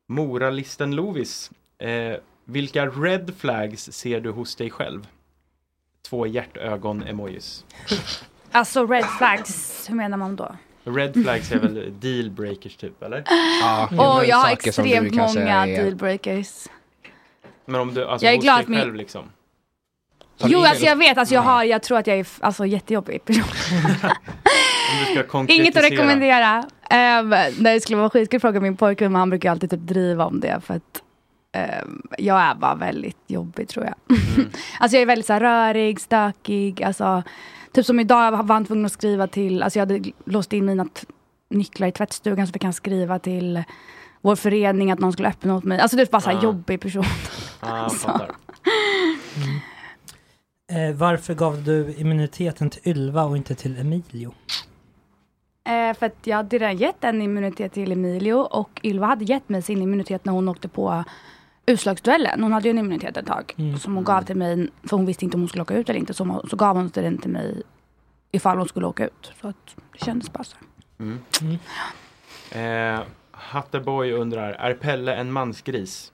Moralisten 0.07 0.95
Lovis. 0.95 1.51
Eh, 1.77 2.17
vilka 2.45 2.85
red 2.85 3.33
flags 3.37 3.91
ser 3.91 4.19
du 4.21 4.29
hos 4.29 4.55
dig 4.55 4.69
själv? 4.69 5.07
Två 6.09 6.27
hjärtögon-emojis. 6.27 7.65
Alltså 8.51 8.85
red 8.87 9.05
flags, 9.05 9.89
hur 9.89 9.95
menar 9.95 10.17
man 10.17 10.35
då? 10.35 10.55
Red 10.95 11.13
flags 11.13 11.51
är 11.51 11.59
väl 11.59 11.93
deal 11.99 12.31
breakers 12.31 12.75
typ, 12.75 13.03
eller? 13.03 13.23
Ja, 13.61 13.89
Åh, 13.91 14.23
jag 14.27 14.37
har 14.37 14.51
extremt 14.51 15.15
många 15.15 15.65
dealbreakers. 15.65 16.67
Men 17.65 17.81
om 17.81 17.93
du, 17.93 18.05
alltså 18.05 18.25
Jag 18.25 18.33
är 18.33 18.37
glad 18.37 18.55
dig 18.57 18.61
att 18.63 18.67
min- 18.67 18.79
själv 18.79 18.95
liksom? 18.95 19.23
Jo, 20.45 20.59
alltså 20.59 20.85
jag 20.85 20.95
vet, 20.95 21.17
alltså 21.17 21.35
jag, 21.35 21.41
har, 21.41 21.63
jag 21.63 21.83
tror 21.83 21.97
att 21.97 22.07
jag 22.07 22.19
är 22.19 22.27
alltså, 22.39 22.65
jättejobbig 22.65 23.25
person. 23.25 23.43
Inget 25.47 25.77
att 25.77 25.83
rekommendera. 25.83 26.57
Um, 26.59 27.29
när 27.29 27.73
det 27.73 27.81
skulle 27.81 27.97
vara 27.97 28.09
skitkul 28.09 28.37
att 28.37 28.41
fråga 28.41 28.59
min 28.59 28.77
pojkvän, 28.77 29.11
men 29.11 29.19
han 29.19 29.29
brukar 29.29 29.51
alltid 29.51 29.69
typ 29.69 29.79
driva 29.79 30.25
om 30.25 30.39
det. 30.39 30.61
För 30.65 30.73
att 30.73 31.03
ehm, 31.51 32.01
jag 32.17 32.41
är 32.41 32.55
bara 32.55 32.75
väldigt 32.75 33.17
jobbig 33.27 33.67
tror 33.67 33.85
jag. 33.85 34.17
alltså 34.79 34.95
jag 34.95 35.01
är 35.01 35.05
väldigt 35.05 35.25
så 35.25 35.33
här, 35.33 35.39
rörig, 35.39 35.99
stökig. 35.99 36.83
Alltså, 36.83 37.23
typ 37.71 37.85
som 37.85 37.99
idag 37.99 38.31
var 38.31 38.53
han 38.53 38.65
tvungen 38.65 38.85
att 38.85 38.91
skriva 38.91 39.27
till, 39.27 39.63
alltså 39.63 39.79
jag 39.79 39.85
hade 39.85 40.11
låst 40.25 40.53
in 40.53 40.65
mina 40.65 40.87
nycklar 41.49 41.87
i 41.87 41.91
tvättstugan 41.91 42.47
så 42.47 42.53
fick 42.53 42.63
han 42.63 42.73
skriva 42.73 43.19
till 43.19 43.63
vår 44.21 44.35
förening 44.35 44.91
att 44.91 44.99
någon 44.99 45.13
skulle 45.13 45.27
öppna 45.29 45.55
åt 45.55 45.63
mig. 45.63 45.79
Alltså 45.79 45.97
det 45.97 46.03
är 46.03 46.07
bara 46.11 46.21
så 46.21 46.29
här 46.29 46.37
Ah. 46.37 46.43
jobbig 46.43 46.81
person. 46.81 47.03
Ja, 47.61 47.77
jag 47.77 47.91
Så. 47.91 47.97
fattar. 47.97 48.31
Eh, 50.71 50.95
varför 50.95 51.33
gav 51.33 51.63
du 51.63 51.93
immuniteten 51.97 52.69
till 52.69 52.81
Ylva 52.91 53.23
och 53.23 53.37
inte 53.37 53.55
till 53.55 53.77
Emilio? 53.79 54.33
Eh, 55.69 55.97
för 55.97 56.05
att 56.05 56.15
jag 56.27 56.37
hade 56.37 56.57
redan 56.57 56.77
gett 56.77 57.03
en 57.03 57.21
immunitet 57.21 57.73
till 57.73 57.91
Emilio 57.91 58.33
och 58.33 58.79
Ylva 58.83 59.07
hade 59.07 59.25
gett 59.25 59.49
mig 59.49 59.61
sin 59.61 59.81
immunitet 59.81 60.25
när 60.25 60.33
hon 60.33 60.47
åkte 60.49 60.67
på 60.67 61.03
utslagsduellen. 61.69 62.43
Hon 62.43 62.51
hade 62.53 62.67
ju 62.67 62.69
en 62.69 62.77
immunitet 62.77 63.17
ett 63.17 63.25
tag 63.25 63.53
Mm. 63.57 63.77
som 63.77 63.95
hon 63.95 64.03
gav 64.03 64.21
till 64.21 64.35
mig 64.37 64.69
för 64.83 64.97
hon 64.97 65.05
visste 65.05 65.25
inte 65.25 65.37
om 65.37 65.41
hon 65.41 65.49
skulle 65.49 65.61
åka 65.61 65.73
ut 65.73 65.89
eller 65.89 65.99
inte. 65.99 66.13
Så, 66.13 66.23
hon- 66.23 66.49
så 66.49 66.55
gav 66.55 66.75
hon 66.75 66.91
den 66.93 67.17
till 67.17 67.31
mig 67.31 67.61
ifall 68.31 68.57
hon 68.57 68.67
skulle 68.67 68.87
åka 68.87 69.05
ut. 69.05 69.31
Så 69.41 69.47
att 69.47 69.75
det 69.93 70.05
kändes 70.05 70.33
bara 70.33 70.43
så. 70.43 70.57
Mm. 70.99 71.19
Eh, 72.51 73.01
Hatterboy 73.31 74.11
undrar, 74.13 74.51
är 74.53 74.73
Pelle 74.73 75.15
en 75.15 75.31
mansgris? 75.31 76.11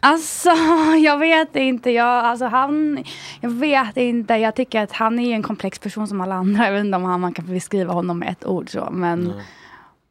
Alltså, 0.00 0.50
jag 1.04 1.18
vet 1.18 1.56
inte. 1.56 1.90
Jag, 1.90 2.24
alltså, 2.24 2.44
han, 2.46 3.04
jag 3.40 3.50
vet 3.50 3.96
inte. 3.96 4.34
Jag 4.34 4.54
tycker 4.54 4.82
att 4.82 4.92
han 4.92 5.18
är 5.18 5.34
en 5.34 5.42
komplex 5.42 5.78
person 5.78 6.08
som 6.08 6.20
alla 6.20 6.34
andra. 6.34 6.64
Jag 6.64 6.72
vet 6.72 6.84
inte 6.84 6.96
om 6.96 7.04
han, 7.04 7.20
man 7.20 7.32
kan 7.34 7.46
beskriva 7.46 7.92
honom 7.92 8.18
med 8.18 8.28
ett 8.28 8.46
ord 8.46 8.70
så. 8.70 8.88
Men 8.92 9.32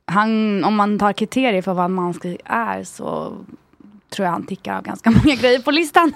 han, 0.05 0.63
om 0.63 0.75
man 0.75 0.99
tar 0.99 1.13
kriterier 1.13 1.61
för 1.61 1.73
vad 1.73 1.86
en 1.86 1.93
mansgris 1.93 2.38
är 2.45 2.84
så 2.84 3.34
tror 4.14 4.26
jag 4.26 4.32
han 4.32 4.45
tickar 4.45 4.78
av 4.78 4.84
ganska 4.84 5.11
många 5.24 5.36
grejer 5.36 5.59
på 5.59 5.72
listan. 5.72 6.14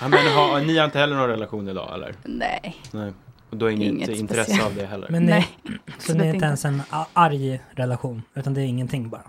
Ja, 0.00 0.08
men 0.08 0.26
har, 0.34 0.60
ni 0.60 0.78
har 0.78 0.84
inte 0.84 0.98
heller 0.98 1.16
någon 1.16 1.28
relation 1.28 1.68
idag 1.68 1.94
eller? 1.94 2.14
Nej. 2.24 2.76
Nej. 2.90 3.12
Och 3.50 3.56
du 3.56 3.64
har 3.64 3.72
inget, 3.72 3.88
Inget 3.92 4.08
intresse 4.08 4.44
speciellt. 4.44 4.66
av 4.70 4.74
det 4.74 4.86
heller? 4.86 5.08
Men 5.10 5.22
ni, 5.22 5.30
Nej, 5.30 5.48
så 5.62 5.72
absolut 5.94 6.22
är 6.22 6.34
inte 6.34 6.46
ens 6.46 6.64
en 6.64 6.82
arg 7.12 7.60
relation, 7.70 8.22
utan 8.34 8.54
det 8.54 8.60
är 8.60 8.64
ingenting 8.66 9.08
bara? 9.08 9.22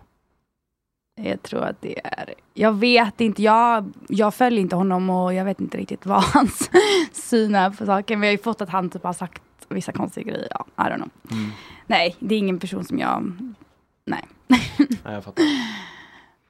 Jag 1.22 1.42
tror 1.44 1.64
att 1.64 1.82
det 1.82 2.00
är... 2.06 2.34
Jag 2.54 2.74
vet 2.74 3.22
inte. 3.22 3.44
Jag, 3.44 3.94
jag 4.10 4.34
följer 4.34 4.62
inte 4.62 4.76
honom 4.76 5.10
och 5.10 5.34
jag 5.34 5.46
vet 5.46 5.60
inte 5.62 5.78
riktigt 5.78 6.06
vad 6.06 6.24
hans 6.34 6.70
syn 7.14 7.56
är 7.56 7.70
på 7.70 7.86
saken. 7.86 8.20
Men 8.20 8.28
jag 8.28 8.32
har 8.32 8.38
ju 8.38 8.44
fått 8.44 8.62
att 8.62 8.70
han 8.70 8.90
typ 8.90 9.04
har 9.04 9.14
sagt 9.14 9.42
vissa 9.70 9.92
konstiga 9.92 10.32
grejer. 10.32 10.48
Ja, 10.52 10.66
I 10.78 10.82
don't 10.82 10.96
know. 10.96 11.10
Mm. 11.32 11.52
Nej, 11.88 12.16
det 12.20 12.36
är 12.36 12.40
ingen 12.40 12.60
person 12.60 12.84
som 12.86 13.00
jag... 13.00 13.34
Nej. 14.06 14.24
Nej, 14.48 14.98
jag 15.04 15.24
fattar. 15.24 15.44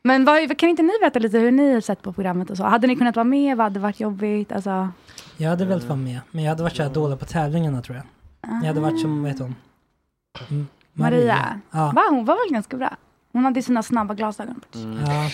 Men 0.07 0.25
vad, 0.25 0.57
kan 0.57 0.69
inte 0.69 0.81
ni 0.83 0.91
berätta 1.01 1.19
lite 1.19 1.37
hur 1.39 1.51
ni 1.51 1.73
har 1.73 1.81
sett 1.81 2.01
på 2.01 2.13
programmet 2.13 2.49
och 2.49 2.57
så? 2.57 2.63
Hade 2.63 2.87
ni 2.87 2.95
kunnat 2.95 3.15
vara 3.15 3.23
med? 3.23 3.57
Vad 3.57 3.63
hade 3.65 3.79
varit 3.79 3.99
jobbigt? 3.99 4.51
Alltså, 4.51 4.89
Jag 5.37 5.49
hade 5.49 5.65
velat 5.65 5.83
vara 5.83 5.95
med, 5.95 6.19
men 6.31 6.43
jag 6.43 6.51
hade 6.51 6.63
varit 6.63 6.75
så 6.75 6.83
här 6.83 6.89
dålig 6.89 7.19
på 7.19 7.25
tävlingarna 7.25 7.81
tror 7.81 7.97
jag. 7.97 8.05
Jag 8.61 8.67
hade 8.67 8.79
varit 8.79 9.01
som, 9.01 9.21
vad 9.23 9.31
heter 9.31 9.43
hon? 9.43 9.55
M- 10.49 10.67
Maria. 10.93 11.59
Ja. 11.71 11.91
Va, 11.95 12.01
hon 12.09 12.25
var 12.25 12.35
väl 12.45 12.53
ganska 12.53 12.77
bra? 12.77 12.95
Hon 13.31 13.45
hade 13.45 13.61
sina 13.61 13.83
snabba 13.83 14.13
glasögon. 14.13 14.61
Ja. 14.71 14.79
Nej, 15.11 15.31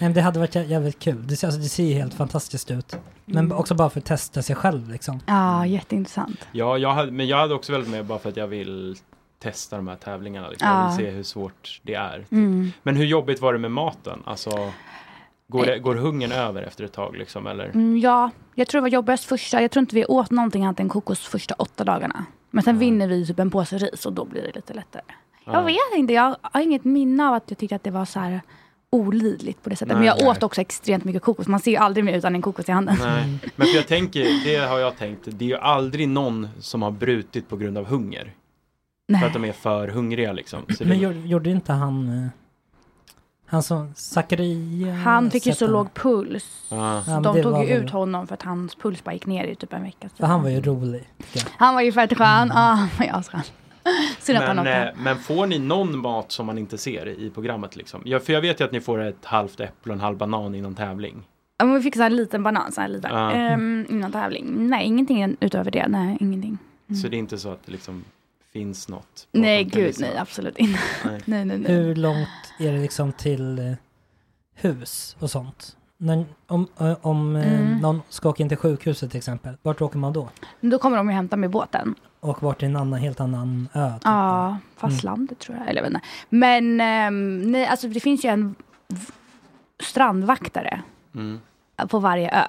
men 0.00 0.12
det 0.12 0.20
hade 0.20 0.38
varit 0.38 0.54
jä- 0.54 0.64
jävligt 0.66 0.98
kul. 0.98 1.26
Det, 1.26 1.36
ser- 1.36 1.46
alltså, 1.46 1.60
det 1.60 1.68
ser 1.68 1.84
ju 1.84 1.94
helt 1.94 2.14
fantastiskt 2.14 2.70
ut. 2.70 2.96
Men 3.24 3.44
Mm. 3.44 3.58
också 3.58 3.74
bara 3.74 3.90
för 3.90 3.98
att 4.00 4.04
testa 4.06 4.42
sig 4.42 4.56
själv 4.56 4.88
liksom. 4.90 5.20
Ja, 5.26 5.66
jätteintressant. 5.66 6.46
Ja, 6.52 6.78
jag 6.78 6.92
hade, 6.92 7.12
men 7.12 7.26
jag 7.26 7.36
hade 7.38 7.54
också 7.54 7.72
velat 7.72 7.88
med 7.88 8.04
bara 8.06 8.18
för 8.18 8.28
att 8.28 8.36
jag 8.36 8.46
vill 8.46 8.96
testa 9.38 9.76
de 9.76 9.88
här 9.88 9.96
tävlingarna. 9.96 10.48
Liksom. 10.48 10.68
Jag 10.68 10.76
Ja. 10.76 10.86
vill 10.96 11.06
se 11.06 11.10
hur 11.10 11.22
svårt 11.22 11.80
det 11.82 11.94
är. 11.94 12.18
typ. 12.18 12.32
Mm. 12.32 12.72
Men 12.82 12.96
hur 12.96 13.04
jobbigt 13.04 13.40
var 13.40 13.52
det 13.52 13.58
med 13.58 13.70
maten? 13.70 14.22
Alltså, 14.26 14.72
går, 15.48 15.66
det, 15.66 15.78
går 15.78 15.94
hungern 15.94 16.32
över 16.32 16.62
efter 16.62 16.84
ett 16.84 16.92
tag 16.92 17.16
liksom? 17.16 17.46
Eller? 17.46 17.64
Mm, 17.64 17.98
ja, 17.98 18.30
jag 18.54 18.68
tror 18.68 18.78
det 18.80 18.82
var 18.82 18.88
jobbigast 18.88 19.24
första. 19.24 19.62
Jag 19.62 19.70
tror 19.70 19.80
inte 19.80 19.94
vi 19.94 20.04
åt 20.04 20.30
någonting 20.30 20.64
annat 20.64 20.80
än 20.80 20.88
kokos 20.88 21.20
första 21.20 21.54
åtta 21.58 21.84
dagarna. 21.84 22.24
Men 22.50 22.64
sen 22.64 22.78
vinner 22.78 23.08
vi 23.08 23.26
typ 23.26 23.38
en 23.38 23.50
påse 23.50 23.78
ris 23.78 24.06
och 24.06 24.12
då 24.12 24.24
blir 24.24 24.42
det 24.42 24.54
lite 24.54 24.74
lättare. 24.74 25.02
Ja. 25.44 25.52
Jag 25.52 25.64
vet 25.64 25.98
inte, 25.98 26.12
jag 26.12 26.36
har 26.42 26.60
inget 26.60 26.84
minne 26.84 27.28
av 27.28 27.34
att 27.34 27.44
jag 27.46 27.58
tyckte 27.58 27.76
att 27.76 27.82
det 27.84 27.90
var 27.90 28.04
så 28.04 28.20
här 28.20 28.40
olidligt 28.90 29.62
på 29.62 29.70
det 29.70 29.76
sättet. 29.76 29.88
Men 29.92 29.98
Nej, 29.98 30.06
jag 30.06 30.16
nej. 30.18 30.28
åt 30.28 30.42
också 30.42 30.60
extremt 30.60 31.04
mycket 31.04 31.22
kokos. 31.22 31.46
Man 31.46 31.60
ser 31.60 31.70
ju 31.70 31.76
aldrig 31.76 32.04
mig 32.04 32.14
utan 32.16 32.34
en 32.34 32.42
kokos 32.42 32.68
i 32.68 32.72
handen. 32.72 32.96
Nej, 33.00 33.38
men 33.56 33.66
för 33.66 33.76
jag 33.76 33.86
tänker, 33.86 34.44
det 34.44 34.56
har 34.56 34.78
jag 34.78 34.96
tänkt, 34.98 35.20
det 35.24 35.44
är 35.44 35.48
ju 35.48 35.56
aldrig 35.56 36.08
någon 36.08 36.48
som 36.60 36.82
har 36.82 36.90
brutit 36.90 37.48
på 37.48 37.56
grund 37.56 37.78
av 37.78 37.84
hunger. 37.84 38.32
Nej. 39.08 39.20
För 39.20 39.26
att 39.26 39.32
de 39.32 39.44
är 39.44 39.52
för 39.52 39.88
hungriga 39.88 40.32
liksom. 40.32 40.62
Så 40.78 40.84
Men 40.84 40.98
det, 41.00 41.28
gjorde, 41.28 41.50
inte 41.50 41.72
han... 41.72 42.08
eh, 42.24 42.28
Han 43.46 43.62
som... 43.62 43.94
Zachariah... 43.94 44.94
Han 44.94 45.30
fick 45.30 45.46
ju 45.46 45.52
så 45.52 45.66
låg 45.66 45.94
puls. 45.94 46.66
Ja. 46.70 47.02
Så 47.04 47.10
Ja, 47.10 47.20
de 47.20 47.42
tog 47.42 47.58
ju 47.62 47.66
väl- 47.74 47.84
ut 47.84 47.90
honom 47.90 48.26
för 48.26 48.34
att 48.34 48.42
hans 48.42 48.74
puls 48.74 49.04
bara 49.04 49.12
gick 49.12 49.26
ner 49.26 49.44
i 49.44 49.54
typ 49.54 49.72
en 49.72 49.82
vecka. 49.82 50.08
För 50.16 50.26
han 50.26 50.42
var 50.42 50.50
ju 50.50 50.60
rolig. 50.60 51.08
jag. 51.32 51.42
Han 51.56 51.74
var 51.74 51.82
ju 51.82 51.92
fett 51.92 52.18
skön. 52.18 52.48
Ja, 52.54 52.60
han 52.60 52.88
var 52.98 53.06
ju 53.06 53.12
asskön. 53.12 53.40
Synd 54.20 54.38
att 54.38 54.44
han 54.46 54.56
men, 54.56 54.88
eh, 54.88 54.94
men 54.96 55.18
får 55.18 55.46
ni 55.46 55.58
någon 55.58 55.98
mat 55.98 56.32
som 56.32 56.46
man 56.46 56.58
inte 56.58 56.78
ser 56.78 57.08
i 57.08 57.30
programmet 57.30 57.76
liksom? 57.76 58.02
Ja, 58.04 58.20
för 58.20 58.32
jag 58.32 58.40
vet 58.40 58.60
ju 58.60 58.64
att 58.64 58.72
ni 58.72 58.80
får 58.80 58.98
ett 59.02 59.24
halvt 59.24 59.60
äpple 59.60 59.90
och 59.92 59.94
en 59.94 60.00
halv 60.00 60.16
banan 60.16 60.54
i 60.54 60.60
någon 60.60 60.74
tävling. 60.74 61.22
Ja, 61.58 61.64
men 61.64 61.74
vi 61.74 61.80
fick 61.82 61.94
så 61.94 62.02
här 62.02 62.10
en 62.10 62.16
liten 62.16 62.42
banan 62.42 62.72
så 62.72 62.80
här 62.80 62.88
liten. 62.88 63.10
Ja. 63.14 63.32
Ehm, 63.32 63.86
innan 63.90 64.12
tävling. 64.12 64.68
Nej, 64.68 64.86
ingenting 64.86 65.36
utöver 65.40 65.70
det. 65.70 65.88
Nej, 65.88 66.16
ingenting. 66.20 66.58
Så 67.02 67.08
det 67.08 67.16
är 67.16 67.18
inte 67.18 67.38
så 67.38 67.48
att 67.52 67.66
det 67.66 67.72
liksom 67.72 68.04
finns 68.54 68.88
något? 68.88 69.28
Nej, 69.32 69.64
gud 69.64 69.94
nej, 70.00 70.16
absolut 70.18 70.58
inte. 70.58 70.78
Nej. 71.04 71.20
nej, 71.24 71.44
nej, 71.44 71.58
nej. 71.58 71.72
Hur 71.72 71.94
långt 71.94 72.28
är 72.58 72.72
det 72.72 72.78
liksom 72.78 73.12
till 73.12 73.58
eh, 73.58 73.72
hus 74.54 75.16
och 75.18 75.30
sånt? 75.30 75.76
När, 75.96 76.24
om 76.46 76.66
eh, 76.80 76.96
om 77.02 77.36
eh, 77.36 77.52
Mm. 77.60 77.78
någon 77.78 78.02
ska 78.08 78.28
åka 78.28 78.42
in 78.42 78.48
till 78.48 78.58
sjukhuset 78.58 79.10
till 79.10 79.18
exempel, 79.18 79.56
vart 79.62 79.80
åker 79.82 79.98
man 79.98 80.12
då? 80.12 80.28
Då 80.60 80.78
kommer 80.78 80.96
de 80.96 81.08
ju 81.08 81.14
hämta 81.14 81.44
i 81.44 81.48
båten. 81.48 81.94
Och 82.20 82.42
vart 82.42 82.58
till 82.58 82.68
en 82.68 82.76
annan, 82.76 83.00
helt 83.00 83.20
annan 83.20 83.68
ö? 83.72 83.92
Typ. 83.94 84.02
Ja, 84.04 84.58
fastlandet 84.76 85.38
tror 85.38 85.58
jag. 85.58 85.68
Eller 85.68 85.82
jag 85.82 85.88
vet 85.90 85.94
inte. 85.94 86.06
Men 86.28 86.80
ehm, 86.80 87.40
nej, 87.52 87.66
alltså 87.66 87.88
det 87.88 88.00
finns 88.00 88.24
ju 88.24 88.28
en 88.28 88.54
strandvaktare 89.82 90.82
Mm. 91.14 91.40
på 91.88 91.98
varje 91.98 92.30
ö. 92.42 92.46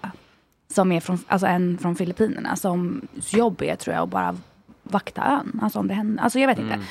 Som 0.74 0.92
är 0.92 1.00
från, 1.00 1.20
alltså 1.28 1.48
en 1.48 1.78
från 1.78 1.96
Filippinerna. 1.96 2.56
Som 2.56 3.08
jobb 3.30 3.62
är 3.62 3.76
tror 3.76 3.96
jag 3.96 4.04
att 4.04 4.10
bara 4.10 4.38
vakta 4.86 5.22
ön. 5.26 5.60
Alltså 5.64 5.80
om 5.80 5.88
det 5.88 5.94
händer. 5.94 6.24
Alltså 6.24 6.40
jag 6.40 6.48
vet 6.48 6.60
inte. 6.60 6.74
Mm. 6.74 6.86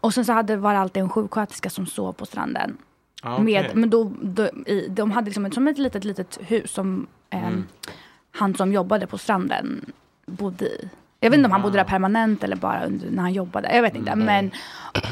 Och 0.00 0.14
sen 0.14 0.24
så 0.24 0.32
hade, 0.32 0.56
var 0.56 0.72
det 0.74 0.78
alltid 0.80 1.02
en 1.02 1.08
sjuksköterska 1.08 1.70
som 1.70 1.86
sov 1.86 2.12
på 2.12 2.26
stranden. 2.26 2.76
Ah, 3.22 3.32
okej. 3.34 3.44
Med, 3.44 3.70
men 3.76 3.90
då, 3.90 4.12
då, 4.22 4.44
i, 4.66 4.86
de 4.90 5.10
hade 5.10 5.24
liksom 5.24 5.46
ett, 5.46 5.54
som 5.54 5.68
ett 5.68 5.78
litet, 5.78 6.04
litet 6.04 6.38
hus 6.42 6.70
som 6.70 7.06
ehm, 7.30 7.44
Mm. 7.44 7.64
han 8.30 8.54
som 8.54 8.72
jobbade 8.72 9.06
på 9.06 9.18
stranden 9.18 9.92
bodde 10.26 10.64
i. 10.64 10.88
Jag 11.20 11.30
vet 11.30 11.36
inte 11.38 11.46
om 11.46 11.52
han 11.52 11.62
bodde 11.62 11.76
där 11.78 11.84
Ah. 11.84 11.88
permanent 11.88 12.44
eller 12.44 12.56
bara 12.56 12.84
under, 12.86 13.10
när 13.10 13.22
han 13.22 13.32
jobbade. 13.32 13.74
Jag 13.74 13.82
vet 13.82 13.94
inte. 13.96 14.10
Mm. 14.10 14.26
Men, 14.26 14.50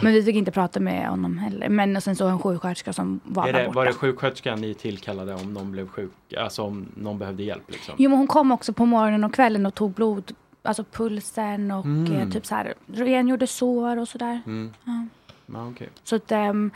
men 0.03 0.13
vi 0.13 0.23
fick 0.23 0.37
inte 0.37 0.51
prata 0.51 0.81
med 0.81 1.09
honom 1.09 1.39
heller. 1.39 1.69
Men 1.69 1.97
och 1.97 2.03
sen 2.03 2.17
så 2.17 2.27
en 2.29 2.39
sjuksköterska 2.39 2.93
som 2.93 3.21
var 3.25 3.49
Är 3.49 3.53
där 3.53 3.61
det, 3.61 3.67
borta. 3.67 3.77
var 3.79 3.87
det 3.87 3.93
sjuksköterskan 3.93 4.61
ni 4.61 4.75
tillkallade 4.75 5.35
om 5.35 5.55
någon 5.55 5.73
blev 5.73 5.89
sjuk? 5.89 6.13
Alltså 6.39 6.63
om 6.63 6.87
någon 6.97 7.19
behövde 7.19 7.43
hjälp 7.43 7.71
liksom? 7.71 7.95
Jo 7.99 8.11
men 8.11 8.19
hon 8.19 8.27
kom 8.27 8.53
också 8.53 8.73
på 8.73 8.87
morgonen 8.87 9.25
och 9.25 9.35
kvällen 9.35 9.67
och 9.67 9.75
tog 9.75 9.93
blod, 9.93 10.33
alltså 10.63 10.85
pulsen 10.85 11.71
och 11.71 11.85
Mm. 11.85 12.13
eh, 12.13 12.29
typ 12.31 12.47
så 12.47 12.55
här 12.55 12.75
rengjorde 12.87 13.47
sår 13.47 13.97
och 13.97 14.09
sådär. 14.09 14.41
Mm. 14.47 14.73
Ja. 14.85 15.07
Ja, 15.47 15.69
okej. 15.69 15.89
Så 16.05 16.17
att 16.17 16.33
ehm, 16.33 16.71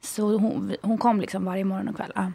så 0.00 0.38
hon, 0.38 0.74
hon 0.82 0.98
kom 0.98 1.20
liksom 1.20 1.44
varje 1.44 1.64
morgon 1.64 1.88
och 1.88 1.96
kväll. 1.96 2.12
Ja. 2.14 2.32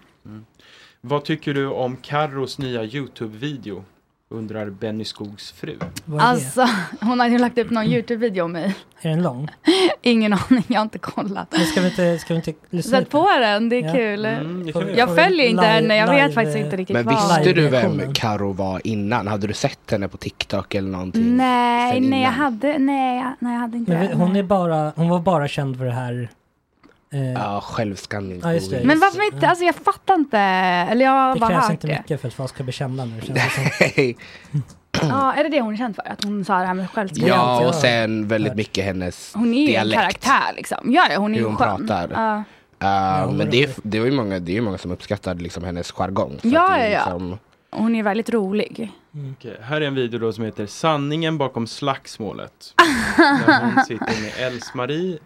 Vad 1.01 1.23
tycker 1.25 1.53
du 1.53 1.67
om 1.67 1.97
Carros 1.97 2.59
nya 2.59 2.83
YouTube-video? 2.83 3.83
Undrar 4.29 4.69
Benny 4.69 5.05
Skogs 5.05 5.51
fru. 5.51 5.77
Vad 6.05 6.21
är 6.21 6.25
Alltså 6.25 6.65
hon 7.01 7.19
hade 7.19 7.31
ju 7.31 7.37
lagt 7.37 7.57
upp 7.57 7.69
någon 7.69 7.85
Youtube-video 7.85 8.43
om 8.45 8.51
mig. 8.51 8.75
Är 9.01 9.09
den 9.09 9.23
lång? 9.23 9.47
Ingen 10.01 10.33
aning, 10.33 10.63
jag 10.67 10.75
har 10.75 10.81
inte 10.81 10.97
kollat. 10.99 11.47
Men 11.51 11.65
ska 11.65 11.81
vi 11.81 11.87
inte, 11.87 12.17
ska 12.19 12.33
vi 12.33 12.37
inte 12.37 12.53
lyssna 12.69 12.99
Sätt 12.99 13.09
på 13.09 13.29
den, 13.39 13.69
det 13.69 13.75
är 13.75 13.81
Ja. 13.87 13.93
kul. 13.93 14.25
Mm, 14.25 14.65
det 14.65 14.73
Får 14.73 14.79
kan 14.79 14.87
vi- 14.87 14.93
vi 14.93 14.99
Jag 14.99 15.15
följer 15.15 15.45
inte 15.47 15.63
live- 15.63 15.67
henne, 15.71 15.95
jag 15.97 16.07
vet 16.07 16.15
live, 16.21 16.33
faktiskt 16.33 16.55
eh, 16.57 16.61
inte 16.65 16.75
riktigt 16.77 16.93
Men 16.93 17.05
vad. 17.05 17.15
visste 17.15 17.53
du 17.53 17.61
vem 17.61 17.71
Live-reaktionen. 17.71 18.13
Karo 18.13 18.53
var 18.53 18.81
innan? 18.87 19.27
Hade 19.27 19.47
du 19.47 19.53
sett 19.53 19.91
henne 19.91 20.07
på 20.07 20.17
TikTok 20.17 20.75
eller 20.75 20.89
någonting? 20.89 21.37
Nej, 21.37 21.93
sen 21.93 22.09
nej 22.09 22.21
jag, 22.21 22.27
innan? 22.33 22.33
hade, 22.33 22.77
nej, 22.79 23.17
jag- 23.17 23.33
nej 23.39 23.53
jag 23.53 23.59
hade 23.59 23.77
inte 23.77 23.91
Men 23.91 24.01
vi, 24.01 24.07
det. 24.07 24.13
hon, 24.15 24.35
är 24.35 24.43
bara, 24.43 24.93
hon 24.95 25.09
var 25.09 25.19
bara 25.19 25.47
känd 25.47 25.77
för 25.77 25.85
det 25.85 25.91
här... 25.91 26.29
Eh, 27.15 27.31
Ja, 27.31 27.61
självskanning. 27.61 28.39
Ja, 28.43 28.53
just 28.53 28.71
det. 28.71 28.83
Men 28.83 28.99
varför 28.99 29.33
inte, 29.33 29.47
alltså 29.49 29.65
jag 29.65 29.75
fattar 29.75 30.13
inte. 30.15 30.37
Eller 30.39 31.05
jag 31.05 31.11
har 31.11 31.33
det 31.33 31.39
bara 31.39 31.49
krävs 31.49 31.63
hört 31.63 31.71
inte 31.71 31.87
det. 31.87 31.97
mycket 31.97 32.21
för 32.21 32.27
att 32.27 32.33
folk 32.33 32.49
ska 32.49 32.63
bli 32.63 32.73
kända 32.73 33.05
nu. 33.05 33.21
Känns 33.21 33.39
det 33.39 33.93
som. 33.95 34.13
Ja, 35.09 35.33
är 35.33 35.43
det 35.43 35.49
det 35.49 35.61
hon 35.61 35.73
är 35.73 35.77
känd 35.77 35.95
för? 35.95 36.07
Att 36.11 36.23
hon 36.23 36.45
sa 36.45 36.59
det 36.59 36.65
här 36.65 36.73
med 36.73 36.89
självtillit? 36.89 37.27
Ja, 37.29 37.67
och 37.67 37.75
sen 37.75 38.27
väldigt 38.27 38.55
mycket 38.55 38.85
hennes 38.85 39.31
Hon 39.35 39.53
är 39.53 39.57
ju 39.57 39.63
en 39.67 39.71
dialekt. 39.87 40.01
karaktär 40.01 40.53
liksom. 40.55 40.77
Ja, 40.93 41.07
ja, 41.11 41.17
hon 41.19 41.31
är 41.31 41.35
Hur 41.35 41.41
ju 41.41 41.47
hon 41.47 41.57
skön. 41.57 41.87
pratar. 41.87 42.09
Ja. 42.13 42.43
Uh, 43.19 43.25
hon 43.27 43.37
men 43.37 43.49
det, 43.49 43.63
är- 43.63 43.69
det 43.83 43.99
var 43.99 44.05
ju 44.05 44.11
många, 44.11 44.39
det 44.39 44.51
är 44.51 44.53
ju 44.53 44.61
många 44.61 44.77
som 44.77 44.91
uppskattade 44.91 45.43
liksom 45.43 45.63
hennes 45.63 45.91
jargong. 45.91 46.39
Ja, 46.41 46.69
det 46.69 46.77
ja, 46.77 46.87
ja. 46.87 46.97
liksom- 46.99 47.39
Hon 47.71 47.95
är 47.95 48.03
väldigt 48.03 48.29
rolig. 48.29 48.91
Okej, 49.37 49.57
här 49.61 49.81
är 49.81 49.85
en 49.85 49.95
video 49.95 50.19
då 50.19 50.33
som 50.33 50.43
heter 50.43 50.65
Sanningen 50.65 51.37
bakom 51.37 51.67
slagsmålet. 51.67 52.73
Där 53.47 53.63
hon 53.75 53.85
sitter 53.85 54.21
med 54.21 54.31
Els-Marie. 54.47 55.17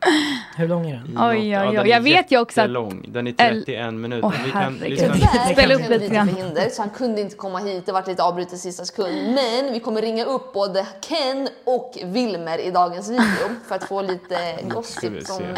Hur 0.57 0.67
lång 0.67 0.89
är 0.89 0.95
den? 0.95 1.17
Oj, 1.19 1.37
oj, 1.37 1.47
ja, 1.49 1.69
oj. 1.69 1.75
den 1.75 1.85
är 1.85 1.89
Jag 1.89 2.01
vet 2.01 2.31
ju 2.31 2.39
också 2.39 2.61
att- 2.61 2.65
jättelång. 2.65 3.05
Den 3.07 3.27
är 3.27 3.31
El- 3.37 3.63
31 3.65 3.93
minuter. 3.93 4.25
Åh, 4.27 4.33
Vi 4.45 4.51
kan 4.51 4.73
lyssna. 4.77 5.15
Spela 5.53 5.73
upp 5.75 5.89
lite 5.89 6.07
grann. 6.07 6.29
så 6.71 6.81
han 6.81 6.89
kunde 6.89 7.21
inte 7.21 7.35
komma 7.35 7.59
hit. 7.59 7.85
Det 7.85 7.91
var 7.91 8.03
lite 8.07 8.23
avbrutet 8.23 8.53
i 8.53 8.57
sista 8.57 8.85
sekund. 8.85 9.33
Men 9.35 9.73
vi 9.73 9.79
kommer 9.79 10.01
ringa 10.01 10.25
upp 10.25 10.53
både 10.53 10.87
Ken 11.01 11.49
och 11.65 11.97
Wilmer 12.03 12.57
i 12.57 12.71
dagens 12.71 13.09
video 13.09 13.49
för 13.67 13.75
att 13.75 13.83
få 13.83 14.01
lite 14.01 14.57
gossip 14.63 15.27
från 15.27 15.37
dem 15.41 15.55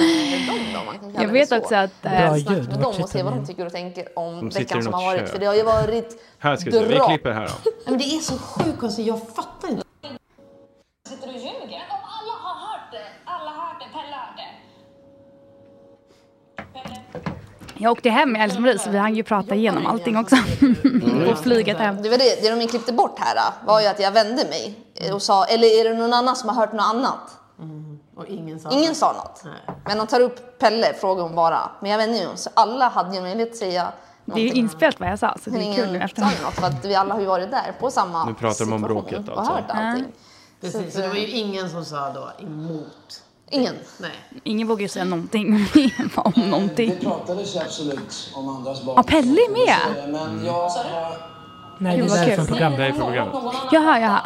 då, 0.74 0.84
man 0.86 1.00
kan 1.00 1.00
kalla 1.00 1.14
Jag 1.24 1.28
det 1.28 1.34
vet 1.34 1.50
så. 1.50 1.58
också 1.58 1.76
att... 1.76 2.02
Bra 2.02 2.12
Eh, 2.12 2.38
ljud. 2.38 2.68
Med 2.70 2.80
dem 2.80 2.94
och 3.02 3.10
se 3.10 3.24
vad 3.24 3.34
de? 3.34 3.46
tycker 3.46 3.66
och 3.66 3.72
tänker 3.72 4.20
om 4.20 4.40
De 4.40 4.60
veckan 4.60 4.84
som 4.84 4.94
har 4.94 5.04
varit. 5.04 5.30
För 5.30 5.40
det 5.40 5.46
har 5.46 5.56
ju 5.56 5.64
varit 5.64 6.22
Här 6.42 6.56
ska 6.56 6.70
vi 6.70 6.72
se, 6.72 6.86
vi 6.86 7.00
klipper 7.00 7.32
här 7.32 7.48
då. 7.48 7.72
Men 7.86 7.98
det 7.98 8.04
är 8.04 8.20
så 8.20 8.38
sjukt 8.38 8.80
konstigt, 8.80 9.06
jag 9.08 9.20
fattar 9.36 9.70
inte. 9.70 9.84
Sitter 11.10 11.28
du 11.28 11.34
och 11.34 11.40
ljuger? 11.40 11.82
Om 11.90 12.00
alla 12.04 12.34
har 12.42 12.68
hört 12.68 12.92
det, 12.92 13.06
alla 13.26 13.52
har 13.52 13.68
hört 13.68 13.80
det, 13.80 13.86
Pelle 14.00 14.16
har 14.16 14.26
hört 14.26 14.38
det. 14.38 14.52
jag 17.78 17.92
åkte 17.92 18.10
hem 18.10 18.32
med 18.32 18.44
Else-Marie 18.44 18.80
så 18.80 18.90
vi 18.90 18.98
hann 18.98 19.16
ju 19.16 19.24
prata 19.24 19.56
igenom 19.56 19.86
allting 19.86 20.18
också. 20.18 20.36
På 21.30 21.36
flyget 21.36 21.78
hem. 21.78 22.02
Det 22.02 22.10
var 22.10 22.18
det, 22.18 22.42
det 22.42 22.56
de 22.60 22.68
klippte 22.68 22.94
bort 22.94 23.20
här 23.20 23.36
då, 23.36 23.68
var 23.72 23.82
ju 23.82 23.88
att 23.88 24.00
jag 24.00 24.12
vände 24.12 24.44
mig 24.50 24.76
och 25.14 25.22
sa, 25.22 25.46
eller 25.46 25.68
är 25.80 25.84
det 25.90 25.94
någon 25.94 26.14
annan 26.14 26.36
som 26.36 26.50
har 26.50 26.56
hört 26.56 26.74
något 26.74 26.86
annat? 26.86 27.38
Och 28.16 28.26
ingen 28.28 28.60
sa 28.60 28.70
Ingen 28.72 28.88
något. 28.88 28.98
sa 28.98 29.14
något. 29.14 29.44
Men 29.86 29.98
de 29.98 30.08
tar 30.08 30.20
upp 30.20 30.60
Pelle, 30.60 30.94
frågar 30.94 31.24
hon 31.24 31.36
bara. 31.36 31.72
Men 31.82 31.92
jag 31.92 31.98
vände 31.98 32.18
mig 32.26 32.28
så 32.36 32.50
alla 32.54 32.88
hade 32.90 33.16
ju 33.16 33.22
möjlighet 33.22 33.52
att 33.52 33.58
säga 33.58 33.92
Det 34.36 34.42
är 34.42 34.46
ju 34.46 34.52
inspelat 34.52 35.00
vad 35.00 35.10
jag 35.10 35.20
sa 35.20 35.38
så 35.44 35.50
det 35.50 35.58
är 35.58 35.74
kul 35.76 35.94
ju 35.94 36.00
något 36.00 36.54
för 36.54 36.68
att 36.68 36.86
vi 36.86 36.96
alla 36.96 37.14
har 37.14 37.22
ju 37.22 37.28
varit 37.28 37.52
där 37.52 37.76
på 37.80 37.92
samma 37.92 38.26
Nu 38.26 38.34
pratar 38.34 38.66
de 38.66 38.74
om 38.74 38.82
bråket 38.82 39.30
och 39.30 39.38
alltså. 39.38 39.54
hört 39.54 39.64
allting. 39.70 40.06
Precis, 40.62 40.94
så 40.94 41.00
det 41.02 41.08
var 41.08 41.16
ju 41.16 41.28
ingen 41.28 41.70
som 41.70 41.86
sa 41.86 42.10
då 42.14 42.32
emot. 42.46 43.24
Ingen. 43.50 43.76
Nej. 43.98 44.12
Ingen 44.44 44.68
vågar 44.68 44.82
ju 44.82 44.88
säga 44.88 45.06
någonting 45.06 45.68
om 46.16 46.34
någonting. 46.50 46.98
pratades 47.02 47.56
ju 47.56 47.60
absolut 47.60 48.32
om 48.36 48.50
andras 48.50 48.84
barn. 48.84 48.94
Ja, 48.98 49.04
Pelle 49.04 49.42
är 49.42 49.52
med. 49.52 50.10
Men 50.12 50.46
jag 50.46 50.54
har... 50.70 51.32
Nej, 51.78 51.98
det 51.98 52.04
är 52.04 52.36
från 52.36 52.48
programmet. 52.48 52.80
Det 52.80 52.86
är 52.86 52.92
från 52.94 53.06
programmet. 53.06 53.36
Jaha, 53.72 54.00
jaha. 54.00 54.22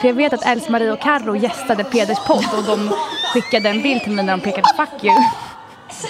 För 0.00 0.08
jag 0.08 0.14
vet 0.14 0.32
att 0.32 0.42
Else-Marie 0.46 0.92
och 0.92 1.00
Carro 1.00 1.36
gästade 1.36 1.84
Peders 1.84 2.18
podd 2.26 2.46
och 2.58 2.64
de 2.64 2.90
skickade 3.34 3.68
en 3.68 3.82
bild 3.82 4.02
till 4.02 4.12
mig 4.12 4.24
när 4.24 4.32
de 4.36 4.40
pekade 4.40 4.68
fuck 4.76 5.04
you. 5.04 5.14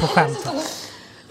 På 0.01 0.07
skämt. 0.07 0.84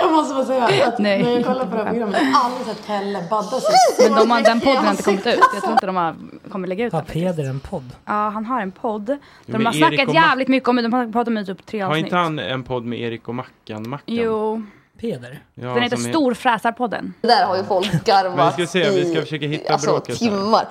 Jag 0.04 0.12
måste 0.12 0.34
bara 0.36 0.45
säga 0.45 0.88
att 0.88 0.99
Nej. 0.99 1.24
när 1.24 1.32
jag 1.32 1.45
kollar 1.45 1.66
på 1.66 1.76
det 1.76 1.84
här 1.84 1.89
programmet, 1.91 2.18
jag 2.22 2.32
har 2.32 2.49
aldrig 2.49 2.68
sett 2.68 2.88
Pelle 2.88 3.24
badda 3.30 3.60
sig. 3.60 4.10
Men 4.10 4.18
de 4.20 4.32
har, 4.32 4.41
den 4.41 4.60
podden 4.60 4.84
har 4.84 4.91
inte 4.91 5.04
kommit 5.04 5.28
ut. 5.28 5.39
Jag 5.54 5.62
tror 5.62 5.74
inte 5.74 5.86
de 5.86 5.95
har, 5.95 6.16
kommer 6.51 6.68
lägga 6.68 6.86
ut 6.86 6.93
Har 6.93 6.99
den. 6.99 7.06
faktiskt. 7.06 7.26
Peder 7.36 7.49
en 7.49 7.60
podd? 7.60 7.89
Ja, 8.06 8.30
han 8.30 8.45
har 8.45 8.62
en 8.62 8.72
podd. 8.72 9.06
Där 9.06 9.18
de 9.45 9.66
har 9.66 9.74
Erik 9.74 9.78
snackat 9.84 10.08
och 10.08 10.14
Ma- 10.14 10.18
jävligt 10.18 10.47
mycket 10.47 10.70
om 10.70 10.76
det. 10.76 10.82
De 10.82 10.93
har 10.93 11.06
pratat 11.06 11.28
om 11.28 11.36
det 11.36 11.41
i 11.41 11.45
typ 11.45 11.66
tre 11.66 11.80
Har 11.80 11.89
avsnitt. 11.89 12.06
inte 12.06 12.16
han 12.16 12.39
en 12.39 12.64
podd 12.64 12.86
med 12.86 12.99
Erik 12.99 13.28
och 13.28 13.36
Mackan? 13.36 13.89
Mackan? 13.89 14.16
Jo, 14.16 14.62
Peder? 15.02 15.39
Ja, 15.56 15.74
den 15.74 15.84
heter 15.84 15.98
är- 15.98 16.02
Storfräsarpodden. 16.02 17.14
Det 17.22 17.28
där 17.28 17.46
har 17.46 17.58
ju 17.58 17.64
folk 17.64 17.91
garvat 18.06 18.60
vi 18.60 18.68
ska 18.68 18.72
se, 18.72 18.89
vi 18.89 19.06
ska 19.10 19.20
i, 19.20 19.22
försöka 19.22 19.48
hitta 19.48 19.74
alltså, 19.74 19.91
bråket 19.91 20.18
timmar. 20.20 20.68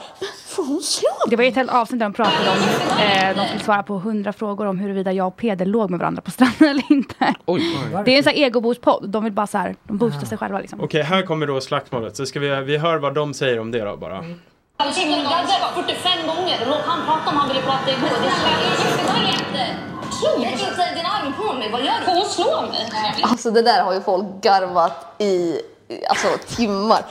Får 0.47 0.65
hon 0.65 0.83
slå 0.83 1.09
Det 1.31 1.37
var 1.37 1.43
ju 1.45 1.49
ett 1.49 1.57
helt 1.57 1.71
avsnitt 1.71 1.99
där 1.99 2.07
de 2.07 2.13
pratade 2.13 2.51
om, 2.51 2.57
eh, 3.01 3.37
de 3.37 3.47
skulle 3.47 3.65
svara 3.65 3.83
på 3.83 3.99
hundra 3.99 4.33
frågor 4.33 4.67
om 4.67 4.79
huruvida 4.79 5.13
jag 5.13 5.27
och 5.27 5.37
Peder 5.37 5.67
låg 5.67 5.91
med 5.91 6.01
varandra 6.01 6.23
på 6.23 6.31
stranden 6.31 6.69
eller 6.69 6.93
inte. 6.93 7.35
Oj. 7.47 7.63
Det 8.05 8.13
är 8.15 8.17
en 8.17 8.23
sån 8.23 8.33
här 8.33 8.41
egoboost-podd. 8.41 9.09
De 9.09 9.25
vill 9.25 9.33
bara 9.33 9.47
så 9.47 9.59
här, 9.59 9.77
de 9.85 9.99
boostar 9.99 10.27
sig 10.27 10.39
själva 10.39 10.59
liksom. 10.59 10.81
Okej, 10.81 11.03
här 11.03 11.23
kommer 11.23 11.47
då 11.47 11.61
slagsmålet. 11.61 12.17
Så 12.17 12.27
ska 12.27 12.41
vi, 12.41 12.61
vi 12.61 12.79
hör 12.79 12.99
vad 12.99 13.15
de 13.15 13.35
säger 13.35 13.59
om 13.61 13.71
det 13.71 13.85
då 13.85 13.97
bara. 13.97 14.15
Han 14.15 14.89
och 14.89 14.95
gaddar 14.95 15.83
45 15.83 16.27
gånger. 16.27 16.59
Låt 16.67 16.81
han 16.87 17.07
prata 17.07 17.31
om 17.31 17.37
han 17.37 17.49
ville 17.49 17.61
prata 17.61 17.91
igår. 17.91 18.09
Det 19.53 19.92
är 20.27 20.37
inte. 20.37 20.49
Lägg 20.49 20.69
inte 20.69 20.95
din 20.95 21.07
arm 21.07 21.33
på 21.33 21.53
mig. 21.53 21.71
Vad 21.71 21.81
gör 21.81 21.93
du? 22.01 22.05
Får 22.05 22.13
hon 22.13 22.27
slå 22.27 22.61
mig? 22.61 22.93
Alltså 23.23 23.51
det 23.51 23.63
där 23.63 23.83
har 23.83 23.93
ju 23.93 24.01
folk 24.01 24.27
garvat 24.41 25.15
i 25.19 25.61
alltså, 26.09 26.29
timmar. 26.57 27.05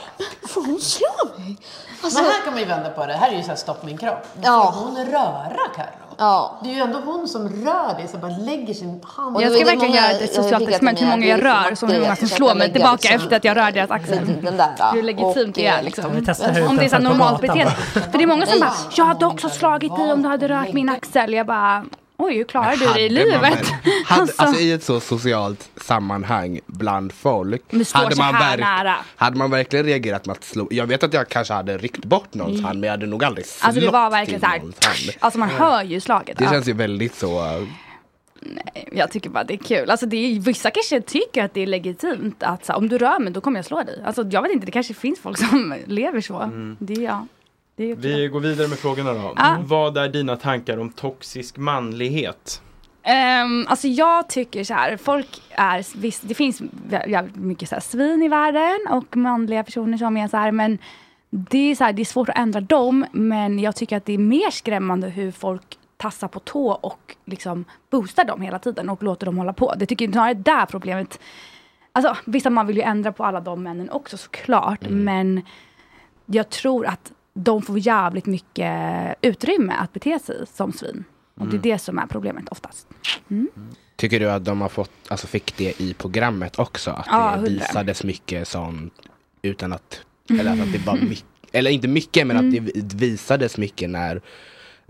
Får 0.48 0.64
hon 0.64 0.80
slå 0.80 1.08
mig? 1.38 1.56
Alltså, 2.02 2.22
Men 2.22 2.30
här 2.30 2.40
kan 2.44 2.52
man 2.52 2.62
ju 2.62 2.68
vända 2.68 2.90
på 2.90 3.06
det. 3.06 3.12
Här 3.12 3.32
är 3.32 3.36
ju 3.36 3.42
så 3.42 3.48
här 3.48 3.56
stopp 3.56 3.84
min 3.84 3.98
kropp. 3.98 4.26
Ja. 4.42 4.72
Får 4.72 4.80
hon 4.80 4.96
röra 4.96 5.68
Carro? 5.76 6.02
ja. 6.18 6.58
Det 6.62 6.70
är 6.70 6.74
ju 6.74 6.80
ändå 6.80 6.98
hon 7.04 7.28
som 7.28 7.48
rör 7.48 7.94
dig, 7.94 8.08
så 8.08 8.18
bara 8.18 8.30
lägger 8.30 8.74
sin 8.74 9.00
hand. 9.04 9.42
Jag 9.42 9.52
ska 9.52 9.64
verkligen 9.64 9.94
göra 9.94 10.10
ett 10.10 10.20
jag 10.20 10.44
socialt 10.44 10.68
experiment 10.68 11.00
hur 11.00 11.06
många 11.06 11.26
jag 11.26 11.44
rör 11.44 11.68
som 11.68 11.76
som 11.76 11.88
hur 11.90 12.00
många 12.00 12.16
som 12.16 12.28
slår 12.28 12.54
mig 12.54 12.72
tillbaka 12.72 12.96
liksom 13.00 13.16
efter 13.16 13.36
att 13.36 13.44
jag 13.44 13.56
rör 13.56 13.70
deras 13.70 13.90
axel. 13.90 14.42
Den 14.42 14.56
där. 14.56 14.92
Hur 14.92 15.02
legitimt 15.02 15.54
det 15.54 15.66
är 15.66 15.82
liksom. 15.82 16.04
Om 16.04 16.24
det 16.24 16.30
är 16.30 16.34
så 16.34 16.44
här 16.44 16.60
utanför 16.60 16.96
på 16.96 17.02
normalt 17.02 17.40
beteende. 17.40 17.72
För 17.72 18.18
det 18.18 18.24
är 18.24 18.26
många 18.26 18.46
som 18.46 18.60
bara, 18.60 18.72
jag 18.96 19.04
hade 19.04 19.26
också 19.26 19.48
slagit 19.48 19.96
dig 19.96 20.12
om 20.12 20.22
du 20.22 20.28
hade 20.28 20.48
rört 20.48 20.72
min 20.72 20.88
axel. 20.88 21.32
Jag 21.32 21.46
bara, 21.46 21.84
oj 22.24 22.36
hur 22.36 22.44
klarar 22.44 22.76
du 22.76 22.86
dig 22.86 22.86
i 22.86 23.18
Hade 23.18 23.40
man 23.40 23.42
livet? 23.42 23.42
väl- 23.42 23.66
Hade, 24.06 24.20
Alltså. 24.22 24.42
alltså, 24.42 24.60
I 24.62 24.72
ett 24.72 24.82
så 24.84 25.00
socialt 25.00 25.68
sammanhang 25.76 26.60
bland 26.66 27.12
folk. 27.12 27.62
Men 27.70 27.84
står 27.84 28.10
så 28.10 28.22
här 28.22 28.56
nära. 28.58 28.96
hade 29.16 29.36
man 29.36 29.50
verkligen 29.50 29.86
reagerat 29.86 30.26
med 30.26 30.32
att 30.36 30.44
slå? 30.44 30.68
Jag 30.70 30.86
vet 30.86 31.02
att 31.02 31.12
jag 31.14 31.28
kanske 31.28 31.54
hade 31.54 31.78
ryckt 31.78 32.04
bort 32.04 32.34
någons 32.34 32.62
hand 32.62 32.80
men 32.80 32.86
jag 32.86 32.92
hade 32.92 33.06
nog 33.06 33.24
aldrig 33.24 33.46
slått 33.46 33.66
Alltså 33.66 33.80
det 33.80 33.90
var 33.90 34.10
verkligen 34.10 34.40
så 34.40 34.46
här, 34.46 34.62
alltså 35.18 35.38
man 35.38 35.48
hör 35.48 35.82
ju 35.82 36.00
slaget. 36.00 36.38
Det 36.38 36.44
Ja. 36.44 36.50
känns 36.50 36.68
ju 36.68 36.72
väldigt 36.72 37.14
så. 37.14 37.40
uh, 37.40 37.68
Jag 38.92 39.10
tycker 39.10 39.30
bara 39.30 39.44
det 39.44 39.54
är 39.54 39.58
kul. 39.58 39.90
Alltså 39.90 40.06
det 40.06 40.16
är, 40.16 40.40
vissa 40.40 40.70
kanske 40.70 41.00
tycker 41.00 41.44
att 41.44 41.54
det 41.54 41.60
är 41.60 41.66
legitimt 41.66 42.42
att 42.42 42.64
så, 42.66 42.72
om 42.74 42.88
du 42.88 42.98
rör 42.98 43.18
mig 43.18 43.32
då 43.32 43.40
kommer 43.40 43.58
jag 43.58 43.64
slå 43.64 43.82
dig. 43.82 44.02
Alltså 44.06 44.24
jag 44.30 44.42
vet 44.42 44.52
inte, 44.52 44.66
det 44.66 44.72
kanske 44.72 44.94
finns 44.94 45.20
folk 45.20 45.38
som 45.38 45.74
lever 45.86 46.20
så. 46.20 46.38
Mm. 46.40 46.76
Det, 46.80 46.92
är- 46.94 47.00
ja, 47.00 47.26
det 47.26 47.41
är 47.41 47.41
Vi 47.96 48.28
går 48.28 48.40
vidare 48.40 48.68
med 48.68 48.78
frågorna 48.78 49.12
då. 49.12 49.34
Ja. 49.36 49.58
Vad 49.60 49.96
är 49.96 50.08
dina 50.08 50.36
tankar 50.36 50.78
om 50.78 50.90
toxisk 50.90 51.56
manlighet? 51.56 52.62
Ehm, 53.02 53.66
alltså 53.68 53.88
jag 53.88 54.28
tycker 54.28 54.64
så 54.64 54.74
här, 54.74 54.96
folk 54.96 55.42
är, 55.50 55.98
visst 55.98 56.28
det 56.28 56.34
finns 56.34 56.62
jävligt 57.06 57.36
mycket 57.36 57.68
så 57.68 57.74
här 57.74 57.82
svin 57.82 58.22
i 58.22 58.28
världen 58.28 58.78
och 58.90 59.16
manliga 59.16 59.64
personer 59.64 59.98
som 59.98 60.16
är 60.16 60.28
så 60.28 60.36
här, 60.36 60.52
men 60.52 60.78
det 61.30 61.70
är, 61.70 61.74
så 61.74 61.84
här, 61.84 61.92
det 61.92 62.02
är 62.02 62.04
svårt 62.04 62.28
att 62.28 62.38
ändra 62.38 62.60
dem, 62.60 63.06
men 63.12 63.58
jag 63.58 63.76
tycker 63.76 63.96
att 63.96 64.04
det 64.04 64.12
är 64.12 64.18
mer 64.18 64.50
skrämmande 64.50 65.08
hur 65.08 65.32
folk 65.32 65.78
tassar 65.96 66.28
på 66.28 66.40
tå 66.40 66.72
och 66.72 67.16
liksom 67.24 67.64
boostar 67.90 68.24
dem 68.24 68.40
hela 68.42 68.58
tiden 68.58 68.88
och 68.88 69.02
låter 69.02 69.26
dem 69.26 69.38
hålla 69.38 69.52
på. 69.52 69.74
Det 69.76 69.86
tycker 69.86 70.04
jag 70.04 70.14
snarare 70.14 70.30
är 70.30 70.34
där 70.34 70.66
problemet 70.66 71.18
Alltså 71.92 72.16
vissa 72.24 72.50
man 72.50 72.66
vill 72.66 72.76
ju 72.76 72.82
ändra 72.82 73.12
på 73.12 73.24
alla 73.24 73.40
de 73.40 73.62
männen 73.62 73.90
också 73.90 74.16
såklart, 74.16 74.88
men 74.88 75.42
jag 76.26 76.48
tror 76.48 76.86
att 76.86 77.12
de 77.34 77.62
får 77.62 77.78
jävligt 77.78 78.26
mycket 78.26 78.72
utrymme 79.20 79.72
att 79.78 79.92
bete 79.92 80.18
sig 80.18 80.46
som 80.54 80.72
svin. 80.72 81.04
Och 81.34 81.46
det 81.46 81.50
är 81.50 81.58
Mm. 81.58 81.62
det 81.62 81.78
som 81.78 81.98
är 81.98 82.06
problemet 82.06 82.48
oftast. 82.48 82.86
Mm. 83.30 83.48
Tycker 83.96 84.20
du 84.20 84.30
att 84.30 84.44
de 84.44 84.60
har 84.60 84.68
fått, 84.68 84.90
alltså 85.08 85.26
fick 85.26 85.56
det 85.56 85.80
i 85.80 85.94
programmet 85.94 86.58
också? 86.58 86.90
Att 86.90 87.06
Ja, 87.10 87.36
det 87.36 87.50
visades 87.50 88.04
mycket 88.04 88.48
sånt 88.48 88.92
utan 89.42 89.72
att, 89.72 90.00
eller 90.30 90.50
alltså 90.50 90.66
att 90.66 90.72
det 90.72 90.86
var 90.86 90.96
mycket, 91.08 91.24
eller 91.52 91.70
inte 91.70 91.88
mycket 91.88 92.26
men 92.26 92.36
att 92.36 92.42
Mm. 92.42 92.64
det 92.74 92.94
visades 92.94 93.58
mycket 93.58 93.90
när 93.90 94.20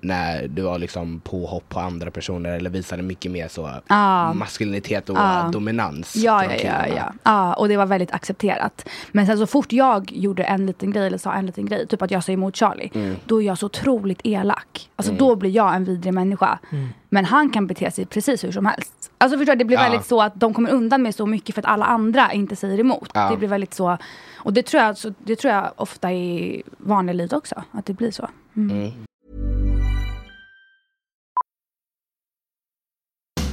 när 0.04 0.48
det 0.48 0.62
var 0.62 0.78
liksom 0.78 1.20
påhopp 1.20 1.68
på 1.68 1.80
andra 1.80 2.10
personer 2.10 2.50
eller 2.56 2.70
visade 2.70 3.02
mycket 3.02 3.30
mer 3.32 3.48
så 3.48 3.70
Ja. 3.86 4.32
maskulinitet 4.32 5.08
och 5.10 5.16
Ja. 5.16 5.50
dominans. 5.52 6.16
Ja, 6.16 6.44
ja, 6.44 6.50
ja, 6.64 6.86
ja. 6.96 7.12
ja. 7.22 7.54
Och 7.54 7.68
det 7.68 7.76
var 7.76 7.86
väldigt 7.86 8.12
accepterat. 8.12 8.88
Men 9.12 9.26
sen 9.26 9.38
så 9.38 9.46
fort 9.46 9.72
jag 9.72 10.12
gjorde 10.12 10.42
en 10.44 10.66
liten 10.66 10.90
grej 10.90 11.06
eller 11.06 11.18
sa 11.18 11.32
en 11.32 11.46
liten 11.46 11.66
grej, 11.66 11.86
typ 11.86 12.02
att 12.02 12.10
jag 12.10 12.24
sa 12.24 12.32
emot 12.32 12.56
Charlie, 12.56 12.90
Mm. 12.94 13.16
då 13.26 13.42
är 13.42 13.46
jag 13.46 13.58
så 13.58 13.66
otroligt 13.66 14.20
elak. 14.24 14.90
Alltså 14.96 15.12
Mm. 15.12 15.18
då 15.18 15.36
blir 15.36 15.50
jag 15.50 15.74
en 15.74 15.84
vidrig 15.84 16.14
människa. 16.14 16.58
Mm. 16.72 16.88
Men 17.08 17.24
han 17.24 17.50
kan 17.50 17.66
bete 17.66 17.90
sig 17.90 18.06
precis 18.06 18.44
hur 18.44 18.52
som 18.52 18.66
helst. 18.66 19.10
Alltså 19.18 19.38
förstår 19.38 19.52
du, 19.54 19.58
det 19.58 19.64
blir 19.64 19.76
Ja. 19.76 19.82
väldigt 19.82 20.06
så 20.06 20.22
att 20.22 20.32
de 20.40 20.54
kommer 20.54 20.70
undan 20.70 21.02
med 21.02 21.14
så 21.14 21.26
mycket 21.26 21.54
för 21.54 21.62
att 21.62 21.68
alla 21.68 21.84
andra 21.84 22.32
inte 22.32 22.56
säger 22.56 22.80
emot. 22.80 23.10
Ja. 23.14 23.30
Det 23.30 23.36
blir 23.36 23.48
väldigt 23.48 23.74
så. 23.74 23.98
Och 24.36 24.52
det 24.52 24.62
tror 24.66 24.82
jag, 24.82 24.96
så, 24.98 25.14
det 25.18 25.36
tror 25.36 25.52
jag 25.54 25.70
ofta 25.76 26.12
i 26.12 26.62
vanliga 26.78 27.14
livet 27.14 27.32
också, 27.32 27.62
att 27.72 27.86
det 27.86 27.92
blir 27.92 28.10
så. 28.10 28.28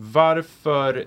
Varför 0.00 1.04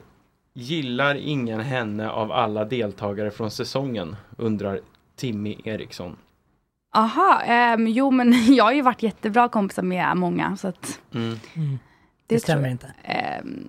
gillar 0.53 1.15
ingen 1.15 1.59
henne 1.59 2.09
av 2.09 2.31
alla 2.31 2.65
deltagare 2.65 3.31
från 3.31 3.51
säsongen? 3.51 4.15
Undrar 4.37 4.79
Timmy 5.15 5.57
Eriksson. 5.63 6.15
Aha, 6.95 7.41
ehm, 7.45 7.87
jo 7.87 8.11
men 8.11 8.33
jag 8.55 8.63
har 8.63 8.71
ju 8.71 8.81
varit 8.81 9.03
jättebra 9.03 9.49
kompisar 9.49 9.83
med 9.83 10.17
många 10.17 10.57
så 10.57 10.67
att 10.67 10.99
Mm. 11.13 11.35
Det, 12.27 12.35
tror 12.35 12.39
stämmer 12.39 12.63
jag. 12.63 12.71
inte. 12.71 12.93
Men 13.07 13.67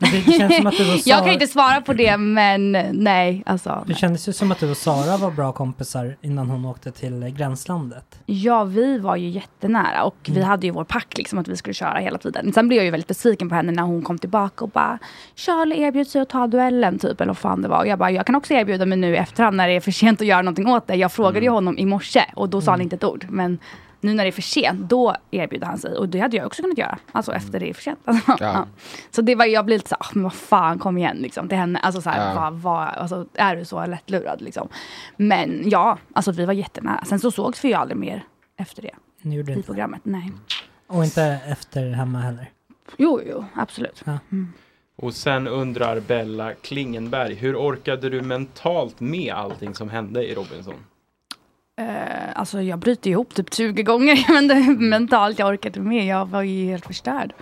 det 0.00 0.32
känns 0.32 0.56
som 0.56 0.66
att 0.66 0.76
du 0.76 0.82
och 0.90 0.94
jag 1.04 1.18
Sara- 1.18 1.24
kan 1.24 1.32
inte 1.32 1.46
svara 1.46 1.80
på 1.80 1.92
det 1.92 2.16
men 2.16 2.72
nej, 2.92 3.42
alltså. 3.46 3.84
Det 3.86 3.94
kändes 3.94 4.28
ju 4.28 4.32
som 4.32 4.52
att 4.52 4.60
du 4.60 4.70
och 4.70 4.76
Sara 4.76 5.16
var 5.16 5.30
bra 5.30 5.52
kompisar 5.52 6.16
innan 6.20 6.50
hon 6.50 6.64
åkte 6.64 6.90
till 6.92 7.24
gränslandet. 7.38 8.18
Ja, 8.26 8.64
vi 8.64 8.98
var 8.98 9.16
ju 9.16 9.28
jättenära 9.28 10.02
och 10.04 10.16
vi 10.24 10.36
Mm. 10.36 10.48
hade 10.48 10.66
ju 10.66 10.72
vår 10.72 10.84
pakt 10.84 11.18
liksom 11.18 11.38
att 11.38 11.48
vi 11.48 11.56
skulle 11.56 11.74
köra 11.74 11.98
hela 11.98 12.18
tiden. 12.18 12.52
Sen 12.52 12.68
blev 12.68 12.76
jag 12.76 12.84
ju 12.84 12.90
väldigt 12.90 13.08
besviken 13.08 13.48
på 13.48 13.54
henne 13.54 13.72
när 13.72 13.82
hon 13.82 14.02
kom 14.02 14.18
tillbaka 14.18 14.64
och 14.64 14.70
bara 14.70 14.98
Charlie 15.36 15.82
erbjöd 15.82 16.06
sig 16.08 16.20
att 16.22 16.28
ta 16.28 16.46
duellen 16.46 16.98
typ 16.98 17.20
eller 17.20 17.30
vad 17.30 17.38
fan 17.38 17.62
det 17.62 17.68
var. 17.68 17.78
Och 17.78 17.86
jag 17.86 17.98
bara, 17.98 18.10
jag 18.10 18.26
kan 18.26 18.34
också 18.34 18.54
erbjuda 18.54 18.86
mig 18.86 18.98
nu 18.98 19.14
i 19.14 19.16
efterhand 19.16 19.56
när 19.56 19.68
det 19.68 19.74
är 19.74 19.80
för 19.80 19.90
sent 19.90 20.20
att 20.20 20.26
göra 20.26 20.42
någonting 20.42 20.68
åt 20.68 20.86
det. 20.86 20.94
Jag 20.94 21.12
frågade 21.12 21.40
ju 21.46 21.50
honom 21.50 21.78
i 21.78 21.86
morse 21.86 22.24
och 22.34 22.48
då 22.48 22.60
sa 22.60 22.70
han 22.70 22.80
inte 22.80 22.96
ett 22.96 23.04
ord. 23.04 23.26
Men 23.30 23.58
nu 24.00 24.14
när 24.14 24.24
det 24.24 24.30
är 24.30 24.32
för 24.32 24.42
sent, 24.42 24.88
då 24.90 25.16
erbjuder 25.30 25.66
han 25.66 25.78
sig. 25.78 25.96
Och 25.96 26.08
det 26.08 26.20
hade 26.20 26.36
jag 26.36 26.46
också 26.46 26.62
kunnat 26.62 26.78
göra. 26.78 26.98
Alltså 27.12 27.32
efter 27.32 27.60
det 27.60 27.70
är 27.70 27.74
för 27.74 27.82
sent. 27.82 27.98
Alltså, 28.04 28.36
ja. 28.40 28.66
Så 29.10 29.22
det 29.22 29.34
var, 29.34 29.44
jag 29.44 29.64
blev 29.64 29.78
lite 29.78 29.88
så 29.88 29.96
här, 30.00 30.06
"Ah, 30.06 30.10
men 30.14 30.22
vad 30.22 30.32
fan 30.34 30.78
kom 30.78 30.98
igen 30.98 31.16
liksom 31.16 31.48
till 31.48 31.58
henne. 31.58 31.78
Alltså 31.78 32.02
så 32.02 32.10
här, 32.10 32.34
Ja. 32.34 32.40
vad, 32.40 32.52
vad, 32.52 32.88
alltså, 32.88 33.26
är 33.34 33.56
du 33.56 33.64
så 33.64 33.86
lättlurad 33.86 34.40
liksom? 34.42 34.68
Men 35.16 35.62
ja, 35.70 35.98
alltså 36.12 36.32
vi 36.32 36.44
var 36.44 36.52
jättenära. 36.52 37.04
Sen 37.04 37.20
så 37.20 37.30
sågs 37.30 37.64
vi 37.64 37.68
ju 37.68 37.74
aldrig 37.74 37.96
mer 37.98 38.24
efter 38.56 38.82
det. 38.82 38.94
Ni 39.22 39.36
gjorde 39.36 39.52
I 39.52 39.54
inte. 39.54 39.66
programmet, 39.66 40.00
nej. 40.04 40.32
Och 40.86 41.04
inte 41.04 41.22
efter 41.46 41.90
hemma 41.90 42.18
heller. 42.18 42.50
Jo, 42.96 43.20
jo, 43.26 43.44
absolut. 43.54 44.02
Ja. 44.04 44.18
Mm. 44.32 44.52
Och 44.96 45.14
sen 45.14 45.48
undrar 45.48 46.00
Bella 46.00 46.54
Klingenberg, 46.54 47.34
hur 47.34 47.56
orkade 47.56 48.08
du 48.10 48.22
mentalt 48.22 49.00
med 49.00 49.34
allting 49.34 49.74
som 49.74 49.88
hände 49.90 50.24
i 50.30 50.34
Robinson? 50.34 50.74
Eh, 51.80 52.28
alltså 52.34 52.62
jag 52.62 52.78
bryter 52.78 53.10
ihop 53.10 53.34
typ 53.34 53.54
20 53.54 53.82
gånger 53.82 54.24
men 54.32 54.48
det, 54.48 54.80
mentalt, 54.80 55.38
jag 55.38 55.48
orkade 55.48 55.80
med. 55.80 56.06
Jag 56.06 56.26
var 56.28 56.42
ju 56.42 56.66
helt 56.66 56.86
förstörd. 56.86 57.32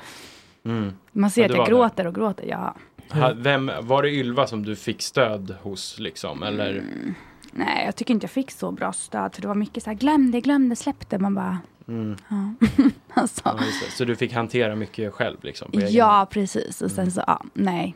Mm. 0.64 0.93
Man 1.12 1.30
ser 1.30 1.43
Ja, 1.43 1.49
att 1.49 1.57
jag 1.57 1.66
gråter 1.66 2.07
och 2.07 2.14
gråter, 2.14 2.47
ja. 2.47 2.74
Ha, 3.11 3.32
vem, 3.36 3.70
var 3.80 4.03
det 4.03 4.11
Ylva 4.11 4.47
som 4.47 4.64
du 4.64 4.76
fick 4.76 5.03
stöd 5.03 5.55
hos 5.62 5.99
liksom? 5.99 6.43
Eller? 6.43 6.70
Mm. 6.70 7.14
Nej, 7.53 7.84
jag 7.84 7.97
tycker 7.97 8.14
inte 8.14 8.24
jag 8.24 8.30
fick 8.30 8.51
så 8.51 8.70
bra 8.72 8.93
stöd. 8.93 9.34
För 9.34 9.43
det 9.43 9.49
var 9.49 9.55
mycket 9.55 9.82
så 9.82 9.91
här, 9.91 9.97
glöm 9.97 10.30
det, 10.30 10.41
glöm 10.41 10.68
det, 10.68 10.76
släpp 10.76 11.11
det. 11.11 11.18
Man 11.18 11.34
bara, 11.34 11.59
Mm. 11.89 12.16
ja. 12.28 12.66
alltså. 13.20 13.41
Ja. 13.45 13.59
Så 13.97 14.05
du 14.05 14.16
fick 14.16 14.32
hantera 14.32 14.74
mycket 14.76 15.12
själv 15.12 15.36
liksom? 15.43 15.70
på 15.70 15.78
egen 15.78 15.93
Ja, 15.93 16.26
precis. 16.30 16.82
Och 16.82 16.91
sen 16.91 17.11
så, 17.11 17.22
ja, 17.26 17.45
nej. 17.55 17.95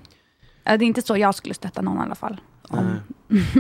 Ja, 0.64 0.76
Det 0.76 0.84
är 0.84 0.86
inte 0.86 1.02
så 1.02 1.16
jag 1.16 1.34
skulle 1.34 1.54
stötta 1.54 1.82
någon 1.82 1.98
i 1.98 2.00
alla 2.00 2.14
fall. 2.14 2.40
Om, 2.72 2.98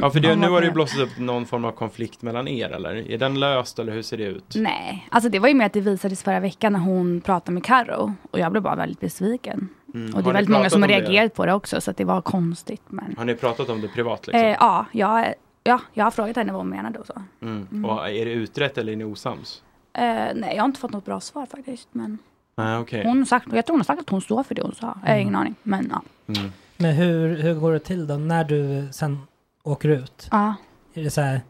Ja, 0.00 0.10
för 0.10 0.20
det, 0.20 0.36
nu 0.36 0.48
har 0.48 0.60
det 0.60 0.66
ju 0.66 0.72
blossat 0.72 1.00
upp 1.00 1.18
någon 1.18 1.46
form 1.46 1.64
av 1.64 1.72
konflikt 1.72 2.22
mellan 2.22 2.48
er, 2.48 2.70
eller? 2.70 3.10
Är 3.10 3.18
den 3.18 3.40
löst, 3.40 3.78
eller 3.78 3.92
hur 3.92 4.02
ser 4.02 4.16
det 4.16 4.24
ut? 4.24 4.54
Nej, 4.56 5.08
alltså 5.10 5.30
det 5.30 5.38
var 5.38 5.48
ju 5.48 5.54
med 5.54 5.66
att 5.66 5.72
det 5.72 5.80
visades 5.80 6.22
förra 6.22 6.40
veckan 6.40 6.72
när 6.72 6.80
hon 6.80 7.20
pratade 7.20 7.52
med 7.52 7.64
Karo 7.64 8.12
och 8.30 8.38
jag 8.38 8.52
blev 8.52 8.62
bara 8.62 8.74
väldigt 8.74 9.00
besviken. 9.00 9.68
Mm. 9.94 10.14
Och 10.14 10.22
det 10.22 10.30
är 10.30 10.32
väldigt 10.32 10.50
många 10.52 10.70
som 10.70 10.82
har 10.82 10.88
om 10.88 10.92
det? 10.94 11.00
reagerat 11.00 11.34
på 11.34 11.46
det 11.46 11.52
också 11.52 11.80
så 11.80 11.90
att 11.90 11.96
det 11.96 12.04
var 12.04 12.20
konstigt. 12.22 12.82
Men... 12.88 13.14
Har 13.18 13.24
ni 13.24 13.34
pratat 13.34 13.68
om 13.68 13.80
det 13.80 13.88
privat 13.88 14.26
liksom? 14.26 14.44
Eh, 14.46 14.56
ja, 14.60 14.86
jag, 14.92 15.34
ja, 15.64 15.80
jag 15.92 16.04
har 16.04 16.10
frågat 16.10 16.36
henne 16.36 16.52
vad 16.52 16.60
hon 16.60 16.68
menade 16.70 16.98
och 16.98 17.06
så. 17.06 17.22
Mm. 17.42 17.66
mm. 17.72 17.84
Och 17.90 18.08
är 18.08 18.24
det 18.24 18.32
utrett 18.32 18.78
eller 18.78 18.92
är 18.92 18.96
ni 18.96 19.04
osams? 19.04 19.62
Eh, 19.92 20.02
nej, 20.34 20.52
jag 20.54 20.62
har 20.62 20.64
inte 20.64 20.80
fått 20.80 20.92
något 20.92 21.04
bra 21.04 21.20
svar 21.20 21.46
faktiskt. 21.46 21.88
Men 21.92 22.18
Nej, 22.56 22.78
okej. 22.78 23.04
hon 23.04 23.26
sagt, 23.26 23.46
jag 23.52 23.66
tror 23.66 23.74
hon 23.74 23.80
har 23.80 23.84
sagt 23.84 24.00
att 24.00 24.10
hon 24.10 24.20
står 24.20 24.42
för 24.42 24.54
det 24.54 24.62
hon 24.62 24.74
sa. 24.74 24.86
Jag 25.02 25.08
har 25.08 25.14
Mm. 25.14 25.20
ingen 25.22 25.34
aning. 25.36 25.54
Men 25.62 25.92
ja. 26.26 26.34
Mm. 26.84 26.96
Men 26.96 27.06
hur, 27.06 27.36
hur 27.42 27.54
går 27.54 27.72
det 27.72 27.78
till 27.78 28.06
då 28.06 28.14
när 28.16 28.44
du 28.44 28.88
sen 28.92 29.18
åker 29.62 29.88
ut? 29.88 30.28
Ja. 30.30 30.54
Är 30.94 31.02
det 31.04 31.10
så 31.10 31.20
här, 31.20 31.40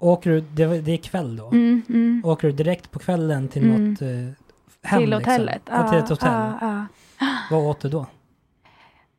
Åker 0.00 0.30
du, 0.30 0.40
det, 0.40 0.80
det 0.80 0.92
är 0.92 0.96
kväll 0.96 1.36
då? 1.36 1.46
Mm, 1.46 1.82
mm. 1.88 2.22
Åker 2.24 2.48
du 2.48 2.52
direkt 2.54 2.90
på 2.90 2.98
kvällen 2.98 3.48
till 3.48 3.62
Mm. 3.64 3.90
något 3.90 4.02
eh, 4.02 4.08
hem? 4.82 5.00
Till 5.00 5.10
liksom? 5.10 5.32
hotellet. 5.32 5.62
Ja, 5.70 5.88
till 5.88 5.98
ett 5.98 6.08
hotell. 6.08 6.52
Ja. 6.60 6.86
Vad 7.50 7.60
åt 7.66 7.80
du 7.80 7.88
då? 7.88 8.06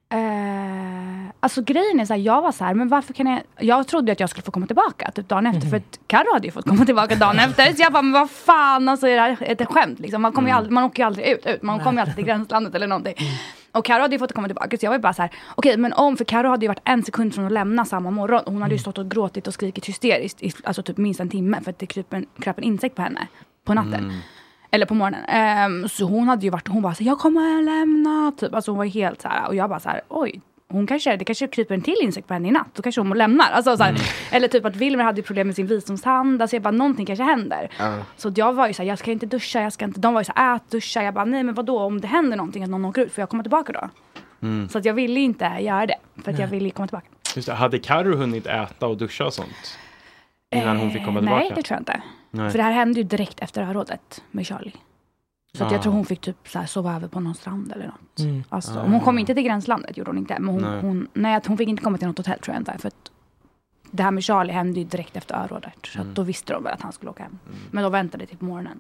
Eh, 0.09 1.29
alltså 1.39 1.61
grejen 1.61 1.99
är 1.99 2.05
så 2.05 2.13
här, 2.13 2.19
jag 2.21 2.41
var 2.41 2.51
så 2.51 2.63
här, 2.63 2.73
men 2.73 2.87
varför 2.89 3.13
kan 3.13 3.27
jag... 3.27 3.41
Jag 3.59 3.87
trodde 3.87 4.11
att 4.11 4.19
jag 4.19 4.29
skulle 4.29 4.43
få 4.43 4.51
komma 4.51 4.67
tillbaka 4.67 5.11
typ 5.11 5.29
dagen 5.29 5.47
efter, 5.47 5.69
för 5.69 5.77
att 5.77 5.99
Carro 6.07 6.33
hade 6.33 6.47
ju 6.47 6.51
fått 6.51 6.67
komma 6.67 6.85
tillbaka 6.85 7.15
dagen 7.15 7.39
efter. 7.49 7.73
Så 7.73 7.81
jag 7.81 7.93
bara, 7.93 8.01
men 8.01 8.11
vad 8.13 8.29
fan, 8.29 8.89
alltså 8.89 9.07
är 9.07 9.15
det 9.15 9.21
här 9.21 9.37
ett 9.41 9.67
skämt 9.67 9.99
liksom? 9.99 10.21
Man, 10.21 10.31
kommer 10.31 10.49
ju 10.49 10.55
aldrig, 10.55 10.71
man 10.73 10.83
åker 10.83 11.03
ju 11.03 11.07
aldrig 11.07 11.27
ut, 11.27 11.45
ut. 11.45 11.61
man 11.61 11.79
kommer 11.79 11.93
ju 11.93 11.99
alltid 12.01 12.15
till 12.15 12.25
gränslandet 12.25 12.75
eller 12.75 12.87
någonting. 12.87 13.15
Och 13.75 13.85
Carro 13.85 14.01
hade 14.01 14.15
ju 14.15 14.19
fått 14.19 14.33
komma 14.33 14.47
tillbaka, 14.47 14.77
så 14.77 14.85
jag 14.85 14.89
var 14.91 14.97
ju 14.97 15.01
bara 15.01 15.13
så 15.13 15.21
här, 15.21 15.31
okej 15.55 15.77
men 15.77 15.93
om, 15.93 16.17
för 16.17 16.25
Carro 16.25 16.49
hade 16.49 16.65
ju 16.65 16.67
varit 16.67 16.81
en 16.83 17.03
sekund 17.03 17.35
från 17.35 17.45
att 17.45 17.51
lämna 17.51 17.85
samma 17.85 18.11
morgon. 18.11 18.43
Och 18.45 18.53
hon 18.53 18.61
hade 18.61 18.73
ju 18.75 18.79
stått 18.79 18.97
och 18.97 19.11
gråtit 19.11 19.47
och 19.47 19.53
skrikit 19.53 19.85
hysteriskt 19.85 20.43
i 20.43 20.51
alltså 20.63 20.83
typ 20.83 20.97
minst 20.97 21.19
en 21.19 21.29
timme, 21.29 21.61
för 21.61 21.71
att 21.71 21.79
det 21.79 21.85
kröp 21.85 22.13
en, 22.13 22.25
kröp 22.39 22.57
en 22.57 22.63
insekt 22.63 22.95
på 22.95 23.01
henne 23.01 23.27
på 23.63 23.73
natten. 23.73 24.13
Eller 24.71 24.85
på 24.85 24.93
morgonen. 24.93 25.25
Ehm, 25.27 25.89
så 25.89 26.05
hon 26.05 26.27
hade 26.27 26.43
ju 26.45 26.49
varit, 26.49 26.67
hon 26.67 26.81
bara 26.81 26.95
så 26.95 27.03
här, 27.03 27.11
jag 27.11 27.19
kommer 27.19 27.61
lämna. 27.61 28.31
Typ. 28.37 28.53
Alltså 28.53 28.71
hon 28.71 28.77
var 28.77 28.85
helt 28.85 29.21
så 29.21 29.27
här, 29.27 29.47
och 29.47 29.55
jag 29.55 29.69
bara 29.69 29.79
så 29.79 29.89
här, 29.89 30.01
oj. 30.09 30.41
Hon 30.75 30.87
kanske, 30.87 31.15
det 31.17 31.25
kanske 31.25 31.47
kryper 31.47 31.75
en 31.75 31.81
till 31.81 31.95
insekt 32.01 32.27
på 32.27 32.33
henne 32.33 32.47
i 32.47 32.51
natt. 32.51 32.67
Då 32.73 32.81
kanske 32.81 33.01
hon 33.01 33.17
lämnar. 33.17 33.51
Alltså, 33.51 33.77
så 33.77 33.83
här, 33.83 33.95
Eller 34.31 34.47
typ 34.47 34.65
att 34.65 34.75
Wilmer 34.75 35.03
hade 35.03 35.21
problem 35.21 35.47
med 35.47 35.55
sin 35.55 35.67
visdomstand. 35.67 36.41
Alltså 36.41 36.55
jag 36.55 36.63
bara, 36.63 36.71
någonting 36.71 37.05
kanske 37.05 37.23
händer. 37.23 37.69
Så 38.17 38.31
jag 38.35 38.53
var 38.53 38.67
ju 38.67 38.73
så 38.73 38.81
här, 38.81 38.89
jag 38.89 38.99
ska 38.99 39.11
inte 39.11 39.25
duscha, 39.25 39.61
jag 39.61 39.73
ska 39.73 39.85
inte. 39.85 39.99
De 39.99 40.13
var 40.13 40.21
ju 40.21 40.25
så 40.25 40.31
här, 40.35 40.55
ät, 40.55 40.61
duscha. 40.71 41.03
Jag 41.03 41.13
bara, 41.13 41.25
nej 41.25 41.43
men 41.43 41.55
vadå 41.55 41.79
om 41.79 42.01
det 42.01 42.07
händer 42.07 42.37
någonting 42.37 42.63
att 42.63 42.69
någon 42.69 42.85
åker 42.85 43.01
ut, 43.01 43.11
får 43.13 43.21
jag 43.21 43.29
komma 43.29 43.43
tillbaka 43.43 43.73
då? 43.73 43.89
Mm. 44.47 44.69
Så 44.69 44.77
att 44.77 44.85
jag 44.85 44.93
ville 44.93 45.19
inte 45.19 45.45
göra 45.59 45.85
det. 45.85 45.95
För 46.23 46.31
att 46.31 46.39
jag 46.39 46.49
Nej. 46.49 46.59
ville 46.59 46.69
komma 46.71 46.87
tillbaka. 46.87 47.07
Just 47.35 47.47
det, 47.47 47.53
hade 47.53 47.79
Karo 47.79 48.15
hunnit 48.15 48.47
äta 48.47 48.87
och 48.87 48.97
duscha 48.97 49.25
och 49.25 49.33
sånt? 49.33 49.77
Innan 50.55 50.77
hon 50.77 50.91
fick 50.91 51.05
komma 51.05 51.19
Eh, 51.19 51.23
tillbaka? 51.23 51.39
Nej, 51.43 51.51
det 51.55 51.61
tror 51.61 51.75
jag 51.75 51.81
inte. 51.81 52.01
Nej. 52.31 52.51
För 52.51 52.57
det 52.57 52.63
här 52.63 52.71
hände 52.71 52.99
ju 52.99 53.03
direkt 53.03 53.39
efter 53.39 53.61
örådet 53.63 54.23
med 54.31 54.47
Charlie. 54.47 54.73
Så 55.57 55.63
att 55.63 55.71
jag 55.71 55.81
tror 55.81 55.93
hon 55.93 56.05
fick 56.05 56.21
typ 56.21 56.49
så 56.49 56.59
här 56.59 56.65
sova 56.65 56.95
över 56.95 57.07
på 57.07 57.19
någon 57.19 57.35
strand 57.35 57.71
eller 57.71 57.85
något. 57.85 58.19
Mm. 58.19 58.43
Alltså, 58.49 58.79
Ah. 58.79 58.87
Hon 58.87 58.99
kom 59.01 59.19
inte 59.19 59.33
till 59.33 59.43
gränslandet, 59.43 59.97
gjorde 59.97 60.09
hon 60.09 60.17
inte. 60.17 60.39
Men 60.39 60.53
hon, 60.53 60.61
Nej. 60.61 60.81
hon, 60.81 61.07
nej, 61.13 61.41
hon 61.47 61.57
fick 61.57 61.69
inte 61.69 61.83
komma 61.83 61.97
till 61.97 62.07
något 62.07 62.17
hotell 62.17 62.39
tror 62.39 62.53
jag 62.55 62.61
inte. 62.61 62.77
För 62.77 62.87
att 62.87 63.11
det 63.91 64.03
här 64.03 64.11
med 64.11 64.23
Charlie 64.23 64.53
hände 64.53 64.79
ju 64.79 64.85
direkt 64.85 65.15
efter 65.17 65.35
örådet. 65.35 65.73
Så 65.85 65.97
Mm. 65.99 66.09
att 66.09 66.15
då 66.15 66.23
visste 66.23 66.53
de 66.53 66.63
väl 66.63 66.73
att 66.73 66.81
han 66.81 66.91
skulle 66.91 67.11
åka 67.11 67.23
hem. 67.23 67.39
Men 67.71 67.83
de 67.83 67.91
väntade 67.91 68.25
till 68.25 68.37
på 68.37 68.45
morgonen. 68.45 68.79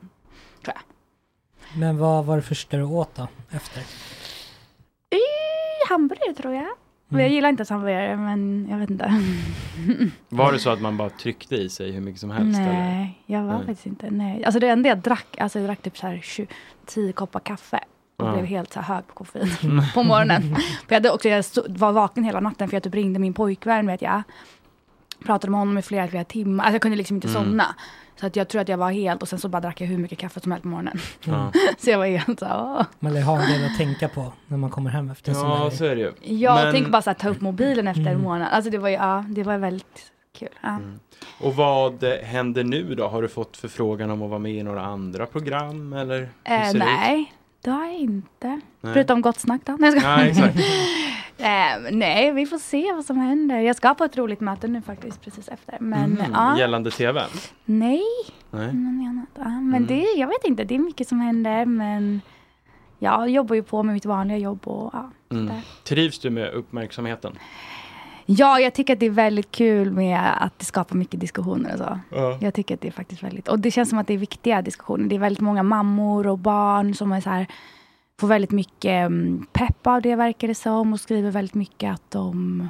Tror 0.63 0.75
jag. 0.75 0.81
Men 1.79 1.97
vad 1.97 2.25
var 2.25 2.35
det 2.35 2.41
första 2.41 2.77
du 2.77 2.83
åt 2.83 3.15
då? 3.15 3.27
Efter? 3.51 3.81
I 5.09 5.89
hamburgare 5.89 6.33
tror 6.33 6.53
jag. 6.53 6.67
Och 7.11 7.21
Jag 7.21 7.29
gillar 7.29 7.49
inte 7.49 7.61
ens 7.61 7.69
hamburgare 7.69 8.17
men 8.17 8.67
jag 8.71 8.77
vet 8.77 8.89
inte. 8.89 9.21
Var 10.29 10.51
det 10.51 10.59
så 10.59 10.69
att 10.69 10.81
man 10.81 10.97
bara 10.97 11.09
tryckte 11.09 11.55
i 11.55 11.69
sig 11.69 11.91
hur 11.91 12.01
mycket 12.01 12.21
som 12.21 12.31
helst? 12.31 12.59
Eller? 12.59 12.73
Nej, 12.73 13.21
jag 13.25 13.43
var 13.43 13.53
Nej. 13.57 13.65
faktiskt 13.65 13.85
inte. 13.85 14.09
Nej. 14.11 14.45
Alltså 14.45 14.59
det 14.59 14.67
enda 14.67 14.89
jag 14.89 14.97
drack, 14.97 15.37
alltså 15.39 15.59
jag 15.59 15.67
drack 15.67 15.81
typ 15.81 15.97
så 15.97 16.07
här 16.07 16.19
20, 16.23 16.47
10 16.85 17.11
koppar 17.13 17.39
kaffe. 17.39 17.79
Och 18.17 18.27
Ja. 18.27 18.31
blev 18.33 18.45
helt 18.45 18.73
så 18.73 18.79
hög 18.79 19.07
på 19.07 19.13
koffein 19.13 19.51
på 19.93 20.03
morgonen. 20.03 20.55
för 20.55 20.61
jag, 20.87 20.95
hade 20.95 21.11
också, 21.11 21.29
jag 21.29 21.43
var 21.67 21.91
vaken 21.91 22.23
hela 22.23 22.39
natten 22.39 22.67
för 22.69 22.75
jag 22.75 22.83
typ 22.83 22.93
ringde 22.95 23.19
min 23.19 23.33
pojkvän 23.33 23.87
vet 23.87 24.01
jag. 24.01 24.23
Pratade 25.25 25.51
med 25.51 25.59
honom 25.59 25.77
i 25.77 25.81
flera, 25.81 26.07
flera 26.07 26.23
timmar. 26.23 26.63
Alltså 26.63 26.73
jag 26.75 26.81
kunde 26.81 26.97
liksom 26.97 27.17
inte 27.17 27.27
Mm. 27.27 27.43
somna. 27.43 27.75
Så 28.19 28.25
att 28.27 28.35
jag 28.35 28.47
tror 28.47 28.61
att 28.61 28.69
jag 28.69 28.77
var 28.77 28.91
helt 28.91 29.21
och 29.21 29.27
sen 29.27 29.39
så 29.39 29.49
bara 29.49 29.61
drack 29.61 29.81
jag 29.81 29.87
hur 29.87 29.97
mycket 29.97 30.19
kaffe 30.19 30.39
som 30.39 30.51
helst 30.51 30.63
på 30.63 30.67
morgonen. 30.67 30.99
Ja. 31.23 31.51
så 31.77 31.89
jag 31.89 31.97
var 31.97 32.05
helt 32.05 32.39
så 32.39 32.45
här. 32.45 32.85
Man 32.99 33.13
lär 33.13 33.21
ha 33.21 33.41
en 33.41 33.51
del 33.51 33.65
att 33.65 33.77
tänka 33.77 34.07
på 34.09 34.33
när 34.47 34.57
man 34.57 34.69
kommer 34.69 34.89
hem 34.89 35.09
efter 35.09 35.29
en 35.31 35.35
sån 35.35 35.49
Ja, 35.49 35.71
så 35.71 35.85
är 35.85 35.95
det 35.95 36.01
ju. 36.01 36.37
Jag 36.37 36.55
Men- 36.63 36.73
tänkte 36.73 36.91
bara 36.91 37.01
så 37.01 37.09
här, 37.09 37.15
ta 37.15 37.29
upp 37.29 37.41
mobilen 37.41 37.87
efter 37.87 38.01
en 38.01 38.07
Mm. 38.07 38.21
månad. 38.21 38.47
Alltså 38.51 38.71
det 38.71 38.77
var 38.77 38.89
ju, 38.89 38.95
ja, 38.95 39.25
det 39.29 39.43
var 39.43 39.57
väldigt 39.57 40.11
kul. 40.39 40.49
Ja. 40.61 40.79
Och 41.41 41.55
vad 41.55 42.03
händer 42.23 42.63
nu 42.63 42.95
då? 42.95 43.07
Har 43.07 43.21
du 43.21 43.27
fått 43.27 43.57
förfrågan 43.57 44.11
om 44.11 44.21
att 44.21 44.29
vara 44.29 44.39
med 44.39 44.51
i 44.51 44.63
några 44.63 44.81
andra 44.85 45.25
program? 45.25 45.93
Eller 45.93 46.21
Eh, 46.43 46.71
det 46.71 46.73
nej, 46.79 47.33
det 47.61 47.69
har 47.71 47.85
jag 47.85 47.95
inte. 47.95 48.47
Nej. 48.81 48.93
Förutom 48.93 49.21
Gott 49.21 49.39
Snack 49.39 49.61
då. 49.65 49.75
Nej, 49.79 49.91
jag 49.93 50.01
skojar. 50.01 50.17
Nej, 50.17 50.29
exakt. 50.29 50.55
eh, 51.37 51.91
nej, 51.91 52.31
vi 52.31 52.45
får 52.45 52.57
se 52.57 52.93
vad 52.93 53.05
som 53.05 53.17
händer. 53.17 53.59
Jag 53.59 53.75
ska 53.75 53.93
på 53.93 54.03
ett 54.03 54.17
roligt 54.17 54.39
möte 54.41 54.67
nu 54.67 54.81
faktiskt 54.81 55.21
precis 55.21 55.47
efter. 55.47 55.77
Men 55.79 56.03
Mm. 56.19 56.31
ja, 56.33 56.57
Gällande 56.59 56.91
TV? 56.91 57.21
nej. 57.65 58.01
Nej. 58.51 58.69
Annat. 58.69 59.29
Ja, 59.35 59.43
men 59.43 59.75
Mm. 59.75 59.85
det, 59.87 60.01
jag 60.17 60.27
vet 60.27 60.43
inte, 60.45 60.63
det 60.63 60.75
är 60.75 60.79
mycket 60.79 61.07
som 61.07 61.19
händer. 61.19 61.65
Men 61.65 62.21
jag 62.99 63.29
jobbar 63.29 63.55
ju 63.55 63.63
på 63.63 63.83
med 63.83 63.93
mitt 63.93 64.05
vanliga 64.05 64.37
jobb. 64.37 64.67
Och, 64.67 64.89
ja, 64.93 65.11
Mm. 65.31 65.55
Trivs 65.83 66.19
du 66.19 66.29
med 66.29 66.49
uppmärksamheten? 66.53 67.37
ja, 68.25 68.59
jag 68.59 68.73
tycker 68.73 68.93
att 68.93 68.99
det 68.99 69.05
är 69.05 69.09
väldigt 69.09 69.51
kul 69.51 69.91
med 69.91 70.19
att 70.43 70.59
det 70.59 70.65
skapar 70.65 70.95
mycket 70.95 71.19
diskussioner 71.19 71.73
och 71.73 71.77
så. 71.79 71.99
Ja. 72.09 72.37
Jag 72.41 72.53
tycker 72.53 72.75
att 72.75 72.81
det 72.81 72.87
är 72.87 72.91
faktiskt 72.91 73.23
väldigt, 73.23 73.47
och 73.47 73.59
det 73.59 73.71
känns 73.71 73.89
som 73.89 73.99
att 73.99 74.07
det 74.07 74.13
är 74.13 74.17
viktiga 74.17 74.61
diskussioner. 74.61 75.09
Det 75.09 75.15
är 75.15 75.19
väldigt 75.19 75.41
många 75.41 75.63
mammor 75.63 76.27
och 76.27 76.37
barn 76.37 76.93
som 76.95 77.11
är 77.11 77.21
så 77.21 77.29
här, 77.29 77.47
får 78.19 78.27
väldigt 78.27 78.51
mycket 78.51 79.05
um, 79.07 79.47
pepp 79.53 79.87
av 79.87 80.01
det 80.01 80.15
verkar 80.15 80.47
det 80.47 80.55
som 80.55 80.93
och 80.93 80.99
skriver 80.99 81.31
väldigt 81.31 81.53
mycket 81.53 81.93
att 81.93 82.11
de 82.11 82.67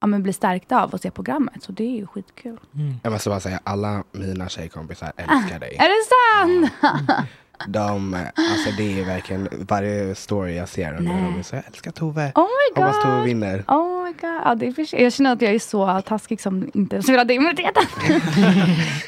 ja, 0.00 0.06
men 0.06 0.22
blir 0.22 0.32
stärkta 0.32 0.82
av 0.82 0.94
att 0.94 1.02
se 1.02 1.10
programmet. 1.10 1.62
Så 1.62 1.72
det 1.72 1.84
är 1.84 1.96
ju 1.96 2.06
skitkul. 2.06 2.60
Jag 3.02 3.12
måste 3.12 3.28
bara 3.28 3.40
säga, 3.40 3.60
alla 3.64 4.04
mina 4.12 4.48
tjejkompisar 4.48 5.12
älskar 5.16 5.58
dig. 5.60 5.76
Är 5.76 5.88
det 5.88 6.06
sant? 6.08 7.26
De, 7.68 8.14
alltså 8.34 8.70
det 8.76 9.00
är 9.00 9.04
verkligen, 9.04 9.48
varje 9.68 10.14
story 10.14 10.56
jag 10.56 10.68
ser, 10.68 10.96
och 10.96 11.02
Nej. 11.02 11.22
de 11.22 11.38
är 11.38 11.42
så, 11.42 11.56
jag 11.56 11.64
älskar 11.66 11.90
Tove. 11.90 12.32
Oh 12.34 12.42
my 12.42 12.82
Hoppas 12.82 13.02
Tove 13.02 13.16
god! 13.16 13.24
vinner. 13.24 13.64
Oh 13.68 14.04
my 14.04 14.12
god. 14.12 14.40
Ja, 14.44 14.54
det 14.54 14.66
är 14.66 14.72
för... 14.72 15.02
Jag 15.02 15.12
känner 15.12 15.32
att 15.32 15.42
jag 15.42 15.54
är 15.54 15.58
så 15.58 16.02
taskig 16.06 16.40
som 16.40 16.70
inte 16.74 17.02
spelade 17.02 17.34
immuniteten. 17.34 17.82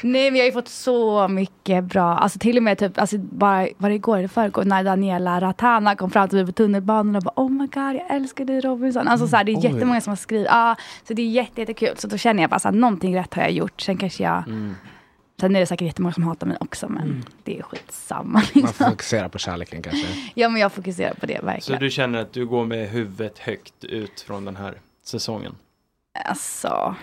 Nej 0.03 0.31
men 0.31 0.35
jag 0.35 0.41
har 0.41 0.45
ju 0.45 0.51
fått 0.51 0.67
så 0.67 1.27
mycket 1.27 1.83
bra, 1.83 2.17
alltså 2.17 2.39
till 2.39 2.57
och 2.57 2.63
med 2.63 2.77
typ, 2.77 2.99
alltså 2.99 3.17
bara, 3.17 3.67
var 3.77 3.89
det 3.89 3.95
igår 3.95 4.17
eller 4.17 4.27
förrgår 4.27 4.63
när 4.63 4.83
Daniela 4.83 5.41
Ratana 5.41 5.95
kom 5.95 6.09
fram 6.09 6.29
till 6.29 6.37
mig 6.37 6.45
på 6.45 6.51
tunnelbanan 6.51 7.15
och 7.15 7.23
bara 7.23 7.33
Oh 7.35 7.49
my 7.51 7.67
god 7.67 7.95
jag 7.95 8.15
älskar 8.15 8.45
dig 8.45 8.61
Robinson. 8.61 9.07
Alltså 9.07 9.27
så 9.27 9.35
här, 9.35 9.43
det 9.43 9.51
är 9.51 9.57
Oj. 9.57 9.63
jättemånga 9.63 10.01
som 10.01 10.11
har 10.11 10.15
skrivit, 10.15 10.47
ja 10.49 10.75
så 11.07 11.13
det 11.13 11.21
är 11.21 11.27
jätte, 11.27 11.61
jättekul. 11.61 11.97
Så 11.97 12.07
då 12.07 12.17
känner 12.17 12.43
jag 12.43 12.49
bara 12.49 12.59
så 12.59 12.67
här, 12.67 12.75
någonting 12.75 13.15
rätt 13.17 13.33
har 13.33 13.41
jag 13.41 13.51
gjort. 13.51 13.81
Sen 13.81 13.97
kanske 13.97 14.23
jag, 14.23 14.43
sen 15.39 15.55
är 15.55 15.59
det 15.59 15.65
säkert 15.65 15.85
jättemånga 15.85 16.13
som 16.13 16.23
hatar 16.23 16.47
mig 16.47 16.57
också 16.59 16.89
men 16.89 17.25
det 17.43 17.57
är 17.59 17.63
skitsamma. 17.63 18.23
Man 18.33 18.41
Liksom. 18.53 18.73
får 18.73 18.85
fokusera 18.85 19.29
på 19.29 19.37
kärleken 19.37 19.81
kanske. 19.81 20.07
Ja 20.35 20.49
men 20.49 20.61
jag 20.61 20.71
fokuserar 20.73 21.13
på 21.13 21.25
det 21.25 21.39
Så 21.39 21.45
verkligen. 21.45 21.81
du 21.81 21.89
känner 21.89 22.19
att 22.21 22.33
du 22.33 22.45
går 22.45 22.65
med 22.65 22.89
huvudet 22.89 23.39
högt 23.39 23.83
ut 23.83 24.21
från 24.21 24.45
den 24.45 24.55
här 24.55 24.73
säsongen? 25.03 25.55
Alltså, 26.25 26.95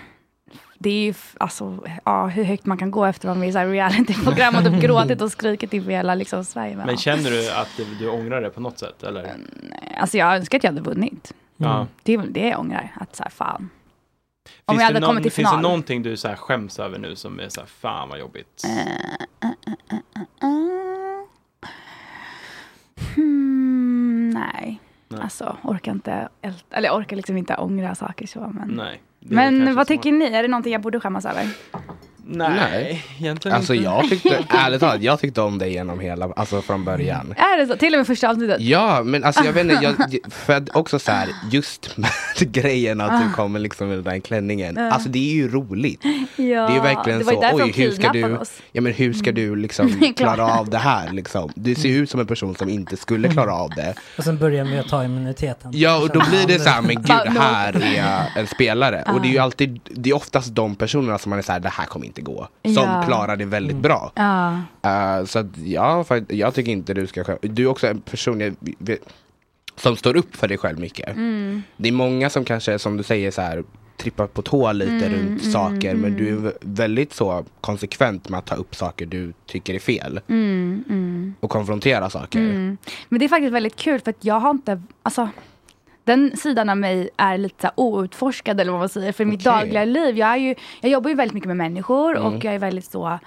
det 0.78 0.90
är 0.90 1.04
ju, 1.04 1.14
alltså, 1.40 1.84
ja, 2.04 2.26
hur 2.26 2.44
högt 2.44 2.66
man 2.66 2.78
kan 2.78 2.90
gå 2.90 3.04
efter 3.04 3.28
att 3.28 3.36
vara 3.36 3.38
med 3.40 3.48
i 3.48 3.52
så 3.52 3.58
reality-program 3.58 4.54
och 4.56 4.64
typ 4.64 4.80
gråtit 4.82 5.22
och 5.22 5.32
skrikit 5.32 5.72
inför 5.72 5.90
hela 5.90 6.14
liksom, 6.14 6.44
Sverige. 6.44 6.76
Men, 6.76 6.96
känner 6.96 7.30
du 7.30 7.50
att 7.50 7.68
du, 7.76 7.84
du 7.98 8.08
ångrar 8.08 8.40
det 8.42 8.50
på 8.50 8.60
något 8.60 8.78
sätt? 8.78 9.02
Eller? 9.02 9.34
Alltså 10.00 10.18
jag 10.18 10.36
önskar 10.36 10.58
att 10.58 10.64
jag 10.64 10.70
hade 10.70 10.82
vunnit. 10.82 11.32
Ja. 11.56 11.86
Det 12.02 12.12
är 12.12 12.18
väl 12.18 12.32
det 12.32 12.48
jag 12.48 12.60
ångrar, 12.60 12.92
att 13.00 13.16
så 13.16 13.22
här, 13.22 13.30
fan. 13.30 13.70
Om 14.64 14.72
Finns, 14.74 14.82
jag 14.82 14.90
det 14.90 14.94
hade 14.94 15.00
någon, 15.00 15.08
kommit 15.08 15.22
till 15.22 15.32
finns 15.32 15.46
det 15.48 15.50
final. 15.50 15.62
någonting 15.62 16.02
du 16.02 16.16
så 16.16 16.28
här 16.28 16.36
skäms 16.36 16.78
över 16.78 16.98
nu 16.98 17.16
som 17.16 17.40
är 17.40 17.48
så 17.48 17.60
här, 17.60 17.68
fan 17.68 18.08
vad 18.08 18.18
jobbigt? 18.18 18.62
Hmm, 23.14 24.30
nej. 24.30 24.80
Nej. 25.08 25.20
alltså 25.22 25.56
orkar 25.62 25.92
inte, 25.92 26.28
ält- 26.42 26.64
eller 26.70 26.90
orkar 26.90 27.16
liksom 27.16 27.36
inte 27.36 27.56
ångra 27.56 27.94
saker 27.94 28.26
så. 28.26 28.40
Men, 28.54 28.68
Nej. 28.68 29.00
men 29.20 29.74
vad 29.74 29.86
tycker 29.86 30.12
ni? 30.12 30.24
Är 30.24 30.42
det 30.42 30.48
någonting 30.48 30.72
jag 30.72 30.82
borde 30.82 31.00
skämmas 31.00 31.24
över? 31.26 31.48
Nej, 32.28 33.04
egentligen 33.20 33.56
Alltså 33.56 33.74
inte. 33.74 33.84
jag 33.84 34.08
tyckte, 34.08 34.44
ärligt 34.48 34.80
talat, 34.80 35.02
jag 35.02 35.20
tyckte 35.20 35.40
om 35.40 35.58
dig 35.58 35.72
genom 35.72 36.00
hela, 36.00 36.28
alltså 36.36 36.62
från 36.62 36.84
början. 36.84 37.34
Är 37.36 37.58
det 37.58 37.66
så? 37.66 37.76
Till 37.76 37.94
och 37.94 37.98
med 37.98 38.06
första 38.06 38.28
avsnittet? 38.30 38.60
Ja, 38.60 39.02
men 39.02 39.24
alltså 39.24 39.44
jag 39.44 39.52
vet 39.52 39.64
inte, 39.70 39.78
jag, 39.82 40.16
för 40.32 40.52
att 40.56 40.76
också 40.76 40.98
så 40.98 41.12
här, 41.12 41.28
just 41.50 41.96
med 41.96 42.10
grejen 42.38 43.00
att 43.00 43.20
du 43.22 43.26
Ah. 43.28 43.32
kommer 43.36 43.58
liksom 43.60 43.88
med 43.88 43.96
den 43.96 44.04
där 44.04 44.18
klänningen. 44.18 44.74
Ja. 44.78 44.90
Alltså 44.92 45.08
det 45.08 45.18
är 45.18 45.34
ju 45.34 45.48
roligt. 45.50 46.00
Ja, 46.04 46.14
det 46.36 46.44
är 46.52 46.74
ju 46.74 46.80
verkligen 46.80 47.18
det 47.18 47.24
var 47.24 47.32
ju 47.32 47.38
så, 47.58 47.64
oj 47.64 47.72
hur 47.76 47.90
ska 47.90 48.12
du, 48.12 48.38
ja 48.72 48.80
men 48.80 48.92
hur 48.92 49.12
ska 49.12 49.32
du 49.32 49.56
liksom 49.56 50.12
Klara. 50.16 50.46
av 50.46 50.70
det 50.70 50.78
här 50.78 51.10
liksom? 51.12 51.50
Du 51.54 51.74
ser 51.74 51.88
ut 51.88 52.10
som 52.10 52.20
en 52.20 52.26
person 52.26 52.54
som 52.56 52.68
inte 52.68 52.96
skulle 52.96 53.28
klara 53.28 53.54
av 53.54 53.70
det. 53.70 53.94
Och 54.18 54.24
sen 54.24 54.38
börjar 54.38 54.64
vi 54.64 54.78
att 54.78 54.88
ta 54.88 55.04
immuniteten. 55.04 55.70
Ja 55.74 55.98
och 56.02 56.08
då 56.10 56.22
blir 56.30 56.46
det 56.46 56.58
så 56.58 56.68
här, 56.68 56.82
men 56.82 56.96
gud 56.96 57.38
här 57.38 57.82
är 57.96 58.40
en 58.40 58.46
spelare. 58.46 59.04
Och 59.14 59.22
det 59.22 59.28
är 59.28 59.32
ju 59.32 59.38
Ah. 59.38 59.42
alltid, 59.42 59.80
det 59.84 60.10
är 60.10 60.14
oftast 60.16 60.54
de 60.54 60.74
personerna 60.74 61.18
som 61.18 61.30
man 61.30 61.38
är 61.38 61.42
så 61.42 61.52
här, 61.52 61.60
det 61.60 61.68
här 61.68 61.84
kommer 61.86 62.06
inte 62.06 62.15
gå. 62.22 62.48
Som 62.64 62.72
Ja. 62.74 63.02
klarar 63.06 63.36
det 63.36 63.44
väldigt 63.44 63.76
bra. 63.76 64.12
Ja. 64.14 64.60
Uh, 64.86 65.24
så 65.26 65.38
att, 65.38 65.46
ja, 65.64 66.04
jag 66.28 66.54
tycker 66.54 66.72
inte 66.72 66.94
du 66.94 67.06
ska 67.06 67.22
skäm- 67.24 67.38
Du 67.42 67.62
är 67.62 67.66
också 67.66 67.86
en 67.86 68.00
person 68.00 68.40
jag, 68.40 68.54
som 69.76 69.96
står 69.96 70.16
upp 70.16 70.36
för 70.36 70.48
dig 70.48 70.58
själv 70.58 70.78
mycket. 70.78 71.08
Mm. 71.16 71.62
Det 71.76 71.88
är 71.88 71.92
många 71.92 72.30
som 72.30 72.44
kanske, 72.44 72.78
som 72.78 72.96
du 72.96 73.02
säger, 73.02 73.30
så 73.30 73.40
här, 73.42 73.64
trippar 73.96 74.26
på 74.26 74.42
tå 74.42 74.72
lite 74.72 74.92
Mm, 74.92 75.12
runt 75.12 75.40
mm, 75.42 75.52
saker. 75.52 75.94
Men 75.94 76.04
mm. 76.12 76.16
du 76.16 76.28
är 76.28 76.36
vä- 76.50 76.56
väldigt 76.60 77.12
så 77.12 77.44
konsekvent 77.60 78.28
med 78.28 78.38
att 78.38 78.46
ta 78.46 78.54
upp 78.54 78.74
saker 78.74 79.06
du 79.06 79.32
tycker 79.46 79.74
är 79.74 79.78
fel. 79.78 80.20
Mm, 80.28 80.84
mm. 80.88 81.34
Och 81.40 81.50
konfrontera 81.50 82.10
saker. 82.10 82.38
Mm. 82.40 82.76
Men 83.08 83.18
det 83.18 83.24
är 83.24 83.28
faktiskt 83.28 83.52
väldigt 83.52 83.76
kul 83.76 84.00
för 84.00 84.10
att 84.10 84.24
jag 84.24 84.40
har 84.40 84.50
inte, 84.50 84.82
alltså 85.02 85.28
den 86.06 86.36
sidan 86.36 86.68
av 86.68 86.76
mig 86.76 87.08
är 87.16 87.38
lite 87.38 87.62
så 87.76 87.82
outforskad 87.82 88.60
eller 88.60 88.70
vad 88.72 88.80
man 88.80 88.88
säger. 88.88 89.12
För 89.12 89.24
mitt 89.24 89.46
Okej. 89.46 89.52
dagliga 89.60 89.84
liv, 89.84 90.18
jag, 90.18 90.28
är 90.28 90.36
ju, 90.36 90.54
jag 90.80 90.90
jobbar 90.92 91.08
ju 91.10 91.16
väldigt 91.16 91.34
mycket 91.34 91.48
med 91.48 91.56
människor 91.56 92.16
Mm. 92.16 92.34
och 92.34 92.44
jag 92.44 92.54
är 92.54 92.58
väldigt 92.58 92.84
så 92.90 93.18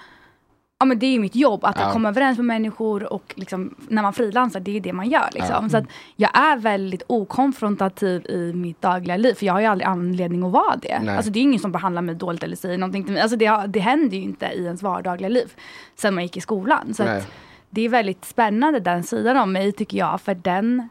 Ja 0.82 0.84
men 0.86 0.98
det 0.98 1.06
är 1.06 1.10
ju 1.12 1.18
mitt 1.20 1.34
jobb, 1.36 1.64
att 1.64 1.76
Ja. 1.80 1.92
komma 1.92 2.08
överens 2.08 2.38
med 2.38 2.44
människor 2.46 3.12
och 3.12 3.34
liksom, 3.36 3.74
när 3.88 4.02
man 4.02 4.12
frilansar, 4.12 4.60
det 4.60 4.76
är 4.76 4.80
det 4.80 4.92
man 4.92 5.08
gör. 5.10 5.28
Liksom. 5.32 5.56
Ja. 5.62 5.68
Så 5.68 5.76
att 5.76 5.84
jag 6.16 6.30
är 6.38 6.56
väldigt 6.56 7.02
okonfrontativ 7.06 8.26
i 8.26 8.52
mitt 8.54 8.82
dagliga 8.82 9.16
liv, 9.16 9.34
för 9.34 9.46
jag 9.46 9.52
har 9.52 9.60
ju 9.60 9.66
aldrig 9.66 9.88
anledning 9.88 10.42
att 10.44 10.52
vara 10.52 10.76
det. 10.76 10.98
Nej. 11.02 11.16
Alltså 11.16 11.30
det 11.32 11.38
är 11.38 11.42
ingen 11.42 11.60
som 11.60 11.72
behandlar 11.72 12.02
mig 12.02 12.14
dåligt 12.14 12.42
eller 12.42 12.56
säger 12.56 12.78
någonting 12.78 13.04
till 13.04 13.12
mig. 13.12 13.22
Alltså 13.22 13.36
det, 13.36 13.64
det 13.68 13.80
händer 13.80 14.16
ju 14.16 14.22
inte 14.22 14.46
i 14.46 14.64
ens 14.64 14.82
vardagliga 14.82 15.28
liv 15.28 15.52
sen 15.96 16.14
man 16.14 16.22
gick 16.24 16.36
i 16.36 16.40
skolan. 16.40 16.94
Så 16.94 17.02
att 17.02 17.28
det 17.70 17.82
är 17.82 17.88
väldigt 17.88 18.24
spännande 18.24 18.80
den 18.80 19.02
sidan 19.02 19.36
av 19.36 19.48
mig 19.48 19.72
tycker 19.72 19.98
jag, 19.98 20.20
för 20.20 20.34
den 20.34 20.88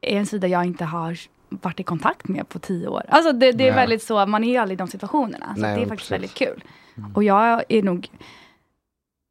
är 0.00 0.16
en 0.18 0.26
sida 0.26 0.48
jag 0.48 0.64
inte 0.64 0.84
har 0.84 1.18
varit 1.48 1.80
i 1.80 1.82
kontakt 1.82 2.28
med 2.28 2.48
på 2.48 2.58
tio 2.58 2.88
år. 2.88 3.02
Alltså 3.08 3.32
det, 3.32 3.52
det 3.52 3.68
är 3.68 3.74
väldigt 3.74 4.02
så, 4.02 4.26
man 4.26 4.44
är 4.44 4.60
aldrig 4.60 4.76
i 4.76 4.78
de 4.78 4.88
situationerna. 4.88 5.54
Så 5.54 5.60
Nej, 5.60 5.76
det 5.76 5.82
är 5.82 5.88
faktiskt 5.88 6.10
precis. 6.10 6.10
väldigt 6.10 6.34
kul. 6.34 6.64
Och 7.14 7.24
jag 7.24 7.62
är 7.68 7.82
nog 7.82 8.08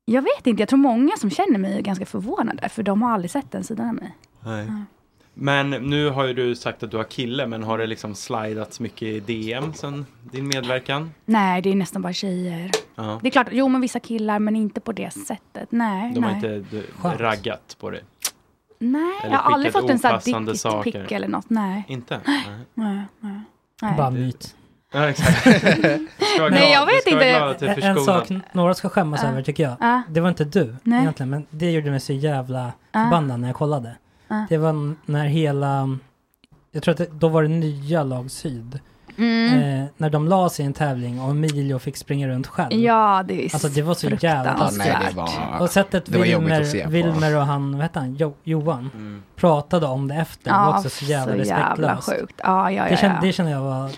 jag 0.06 0.22
vet 0.22 0.48
inte, 0.48 0.62
jag 0.62 0.70
tror 0.70 0.80
många 0.80 1.18
som 1.18 1.30
känner 1.30 1.60
mig 1.60 1.78
är 1.78 1.82
ganska 1.82 2.06
förvånade 2.06 2.70
för 2.70 2.84
de 2.84 3.02
har 3.02 3.12
aldrig 3.12 3.32
sett 3.32 3.52
den 3.52 3.64
sidan 3.64 3.88
av 3.90 3.94
mig. 3.96 4.16
Nej. 4.46 4.68
Men 5.34 5.70
nu 5.70 6.10
har 6.10 6.26
ju 6.28 6.34
du 6.34 6.56
sagt 6.56 6.84
att 6.84 6.92
du 6.92 6.98
har 6.98 7.04
kille, 7.04 7.48
men 7.48 7.64
har 7.64 7.78
det 7.78 7.88
liksom 7.88 8.16
slidats 8.16 8.80
mycket 8.80 9.02
i 9.04 9.20
DM 9.20 9.74
sen 9.74 10.06
din 10.32 10.48
medverkan? 10.48 11.12
Nej, 11.26 11.62
det 11.62 11.72
är 11.72 11.76
nästan 11.76 12.02
bara 12.02 12.14
tjejer. 12.14 12.72
Ja. 12.96 13.20
Det 13.22 13.28
är 13.28 13.32
klart, 13.32 13.48
jo 13.52 13.68
men 13.68 13.82
vissa 13.82 14.00
killar 14.00 14.40
men 14.40 14.56
inte 14.56 14.80
på 14.80 14.92
det 14.92 15.12
sättet. 15.14 15.72
Nej, 15.72 16.14
De 16.14 16.24
har 16.24 16.32
nej. 16.32 16.56
inte 16.58 16.76
d- 16.78 16.84
raggat 17.04 17.76
på 17.80 17.90
det? 17.90 18.02
Nej, 18.80 19.12
eller 19.24 19.32
jag 19.36 19.40
har 19.42 19.54
aldrig 19.54 19.74
fått 19.74 19.90
en 19.90 20.00
sån 20.00 20.12
här 20.12 20.46
dick 20.48 20.60
saker. 20.60 20.92
pic 21.04 21.12
eller 21.12 21.28
något. 21.28 21.50
Nej. 21.50 21.86
Inte? 21.88 22.20
Nej, 22.26 22.44
nej. 22.74 23.02
nej. 23.82 23.94
Bara 23.98 24.10
myt. 24.10 24.56
Ja, 24.94 25.10
exakt. 25.10 25.46
Nej, 26.52 26.72
jag 26.72 26.86
vet 26.86 27.08
inte. 27.08 27.26
En, 27.88 28.00
sak 28.00 28.30
några 28.52 28.74
ska 28.74 28.90
skämmas 28.90 29.24
Ja. 29.24 29.30
över 29.30 29.42
tycker 29.44 29.64
jag. 29.64 29.76
Ja. 29.80 30.02
Det 30.10 30.22
var 30.22 30.30
inte 30.30 30.44
du 30.44 30.76
Nej. 30.84 31.02
egentligen, 31.02 31.30
men 31.30 31.46
det 31.50 31.72
gjorde 31.72 31.92
mig 31.92 32.00
så 32.00 32.14
jävla 32.14 32.72
Ja. 32.92 33.04
förbannad 33.04 33.40
när 33.40 33.48
jag 33.48 33.56
kollade. 33.56 33.96
Det 34.50 34.58
var 34.58 34.96
när 35.06 35.26
hela, 35.26 35.98
jag 36.72 36.84
tror 36.84 36.92
att 36.92 36.98
det, 36.98 37.08
då 37.12 37.28
var 37.28 37.44
det 37.44 37.50
nya 37.50 38.04
lag 38.04 38.32
syd. 38.32 38.80
Mm. 39.18 39.80
Eh, 39.82 39.86
när 39.98 40.10
de 40.10 40.28
la 40.28 40.50
sig 40.50 40.64
i 40.64 40.66
en 40.66 40.74
tävling 40.74 41.22
och 41.22 41.30
Emilio 41.32 41.80
fick 41.80 41.98
springa 41.98 42.28
runt 42.28 42.48
själv. 42.48 42.74
Ja, 42.74 43.24
det 43.28 43.46
är 43.46 43.54
Alltså 43.56 43.68
det 43.68 43.82
var 43.82 43.94
så 43.94 44.10
jävla 44.10 44.54
taskigt. 44.58 44.86
Ja, 44.88 45.10
var- 45.16 45.62
Och 45.62 45.70
sättet 45.70 46.06
det 46.06 46.18
var 46.18 46.26
jobbigt 46.26 46.52
att 46.54 46.74
Wilmer. 46.74 46.88
Wilmer 46.92 47.36
och 47.38 47.46
han, 47.46 47.72
vad 47.74 47.82
hette 47.82 48.00
han, 48.00 48.16
jo, 48.16 48.36
Johan, 48.44 48.90
Mm. 48.94 49.24
pratade 49.36 49.86
om 49.86 50.08
det 50.08 50.16
efter. 50.16 50.52
det 50.52 50.58
var 50.58 50.78
också 50.78 50.90
så 50.90 51.06
jävla 51.06 51.44
så 51.44 51.50
jävla 51.50 51.94
respektlöst. 51.96 52.10
sjukt. 52.20 52.36
Ja, 52.44 52.72
ja, 52.72 52.84
ja, 52.84 52.90
det, 52.90 52.98
kände, 52.98 53.16
ja. 53.16 53.22
det 53.28 53.34
kände 53.34 53.52
jag 53.52 53.62
var... 53.62 53.92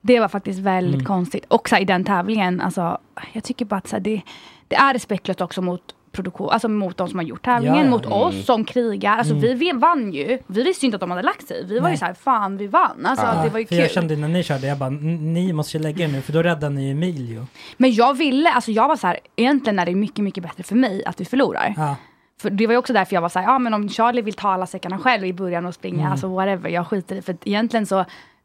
Det 0.00 0.20
var 0.20 0.28
faktiskt 0.28 0.58
väldigt 0.60 0.94
Mm. 0.94 1.06
konstigt. 1.06 1.44
Och 1.48 1.68
så 1.68 1.74
här, 1.74 1.82
i 1.82 1.84
den 1.84 2.04
tävlingen, 2.04 2.60
alltså, 2.60 2.98
jag 3.32 3.44
tycker 3.44 3.64
bara 3.64 3.76
att 3.76 3.88
så 3.88 3.96
här, 3.96 4.00
det, 4.00 4.22
det 4.68 4.76
är 4.76 4.92
respektlöst 4.92 5.40
också 5.40 5.62
mot 5.62 5.80
produktion, 6.14 6.50
alltså 6.50 6.68
mot 6.68 6.96
de 6.96 7.08
som 7.08 7.18
har 7.18 7.24
gjort 7.26 7.44
tävlingen, 7.44 7.76
Ja, 7.78 7.84
ja. 7.84 7.90
mot 7.90 8.06
Mm. 8.06 8.18
oss 8.18 8.46
som 8.46 8.64
krigar. 8.64 9.18
Alltså 9.18 9.34
Mm. 9.34 9.42
vi, 9.42 9.54
vi 9.54 9.72
vann 9.72 10.12
ju. 10.12 10.38
Vi 10.46 10.62
visste 10.62 10.84
ju 10.84 10.88
inte 10.88 10.96
att 10.96 11.00
de 11.00 11.10
hade 11.10 11.22
lagt 11.22 11.48
sig. 11.48 11.64
Vi 11.66 11.78
var 11.78 11.88
ju 11.88 11.90
Nej. 11.92 11.98
så 11.98 12.04
här, 12.04 12.14
fan 12.14 12.56
vi 12.56 12.66
vann. 12.66 13.06
Alltså 13.06 13.26
Ja, 13.26 13.42
det 13.44 13.48
var 13.50 13.58
ju 13.58 13.66
för 13.66 13.74
kul. 13.74 13.78
jag 13.78 13.90
kände 13.90 14.16
när 14.16 14.28
ni 14.28 14.42
körde, 14.42 14.66
jag 14.66 14.78
bara, 14.78 14.86
"N- 14.86 15.34
ni 15.34 15.52
måste 15.52 15.76
ju 15.76 15.82
lägga 15.82 16.04
er 16.04 16.08
nu, 16.08 16.20
för 16.20 16.32
då 16.32 16.42
räddar 16.42 16.70
ni 16.70 16.90
Emilio. 16.90 17.46
Men 17.76 17.92
jag 17.94 18.14
ville, 18.14 18.50
alltså 18.52 18.70
jag 18.70 18.88
var 18.88 18.96
så 18.96 19.06
här, 19.06 19.18
egentligen 19.36 19.78
är 19.78 19.86
det 19.86 19.94
mycket, 19.94 20.18
mycket 20.24 20.42
bättre 20.42 20.62
för 20.62 20.74
mig 20.76 21.04
att 21.04 21.20
vi 21.20 21.24
förlorar. 21.24 21.74
Ja. 21.76 21.96
För 22.42 22.50
det 22.50 22.66
var 22.66 22.72
ju 22.74 22.78
också 22.78 22.92
därför 22.92 23.14
jag 23.14 23.20
var 23.20 23.28
så 23.28 23.38
här, 23.38 23.46
ja 23.46 23.58
men 23.58 23.74
om 23.74 23.88
Charlie 23.88 24.22
vill 24.22 24.34
ta 24.34 24.48
alla 24.48 24.66
säckarna 24.66 24.98
själv 24.98 25.24
i 25.24 25.32
början 25.32 25.66
och 25.66 25.74
springa, 25.74 26.00
Mm. 26.00 26.12
alltså 26.12 26.28
whatever, 26.28 26.70
jag 26.70 26.86
skiter 26.86 27.16
i 27.16 27.22
För 27.22 27.36
egentligen 27.44 27.86
så, 27.86 28.04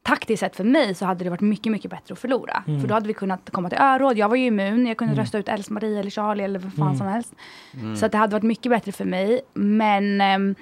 taktiskt 0.10 0.40
sett 0.40 0.56
för 0.56 0.64
mig 0.64 0.96
så 0.96 1.06
hade 1.06 1.24
det 1.24 1.30
varit 1.30 1.42
mycket, 1.42 1.72
mycket 1.72 1.92
bättre 1.92 2.14
att 2.14 2.20
förlora. 2.20 2.64
Mm. 2.68 2.82
För 2.82 2.88
då 2.88 2.94
hade 2.94 3.08
vi 3.08 3.14
kunnat 3.14 3.50
komma 3.52 3.70
till 3.70 3.78
öråd, 3.78 4.18
jag 4.18 4.30
var 4.30 4.36
ju 4.36 4.46
immun, 4.46 4.86
jag 4.88 4.98
kunde 4.98 5.14
Mm. 5.14 5.24
rösta 5.24 5.38
ut 5.38 5.50
Else-Marie 5.50 6.00
eller 6.00 6.10
Charlie 6.10 6.44
eller 6.44 6.60
vad 6.60 6.74
fan 6.74 6.88
Mm. 6.88 6.98
som 6.98 7.08
helst. 7.08 7.34
Mm. 7.74 7.96
Så 7.96 8.06
att 8.06 8.12
det 8.12 8.18
hade 8.18 8.34
varit 8.34 8.44
mycket 8.44 8.70
bättre 8.70 8.92
för 8.92 9.06
mig. 9.06 9.42
Men 9.54 10.22
ehm, 10.22 10.56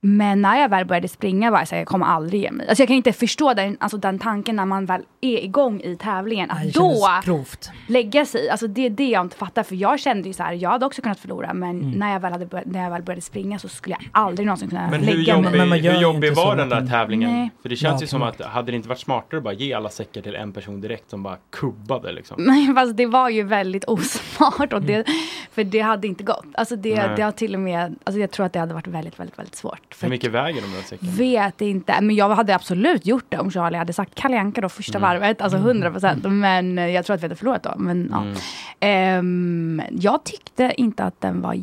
men 0.00 0.42
när 0.42 0.60
jag 0.60 0.68
väl 0.68 0.84
började 0.84 1.08
springa 1.08 1.50
var 1.50 1.58
jag 1.58 1.68
så 1.68 1.74
här, 1.74 1.80
jag 1.80 1.88
kommer 1.88 2.06
aldrig 2.06 2.42
ge 2.42 2.50
mig. 2.50 2.68
Alltså 2.68 2.82
jag 2.82 2.88
kan 2.88 2.96
inte 2.96 3.12
förstå 3.12 3.54
den, 3.54 3.76
alltså 3.80 3.96
den 3.98 4.18
tanken 4.18 4.56
när 4.56 4.64
man 4.66 4.86
väl 4.86 5.02
är 5.20 5.38
igång 5.44 5.80
i 5.80 5.96
tävlingen. 5.96 6.50
Att 6.50 6.72
då 6.74 7.08
grovt. 7.24 7.70
lägga 7.86 8.26
sig. 8.26 8.50
Alltså 8.50 8.66
det 8.66 8.86
är 8.86 8.90
det 8.90 9.08
jag 9.08 9.22
inte 9.24 9.36
fattar. 9.36 9.62
För 9.62 9.74
jag 9.76 10.00
kände 10.00 10.28
ju 10.28 10.34
så 10.34 10.42
här, 10.42 10.52
jag 10.52 10.70
hade 10.70 10.86
också 10.86 11.02
kunnat 11.02 11.20
förlora. 11.20 11.54
Men 11.54 11.68
Mm. 11.82 11.90
när, 11.90 12.12
jag 12.12 12.20
väl 12.20 12.32
hade 12.32 12.62
när 12.66 12.82
jag 12.82 12.90
väl 12.90 13.02
började 13.02 13.20
springa 13.22 13.58
så 13.58 13.68
skulle 13.68 13.96
jag 14.00 14.08
aldrig 14.12 14.46
någonsin 14.46 14.68
kunna 14.68 14.90
Men 14.90 15.00
hur 15.02 15.14
lägga 15.16 15.34
jobbig, 15.36 15.50
mig. 15.58 15.68
Men 15.68 15.80
hur 15.80 16.00
jobbig 16.00 16.34
var 16.34 16.56
den 16.56 16.68
där 16.68 16.86
tävlingen? 16.86 17.32
Nej. 17.32 17.50
För 17.62 17.68
det 17.68 17.76
känns 17.76 18.00
Ja, 18.00 18.04
ju 18.04 18.06
som 18.06 18.22
att, 18.22 18.40
hade 18.44 18.72
det 18.72 18.76
inte 18.76 18.88
varit 18.88 18.98
smartare 19.00 19.38
att 19.38 19.44
bara 19.44 19.54
ge 19.54 19.72
alla 19.74 19.88
säckar 19.88 20.22
till 20.22 20.34
en 20.34 20.52
person 20.52 20.80
direkt 20.80 21.10
som 21.10 21.22
bara 21.22 21.36
kubbade 21.50 22.12
liksom? 22.12 22.36
Nej 22.44 22.74
fast 22.74 22.96
det 22.96 23.06
var 23.06 23.28
ju 23.28 23.42
väldigt 23.42 23.84
osmart. 23.84 24.72
Och 24.72 24.82
det, 24.82 25.04
För 25.52 25.64
det 25.64 25.80
hade 25.80 26.06
inte 26.06 26.24
gått. 26.24 26.46
Alltså 26.54 26.76
det, 26.76 26.94
Nej. 26.94 27.10
det 27.16 27.22
har 27.22 27.32
till 27.32 27.54
och 27.54 27.60
med, 27.60 27.94
alltså 28.04 28.20
jag 28.20 28.30
tror 28.30 28.46
att 28.46 28.52
det 28.52 28.58
hade 28.60 28.74
varit 28.74 28.86
väldigt, 28.86 29.20
väldigt, 29.20 29.38
väldigt 29.38 29.54
svårt. 29.56 29.87
För 29.90 30.02
Hur 30.06 30.10
mycket 30.10 30.30
väger 30.32 30.62
de 30.62 30.66
där 30.72 30.82
säckarna? 30.82 31.12
Vet 31.12 31.60
inte, 31.60 32.00
men 32.00 32.16
jag 32.16 32.28
hade 32.28 32.54
absolut 32.54 33.06
gjort 33.06 33.24
det 33.28 33.38
om 33.38 33.50
Charlie 33.50 33.76
hade 33.78 33.92
sagt 33.92 34.14
Kalle 34.14 34.40
Anka 34.40 34.60
då 34.60 34.68
första 34.68 34.98
Mm. 34.98 35.08
varvet, 35.10 35.40
alltså 35.40 35.58
100 35.58 35.90
procent. 35.90 36.24
Men 36.28 36.78
eh, 36.78 36.86
jag 36.86 37.04
tror 37.06 37.14
att 37.14 37.20
vi 37.20 37.24
hade 37.24 37.36
förlorat 37.36 37.62
då. 37.62 37.74
Men, 37.78 38.08
ja. 38.12 38.22
Mm. 38.22 38.36
Ehm, 38.80 39.82
jag 39.90 40.24
tyckte 40.24 40.72
inte 40.76 41.04
att 41.04 41.20
den 41.20 41.40
var 41.40 41.54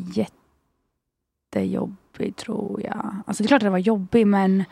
jättejobbig 1.54 2.36
tror 2.36 2.82
jag. 2.82 3.16
Alltså 3.26 3.42
det 3.42 3.46
är 3.46 3.48
klart 3.48 3.58
att 3.62 3.64
den 3.66 3.72
var 3.72 3.78
jobbig 3.78 4.26
men 4.26 4.64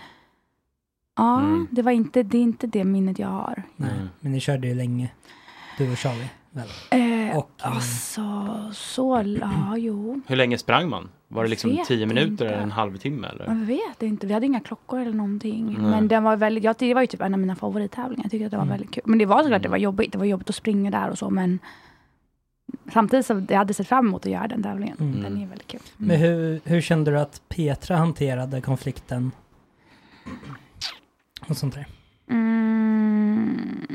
ja, 1.17 1.41
Mm. 1.41 1.69
det 1.71 1.83
var 1.83 1.93
inte 1.93 2.23
det, 2.23 2.39
är 2.39 2.43
inte 2.43 2.67
det 2.67 2.85
minnet 2.85 3.19
jag 3.19 3.29
har. 3.29 3.63
Nej, 3.77 3.91
men 4.21 4.33
ni 4.33 4.41
körde 4.41 4.69
ju 4.69 4.75
länge, 4.75 5.09
du 5.79 5.93
och 5.93 5.99
Charlie. 5.99 6.29
Väl? 6.55 6.69
Eh, 6.91 7.37
Och, 7.37 7.51
eh, 7.65 7.77
alltså, 7.77 8.23
så, 8.73 9.23
ja 9.41 9.77
jo. 9.77 10.21
Hur 10.27 10.37
länge 10.37 10.59
sprang 10.59 10.89
man? 10.89 11.09
Var 11.29 11.43
det 11.43 11.51
liksom 11.51 11.71
Vet 11.71 11.87
10 11.87 12.07
minuter 12.07 12.31
inte. 12.31 12.47
eller 12.49 12.63
en 12.63 12.71
halvtimme 12.73 13.29
eller? 13.29 13.45
Jag 13.47 13.55
vet 13.55 14.03
inte, 14.03 14.27
vi 14.27 14.33
hade 14.33 14.47
inga 14.47 14.61
klockor 14.61 15.01
eller 15.01 15.13
någonting. 15.13 15.67
Nej. 15.67 15.91
Men 15.91 16.09
den 16.09 16.23
var 16.25 16.37
väldigt, 16.37 16.65
jag, 16.65 16.77
det 16.79 16.95
var 16.95 17.01
ju 17.01 17.07
typ 17.07 17.21
en 17.21 17.35
av 17.35 17.41
mina 17.41 17.57
favorittävlingar. 17.57 18.25
Jag 18.25 18.31
tyckte 18.31 18.45
att 18.47 18.51
det 18.51 18.57
var 18.57 18.65
Mm. 18.65 18.73
väldigt 18.73 18.91
kul. 18.95 19.03
Men 19.07 19.19
det 19.19 19.27
var 19.27 19.43
såklart 19.43 19.63
det 19.63 19.69
var 19.69 19.77
jobbigt. 19.77 20.13
Det 20.13 20.19
var 20.19 20.25
jobbigt 20.25 20.49
att 20.49 20.55
springa 20.55 20.91
där 20.91 21.11
och 21.11 21.19
så 21.19 21.31
men 21.31 21.59
Samtidigt 22.93 23.27
så 23.27 23.43
jag 23.49 23.59
hade 23.59 23.75
sett 23.75 23.89
fram 23.89 24.07
emot 24.07 24.27
att 24.27 24.33
göra 24.33 24.49
den 24.49 24.63
tävlingen. 24.63 24.97
Mm. 25.01 25.23
Den 25.23 25.43
är 25.43 25.47
väldigt 25.47 25.67
kul. 25.69 25.81
Men 25.97 26.17
hur, 26.21 26.61
hur 26.65 26.81
kände 26.81 27.11
du 27.11 27.19
att 27.21 27.43
Petra 27.49 27.97
hanterade 27.97 28.61
konflikten? 28.61 29.33
Och 31.49 31.57
sånt 31.57 31.75
där. 31.75 31.87
Mm, 32.31 33.87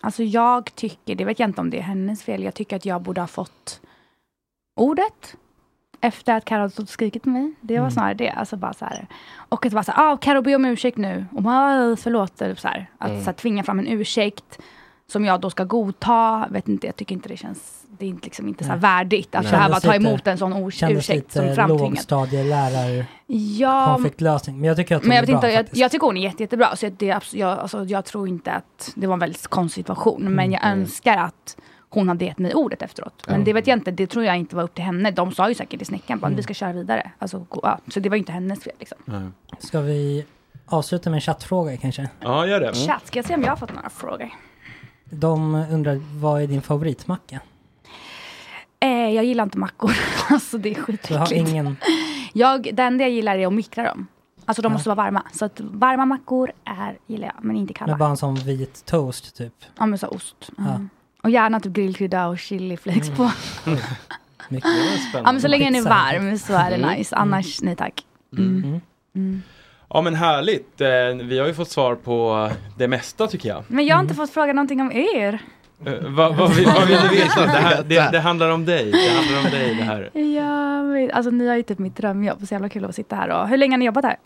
alltså 0.00 0.22
jag 0.22 0.74
tycker, 0.74 1.14
det 1.14 1.24
vet 1.24 1.38
jag 1.38 1.48
inte 1.48 1.60
om 1.60 1.70
det 1.70 1.78
är 1.78 1.82
hennes 1.82 2.22
fel, 2.22 2.42
jag 2.42 2.54
tycker 2.54 2.76
att 2.76 2.84
jag 2.86 3.02
borde 3.02 3.20
ha 3.20 3.28
fått 3.28 3.80
ordet 4.80 5.36
efter 6.00 6.34
att 6.36 6.44
Carro 6.44 6.60
hade 6.62 6.86
skrikit 6.86 7.22
på 7.22 7.28
mig. 7.28 7.52
Det 7.60 7.74
var 7.74 7.80
Mm. 7.80 7.90
snarare 7.90 8.14
det. 8.14 8.30
Alltså 8.30 8.56
bara 8.56 8.72
så 8.72 8.84
här. 8.84 9.06
Och 9.36 9.66
att 9.66 9.70
det 9.70 9.76
var 9.76 9.82
så 9.82 9.92
här, 9.92 10.12
ah, 10.12 10.16
Carro 10.16 10.42
be 10.42 10.54
om 10.54 10.64
ursäkt 10.64 10.96
nu. 10.98 11.26
Och 11.32 11.42
bara, 11.42 11.92
"Ah, 11.92 11.96
förlåt. 11.96 12.38
Typ 12.38 12.60
så 12.60 12.68
här. 12.68 12.90
Att 12.98 13.08
Mm. 13.10 13.20
så 13.20 13.26
här, 13.26 13.32
tvinga 13.32 13.62
fram 13.62 13.78
en 13.78 13.88
ursäkt 13.88 14.58
som 15.14 15.24
jag 15.24 15.40
då 15.40 15.50
ska 15.50 15.64
godta. 15.64 16.46
Vet 16.50 16.68
inte, 16.68 16.86
jag 16.86 16.96
tycker 16.96 17.14
inte 17.14 17.28
det 17.28 17.36
känns, 17.36 17.84
det 17.98 18.04
är 18.04 18.08
inte, 18.08 18.24
liksom 18.24 18.48
inte 18.48 18.64
så 18.64 18.70
här 18.70 18.76
värdigt 18.78 19.34
att 19.34 19.42
Nej. 19.42 19.50
så 19.50 19.56
här 19.56 19.68
bara 19.68 19.80
Kändes 19.80 19.82
ta 19.82 19.92
lite- 19.98 20.08
emot 20.10 20.26
en 20.26 20.38
sån 20.38 20.52
ors- 20.54 20.90
ursäkt 20.90 21.32
som 21.32 21.42
lite 21.42 21.54
framtvingad. 21.54 21.90
lågstadielärar 21.90 23.06
Ja, 23.26 23.92
konfliktlösning. 23.94 24.56
Men 24.60 24.68
jag 24.68 24.76
tycker 24.76 24.96
att 24.96 25.02
hon 25.02 25.08
men 25.08 25.16
jag, 25.16 25.22
är 25.22 25.26
vet 25.32 25.40
bra 25.40 25.50
inte, 25.50 25.70
jag, 25.72 25.82
jag 25.84 25.90
tycker 25.90 26.06
hon 26.06 26.16
är 26.16 26.20
jätte, 26.22 26.42
jättebra. 26.42 26.76
Så 26.76 26.88
det, 26.98 27.06
jag, 27.32 27.58
alltså, 27.58 27.84
jag 27.84 28.04
tror 28.04 28.28
inte 28.28 28.52
att 28.52 28.92
det 28.94 29.06
var 29.06 29.14
en 29.14 29.20
väldigt 29.20 29.46
konstig 29.46 29.84
situation. 29.84 30.22
Men 30.34 30.52
jag 30.52 30.64
Mm. 30.64 30.78
önskar 30.80 31.16
att 31.18 31.56
hon 31.88 32.08
hade 32.08 32.24
gett 32.24 32.38
mig 32.38 32.54
ordet 32.54 32.82
efteråt. 32.82 33.22
Men 33.26 33.38
Ja. 33.40 33.44
det 33.44 33.52
vet 33.52 33.66
jag 33.66 33.78
inte. 33.78 33.90
Det 33.90 34.06
tror 34.06 34.24
jag 34.24 34.36
inte 34.36 34.56
var 34.56 34.62
upp 34.62 34.74
till 34.74 34.84
henne. 34.84 35.10
De 35.10 35.32
sa 35.32 35.48
ju 35.48 35.54
säkert 35.54 35.82
i 35.82 35.84
snäckan 35.84 36.18
bara 36.18 36.26
Mm. 36.26 36.36
vi 36.36 36.42
ska 36.42 36.54
köra 36.54 36.72
vidare. 36.72 37.10
Alltså, 37.18 37.46
gå- 37.48 37.60
ja. 37.62 37.78
Så 37.88 38.00
det 38.00 38.08
var 38.08 38.16
ju 38.16 38.18
inte 38.18 38.32
hennes 38.32 38.62
fel. 38.62 38.72
Liksom. 38.78 39.32
Ska 39.58 39.80
vi 39.80 40.24
avsluta 40.66 41.10
med 41.10 41.16
en 41.16 41.20
chattfråga 41.20 41.76
kanske? 41.76 42.08
Ja, 42.20 42.46
gör 42.46 42.60
det. 42.60 42.74
Chatt, 42.74 43.06
ska 43.06 43.18
jag 43.18 43.26
se 43.26 43.34
om 43.34 43.42
jag 43.42 43.48
har 43.50 43.56
fått 43.56 43.74
några 43.74 43.90
frågor? 43.90 44.28
De 45.10 45.54
undrar, 45.70 46.00
vad 46.20 46.42
är 46.42 46.46
din 46.46 46.62
favoritmacka? 46.62 47.40
Eh, 48.80 48.88
jag 48.90 49.24
gillar 49.24 49.44
inte 49.44 49.58
mackor. 49.58 49.92
alltså 50.30 50.58
det 50.58 50.68
är 50.68 50.74
Du 50.74 50.80
har 50.80 50.86
skitäckligt. 50.86 51.48
ingen... 51.48 51.76
Jag, 52.32 52.70
det 52.74 52.82
enda 52.82 53.04
jag 53.04 53.10
gillar 53.10 53.36
är 53.38 53.46
att 53.46 53.52
mikra 53.52 53.84
dem. 53.84 54.06
Alltså 54.46 54.62
de 54.62 54.68
Ja. 54.68 54.72
måste 54.72 54.88
vara 54.88 54.96
varma. 54.96 55.22
Så 55.32 55.44
att 55.44 55.60
varma 55.60 56.06
mackor 56.06 56.52
är, 56.64 56.98
gillar 57.06 57.26
jag, 57.34 57.44
men 57.44 57.56
inte 57.56 57.74
kalla. 57.74 57.92
Med 57.92 57.98
bara 57.98 58.10
en 58.10 58.16
sån 58.16 58.34
vit 58.34 58.84
toast 58.86 59.36
typ? 59.36 59.52
Ja 59.78 59.86
men 59.86 59.98
så 59.98 60.06
ost. 60.08 60.50
Ja. 60.56 60.68
Mm. 60.74 60.88
Och 61.22 61.30
gärna 61.30 61.60
typ 61.60 61.72
grillkrydda 61.72 62.26
och 62.26 62.38
chiliflakes 62.38 63.08
Mm. 63.08 63.16
på. 63.16 63.30
Mycket 64.48 64.70
Ja 65.14 65.22
men 65.32 65.40
så 65.40 65.48
länge 65.48 65.64
den 65.64 65.74
är 65.74 65.82
varm 65.82 66.38
så 66.38 66.52
är 66.52 66.70
det 66.70 66.76
Mm. 66.76 66.90
nice. 66.98 67.16
Annars 67.16 67.62
nej 67.62 67.76
tack. 67.76 68.04
Mm. 69.90 69.90
Mm. 69.90 69.90
Ja 69.90 70.00
men 70.02 70.14
härligt. 70.14 70.80
Eh, 70.80 71.26
Vi 71.28 71.38
har 71.38 71.46
ju 71.46 71.54
fått 71.54 71.70
svar 71.70 71.94
på 71.94 72.50
det 72.78 72.88
mesta 72.88 73.26
tycker 73.26 73.48
jag. 73.48 73.64
Men 73.68 73.86
jag 73.86 73.96
har 73.96 74.02
inte 74.02 74.14
fått 74.14 74.30
fråga 74.30 74.52
någonting 74.52 74.80
om 74.80 74.92
er. 74.92 75.38
Eh, 75.86 75.92
vad, 76.08 76.36
vad, 76.36 76.54
vill- 76.54 76.66
vad 76.66 76.88
vill 76.88 76.98
du 77.10 77.16
veta? 77.16 77.40
Det, 77.46 77.48
här, 77.52 77.82
det, 77.82 78.08
det 78.12 78.20
handlar 78.20 78.50
om 78.50 78.64
dig. 78.64 78.90
Det 78.92 79.14
handlar 79.16 79.38
om 79.44 79.50
dig 79.60 79.74
det 79.74 79.82
här. 79.84 80.10
Ja, 80.36 80.82
men, 80.82 81.10
alltså 81.10 81.30
ni 81.30 81.48
har 81.48 81.56
ju 81.56 81.62
typ 81.62 81.78
mitt 81.78 81.96
drömjobb. 81.96 82.46
Så 82.46 82.54
jävla 82.54 82.68
kul 82.68 82.84
att 82.84 82.94
sitta 82.94 83.16
här. 83.16 83.28
Och, 83.28 83.48
hur 83.48 83.56
länge 83.56 83.72
har 83.72 83.78
ni 83.78 83.84
jobbat 83.84 84.04
här? 84.04 84.16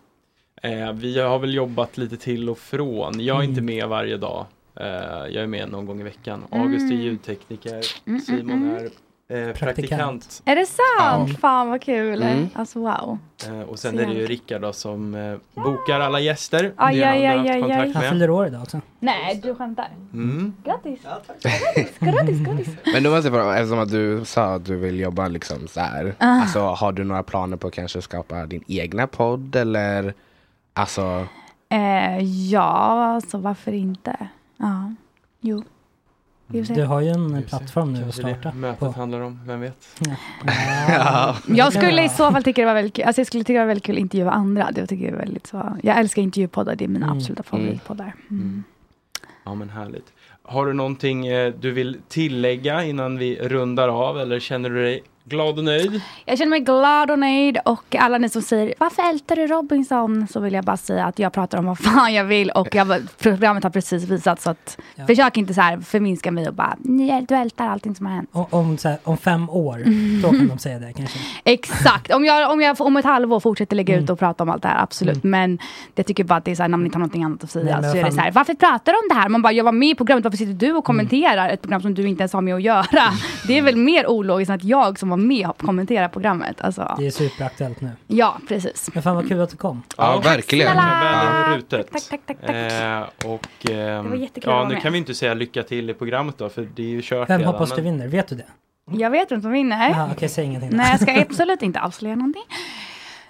Eh, 0.63 0.93
vi 0.93 1.21
har 1.21 1.39
väl 1.39 1.55
jobbat 1.55 1.99
lite 1.99 2.17
till 2.17 2.51
och 2.51 2.59
från. 2.59 3.21
Jag 3.21 3.37
är 3.37 3.41
Mm. 3.41 3.51
inte 3.51 3.63
med 3.63 3.89
varje 3.89 4.17
dag. 4.17 4.47
Eh, 4.81 4.87
jag 5.31 5.35
är 5.43 5.47
med 5.47 5.71
någon 5.71 5.87
gång 5.87 6.01
i 6.01 6.05
veckan. 6.05 6.43
Mm. 6.51 6.67
August 6.67 6.93
är 6.93 6.97
ljudtekniker. 6.97 7.81
Mm, 8.07 8.21
Simon 8.21 8.51
mm, 8.51 8.77
är 8.77 8.89
eh, 9.29 9.53
praktikant. 9.53 10.43
Är 10.45 10.57
det 10.57 10.67
sant? 10.67 11.29
Ja. 11.33 11.37
Fan 11.41 11.71
vad 11.71 11.83
kul. 11.83 12.23
Mm. 12.23 12.49
Alltså 12.55 12.79
wow. 12.79 13.19
Eh, 13.47 13.61
och 13.61 13.79
sen 13.79 13.97
Så 13.97 14.03
är 14.03 14.07
det 14.07 14.13
ju 14.13 14.27
Rickard 14.27 14.61
då 14.63 14.73
som 14.73 15.15
eh, 15.15 15.63
bokar 15.65 16.01
alla 16.01 16.21
gäster. 16.21 16.73
Aj, 16.77 16.97
Det 16.97 17.05
aj, 17.05 17.25
han 17.25 17.39
aj, 17.41 17.63
aj. 17.73 17.93
Han 17.93 18.03
fyller 18.03 18.31
år 18.31 18.47
idag 18.47 18.63
också. 18.63 18.81
Nej, 18.99 19.41
du 19.43 19.55
skämtar. 19.55 19.89
Mm. 20.13 20.55
Grattis. 20.65 21.01
Grattis, 21.03 21.99
grattis, 21.99 22.41
grattis. 22.41 22.69
Men 22.93 23.03
då 23.03 23.11
måste 23.11 23.29
jag 23.29 23.35
fråga, 23.35 23.57
eftersom 23.57 23.79
att 23.79 23.91
du 23.91 24.25
sa 24.25 24.55
att 24.55 24.65
du 24.65 24.77
vill 24.77 25.01
jobba 25.01 25.29
liksom 25.29 25.69
så 25.69 25.81
här. 25.81 26.15
Ah. 26.19 26.27
Alltså 26.41 26.61
har 26.61 26.93
du 26.93 27.05
några 27.05 27.23
planer 27.23 27.57
på 27.57 27.69
att 27.69 27.75
kanske 27.75 28.03
skapa 28.03 28.47
din 28.47 28.65
egna 28.67 29.07
podd 29.07 29.57
eller? 29.57 30.15
Alltså, 30.73 31.27
Eh, 31.71 32.19
ja, 32.51 33.05
alltså 33.15 33.39
varför 33.39 33.73
inte? 33.73 34.29
Ja, 34.57 34.95
jo. 35.41 35.63
Se. 36.53 36.75
Du 36.75 36.85
har 36.85 37.01
ju 37.01 37.09
en 37.09 37.43
plattform 37.43 37.93
nu 37.93 38.01
att 38.01 38.07
det 38.07 38.13
starta 38.13 38.53
mötet 38.53 38.79
på. 38.79 38.91
handlar 38.91 39.21
om, 39.21 39.41
vem 39.47 39.61
vet? 39.61 39.89
Ja. 40.89 41.37
Jag 41.49 41.73
skulle 41.73 42.05
i 42.05 42.09
så 42.09 42.33
fall 42.33 42.43
tycka 42.43 42.61
det 42.63 42.67
var 42.67 42.75
väldigt 42.75 42.95
kul, 42.95 43.05
alltså 43.05 43.21
jag 43.21 43.27
skulle 43.27 43.45
tycka 43.45 43.53
det 43.53 43.59
var 43.59 43.67
väldigt 43.67 43.85
kul 43.85 43.97
att 43.97 44.01
intervjua 44.01 44.31
andra. 44.31 44.71
Det 44.73 44.87
tycker 44.87 45.05
jag 45.05 45.15
är 45.15 45.19
väldigt 45.19 45.47
så. 45.47 45.77
Jag 45.83 45.99
älskar 45.99 46.23
intervjupoddar, 46.23 46.77
det 46.77 46.85
är 46.85 46.89
mina 46.89 47.07
Mm. 47.07 47.19
absoluta 47.19 47.43
favoritpoddar. 47.43 48.15
Mm. 48.31 48.65
Ja 49.45 49.55
men 49.55 49.71
härligt. 49.71 50.13
Har 50.43 50.67
du 50.67 50.73
någonting 50.73 51.27
eh, 51.27 51.53
du 51.61 51.71
vill 51.71 51.97
tillägga 52.09 52.85
innan 52.85 53.19
vi 53.19 53.37
rundar 53.49 53.89
av 53.89 54.19
eller 54.21 54.41
känner 54.41 54.71
du 54.71 54.83
dig 54.83 55.03
glad 55.29 55.59
och 55.59 55.65
nöjd? 55.65 56.01
Jag 56.25 56.39
känner 56.39 56.51
mig 56.51 56.61
glad 56.61 57.11
och 57.11 57.19
nöjd 57.19 57.59
och 57.65 57.97
alla 57.99 58.19
ni 58.19 58.29
som 58.29 58.43
säger 58.43 58.75
varför 58.79 59.03
ältar 59.11 59.37
du 59.37 59.47
Robinson? 59.47 60.27
Så 60.33 60.41
vill 60.41 60.53
jag 60.55 60.65
bara 60.65 60.77
säga 60.77 61.05
att 61.05 61.19
jag 61.19 61.33
pratar 61.33 61.59
om 61.59 61.67
vad 61.67 61.79
fan 61.85 62.15
jag 62.15 62.25
vill 62.25 62.51
och 62.51 62.75
jag, 62.75 63.03
programmet 63.19 63.63
har 63.65 63.71
precis 63.71 64.05
visat 64.05 64.41
så 64.41 64.51
att 64.51 64.79
Ja. 64.95 65.07
försök 65.07 65.37
inte 65.37 65.55
så 65.55 65.61
här 65.61 65.81
förminska 65.81 66.31
mig 66.31 66.49
och 66.49 66.55
bara 66.55 66.77
"Ni- 66.79 67.25
du 67.29 67.35
ältar 67.35 67.69
allting 67.69 67.95
som 67.95 68.07
har 68.07 68.13
hänt. 68.15 68.29
Om, 68.33 68.47
om, 68.51 68.79
så 68.79 68.89
här, 68.89 68.99
om 69.05 69.17
fem 69.17 69.51
år, 69.51 69.79
då 70.23 70.29
kan 70.31 70.49
de 70.49 70.59
säga 70.59 70.79
det 70.79 70.93
kanske. 70.93 71.19
Exakt, 71.45 72.15
om 72.15 72.25
jag, 72.25 72.53
om 72.53 72.61
jag 72.61 72.81
om 72.81 72.97
ett 72.97 73.05
halvår 73.05 73.41
fortsätter 73.41 73.77
lägga 73.77 73.95
Mm. 73.95 74.05
ut 74.05 74.11
och 74.11 74.19
prata 74.19 74.43
om 74.43 74.51
allt 74.51 74.63
det 74.63 74.69
här, 74.69 74.83
absolut. 74.83 75.25
Men 75.25 75.59
jag 75.95 76.07
tycker 76.07 76.25
bara 76.25 76.37
att 76.37 76.45
det 76.45 76.51
är 76.51 76.55
så 76.55 76.63
här, 76.63 76.69
när 76.69 76.77
man 76.77 76.87
inte 76.87 76.97
har 76.97 77.01
någonting 77.01 77.25
annat 77.25 77.45
att 77.45 77.51
säga, 77.51 77.81
Nej, 77.81 77.91
så 77.93 77.97
är 77.99 78.05
det 78.05 78.13
så 78.13 78.21
här, 78.21 78.31
varför 78.33 78.55
pratar 78.55 78.93
du 78.93 78.99
om 78.99 79.05
det 79.09 79.15
här? 79.15 79.29
Man 79.29 79.43
bara, 79.43 79.53
jag 79.53 79.65
var 79.65 79.73
med 79.73 79.89
i 79.89 79.95
programmet, 79.95 80.25
varför 80.25 80.39
sitter 80.39 80.53
du 80.67 80.73
och 80.73 80.85
kommenterar 80.85 81.49
ett 81.49 81.63
program 81.63 81.83
som 81.83 81.95
du 81.95 82.09
inte 82.09 82.21
ens 82.23 82.33
har 82.33 82.41
med 82.41 82.55
att 82.55 82.63
göra? 82.63 82.85
Det 83.47 83.59
är 83.59 83.63
väl 83.63 83.77
mer 83.77 84.07
ologiskt 84.11 84.51
än 84.51 84.57
att 84.57 84.65
jag 84.65 84.99
som 84.99 85.09
var 85.09 85.17
med 85.19 85.51
kommenterar 85.59 86.09
programmet. 86.09 86.61
Alltså, 86.61 86.95
Det 86.99 87.07
är 87.07 87.11
superaktuellt 87.11 87.81
nu. 87.81 87.91
ja, 88.07 88.39
precis. 88.49 88.91
Men 88.95 89.03
fan 89.03 89.17
vad 89.17 89.29
kul 89.29 89.41
att 89.41 89.51
du 89.51 89.57
kom. 89.57 89.83
Ja, 89.97 90.21
verkligen. 90.25 90.67
snälla. 90.73 91.45
Väl 91.49 91.57
rutet. 91.59 91.91
Tack, 91.93 92.03
tack, 92.11 92.21
tack, 92.27 92.41
tack. 92.41 92.51
Eh, 92.51 93.31
och 93.33 93.71
ehm, 93.71 94.05
Det 94.05 94.11
var 94.11 94.17
jättekul 94.17 94.51
att 94.51 94.53
ja, 94.53 94.57
vara 94.57 94.69
nu 94.69 94.75
med. 94.75 94.83
kan 94.83 94.93
vi 94.93 94.99
inte 94.99 95.15
säga 95.15 95.35
lycka 95.35 95.63
till 95.63 95.91
i 95.91 95.95
programmet 95.95 96.39
då, 96.39 96.49
för 96.49 96.69
det 96.75 96.83
är 96.83 96.87
ju 96.89 97.01
kört 97.05 97.31
Vem 97.31 97.39
redan. 97.39 97.53
hoppas 97.55 97.71
du 97.71 97.75
men- 97.77 97.85
vinner? 97.85 98.09
Vet 98.09 98.29
du 98.29 98.35
det? 98.37 98.47
Jag 98.91 99.11
vet 99.11 99.33
vem 99.33 99.43
som 99.43 99.53
vinner. 99.53 99.91
Jaha, 99.91 100.09
okej, 100.13 100.29
säg 100.29 100.45
ingenting. 100.45 100.71
då. 100.71 100.77
Nej, 100.77 100.91
jag 100.91 101.01
ska 101.01 101.21
absolut 101.21 101.63
inte 101.63 101.81
avslöja 101.81 102.15
någonting. 102.17 102.43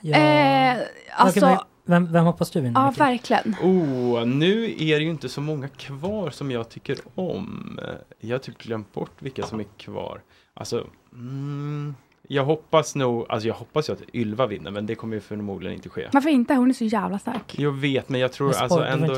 Ja. 0.01 0.17
Eh, 0.17 0.77
alltså, 1.17 1.47
men 1.47 1.59
vem, 2.05 2.13
vem 2.13 2.25
hoppas 2.25 2.51
du 2.51 2.61
vinner? 2.61 2.81
ja, 2.81 2.89
Micke? 2.91 3.01
verkligen. 3.01 3.57
Oh, 3.63 4.25
nu 4.27 4.65
är 4.65 4.99
det 4.99 5.05
ju 5.05 5.11
inte 5.11 5.29
så 5.29 5.41
många 5.41 5.69
kvar 5.69 6.31
som 6.31 6.51
jag 6.51 6.69
tycker 6.69 6.97
om. 7.15 7.79
Jag 8.21 8.35
har 8.35 8.39
typ 8.39 8.59
glömt 8.59 8.93
bort 8.95 9.13
vilka 9.19 9.43
som 9.43 9.61
är 9.61 9.65
kvar. 9.79 10.21
Alltså, 10.59 10.87
mm, 11.13 11.95
jag 12.29 12.45
hoppas 12.45 12.95
nog, 12.95 13.27
alltså 13.29 13.49
jag 13.49 13.55
hoppas 13.55 13.89
ju 13.89 13.93
att 13.93 14.03
Ylva 14.15 14.47
vinner, 14.47 14.71
men 14.71 14.87
det 14.87 14.95
kommer 14.95 15.15
ju 15.15 15.21
förmodligen 15.21 15.77
inte 15.77 15.89
ske. 15.89 16.09
Varför 16.13 16.29
inte? 16.31 16.55
Hon 16.55 16.71
är 16.71 16.75
så 16.75 16.85
jävla 16.85 17.19
stark. 17.19 17.59
Jag 17.59 17.73
vet, 17.73 18.09
men 18.09 18.21
jag 18.21 18.33
tror 18.33 18.47
Men 18.47 18.55
spoil- 18.55 18.63
alltså 18.63 18.85
ändå... 18.85 19.15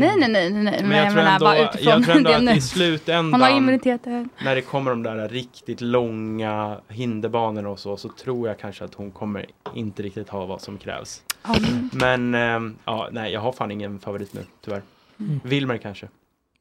Nej, 0.00 0.12
nej, 0.16 0.28
nej, 0.28 0.50
nej, 0.50 0.62
nej. 0.62 0.78
Men 0.80 0.88
Men 0.88 0.98
jag 0.98 1.06
jag, 1.06 1.12
tror 1.12 1.22
ändå, 1.24 1.44
bara 1.44 1.58
utifrån 1.68 1.92
jag 1.92 2.04
tror 2.04 2.16
ändå 2.16 2.30
att 2.32 2.42
nu. 2.42 2.52
i 2.52 2.60
slutändan, 2.60 3.32
Hon 3.32 3.40
har 3.50 3.56
immuniteten. 3.58 4.28
när 4.44 4.54
det 4.54 4.62
kommer 4.62 4.90
de 4.90 5.02
där 5.02 5.28
riktigt 5.28 5.80
långa 5.80 6.80
hinderbanorna 6.88 7.68
och 7.68 7.78
så, 7.78 7.96
så 7.96 8.08
tror 8.08 8.48
jag 8.48 8.58
kanske 8.58 8.84
att 8.84 8.94
hon 8.94 9.10
kommer 9.10 9.46
inte 9.74 10.02
riktigt 10.02 10.28
ha 10.28 10.46
vad 10.46 10.60
som 10.60 10.78
krävs. 10.78 11.22
Mm. 11.44 11.90
Men, 11.92 12.34
ehm, 12.34 12.76
ja, 12.84 13.08
nej, 13.12 13.32
jag 13.32 13.40
har 13.40 13.52
fan 13.52 13.70
ingen 13.70 13.98
favorit 13.98 14.34
nu, 14.34 14.44
tyvärr. 14.64 14.82
Mm. 15.20 15.40
Wilmer 15.44 15.76
kanske. 15.78 16.08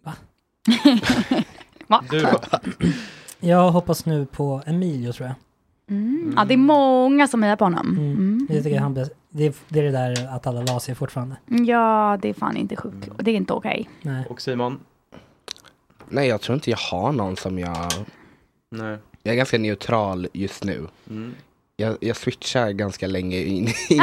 Va? 0.04 0.14
Du 2.10 2.20
då? 2.22 2.40
Jag 3.44 3.72
hoppas 3.72 4.06
nu 4.06 4.26
på 4.26 4.62
Emilio 4.66 5.12
tror 5.12 5.28
jag. 5.28 5.36
Mm. 5.98 6.34
Ja, 6.38 6.46
det 6.46 6.54
är 6.54 6.58
många 6.58 7.28
som 7.28 7.44
hejar 7.44 7.56
på 7.56 7.66
honom. 7.66 7.98
Mm. 7.98 8.48
Jag 8.50 8.64
tycker 8.64 8.80
han, 8.80 8.94
det, 8.94 9.02
är, 9.46 9.54
det 9.68 9.80
är 9.80 9.84
det 9.84 9.92
där 9.92 10.36
att 10.36 10.48
alla 10.48 10.62
la 10.62 10.80
sig 10.80 10.96
fortfarande. 10.96 11.36
Ja, 11.46 12.18
det 12.22 12.30
är 12.30 12.34
fan 12.34 12.58
inte 12.58 12.76
sjukt. 12.76 13.10
Det 13.20 13.32
är 13.32 13.36
inte 13.36 13.54
okej. 13.54 13.90
Nej. 14.02 14.26
Och 14.30 14.42
Simon? 14.42 14.80
nej 16.10 16.28
jag 16.28 16.42
tror 16.42 16.54
inte 16.54 16.70
jag 16.70 16.78
har 16.78 17.12
någon 17.12 17.36
som 17.36 17.60
jag... 17.60 17.92
Nej. 18.70 18.98
Jag 19.24 19.34
är 19.34 19.38
ganska 19.38 19.58
neutral 19.58 20.28
just 20.34 20.64
nu. 20.64 20.88
Jag, 21.78 21.98
jag 22.02 22.18
switchar 22.18 22.72
ganska 22.72 23.08
länge 23.08 23.38
in, 23.38 23.68
in 23.68 23.74
i 23.90 24.02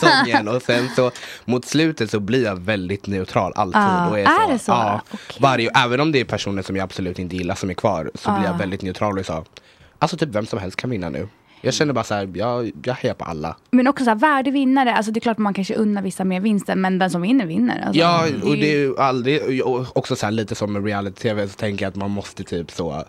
säsongen 0.00 0.48
och 0.48 0.62
sen 0.62 0.88
så 0.96 1.10
mot 1.44 1.64
slutet 1.64 2.10
så 2.10 2.20
blir 2.20 2.44
jag 2.44 2.56
väldigt 2.60 3.06
neutral 3.06 3.52
alltid. 3.56 3.80
Ah, 3.82 4.08
och 4.08 4.18
är 4.18 4.52
det 4.52 4.58
så? 4.58 4.72
Ja, 4.72 5.00
varje, 5.40 5.70
även 5.70 6.00
om 6.00 6.12
det 6.12 6.20
är 6.20 6.24
personer 6.24 6.62
som 6.62 6.76
jag 6.76 6.84
absolut 6.84 7.18
inte 7.18 7.36
gillar 7.36 7.54
som 7.54 7.70
är 7.70 7.74
kvar 7.74 8.10
så 8.14 8.30
blir 8.32 8.44
jag 8.44 8.54
Ah. 8.54 8.58
väldigt 8.58 8.82
neutral 8.82 9.18
och 9.18 9.26
så. 9.26 9.44
Alltså 9.98 10.16
typ 10.16 10.28
vem 10.28 10.46
som 10.46 10.58
helst 10.58 10.76
kan 10.76 10.90
vinna 10.90 11.08
nu. 11.08 11.28
Jag 11.60 11.74
känner 11.74 11.92
bara 11.92 12.04
så 12.04 12.14
här, 12.14 12.30
jag, 12.34 12.70
jag 12.84 12.94
hejar 12.94 13.14
på 13.14 13.24
alla. 13.24 13.56
Men 13.70 13.86
också 13.88 14.04
så 14.04 14.10
här, 14.10 14.16
värdevinnare. 14.18 14.94
Alltså 14.94 15.12
det 15.12 15.18
är 15.18 15.20
klart 15.20 15.38
man 15.38 15.54
kanske 15.54 15.74
unnar 15.74 16.02
vissa 16.02 16.24
mer 16.24 16.40
vinsten, 16.40 16.80
men 16.80 16.98
den 16.98 17.10
som 17.10 17.22
vinner 17.22 17.46
vinner. 17.46 17.80
Alltså, 17.86 18.00
ja, 18.00 18.26
är 18.26 18.44
och 18.48 18.54
det 18.56 18.72
är 18.74 18.78
ju 18.78 18.98
aldrig, 18.98 19.62
också 19.92 20.16
så 20.16 20.26
här, 20.26 20.32
lite 20.32 20.54
som 20.54 20.72
med 20.72 20.84
reality-tv 20.84 21.48
så 21.48 21.54
tänker 21.54 21.84
jag 21.84 21.90
att 21.90 21.96
man 21.96 22.10
måste 22.10 22.44
typ 22.44 22.70
så 22.70 23.04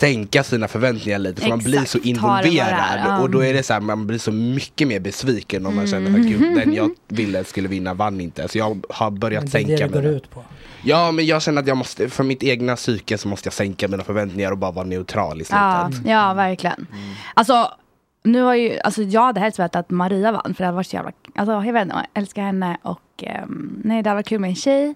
sänka 0.00 0.42
sina 0.44 0.68
förväntningar 0.68 1.18
lite 1.18 1.42
för 1.42 1.48
man 1.48 1.58
blir 1.58 1.74
Exakt, 1.74 1.90
så 1.90 1.98
involverad 1.98 2.68
är, 2.68 2.98
ja. 3.06 3.20
och 3.20 3.30
då 3.30 3.44
är 3.44 3.52
det 3.54 3.62
så 3.62 3.72
här, 3.72 3.80
man 3.80 4.06
blir 4.06 4.18
så 4.18 4.32
mycket 4.32 4.88
mer 4.88 5.00
besviken 5.00 5.66
om 5.66 5.76
man 5.76 5.86
känner 5.86 6.10
att 6.10 6.16
Mm. 6.16 6.28
gud, 6.28 6.56
den 6.56 6.72
jag 6.74 6.90
ville 7.08 7.44
skulle 7.44 7.68
vinna 7.68 7.94
vann 7.94 8.20
inte. 8.20 8.48
Så 8.48 8.58
jag 8.58 8.86
har 8.90 9.10
börjat 9.10 9.42
Men 9.42 9.50
det 9.52 9.58
är 9.58 9.62
sänka 9.62 9.76
det 9.76 9.92
det 9.92 9.92
går 9.92 10.02
mina- 10.02 10.16
ut 10.16 10.30
på. 10.30 10.44
Ja 10.82 11.10
men 11.12 11.26
jag 11.26 11.42
känner 11.42 11.62
att 11.62 11.68
jag 11.68 11.76
måste, 11.76 12.08
för 12.08 12.24
mitt 12.24 12.42
egna 12.42 12.76
psyke 12.76 13.18
så 13.18 13.28
måste 13.28 13.46
jag 13.46 13.52
sänka 13.54 13.88
mina 13.88 14.04
förväntningar 14.04 14.50
och 14.52 14.58
bara 14.58 14.70
vara 14.70 14.86
neutral 14.86 15.40
i 15.40 15.44
slutet. 15.44 15.58
Ja, 15.60 15.90
ja 16.04 16.34
verkligen. 16.34 16.86
Alltså, 17.34 17.70
nu 18.24 18.42
har 18.42 18.54
ju, 18.54 18.78
alltså 18.78 19.02
jag 19.02 19.22
hade 19.22 19.40
helst 19.40 19.58
velat 19.58 19.76
att 19.76 19.90
Maria 19.90 20.32
vann, 20.32 20.54
för 20.54 20.58
det 20.58 20.64
hade 20.64 20.76
varit 20.76 20.86
så 20.86 20.96
jävla, 20.96 21.12
alltså 21.34 21.52
jag 21.52 21.72
vet 21.72 21.82
inte, 21.82 21.94
jag 21.96 22.22
älskar 22.22 22.42
henne 22.42 22.78
och 22.82 23.24
um, 23.44 23.80
nej 23.84 24.02
det 24.02 24.10
hade 24.10 24.18
varit 24.18 24.28
kul 24.28 24.40
med 24.40 24.50
en 24.50 24.56
tjej. 24.56 24.94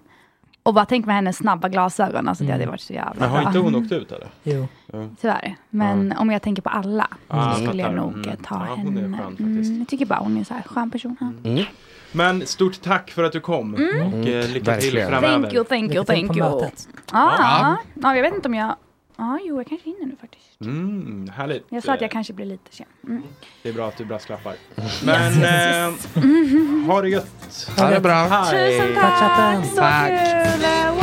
Och 0.63 0.73
bara 0.73 0.85
tänk 0.85 1.05
med 1.05 1.15
hennes 1.15 1.37
snabba 1.37 1.69
glasögon, 1.69 2.27
alltså 2.27 2.43
det 2.43 2.51
hade 2.51 2.65
varit 2.65 2.81
så 2.81 2.93
jävla 2.93 3.13
Men 3.19 3.29
har 3.29 3.39
bra. 3.39 3.47
inte 3.47 3.59
hon 3.59 3.75
åkt 3.75 3.91
ut 3.91 4.11
eller? 4.11 4.27
Jo. 4.43 4.67
Ja. 4.93 5.07
Tyvärr. 5.21 5.55
Men 5.69 6.11
om 6.17 6.31
jag 6.31 6.41
tänker 6.41 6.61
på 6.61 6.69
alla 6.69 7.07
Ah, 7.27 7.53
så 7.53 7.65
skulle 7.65 7.81
jag 7.81 7.91
fattar. 7.91 8.01
nog 8.05 8.13
Mm. 8.13 8.37
ta 8.37 8.65
Ja, 8.69 8.75
hon 8.75 8.97
är 8.97 9.01
henne. 9.01 9.17
skön 9.17 9.25
faktiskt. 9.29 9.67
Mm, 9.69 9.79
jag 9.79 9.87
tycker 9.87 10.05
bara 10.05 10.19
hon 10.19 10.35
är 10.35 10.39
en 10.39 10.45
så 10.45 10.53
här 10.53 10.61
skön 10.61 10.91
person. 10.91 11.17
Ja. 11.43 11.63
Men 12.11 12.45
stort 12.47 12.81
tack 12.81 13.11
för 13.11 13.23
att 13.23 13.31
du 13.31 13.39
kom 13.39 13.75
Mm. 13.75 14.07
och 14.07 14.13
eh, 14.13 14.23
lycka 14.23 14.51
till 14.53 14.63
verkligen. 14.63 15.09
framöver. 15.09 15.41
Thank 15.41 15.53
you, 15.53 15.63
thank 15.63 15.81
you, 15.81 15.89
Lycka 15.89 16.03
till 16.03 16.15
thank 16.15 16.27
på 16.27 16.37
you. 16.37 16.49
mötet. 16.61 16.87
Ja, 17.11 17.33
Ja. 17.39 17.77
ja, 18.01 18.15
jag 18.15 18.23
vet 18.23 18.33
inte 18.35 18.47
om 18.47 18.53
jag... 18.53 18.75
Ja, 19.17 19.39
jo, 19.43 19.57
jag 19.57 19.67
kanske 19.67 19.89
hinner 19.89 20.05
nu 20.05 20.15
faktiskt. 20.21 20.61
Mm, 20.61 21.29
härligt. 21.35 21.65
Jag 21.69 21.83
sa 21.83 21.93
att 21.93 22.01
jag 22.01 22.07
Eh, 22.07 22.11
kanske 22.13 22.33
blir 22.33 22.45
lite 22.45 22.75
sen. 22.75 22.85
Mm. 23.07 23.23
Det 23.63 23.69
är 23.69 23.73
bra 23.73 23.87
att 23.87 23.97
du 23.97 24.05
brasklappar. 24.05 24.55
Men 25.05 25.33
yes, 25.33 26.15
eh, 26.15 26.23
ha 26.87 27.01
det 27.01 27.09
gött. 27.09 27.69
Ha 27.77 27.89
det 27.89 27.99
bra. 27.99 28.13
Hej. 28.13 28.79
Tusen 28.79 28.95
Tack, 28.95 29.19
tack! 29.19 29.65
Så 29.65 29.75
Tack. 29.75 30.09
kul! 30.09 31.02